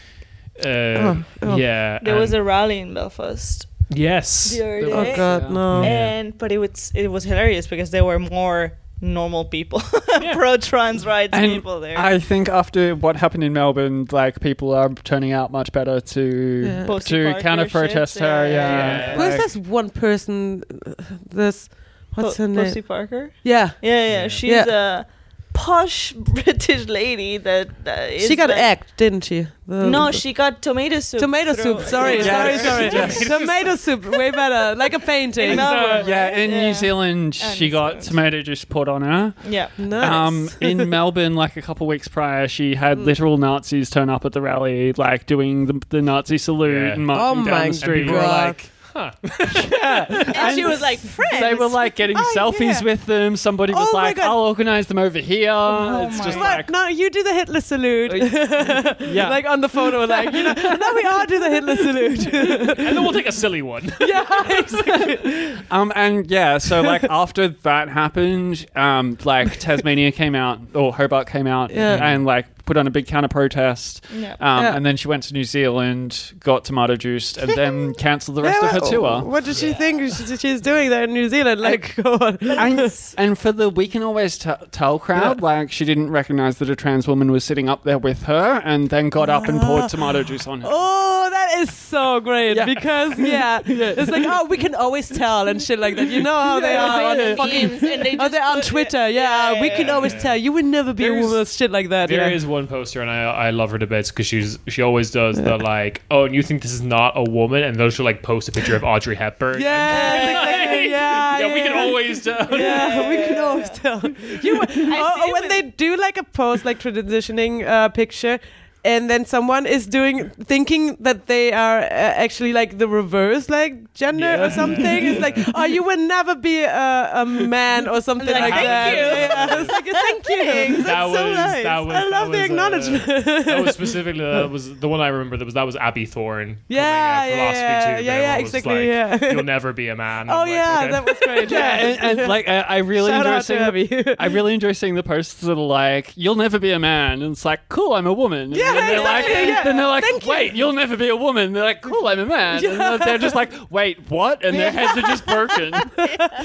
uh, 0.63 0.67
Oh, 0.67 1.23
oh. 1.43 1.55
yeah 1.57 1.99
There 2.03 2.15
was 2.15 2.33
a 2.33 2.43
rally 2.43 2.79
in 2.79 2.93
Belfast 2.93 3.65
yes 3.89 4.51
the 4.51 4.63
other 4.93 5.11
Oh 5.11 5.15
god, 5.15 5.51
no. 5.51 5.81
and 5.83 6.37
but 6.37 6.51
it 6.51 6.57
was 6.59 6.91
it 6.95 7.07
was 7.09 7.23
hilarious 7.23 7.65
because 7.67 7.91
there 7.91 8.03
were 8.05 8.19
more 8.19 8.73
normal 9.01 9.45
people, 9.45 9.81
Yeah. 10.21 10.33
pro 10.35 10.57
trans 10.57 11.05
rights 11.05 11.29
And 11.31 11.49
people 11.53 11.79
there. 11.79 11.97
I 11.97 12.19
think 12.19 12.49
after 12.49 12.95
what 12.97 13.15
happened 13.15 13.45
in 13.45 13.53
Melbourne, 13.53 14.05
like 14.11 14.41
people 14.41 14.73
are 14.73 14.89
turning 15.05 15.31
out 15.31 15.51
much 15.53 15.71
better 15.71 16.01
to 16.01 16.65
Yeah. 16.65 16.99
To 16.99 17.35
counter 17.39 17.69
protest 17.69 18.19
her. 18.19 18.25
yeah, 18.45 18.51
Yeah, 18.51 18.97
yeah. 18.97 19.15
Who's 19.15 19.29
like- 19.29 19.37
this 19.41 19.55
one 19.55 19.89
person? 19.89 20.63
uh, 20.85 20.91
This 21.29 21.69
what's 22.15 22.35
Po- 22.35 22.43
her 22.43 22.47
name? 22.49 22.65
Posie 22.65 22.81
Parker. 22.81 23.31
Yeah, 23.43 23.69
Yeah, 23.81 23.91
yeah, 24.05 24.11
Yeah. 24.23 24.27
she's 24.27 24.51
Yeah. 24.51 24.65
a 24.99 25.05
posh 25.53 26.13
British 26.17 26.87
lady 26.87 27.37
that, 27.37 27.83
that 27.85 28.11
is 28.13 28.27
she 28.27 28.35
got 28.35 28.49
like- 28.49 28.57
act, 28.59 28.97
didn't 28.97 29.23
she? 29.25 29.47
The- 29.67 29.89
No, 29.89 30.11
she 30.11 30.33
got 30.33 30.61
tomato 30.61 30.99
soup. 30.99 31.19
tomato 31.19 31.53
soup. 31.53 31.81
Sorry, 31.81 32.17
Yeah. 32.23 32.57
sorry, 32.57 32.89
sorry. 32.89 33.39
tomato 33.39 33.75
soup, 33.75 34.05
way 34.05 34.31
better. 34.31 34.75
Like 34.75 34.93
a 34.93 34.99
painting. 34.99 35.51
In 35.51 35.55
Melbourne, 35.57 36.07
Yeah, 36.07 36.29
in 36.37 36.49
Yeah. 36.51 36.61
New 36.67 36.73
Zealand, 36.73 37.37
And 37.43 37.55
she 37.57 37.69
got 37.69 37.91
Zealand. 37.91 38.01
tomato 38.03 38.41
juice 38.41 38.65
put 38.65 38.87
on 38.87 39.01
her. 39.03 39.33
Yeah. 39.47 39.67
Nice. 39.77 40.09
Um, 40.09 40.49
in 40.61 40.89
Melbourne, 40.97 41.35
like 41.35 41.55
a 41.57 41.61
couple 41.61 41.85
weeks 41.87 42.07
prior, 42.07 42.47
she 42.47 42.75
had 42.75 42.97
Mm. 42.99 43.05
literal 43.05 43.37
Nazis 43.37 43.89
turn 43.89 44.09
up 44.09 44.25
at 44.25 44.31
the 44.33 44.41
rally, 44.41 44.93
like 44.93 45.25
doing 45.27 45.65
the, 45.67 45.79
the 45.89 46.01
Nazi 46.01 46.37
salute 46.39 46.73
Yeah. 46.73 46.93
and 46.93 47.05
marching 47.05 47.41
Oh 47.41 47.45
down 47.45 47.53
my 47.59 47.67
the 47.67 47.73
street. 47.73 48.01
people 48.03 48.15
were 48.15 48.21
God. 48.21 48.47
like 48.47 48.69
huh 48.93 49.11
yeah. 49.71 50.05
And 50.35 50.55
she 50.55 50.65
was 50.65 50.81
like, 50.81 50.99
friends. 50.99 51.39
They 51.39 51.53
were 51.55 51.67
like 51.67 51.95
getting 51.95 52.17
Oh, 52.17 52.33
selfies 52.35 52.79
yeah. 52.79 52.83
with 52.83 53.05
them. 53.05 53.35
Somebody 53.35 53.73
was 53.73 53.87
Oh 53.91 53.95
like, 53.95 54.17
"I'll 54.19 54.39
organize 54.39 54.87
them 54.87 54.97
over 54.97 55.19
here." 55.19 55.51
Oh 55.51 56.07
it's 56.07 56.17
just 56.17 56.37
God. 56.37 56.43
Like, 56.43 56.69
no, 56.69 56.87
you 56.87 57.09
do 57.09 57.23
the 57.23 57.33
Hitler 57.33 57.61
salute. 57.61 58.13
yeah. 58.99 59.29
like 59.29 59.45
on 59.45 59.61
the 59.61 59.69
photo, 59.69 60.05
like 60.05 60.33
you 60.33 60.43
know. 60.43 60.53
Now 60.79 60.93
we 60.95 61.03
all 61.03 61.25
do 61.25 61.39
the 61.39 61.49
Hitler 61.49 61.75
salute. 61.75 62.25
and 62.33 62.77
then 62.97 63.03
we'll 63.03 63.11
take 63.13 63.27
a 63.27 63.31
silly 63.31 63.61
one 63.61 63.91
yeah, 63.99 64.25
exactly. 64.59 65.53
Um, 65.71 65.91
and 65.95 66.29
yeah, 66.29 66.57
so 66.57 66.81
like 66.81 67.03
after 67.03 67.47
that 67.49 67.89
happened, 67.89 68.65
um, 68.75 69.17
like 69.23 69.59
Tasmania 69.59 70.11
came 70.11 70.35
out 70.35 70.59
or 70.73 70.93
Hobart 70.93 71.27
came 71.27 71.47
out 71.47 71.71
Yeah. 71.71 71.95
and 72.03 72.25
like 72.25 72.45
put 72.69 72.77
on 72.77 72.85
a 72.85 72.91
big 72.91 73.07
counter 73.07 73.27
protest. 73.27 74.05
Yeah. 74.13 74.33
Um, 74.39 74.63
Yeah. 74.63 74.75
and 74.75 74.85
then 74.85 74.95
she 74.95 75.07
went 75.07 75.23
to 75.23 75.33
New 75.33 75.43
Zealand, 75.43 76.33
got 76.39 76.65
tomato 76.65 76.95
juiced, 76.95 77.37
and 77.37 77.49
then 77.53 77.93
cancelled 78.05 78.37
the 78.37 78.43
rest 78.43 78.59
Yeah, 78.61 78.69
of 78.77 78.83
her 78.83 78.89
tour. 78.91 79.23
What 79.23 79.43
does 79.43 79.57
she 79.59 79.73
think 79.73 80.01
she- 80.13 80.37
she's 80.37 80.61
doing 80.61 80.91
there 80.91 81.03
in 81.05 81.13
New 81.13 81.29
Zealand? 81.29 81.59
Like, 81.61 81.95
God. 82.03 82.37
And, 82.43 82.79
and 83.17 83.37
for 83.39 83.51
the 83.51 83.69
we 83.69 83.87
can 83.87 84.03
always 84.03 84.37
t- 84.37 84.51
tell 84.71 84.99
crowd, 84.99 85.41
like 85.41 85.71
she 85.71 85.83
didn't 85.83 86.11
recognize 86.11 86.59
that 86.59 86.69
a 86.69 86.75
trans 86.75 87.07
woman 87.07 87.31
was 87.31 87.43
sitting 87.43 87.67
up 87.67 87.83
there 87.85 87.97
with 87.97 88.23
her, 88.23 88.61
and 88.63 88.89
then 88.89 89.09
got 89.09 89.29
up 89.29 89.47
and 89.47 89.59
poured 89.61 89.89
tomato 89.89 90.21
juice 90.21 90.45
on 90.45 90.61
her. 90.61 90.67
Oh, 90.71 91.27
that 91.31 91.59
is 91.61 91.73
so 91.73 92.19
great 92.19 92.55
Yeah. 92.55 92.65
because 92.65 93.17
yeah, 93.33 93.61
it's 93.65 94.11
like 94.11 94.25
oh, 94.27 94.45
we 94.45 94.57
can 94.57 94.75
always 94.75 95.09
tell 95.09 95.47
and 95.47 95.59
shit 95.61 95.79
like 95.79 95.95
that. 95.95 96.07
You 96.07 96.21
know 96.21 96.39
how 96.39 96.59
they 96.59 96.75
are 96.75 97.01
on 97.11 97.17
yeah. 97.17 97.35
fucking. 97.35 97.71
And 97.71 98.05
they 98.05 98.15
Oh, 98.19 98.29
they're 98.29 98.43
on 98.43 98.61
Twitter. 98.61 99.09
Yeah, 99.09 99.53
yeah, 99.53 99.61
we 99.61 99.69
can 99.71 99.89
always 99.89 100.13
yeah. 100.13 100.19
tell. 100.19 100.37
You 100.37 100.51
would 100.53 100.65
never 100.65 100.93
be 100.93 101.03
There's- 101.03 101.17
a 101.17 101.21
woman 101.23 101.39
with 101.39 101.51
shit 101.51 101.71
like 101.71 101.89
that. 101.89 102.09
There 102.09 102.29
yeah. 102.29 102.35
is 102.35 102.45
one 102.59 102.67
poster, 102.67 103.01
and 103.01 103.09
I 103.09 103.23
I 103.23 103.49
love 103.51 103.71
her 103.71 103.79
to 103.79 103.87
bits 103.87 104.11
because 104.11 104.27
she's 104.27 104.59
she 104.67 104.81
always 104.81 105.11
does 105.11 105.37
the 105.37 105.57
like, 105.57 106.01
oh, 106.11 106.25
and 106.25 106.35
you 106.35 106.43
think 106.43 106.61
this 106.61 106.71
is 106.71 106.81
not 106.81 107.13
a 107.15 107.23
woman, 107.23 107.63
and 107.63 107.75
then 107.75 107.89
she'll 107.89 108.05
like 108.05 108.21
post 108.21 108.47
a 108.49 108.51
picture 108.51 108.75
of 108.75 108.83
Audrey 108.83 109.15
Hepburn. 109.15 109.61
Yeah, 109.61 110.15
exactly. 110.15 110.89
yeah, 110.91 111.39
yeah, 111.39 111.53
we 111.53 111.61
can 111.61 111.77
always 111.77 112.23
tell. 112.23 112.59
Yeah, 112.59 113.09
we 113.09 113.15
can 113.17 113.37
always 113.37 113.69
tell. 113.69 114.01
You, 114.43 114.61
oh, 114.61 114.65
see 114.67 114.91
oh, 114.91 115.31
when 115.33 115.43
with- 115.43 115.51
they 115.51 115.61
do 115.63 115.97
like 115.97 116.17
a 116.17 116.23
post, 116.23 116.65
like 116.65 116.79
transitioning 116.79 117.65
uh, 117.65 117.89
picture, 117.89 118.39
and 118.85 119.09
then 119.09 119.25
someone 119.25 119.65
is 119.65 119.85
doing 119.87 120.29
thinking 120.29 120.95
that 121.01 121.25
they 121.27 121.51
are 121.51 121.79
uh, 121.79 121.83
actually 122.23 122.53
like 122.53 122.77
the 122.77 122.87
reverse, 122.87 123.49
like 123.49 123.93
gender 123.93 124.25
Yeah. 124.25 124.45
or 124.45 124.49
something. 124.51 125.05
It's 125.05 125.19
like, 125.21 125.37
oh, 125.55 125.65
you 125.65 125.83
will 125.83 125.97
never 126.07 126.35
be 126.35 126.63
a, 126.63 127.11
a 127.13 127.25
man 127.25 127.87
or 127.87 128.01
something 128.01 128.27
Like, 128.27 128.41
like, 128.41 128.53
thank 128.53 128.65
that. 128.67 128.91
you. 128.93 128.99
Yeah, 128.99 129.59
it's 129.61 129.71
like, 129.71 129.85
thank 129.85 130.29
you. 130.29 130.43
Thanks. 130.43 130.83
That's 130.83 130.87
That 130.87 131.13
so 131.13 131.33
nice. 131.33 131.63
that 131.63 131.79
was- 131.85 131.95
I 131.95 132.03
love 132.07 132.31
that 132.31 132.31
the 132.31 132.31
was, 132.31 132.39
uh, 132.39 132.43
acknowledgement. 132.53 133.45
that 133.45 133.61
was 133.61 133.73
specifically 133.75 134.21
that 134.23 134.49
was 134.49 134.79
the 134.79 134.87
one 134.87 135.01
I 135.01 135.07
remember. 135.09 135.37
That 135.37 135.45
was 135.45 135.53
that 135.55 135.63
was 135.63 135.75
Abby 135.75 136.05
Thorn. 136.05 136.57
Yeah, 136.67 137.19
coming, 137.25 137.33
uh, 137.33 137.35
philosophy 137.35 137.61
yeah, 137.61 137.97
too, 137.97 138.03
yeah, 138.05 138.19
yeah, 138.19 138.37
exactly, 138.37 138.73
like, 138.91 139.21
yeah. 139.21 139.31
You'll 139.33 139.43
never 139.43 139.73
be 139.73 139.89
a 139.89 139.95
man. 139.95 140.29
oh 140.29 140.33
I'm 140.33 140.39
like, 140.39 140.49
yeah, 140.49 140.79
okay. 140.83 140.91
that 140.91 141.05
was 141.05 141.17
great. 141.25 141.51
Yeah, 141.51 141.75
and, 141.75 142.19
and 142.19 142.29
like 142.29 142.47
I, 142.47 142.59
I 142.61 142.77
really 142.77 143.11
Shout 143.11 143.25
enjoy 143.25 143.39
seeing 143.41 143.59
the, 143.59 143.65
Abby. 144.05 144.15
I 144.19 144.27
really 144.27 144.53
enjoy 144.53 144.71
seeing 144.71 144.95
the 144.95 145.03
posts 145.03 145.41
that 145.41 145.51
are 145.51 145.55
like, 145.55 146.13
"You'll 146.15 146.35
never 146.35 146.59
be 146.59 146.71
a 146.71 146.79
man," 146.79 147.21
and 147.21 147.31
it's 147.33 147.43
like, 147.45 147.67
"Cool, 147.69 147.93
I'm 147.93 148.07
a 148.07 148.13
woman." 148.13 148.51
Yeah, 148.51 148.68
then 148.75 148.87
they're 148.87 149.03
like, 149.03 149.25
exactly, 149.25 149.47
yeah. 149.49 149.63
then 149.63 149.77
they're 149.77 149.87
like, 149.87 150.03
Thank 150.03 150.25
you. 150.25 150.29
"Wait, 150.31 150.53
you'll 150.53 150.73
never 150.73 150.95
be 150.97 151.09
a 151.09 151.15
woman." 151.15 151.53
They're 151.53 151.63
like, 151.63 151.81
"Cool, 151.81 152.07
I'm 152.07 152.19
a 152.19 152.25
man," 152.25 152.63
and 152.65 153.01
they're 153.01 153.17
just 153.17 153.35
like, 153.35 153.51
"Wait, 153.69 154.09
what?" 154.09 154.43
And 154.43 154.55
their 154.57 154.71
heads 154.71 154.97
are 154.97 155.01
just 155.07 155.25
broken. 155.25 155.73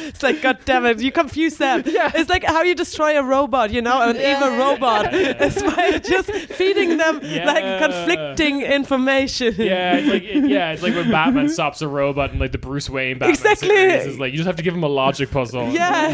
It's 0.07 0.23
like, 0.23 0.43
God 0.43 0.59
damn 0.65 0.85
it, 0.87 1.01
you 1.01 1.11
confuse 1.13 1.57
them. 1.57 1.83
It's 1.87 2.29
like 2.31 2.45
how 2.45 2.63
you 2.63 2.75
destroy 2.75 3.19
a 3.19 3.23
robot, 3.23 3.71
you 3.71 3.81
know, 3.83 4.01
an 4.03 4.17
evil 4.17 4.57
robot. 4.59 5.09
It's 5.15 5.63
by 5.63 5.99
just 5.99 6.31
feeding 6.31 6.97
them 6.97 7.21
like 7.21 7.81
conflicting 7.83 8.63
information. 8.63 9.55
Yeah, 9.59 9.97
it's 9.97 10.09
like 10.09 10.23
it- 10.23 10.49
yeah, 10.49 10.73
it's 10.73 10.83
like 10.83 10.95
when 10.95 11.11
Batman 11.11 11.49
stops 11.59 11.83
a 11.83 11.89
robot 11.89 12.31
and 12.31 12.41
like 12.41 12.53
the 12.53 12.59
Bruce 12.59 12.89
Wayne 12.91 13.19
Batman 13.19 13.31
Exactly. 13.35 13.69
series 13.69 14.07
is 14.07 14.19
like 14.19 14.33
you 14.33 14.39
just 14.39 14.47
have 14.47 14.57
to 14.57 14.63
give 14.63 14.75
him 14.75 14.83
a 14.85 14.89
logic 14.89 15.31
puzzle. 15.31 15.69
Yeah. 15.71 16.09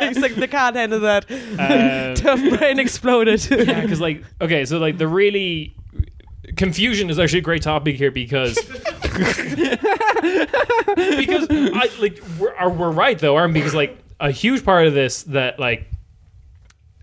it's 0.00 0.18
like 0.20 0.34
they 0.34 0.46
can't 0.46 0.76
handle 0.76 1.00
that. 1.00 1.26
Um, 1.30 2.14
Tough 2.14 2.58
brain 2.58 2.78
exploded. 2.78 3.44
yeah, 3.50 3.80
because 3.82 4.00
like 4.00 4.22
okay, 4.40 4.64
so 4.64 4.73
like 4.78 4.98
the 4.98 5.08
really 5.08 5.74
confusion 6.56 7.10
is 7.10 7.18
actually 7.18 7.40
a 7.40 7.42
great 7.42 7.62
topic 7.62 7.96
here 7.96 8.10
because 8.10 8.54
because 10.94 11.46
I 11.50 11.90
like 12.00 12.20
we're 12.38 12.54
are, 12.54 12.70
we're 12.70 12.90
right 12.90 13.18
though, 13.18 13.36
aren't 13.36 13.54
we? 13.54 13.60
Because 13.60 13.74
like 13.74 13.98
a 14.20 14.30
huge 14.30 14.64
part 14.64 14.86
of 14.86 14.94
this 14.94 15.24
that 15.24 15.58
like 15.58 15.86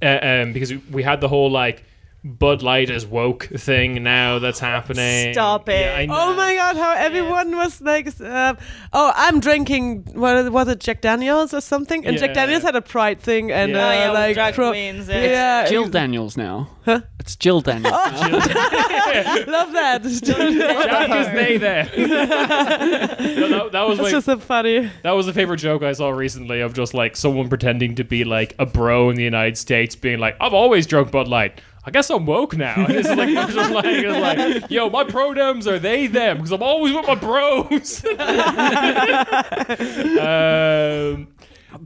uh, 0.01 0.19
um 0.21 0.53
because 0.53 0.73
we 0.91 1.03
had 1.03 1.21
the 1.21 1.27
whole 1.27 1.51
like 1.51 1.83
Bud 2.23 2.61
Light 2.61 2.91
is 2.91 3.03
woke 3.03 3.45
thing 3.45 4.03
now 4.03 4.37
that's 4.37 4.59
happening. 4.59 5.33
Stop 5.33 5.67
it. 5.69 5.97
I 5.97 6.05
know. 6.05 6.13
Oh 6.15 6.35
my 6.35 6.53
god, 6.53 6.75
how 6.77 6.91
everyone 6.95 7.55
was 7.57 7.81
like, 7.81 8.07
um, 8.21 8.59
oh, 8.93 9.11
I'm 9.15 9.39
drinking, 9.39 10.03
what 10.13 10.51
was 10.51 10.67
it, 10.67 10.79
Jack 10.79 11.01
Daniels 11.01 11.51
or 11.51 11.61
something? 11.61 12.05
And 12.05 12.19
Jack 12.19 12.35
Daniels 12.35 12.61
had 12.61 12.75
a 12.75 12.81
pride 12.81 13.19
thing 13.19 13.51
and 13.51 13.71
Yeah. 13.71 13.87
uh, 13.87 13.89
Oh, 13.89 13.93
yeah, 13.93 14.11
like, 14.11 14.33
drag 14.35 14.53
pro- 14.53 14.69
queens. 14.69 15.07
Yeah. 15.09 15.21
yeah, 15.23 15.67
Jill 15.67 15.87
Daniels 15.89 16.37
now. 16.37 16.69
Huh? 16.85 17.01
It's 17.19 17.35
Jill 17.35 17.61
Daniels. 17.61 17.91
now. 17.91 18.29
love 18.37 19.71
that. 19.73 20.01
Jack 20.23 21.09
is 21.09 21.27
they 21.33 21.57
there. 21.57 21.89
No, 21.95 23.47
that, 23.49 23.71
that 23.71 23.81
was 23.87 23.97
That's 23.97 24.07
my, 24.07 24.11
just 24.11 24.25
so 24.27 24.37
funny. 24.37 24.91
that 25.03 25.11
was 25.11 25.27
a 25.27 25.33
favorite 25.33 25.57
joke 25.57 25.81
I 25.83 25.93
saw 25.93 26.09
recently 26.09 26.61
of 26.61 26.73
just 26.73 26.93
like 26.93 27.15
someone 27.17 27.49
pretending 27.49 27.95
to 27.95 28.03
be 28.03 28.23
like 28.23 28.55
a 28.59 28.65
bro 28.65 29.09
in 29.09 29.15
the 29.15 29.23
United 29.23 29.57
States, 29.57 29.95
being 29.95 30.19
like, 30.19 30.35
"I've 30.39 30.53
always 30.53 30.85
drunk 30.87 31.11
Bud 31.11 31.27
Light. 31.27 31.61
I 31.83 31.91
guess 31.91 32.09
I'm 32.09 32.25
woke 32.25 32.55
now." 32.55 32.75
And 32.85 32.91
it's 32.95 33.09
like, 33.09 33.29
it's 33.29 33.53
just 33.53 33.71
like, 33.71 33.85
it's 33.85 34.61
like, 34.61 34.71
"Yo, 34.71 34.89
my 34.89 35.03
pronouns 35.03 35.67
are 35.67 35.79
they 35.79 36.07
them 36.07 36.37
because 36.37 36.51
I'm 36.51 36.63
always 36.63 36.93
with 36.93 37.07
my 37.07 37.15
bros." 37.15 38.03
um, 40.19 41.27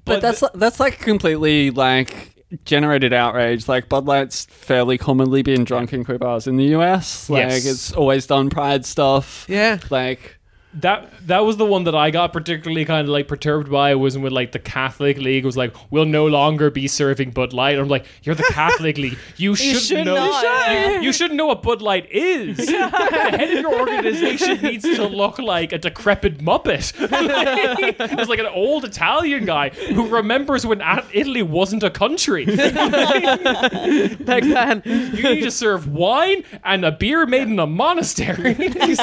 But 0.04 0.22
that's 0.22 0.44
that's 0.54 0.80
like 0.80 1.00
completely 1.00 1.72
like 1.72 2.32
generated 2.64 3.14
outrage. 3.14 3.68
Like 3.68 3.90
Bud 3.90 4.06
Light's 4.06 4.46
fairly 4.46 4.98
commonly 4.98 5.42
being 5.42 5.64
drunk 5.64 5.94
in 5.94 6.04
queer 6.06 6.20
bars 6.20 6.48
in 6.48 6.58
the 6.58 6.66
US. 6.76 7.30
Like 7.30 7.50
Yes. 7.50 7.66
it's 7.66 7.92
always 7.94 8.28
done 8.28 8.50
pride 8.50 8.86
stuff. 8.86 9.46
Yeah. 9.50 9.80
Like 9.90 10.35
that 10.76 11.10
that 11.28 11.40
was 11.46 11.58
the 11.58 11.66
one 11.66 11.86
that 11.86 11.96
I 11.96 12.12
got 12.12 12.34
particularly 12.34 12.86
kind 12.86 13.08
of 13.08 13.10
like 13.10 13.28
perturbed 13.28 13.72
by 13.72 13.96
was 13.96 14.16
when 14.16 14.24
with 14.24 14.34
like 14.34 14.52
the 14.52 14.60
Catholic 14.60 15.18
League 15.18 15.46
was 15.46 15.56
like, 15.56 15.74
"We'll 15.90 16.06
no 16.06 16.28
longer 16.28 16.70
be 16.70 16.88
serving 16.88 17.32
Bud 17.32 17.54
Light." 17.54 17.80
I'm 17.80 17.88
like, 17.88 18.06
"You're 18.24 18.36
the 18.36 18.44
Catholic 18.44 18.98
League. 18.98 19.18
You 19.38 19.56
should, 19.56 19.82
should 19.82 20.06
know. 20.06 20.16
not, 20.16 20.44
yeah. 20.44 21.02
You 21.02 21.12
should 21.12 21.34
know 21.34 21.48
what 21.48 21.62
Bud 21.62 21.82
Light 21.82 22.10
is. 22.12 22.58
the 22.66 22.90
head 22.90 23.52
of 23.52 23.60
your 23.60 23.80
organization 23.80 24.62
needs 24.62 24.84
to 24.84 25.06
look 25.08 25.40
like 25.40 25.74
a 25.74 25.78
decrepit 25.78 26.40
muppet. 26.40 26.94
It's 28.16 28.30
like 28.30 28.40
an 28.40 28.46
old 28.48 28.86
Italian 28.86 29.46
guy 29.46 29.70
who 29.70 30.08
remembers 30.08 30.66
when 30.66 30.82
Italy 31.12 31.44
wasn't 31.44 31.84
a 31.84 31.90
country. 31.90 32.46
Back 32.46 34.44
then. 34.44 34.82
You 34.86 35.24
need 35.24 35.42
to 35.42 35.52
serve 35.52 35.88
wine 35.88 36.44
and 36.64 36.86
a 36.86 36.92
beer 36.92 37.26
made 37.26 37.48
in 37.48 37.60
a 37.60 37.68
monastery. 37.68 38.54
Those 38.54 39.00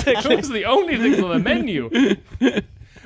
are 0.50 0.52
the 0.52 0.64
only 0.66 0.96
things 0.96 1.20
on 1.20 1.30
the 1.30 1.38
menu. 1.38 1.61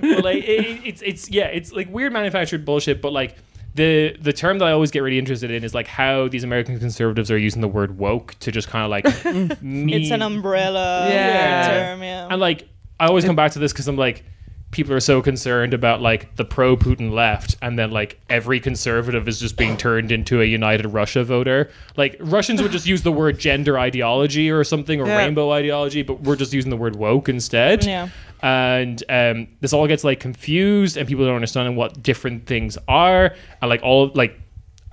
But 0.01 0.24
like, 0.24 0.45
it, 0.45 0.81
it's 0.85 1.03
it's 1.03 1.31
yeah, 1.31 1.47
it's 1.47 1.73
like 1.73 1.89
weird 1.93 2.12
manufactured 2.12 2.65
bullshit. 2.65 3.01
But 3.01 3.12
like 3.12 3.37
the 3.74 4.16
the 4.20 4.33
term 4.33 4.59
that 4.59 4.66
I 4.69 4.73
always 4.73 4.91
get 4.91 5.01
really 5.01 5.19
interested 5.19 5.51
in 5.51 5.62
is 5.65 5.74
like 5.74 5.87
how 5.87 6.28
these 6.28 6.45
American 6.45 6.78
conservatives 6.78 7.31
are 7.31 7.39
using 7.39 7.61
the 7.61 7.69
word 7.69 7.99
woke 7.99 8.35
to 8.41 8.51
just 8.53 8.69
kind 8.69 8.85
of 8.85 8.91
like 8.91 9.62
mean, 9.62 9.91
It's 10.03 10.11
an 10.11 10.23
umbrella 10.23 11.09
Yeah. 11.11 11.69
term, 11.69 12.03
yeah. 12.03 12.28
and 12.31 12.41
like 12.41 12.69
I 12.99 13.07
always 13.07 13.24
come 13.24 13.37
back 13.37 13.53
to 13.53 13.59
this 13.59 13.73
because 13.73 13.87
I'm 13.89 13.97
like 13.97 14.24
people 14.72 14.93
are 14.93 15.01
so 15.01 15.22
concerned 15.22 15.72
about 15.72 16.02
like 16.02 16.34
the 16.36 16.44
pro 16.44 16.76
Putin 16.76 17.12
left 17.12 17.56
and 17.62 17.78
then 17.78 17.90
like 17.90 18.20
every 18.28 18.60
conservative 18.60 19.26
is 19.28 19.40
just 19.40 19.56
being 19.56 19.76
turned 19.76 20.10
into 20.12 20.43
a 20.43 20.44
united 20.44 20.86
Russia 20.86 21.24
voter. 21.24 21.70
Like 21.97 22.16
Russians 22.20 22.60
would 22.60 22.72
just 22.72 22.86
use 22.86 23.02
the 23.02 23.12
word 23.12 23.38
gender 23.38 23.78
ideology 23.78 24.51
or 24.51 24.64
something 24.64 25.01
or 25.01 25.06
Yeah. 25.06 25.18
rainbow 25.18 25.51
ideology, 25.52 26.02
but 26.02 26.20
we're 26.20 26.36
just 26.36 26.52
using 26.52 26.70
the 26.70 26.76
word 26.76 26.97
woke 26.97 27.28
instead. 27.28 27.84
Yeah. 27.84 28.09
And 28.43 29.02
um, 29.09 29.48
this 29.60 29.72
all 29.72 29.86
gets 29.86 30.05
like 30.05 30.20
confused 30.20 30.97
and 30.97 31.09
people 31.09 31.24
don't 31.24 31.36
understand 31.36 31.76
what 31.76 32.02
different 32.02 32.47
things 32.47 32.76
are 32.88 33.34
and 33.62 33.68
like 33.70 33.82
all 33.82 34.10
like 34.14 34.38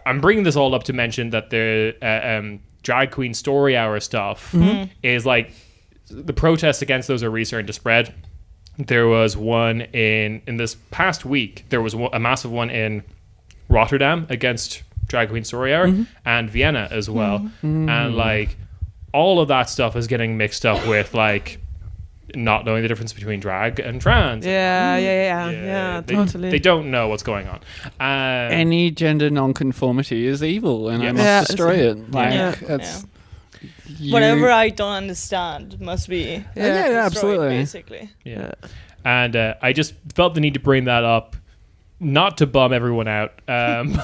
I'm 0.05 0.21
bringing 0.21 0.43
this 0.43 0.55
all 0.55 0.75
up 0.75 0.83
to 0.85 0.93
mention 0.93 1.31
that 1.31 1.49
the 1.49 1.95
uh, 2.01 2.37
um, 2.39 2.59
drag 2.83 3.11
queen 3.11 3.33
story 3.33 3.75
hour 3.75 3.99
stuff 3.99 4.53
is 5.01 5.25
like 5.25 5.51
the 6.09 6.33
protests 6.33 6.81
against 6.81 7.07
those 7.07 7.23
are 7.23 7.43
starting 7.45 7.67
to 7.67 7.73
spread. 7.73 8.13
There 8.77 9.07
was 9.07 9.37
one 9.37 9.81
in 9.81 10.41
in 10.47 10.57
this 10.57 10.75
past 10.91 11.25
week. 11.25 11.65
There 11.69 11.81
was 11.81 11.93
a 11.93 12.19
massive 12.19 12.51
one 12.51 12.69
in 12.69 13.03
Rotterdam 13.69 14.25
against 14.29 14.83
drag 15.07 15.29
queen 15.29 15.43
story 15.43 15.73
hour 15.73 15.87
mm-hmm. 15.87 16.03
and 16.25 16.49
Vienna 16.49 16.87
as 16.89 17.09
well. 17.09 17.39
Mm-hmm. 17.39 17.65
And 17.65 17.89
mm-hmm. 17.89 18.15
like 18.15 18.57
all 19.13 19.39
of 19.39 19.47
that 19.49 19.69
stuff 19.69 19.95
is 19.95 20.07
getting 20.07 20.37
mixed 20.37 20.65
up 20.65 20.87
with 20.87 21.13
like 21.13 21.59
not 22.35 22.65
knowing 22.65 22.81
the 22.81 22.87
difference 22.87 23.13
between 23.13 23.39
drag 23.39 23.79
and 23.79 24.01
trans. 24.01 24.45
Yeah, 24.45 24.97
yeah, 24.97 25.23
yeah, 25.23 25.51
yeah, 25.51 26.01
they, 26.01 26.15
totally. 26.15 26.49
They 26.49 26.59
don't 26.59 26.89
know 26.89 27.07
what's 27.09 27.21
going 27.21 27.47
on. 27.47 27.59
Um, 27.99 28.51
any 28.51 28.89
gender 28.89 29.29
nonconformity 29.29 30.25
is 30.25 30.43
evil 30.43 30.89
and 30.89 31.03
Yeah. 31.03 31.09
I 31.09 31.11
must 31.11 31.23
Yeah, 31.23 31.43
destroy 31.43 31.75
it. 31.75 32.11
Like 32.11 32.33
Yeah. 32.33 32.55
it's 32.61 33.05
you- 34.03 34.13
Whatever 34.13 34.51
I 34.51 34.69
don't 34.69 34.91
understand 34.93 35.79
must 35.81 36.07
be 36.09 36.19
Yeah, 36.21 36.41
Yeah, 36.55 36.65
yeah, 36.65 36.83
destroyed, 36.87 36.95
absolutely. 37.05 37.47
basically. 37.49 38.09
Yeah. 38.23 38.51
And 39.05 39.35
uh, 39.35 39.55
I 39.61 39.73
just 39.73 39.93
felt 40.15 40.33
the 40.33 40.39
need 40.41 40.53
to 40.53 40.59
bring 40.59 40.85
that 40.85 41.03
up, 41.03 41.35
not 41.99 42.37
to 42.37 42.47
bum 42.47 42.71
everyone 42.73 43.07
out. 43.07 43.33
Um, 43.47 43.93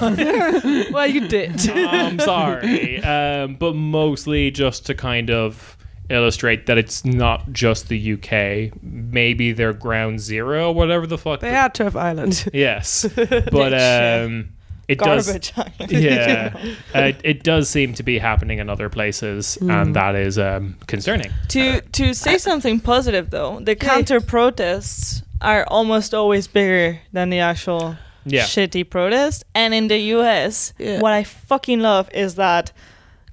well, 0.92 1.06
you 1.06 1.26
did. 1.28 1.68
I'm 1.74 2.18
sorry. 2.18 3.02
Um, 3.02 3.54
but 3.56 3.74
mostly 3.74 4.50
just 4.50 4.86
to 4.86 4.94
kind 4.94 5.30
of 5.30 5.76
illustrate 6.10 6.66
that 6.66 6.76
it's 6.76 7.04
not 7.04 7.52
just 7.52 7.88
the 7.88 8.12
UK. 8.14 8.76
Maybe 8.82 9.52
they're 9.52 9.72
ground 9.72 10.20
zero, 10.20 10.72
whatever 10.72 11.06
the 11.06 11.16
fuck. 11.18 11.40
they 11.40 11.54
are 11.54 11.70
TERF 11.70 11.94
Island. 11.94 12.48
Yes. 12.52 13.06
But 13.16 13.72
um, 13.74 14.50
it 14.90 14.98
does. 14.98 15.26
Garbage. 15.26 15.52
island. 15.56 15.92
Yeah. 15.92 16.54
uh, 16.94 17.12
it 17.24 17.42
does 17.42 17.68
seem 17.68 17.94
to 17.94 18.02
be 18.02 18.18
happening 18.18 18.58
in 18.58 18.68
other 18.68 18.88
places, 18.88 19.56
and 19.60 19.94
that 19.94 20.14
is 20.14 20.38
um, 20.38 20.76
concerning. 20.86 21.30
to 21.48 21.80
to 21.80 22.14
say 22.14 22.38
something 22.48 22.80
positive 22.80 23.30
though, 23.30 23.60
the 23.60 23.76
counter 23.76 24.20
protests 24.20 25.22
are 25.40 25.64
almost 25.68 26.12
always 26.14 26.46
bigger 26.48 26.98
than 27.12 27.30
the 27.30 27.40
actual 27.40 27.96
Yeah. 28.26 28.44
shitty 28.44 28.84
protest. 28.90 29.44
And 29.54 29.72
in 29.74 29.88
the 29.88 29.98
US, 30.16 30.74
what 30.78 31.12
I 31.12 31.24
fucking 31.24 31.80
love 31.80 32.08
is 32.12 32.34
that 32.34 32.72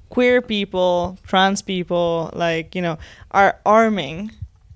queer 0.10 0.42
people, 0.42 1.18
trans 1.28 1.62
people, 1.62 2.30
like, 2.34 2.76
you 2.76 2.82
know, 2.82 2.98
are 3.32 3.60
arming 3.66 4.32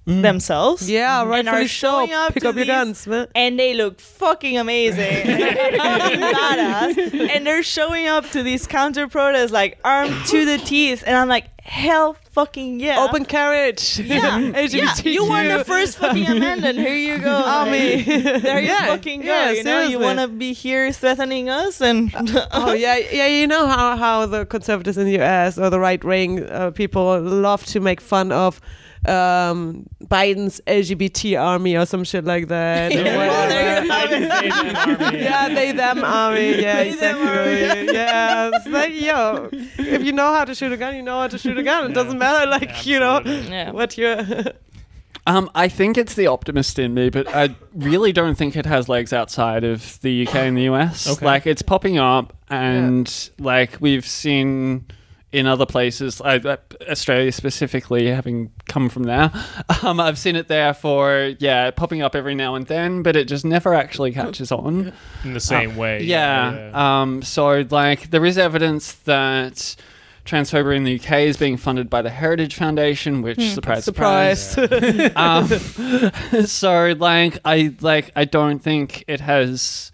themselves. 0.05 0.89
Yeah, 0.89 1.21
And 1.21 1.29
rightfully 1.29 1.57
are 1.65 1.67
so. 1.67 1.67
showing 1.67 2.13
up 2.13 2.33
Pick 2.33 2.45
up 2.45 2.55
your 2.55 2.65
guns, 2.65 3.05
man. 3.07 3.27
and 3.35 3.59
they 3.59 3.73
look 3.73 3.99
fucking 3.99 4.57
amazing, 4.57 4.99
and 5.05 6.21
badass, 6.21 7.29
and 7.29 7.45
they're 7.45 7.63
showing 7.63 8.07
up 8.07 8.29
to 8.31 8.43
these 8.43 8.67
counter 8.67 9.07
protests 9.07 9.51
like 9.51 9.77
armed 9.83 10.15
to 10.27 10.45
the 10.45 10.57
teeth, 10.57 11.03
and 11.05 11.15
I'm 11.15 11.27
like, 11.27 11.45
hell 11.61 12.17
fucking 12.31 12.79
yeah, 12.79 13.05
Open 13.07 13.25
carriage. 13.25 13.99
yeah, 13.99 14.39
yeah. 14.65 14.95
You 15.03 15.27
won 15.27 15.47
the 15.49 15.63
first 15.65 15.97
fucking 15.97 16.25
amendment. 16.25 16.79
Here 16.79 16.95
you 16.95 17.19
go, 17.19 17.29
army. 17.45 18.01
There 18.01 18.59
you 18.59 18.67
Yeah, 18.67 18.87
fucking 18.87 19.21
go. 19.21 19.27
yeah, 19.27 19.51
you 19.51 19.63
know, 19.63 19.81
you 19.81 19.99
want 19.99 20.19
to 20.19 20.27
be 20.27 20.53
here 20.53 20.91
threatening 20.91 21.49
us, 21.49 21.79
and 21.81 22.11
oh 22.51 22.73
yeah, 22.73 22.97
yeah. 22.97 23.27
You 23.27 23.45
know 23.47 23.67
how 23.67 23.95
how 23.95 24.25
the 24.25 24.45
conservatives 24.45 24.97
in 24.97 25.05
the 25.05 25.13
U.S. 25.13 25.59
or 25.59 25.69
the 25.69 25.79
right 25.79 26.03
wing 26.03 26.43
uh, 26.49 26.71
people 26.71 27.19
love 27.21 27.65
to 27.67 27.79
make 27.79 28.01
fun 28.01 28.31
of 28.31 28.59
um, 29.07 29.87
Biden's 30.05 30.61
LGBT 30.67 31.41
army 31.41 31.75
or 31.75 31.85
some 31.85 32.03
shit 32.03 32.25
like 32.25 32.47
that. 32.49 32.91
Yeah, 33.01 33.17
well, 33.17 33.43
whatever. 33.43 33.49
there 33.49 33.83
you 33.83 33.91
have 34.73 35.01
it. 35.13 35.19
yeah, 35.21 35.49
they 35.49 35.71
them 35.71 36.03
army. 36.03 36.61
Yeah, 36.61 36.83
They, 36.83 36.91
them 36.95 37.17
exactly. 37.17 37.93
yeah, 37.93 38.51
it's 38.53 38.67
like 38.67 38.93
yo, 38.93 39.49
if 39.51 40.03
you 40.03 40.11
know 40.11 40.33
how 40.33 40.45
to 40.45 40.53
shoot 40.53 40.71
a 40.71 40.77
gun, 40.77 40.95
you 40.95 41.01
know 41.01 41.19
how 41.21 41.27
to 41.27 41.37
shoot 41.37 41.57
a 41.57 41.63
gun. 41.63 41.89
It 41.91 41.93
doesn't 41.93 42.17
matter, 42.17 42.49
like 42.49 42.85
you 42.85 42.99
know 42.99 43.21
Yeah. 43.25 43.71
what 43.71 43.97
you're. 43.97 44.23
Um, 45.27 45.51
I 45.53 45.67
think 45.67 45.99
it's 45.99 46.15
the 46.15 46.25
optimist 46.25 46.79
in 46.79 46.95
me, 46.95 47.11
but 47.11 47.27
I 47.27 47.55
really 47.75 48.11
don't 48.11 48.33
think 48.33 48.55
it 48.55 48.65
has 48.65 48.89
legs 48.89 49.13
outside 49.13 49.63
of 49.63 50.01
the 50.01 50.25
UK 50.27 50.35
and 50.35 50.57
the 50.57 50.63
US. 50.63 51.07
Okay. 51.07 51.23
Like 51.23 51.45
it's 51.45 51.61
popping 51.61 51.99
up, 51.99 52.33
and 52.49 53.29
like 53.37 53.77
we've 53.79 54.05
seen 54.05 54.85
in 55.31 55.47
other 55.47 55.65
places, 55.65 56.19
like 56.19 56.45
uh, 56.45 56.57
Australia 56.89 57.31
specifically, 57.31 58.07
having 58.07 58.51
come 58.67 58.89
from 58.89 59.03
there. 59.03 59.31
Um, 59.83 59.99
I've 59.99 60.19
seen 60.19 60.35
it 60.35 60.47
there 60.47 60.75
for 60.75 61.33
yeah, 61.39 61.71
popping 61.71 62.03
up 62.03 62.15
every 62.15 62.35
now 62.35 62.53
and 62.53 62.67
then, 62.67 63.01
but 63.01 63.15
it 63.15 63.27
just 63.27 63.43
never 63.43 63.73
actually 63.73 64.11
catches 64.11 64.51
on. 64.51 64.93
In 65.23 65.33
the 65.33 65.39
same 65.39 65.75
way. 65.75 65.97
Uh, 65.97 66.01
Yeah. 66.01 66.71
Um, 66.73 67.23
so, 67.23 67.65
like, 67.71 68.11
there 68.11 68.23
is 68.25 68.37
evidence 68.37 68.91
that 68.91 69.75
transphobia 70.25 70.75
in 70.75 70.83
the 70.83 70.99
UK 70.99 71.21
is 71.21 71.37
being 71.37 71.57
funded 71.57 71.89
by 71.89 72.03
the 72.03 72.11
Heritage 72.11 72.55
Foundation, 72.55 73.23
which 73.23 73.41
surprise, 73.41 73.85
surprise. 73.85 74.51
Surprise. 74.51 75.11
um, 76.31 76.45
so, 76.45 76.93
like, 76.99 77.39
I 77.43 77.73
like 77.81 78.11
I 78.15 78.25
don't 78.25 78.59
think 78.59 79.03
it 79.07 79.19
has. 79.21 79.90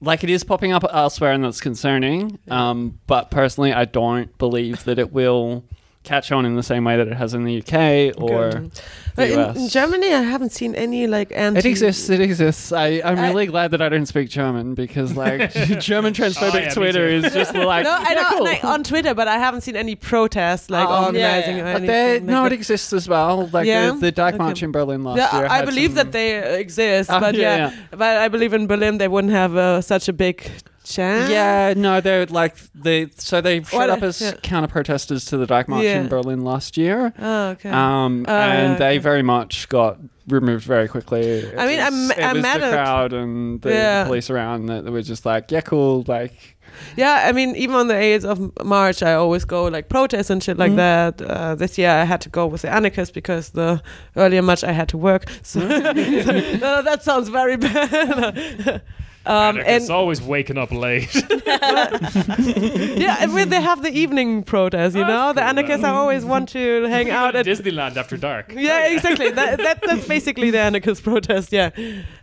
Like 0.00 0.24
it 0.24 0.30
is 0.30 0.44
popping 0.44 0.72
up 0.72 0.84
elsewhere, 0.90 1.32
and 1.32 1.44
that's 1.44 1.60
concerning. 1.60 2.38
Um, 2.48 2.98
but 3.06 3.30
personally, 3.30 3.72
I 3.72 3.84
don't 3.84 4.36
believe 4.38 4.84
that 4.84 4.98
it 4.98 5.12
will 5.12 5.64
catch 6.02 6.32
on 6.32 6.46
in 6.46 6.56
the 6.56 6.62
same 6.62 6.82
way 6.84 6.96
that 6.96 7.06
it 7.08 7.12
has 7.14 7.34
in 7.34 7.44
the 7.44 7.58
UK 7.58 8.18
or 8.18 8.50
the 8.50 8.70
But 9.16 9.30
in, 9.30 9.38
US. 9.38 9.56
in 9.56 9.68
Germany, 9.68 10.14
I 10.14 10.22
haven't 10.22 10.50
seen 10.50 10.74
any 10.74 11.06
like 11.06 11.30
anti. 11.34 11.58
It 11.58 11.66
exists. 11.66 12.08
It 12.08 12.20
exists. 12.20 12.72
I, 12.72 13.02
I'm 13.04 13.18
I- 13.18 13.28
really 13.28 13.46
glad 13.46 13.72
that 13.72 13.82
I 13.82 13.90
don't 13.90 14.06
speak 14.06 14.30
German 14.30 14.74
because, 14.74 15.14
like, 15.14 15.52
German 15.80 16.14
transphobic 16.14 16.54
Oh, 16.54 16.58
yeah, 16.58 16.70
Twitter 16.70 17.06
is 17.06 17.24
just 17.34 17.54
like, 17.72 17.84
No, 17.84 17.90
I 17.92 18.06
yeah, 18.08 18.14
know 18.14 18.28
cool. 18.30 18.44
like, 18.44 18.64
on 18.64 18.82
Twitter, 18.82 19.12
but 19.14 19.28
I 19.28 19.36
haven't 19.38 19.60
seen 19.60 19.76
any 19.76 19.94
protests 19.94 20.70
like 20.70 20.88
Um, 20.88 21.04
organizing 21.04 21.58
yeah, 21.58 21.62
or 21.64 21.66
yeah. 21.66 21.72
But 21.74 21.86
there, 21.86 22.08
anything. 22.12 22.26
no, 22.26 22.42
like 22.44 22.52
it 22.52 22.54
exists 22.54 22.92
as 22.94 23.06
well. 23.06 23.48
Like 23.52 23.66
Yeah? 23.66 23.90
the, 23.92 23.98
the 23.98 24.12
Dyke 24.12 24.34
Okay. 24.34 24.42
March 24.44 24.62
in 24.62 24.72
Berlin 24.72 25.04
last 25.04 25.18
Yeah, 25.18 25.36
year. 25.38 25.48
I 25.50 25.64
believe 25.66 25.90
some- 25.90 25.96
that 25.96 26.12
they 26.12 26.38
uh, 26.38 26.52
exist, 26.64 27.10
Ah, 27.10 27.20
but 27.20 27.34
yeah, 27.34 27.56
yeah, 27.56 27.74
but 27.90 28.16
I 28.16 28.28
believe 28.28 28.54
in 28.54 28.66
Berlin 28.66 28.96
they 28.96 29.08
wouldn't 29.08 29.34
have 29.34 29.54
uh, 29.54 29.80
such 29.82 30.08
a 30.08 30.14
big 30.14 30.50
Yeah, 30.98 31.74
no, 31.76 32.00
they're 32.00 32.26
like 32.26 32.56
they. 32.74 33.08
So 33.16 33.40
they 33.40 33.62
showed 33.62 33.76
What- 33.78 33.90
up 33.90 34.02
as 34.02 34.20
yeah. 34.20 34.32
counter 34.42 34.68
protesters 34.68 35.24
to 35.26 35.36
the 35.36 35.46
Dyke 35.46 35.68
March 35.68 35.84
Yeah. 35.84 36.00
in 36.00 36.08
Berlin 36.08 36.42
last 36.44 36.76
year, 36.76 37.12
Oh, 37.18 37.48
okay. 37.50 37.70
um, 37.70 38.24
Oh, 38.28 38.32
and 38.32 38.72
yeah, 38.72 38.78
they 38.78 38.90
okay. 38.94 38.98
very 38.98 39.22
much 39.22 39.68
got 39.68 39.98
removed 40.28 40.64
very 40.64 40.86
quickly. 40.88 41.44
I 41.56 41.66
mean, 41.66 41.78
it 41.78 41.82
I'm- 41.82 42.08
was, 42.08 42.10
it 42.18 42.22
I'm 42.22 42.34
was 42.36 42.42
mad 42.42 42.60
the 42.60 42.66
at- 42.66 42.72
crowd 42.72 43.12
and 43.12 43.60
the 43.62 43.70
Yeah. 43.70 44.04
police 44.04 44.30
around 44.30 44.66
that 44.66 44.84
were 44.84 45.02
just 45.02 45.26
like, 45.26 45.50
yeah, 45.50 45.60
cool, 45.60 46.04
like. 46.06 46.56
yeah, 46.96 47.24
I 47.26 47.32
mean, 47.32 47.56
even 47.56 47.74
on 47.74 47.88
the 47.88 47.94
8th 47.96 48.24
of 48.24 48.64
March, 48.64 49.02
I 49.02 49.14
always 49.14 49.44
go 49.44 49.64
like 49.64 49.88
protests 49.88 50.30
and 50.30 50.40
shit 50.40 50.56
like 50.56 50.70
Mhm. 50.72 50.76
that. 50.76 51.20
Uh, 51.22 51.54
this 51.56 51.76
year, 51.78 51.90
I 51.90 52.04
had 52.04 52.20
to 52.20 52.28
go 52.28 52.46
with 52.46 52.62
the 52.62 52.70
anarchists 52.72 53.12
because 53.12 53.50
the 53.50 53.82
earlier 54.16 54.40
March 54.42 54.62
I 54.62 54.70
had 54.72 54.88
to 54.90 54.96
work. 54.98 55.24
So 55.42 55.58
no, 55.66 56.82
that 56.82 57.00
sounds 57.02 57.28
very 57.28 57.56
bad. 57.56 58.82
um, 59.26 59.58
and 59.58 59.66
and 59.66 59.82
it's 59.82 59.90
always 59.90 60.20
waking 60.22 60.56
up 60.58 60.72
late. 60.72 61.14
yeah, 61.46 63.16
I 63.20 63.26
mean, 63.26 63.48
they 63.48 63.60
have 63.60 63.82
the 63.82 63.90
evening 63.92 64.42
protest. 64.42 64.96
You 64.96 65.02
Oh, 65.04 65.06
know, 65.08 65.32
the 65.32 65.40
cool, 65.40 65.48
anarchists 65.50 65.84
I 65.84 65.90
always 65.90 66.24
want 66.24 66.48
to 66.50 66.84
hang 66.88 67.10
out 67.10 67.34
at 67.36 67.46
Disneyland 67.46 67.96
after 67.96 68.16
dark. 68.16 68.52
yeah, 68.56 68.88
exactly. 68.88 69.30
That, 69.30 69.58
that 69.58 69.80
that's 69.86 70.06
basically 70.06 70.50
the 70.50 70.58
anarchist 70.60 71.02
protest. 71.02 71.52
Yeah, 71.52 71.70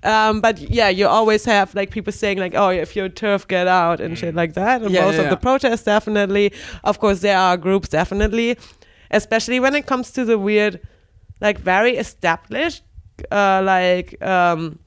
um, 0.04 0.42
but 0.42 0.60
yeah, 0.60 0.90
you 0.90 1.08
always 1.08 1.46
have 1.46 1.74
like 1.76 1.92
people 1.92 2.14
saying 2.14 2.38
like, 2.40 2.56
"Oh, 2.56 2.70
if 2.70 2.96
you're 2.96 3.10
turf, 3.10 3.48
get 3.48 3.68
out" 3.68 4.00
and 4.02 4.18
shit 4.18 4.36
like 4.36 4.54
that. 4.54 4.82
And 4.82 4.92
Yeah, 4.92 5.06
most 5.06 5.16
yeah, 5.16 5.20
of 5.22 5.26
yeah. 5.26 5.30
the 5.32 5.38
protests, 5.38 5.84
definitely. 5.84 6.52
Of 6.84 7.00
course, 7.00 7.20
there 7.22 7.38
are 7.38 7.58
groups, 7.58 7.90
definitely, 7.90 8.58
especially 9.12 9.60
when 9.60 9.76
it 9.76 9.86
comes 9.86 10.12
to 10.12 10.26
the 10.26 10.38
weird, 10.38 10.80
like 11.42 11.60
very 11.60 11.98
established, 11.98 12.84
uh, 13.32 13.62
like. 13.64 14.22
Um, 14.22 14.80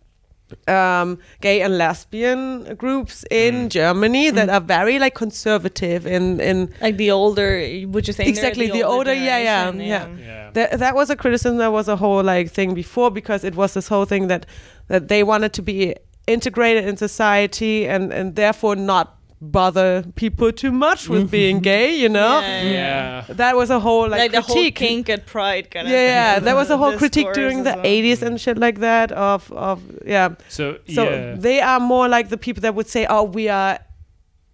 um, 0.68 1.18
gay 1.40 1.62
and 1.62 1.76
lesbian 1.78 2.74
groups 2.76 3.24
in 3.30 3.54
Mm. 3.54 3.68
Germany 3.70 4.30
that 4.30 4.48
are 4.48 4.60
very 4.60 4.98
like 4.98 5.14
conservative 5.14 6.06
in 6.06 6.40
in 6.40 6.68
Like 6.80 6.96
the 6.96 7.10
older, 7.10 7.60
would 7.92 8.06
you 8.08 8.12
say? 8.14 8.24
Exactly, 8.26 8.68
the 8.70 8.82
older- 8.84 9.14
yeah, 9.14 9.38
yeah, 9.38 9.64
generation? 9.70 10.18
Yeah. 10.18 10.50
that 10.54 10.78
that 10.78 10.94
was 10.94 11.10
a 11.10 11.16
criticism 11.16 11.58
that 11.58 11.72
was 11.72 11.88
a 11.88 11.96
whole 11.96 12.22
like 12.22 12.50
thing 12.50 12.74
before 12.74 13.10
because 13.10 13.44
it 13.46 13.54
was 13.54 13.72
this 13.74 13.88
whole 13.88 14.06
thing 14.06 14.28
that 14.28 14.46
that 14.88 15.08
they 15.08 15.22
wanted 15.22 15.52
to 15.52 15.62
be 15.62 15.94
integrated 16.26 16.84
in 16.88 16.96
society 16.96 17.86
and 17.88 18.12
and 18.12 18.34
therefore 18.36 18.76
not 18.76 19.06
bother 19.42 20.04
people 20.16 20.52
too 20.52 20.70
much 20.70 21.08
with 21.08 21.22
mm-hmm. 21.22 21.30
being 21.30 21.60
gay 21.60 21.96
you 21.96 22.08
know 22.10 22.40
Yeah, 22.40 22.62
mm. 22.62 22.72
yeah. 22.72 23.24
Yeah. 23.28 23.34
that 23.34 23.56
was 23.56 23.70
a 23.70 23.80
whole 23.80 24.08
like, 24.08 24.20
Like, 24.20 24.32
the 24.32 24.42
whole 24.42 24.54
critique 24.54 24.74
kink 24.76 25.08
and 25.08 25.24
pride 25.24 25.70
kind 25.70 25.88
yeah 25.88 25.94
of. 25.96 26.08
yeah 26.08 26.38
that 26.40 26.54
was 26.54 26.68
a 26.70 26.76
whole 26.82 26.96
critique 26.98 27.32
during 27.32 27.62
the 27.62 27.70
as 27.70 27.76
well. 27.76 27.84
80s 27.84 28.22
and 28.22 28.36
mm. 28.36 28.40
shit 28.40 28.58
like 28.58 28.80
that 28.80 29.12
of 29.12 29.50
of 29.52 29.80
yeah 30.04 30.34
So, 30.48 30.78
so 30.88 31.04
yeah. 31.04 31.34
they 31.38 31.60
are 31.60 31.80
more 31.80 32.06
like 32.08 32.28
the 32.28 32.36
people 32.36 32.60
that 32.62 32.74
would 32.74 32.88
say 32.88 33.06
oh 33.08 33.22
we 33.22 33.48
are 33.48 33.78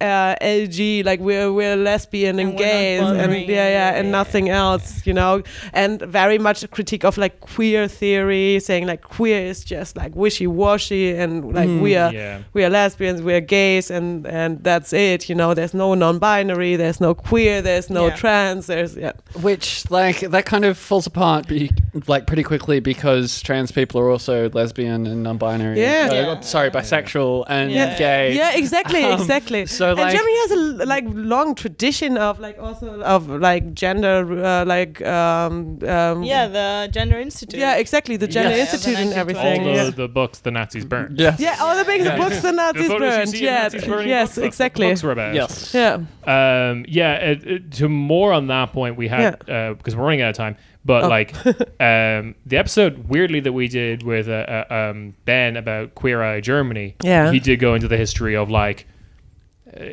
uh, 0.01 0.35
LG, 0.43 1.05
like 1.07 1.21
we're 1.21 1.51
we're 1.53 1.75
lesbian 1.77 2.39
and, 2.39 2.51
And 2.51 2.59
we're 2.59 2.65
gays, 2.67 3.01
and 3.01 3.33
yeah, 3.49 3.69
yeah, 3.69 3.95
and 3.99 4.13
nothing 4.13 4.51
else, 4.51 5.07
you 5.07 5.15
know, 5.15 5.43
and 5.73 6.03
very 6.03 6.39
much 6.39 6.63
a 6.63 6.69
critique 6.69 7.03
of 7.05 7.17
like 7.17 7.41
queer 7.41 7.89
theory, 7.89 8.61
saying 8.61 8.87
like 8.87 9.03
queer 9.03 9.41
is 9.47 9.65
just 9.65 9.97
like 9.97 10.15
wishy 10.15 10.47
washy, 10.47 11.15
and 11.17 11.55
like 11.55 11.69
Mm, 11.69 11.81
we 11.81 11.97
are 11.97 12.13
yeah. 12.13 12.43
we 12.53 12.63
are 12.65 12.69
lesbians, 12.71 13.23
we 13.23 13.33
are 13.35 13.41
gays, 13.41 13.91
and 13.91 14.27
and 14.27 14.63
that's 14.63 14.93
it, 14.93 15.29
you 15.31 15.35
know. 15.35 15.55
There's 15.55 15.73
no 15.75 15.95
non-binary, 15.95 16.77
there's 16.77 17.01
no 17.01 17.15
queer, 17.15 17.63
there's 17.63 17.89
no 17.89 18.09
Yeah. 18.09 18.17
trans, 18.17 18.67
there's 18.67 18.97
yeah, 18.97 19.13
Which 19.41 19.91
like 19.91 20.21
that 20.21 20.45
kind 20.45 20.65
of 20.67 20.77
falls 20.77 21.07
apart, 21.07 21.49
be, 21.49 21.71
like 22.07 22.27
pretty 22.27 22.43
quickly 22.43 22.81
because 22.81 23.41
trans 23.41 23.73
people 23.73 23.99
are 24.01 24.11
also 24.11 24.51
lesbian 24.51 25.07
and 25.07 25.23
non-binary. 25.23 25.81
Yeah. 25.81 26.35
Uh, 26.37 26.41
sorry, 26.43 26.71
bisexual 26.71 27.45
and 27.49 27.71
Yeah. 27.71 27.97
gay. 27.99 28.35
yeah, 28.35 28.55
exactly, 28.57 29.03
Um, 29.05 29.19
exactly. 29.21 29.65
so, 29.67 29.86
and 29.91 29.99
like- 29.99 30.17
Germany 30.17 30.37
has 30.43 30.51
a 30.53 30.87
like 30.87 31.05
long 31.09 31.55
tradition 31.55 32.17
of 32.19 32.39
like 32.41 32.59
also 32.59 33.01
of 33.03 33.29
like 33.29 33.75
gender 33.75 34.45
uh, 34.45 34.65
like 34.65 35.01
um, 35.03 35.79
um 35.87 36.23
Yeah, 36.23 36.49
the 36.49 36.89
Gender 36.93 37.19
Institute. 37.19 37.59
yeah 37.61 37.77
exactly 37.77 38.17
the 38.17 38.27
gender 38.29 38.51
Yeah. 38.55 38.63
institute 38.63 38.97
and 38.97 39.09
Yeah, 39.11 39.15
the 39.15 39.21
everything 39.21 39.61
All 39.61 39.75
the, 39.75 39.83
yeah. 39.85 39.91
the 39.91 40.09
books 40.09 40.39
the 40.41 40.51
Nazis 40.51 40.85
burned. 40.85 41.19
Yes. 41.19 41.41
yeah 41.41 41.57
all 41.61 41.77
the 41.77 41.85
big 41.85 42.03
Yeah. 42.05 42.17
books 42.17 42.41
the 42.41 42.53
Nazis 42.53 42.89
the 42.89 42.99
burned 42.99 43.35
yeah 43.35 43.63
Nazis 43.63 43.85
burning 43.85 44.09
yes 44.09 44.29
books, 44.29 44.37
the 44.37 44.45
exactly 44.45 44.87
books 44.89 45.03
were 45.03 45.13
about. 45.13 45.35
Yes. 45.35 45.73
yeah 45.75 45.95
Um, 46.27 46.85
yeah, 46.89 47.15
it, 47.31 47.47
it- 47.47 47.73
to 47.73 47.89
more 47.89 48.33
on 48.33 48.47
that 48.49 48.73
point, 48.73 48.97
we 48.97 49.09
had 49.09 49.39
because 49.79 49.95
we're 49.97 50.05
running 50.05 50.23
out 50.23 50.31
of 50.31 50.37
time. 50.37 50.57
But 50.85 51.05
Oh. 51.05 51.09
like 51.09 51.35
um, 51.81 52.35
the 52.47 52.57
episode, 52.59 53.09
weirdly 53.09 53.41
that 53.41 53.53
we 53.53 53.67
did 53.69 54.03
with 54.05 54.29
uh, 54.29 54.65
uh, 54.71 54.75
um, 54.91 55.15
Ben 55.25 55.57
about 55.57 55.95
Queer 55.97 56.23
Eye 56.23 56.41
Germany, 56.41 56.95
Yeah. 57.03 57.33
he 57.33 57.41
did 57.41 57.59
go 57.59 57.75
into 57.75 57.89
the 57.89 57.97
history 57.97 58.37
of 58.37 58.51
like, 58.51 58.83
uh, 58.83 58.93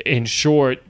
in 0.06 0.24
short, 0.24 0.82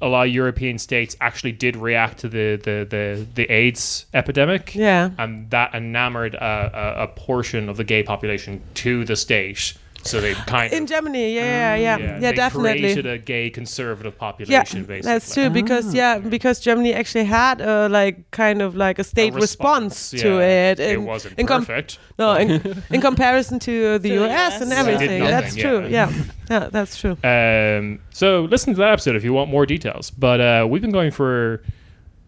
a 0.00 0.08
lot 0.08 0.26
of 0.26 0.32
European 0.32 0.78
states 0.78 1.16
actually 1.20 1.52
did 1.52 1.76
react 1.76 2.18
to 2.18 2.28
the 2.28 2.56
the 2.56 2.86
the, 2.88 3.26
the 3.34 3.50
AIDS 3.50 4.06
epidemic, 4.12 4.74
yeah 4.74 5.10
and 5.18 5.50
that 5.50 5.74
enamored 5.74 6.34
a, 6.34 6.70
a, 6.98 7.02
a 7.04 7.08
portion 7.08 7.68
of 7.68 7.76
the 7.76 7.84
gay 7.84 8.02
population 8.02 8.62
to 8.74 9.04
the 9.04 9.16
state. 9.16 9.74
So 10.06 10.20
they 10.20 10.34
kind 10.34 10.72
of 10.72 10.76
in 10.76 10.82
of 10.84 10.88
Germany 10.88 11.34
yeah 11.34 11.42
yeah 11.42 11.76
yeah, 11.76 11.96
yeah, 11.98 12.06
yeah 12.06 12.18
they 12.20 12.32
definitely 12.32 12.80
created 12.80 13.06
a 13.06 13.18
gay 13.18 13.50
conservative 13.50 14.14
yeah, 14.14 14.18
population. 14.18 14.84
basically, 14.84 15.00
that's 15.02 15.34
true 15.34 15.50
because 15.50 15.92
yeah 15.94 16.18
because 16.18 16.60
Germany 16.60 16.92
actually 16.94 17.24
had 17.24 17.60
a 17.60 17.88
like 17.88 18.30
kind 18.30 18.62
of 18.62 18.74
like 18.76 18.98
a 18.98 19.02
A 19.02 19.04
state 19.04 19.34
response, 19.34 20.10
to 20.10 20.16
yeah. 20.38 20.70
it. 20.70 20.80
It 20.80 20.94
in- 20.98 21.04
wasn't 21.04 21.38
in 21.38 21.46
com- 21.46 21.64
perfect. 21.66 21.98
no, 22.18 22.34
in, 22.34 22.82
in 22.90 23.00
comparison 23.00 23.58
to 23.60 23.98
the 23.98 24.08
To 24.10 24.24
US 24.24 24.54
US. 24.54 24.60
and 24.62 24.72
everything. 24.72 25.20
Did 25.22 25.30
That's 25.30 25.56
nothing, 25.56 25.62
true. 25.62 25.80
yeah. 25.88 26.10
Yeah. 26.10 26.24
yeah, 26.50 26.68
that's 26.70 26.96
true. 27.00 27.16
Um, 27.24 28.00
so 28.10 28.42
listen 28.50 28.74
to 28.74 28.78
that 28.78 28.92
episode 28.92 29.16
if 29.16 29.24
you 29.24 29.32
want 29.32 29.50
more 29.50 29.66
details. 29.66 30.10
But 30.10 30.40
uh, 30.40 30.66
we've 30.70 30.82
been 30.82 30.92
going 30.92 31.10
for 31.10 31.62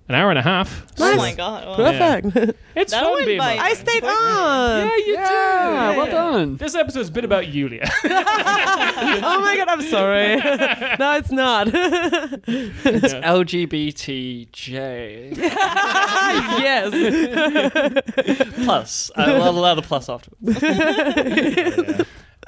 an 0.09 0.15
hour 0.15 0.31
and 0.31 0.39
a 0.39 0.43
half. 0.43 0.87
Oh 0.99 1.17
my 1.17 1.35
god. 1.35 1.67
wow. 1.67 1.77
Perfect. 1.77 2.57
It's 2.79 2.93
That 2.93 3.03
fun 3.03 3.13
went 3.15 3.27
being 3.27 3.39
by- 3.39 3.59
on. 3.59 3.65
I 3.65 3.75
stayed 3.75 4.05
on. 4.05 4.87
Yeah, 4.87 4.97
you 4.99 5.13
Yeah, 5.15 5.89
did. 5.91 5.97
well 5.99 6.07
done. 6.07 6.57
This 6.59 6.77
episode's 6.77 7.11
been 7.11 7.25
about 7.25 7.49
Yulia. 7.49 7.91
oh 8.05 9.41
my 9.43 9.57
god, 9.57 9.69
I'm 9.69 9.83
sorry. 9.83 10.37
no, 10.99 11.17
it's 11.17 11.33
not. 11.33 11.69
It's 11.75 13.15
LGBTJ 13.15 15.37
yes. 16.61 16.91
plus. 18.65 19.11
I 19.17 19.33
will 19.33 19.49
allow 19.51 19.75
the 19.75 19.83
plus 19.83 20.09
afterwards. 20.09 20.63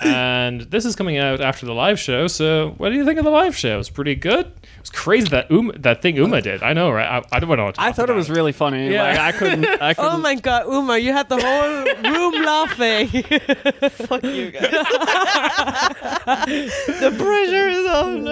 and 0.00 0.60
this 0.62 0.84
is 0.84 0.94
coming 0.96 1.18
out 1.18 1.40
after 1.40 1.66
the 1.66 1.74
live 1.74 1.98
show. 1.98 2.26
So, 2.28 2.74
what 2.78 2.90
do 2.90 2.96
you 2.96 3.04
think 3.04 3.18
of 3.18 3.24
the 3.24 3.30
live 3.30 3.56
show? 3.56 3.78
It's 3.80 3.90
pretty 3.90 4.14
good. 4.14 4.52
It 4.81 4.85
was 4.85 4.90
crazy 4.90 5.28
that 5.28 5.51
Uma, 5.51 5.74
that 5.81 6.01
thing 6.01 6.16
Uma 6.16 6.40
did. 6.40 6.62
I 6.62 6.73
know, 6.73 6.90
right? 6.90 7.07
I, 7.07 7.36
I 7.36 7.39
don't 7.39 7.51
want 7.51 7.74
to. 7.74 7.82
I 7.82 7.93
thought 7.93 8.09
it 8.09 8.15
was 8.16 8.31
really 8.31 8.52
funny. 8.52 8.90
Yeah. 8.90 9.02
Like 9.02 9.19
I 9.19 9.32
couldn't. 9.32 9.66
I 9.66 9.93
couldn't. 9.94 10.11
Oh 10.15 10.16
my 10.16 10.36
god, 10.36 10.66
Uma, 10.69 10.97
you 10.97 11.12
had 11.12 11.28
the 11.28 11.36
whole 11.39 11.85
room 12.11 12.43
laughing. 12.43 13.09
Fuck 13.90 14.24
you 14.24 14.51
guys. 14.51 14.70
the 17.01 17.15
pressure 17.19 17.69
is 17.69 17.86
on. 17.86 18.27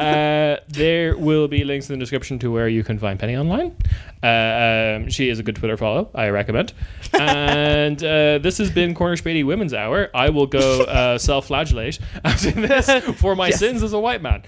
Uh, 0.00 0.56
there 0.66 1.16
will 1.16 1.46
be 1.46 1.62
links 1.62 1.88
in 1.88 1.96
the 1.96 2.02
description 2.02 2.40
to 2.40 2.50
where 2.50 2.68
you 2.68 2.82
can 2.82 2.98
find 2.98 3.20
Penny 3.20 3.36
online. 3.36 3.76
Uh, 4.22 4.96
um, 4.96 5.10
she 5.10 5.28
is 5.28 5.38
a 5.38 5.42
good 5.44 5.56
Twitter 5.56 5.76
follow. 5.76 6.10
I 6.14 6.28
recommend. 6.28 6.72
and 7.12 8.02
uh, 8.02 8.38
this 8.38 8.58
has 8.58 8.70
been 8.70 8.94
Corner 8.94 9.16
Späti 9.16 9.44
Women's 9.44 9.74
Hour. 9.74 10.10
I 10.14 10.30
will 10.30 10.46
go 10.46 10.82
uh, 10.82 11.18
self-flagellate 11.18 11.98
after 12.24 12.50
this 12.52 12.88
for 13.20 13.34
my 13.36 13.50
sins 13.50 13.82
as 13.82 13.92
a 13.92 13.98
white 14.00 14.22
man. 14.22 14.42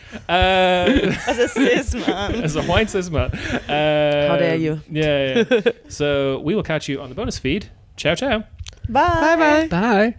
As 1.27 1.39
a 1.39 1.49
cis 1.49 1.95
man. 1.95 2.35
as 2.45 2.57
a 2.57 2.63
white 2.63 2.91
cis 2.91 3.11
man. 3.11 3.31
Uh, 3.33 4.29
How 4.29 4.37
dare 4.37 4.57
you. 4.57 4.81
Yeah, 4.91 5.45
yeah. 5.51 5.73
so 5.89 6.41
we 6.41 6.55
will 6.55 6.63
catch 6.63 6.89
you 6.89 7.01
on 7.01 7.09
the 7.09 7.15
bonus 7.15 7.39
feed. 7.39 7.71
Ciao, 7.97 8.15
ciao. 8.15 8.45
Bye. 8.89 9.21
bye 9.21 9.37
bye. 9.37 9.69
Bye. 9.69 10.15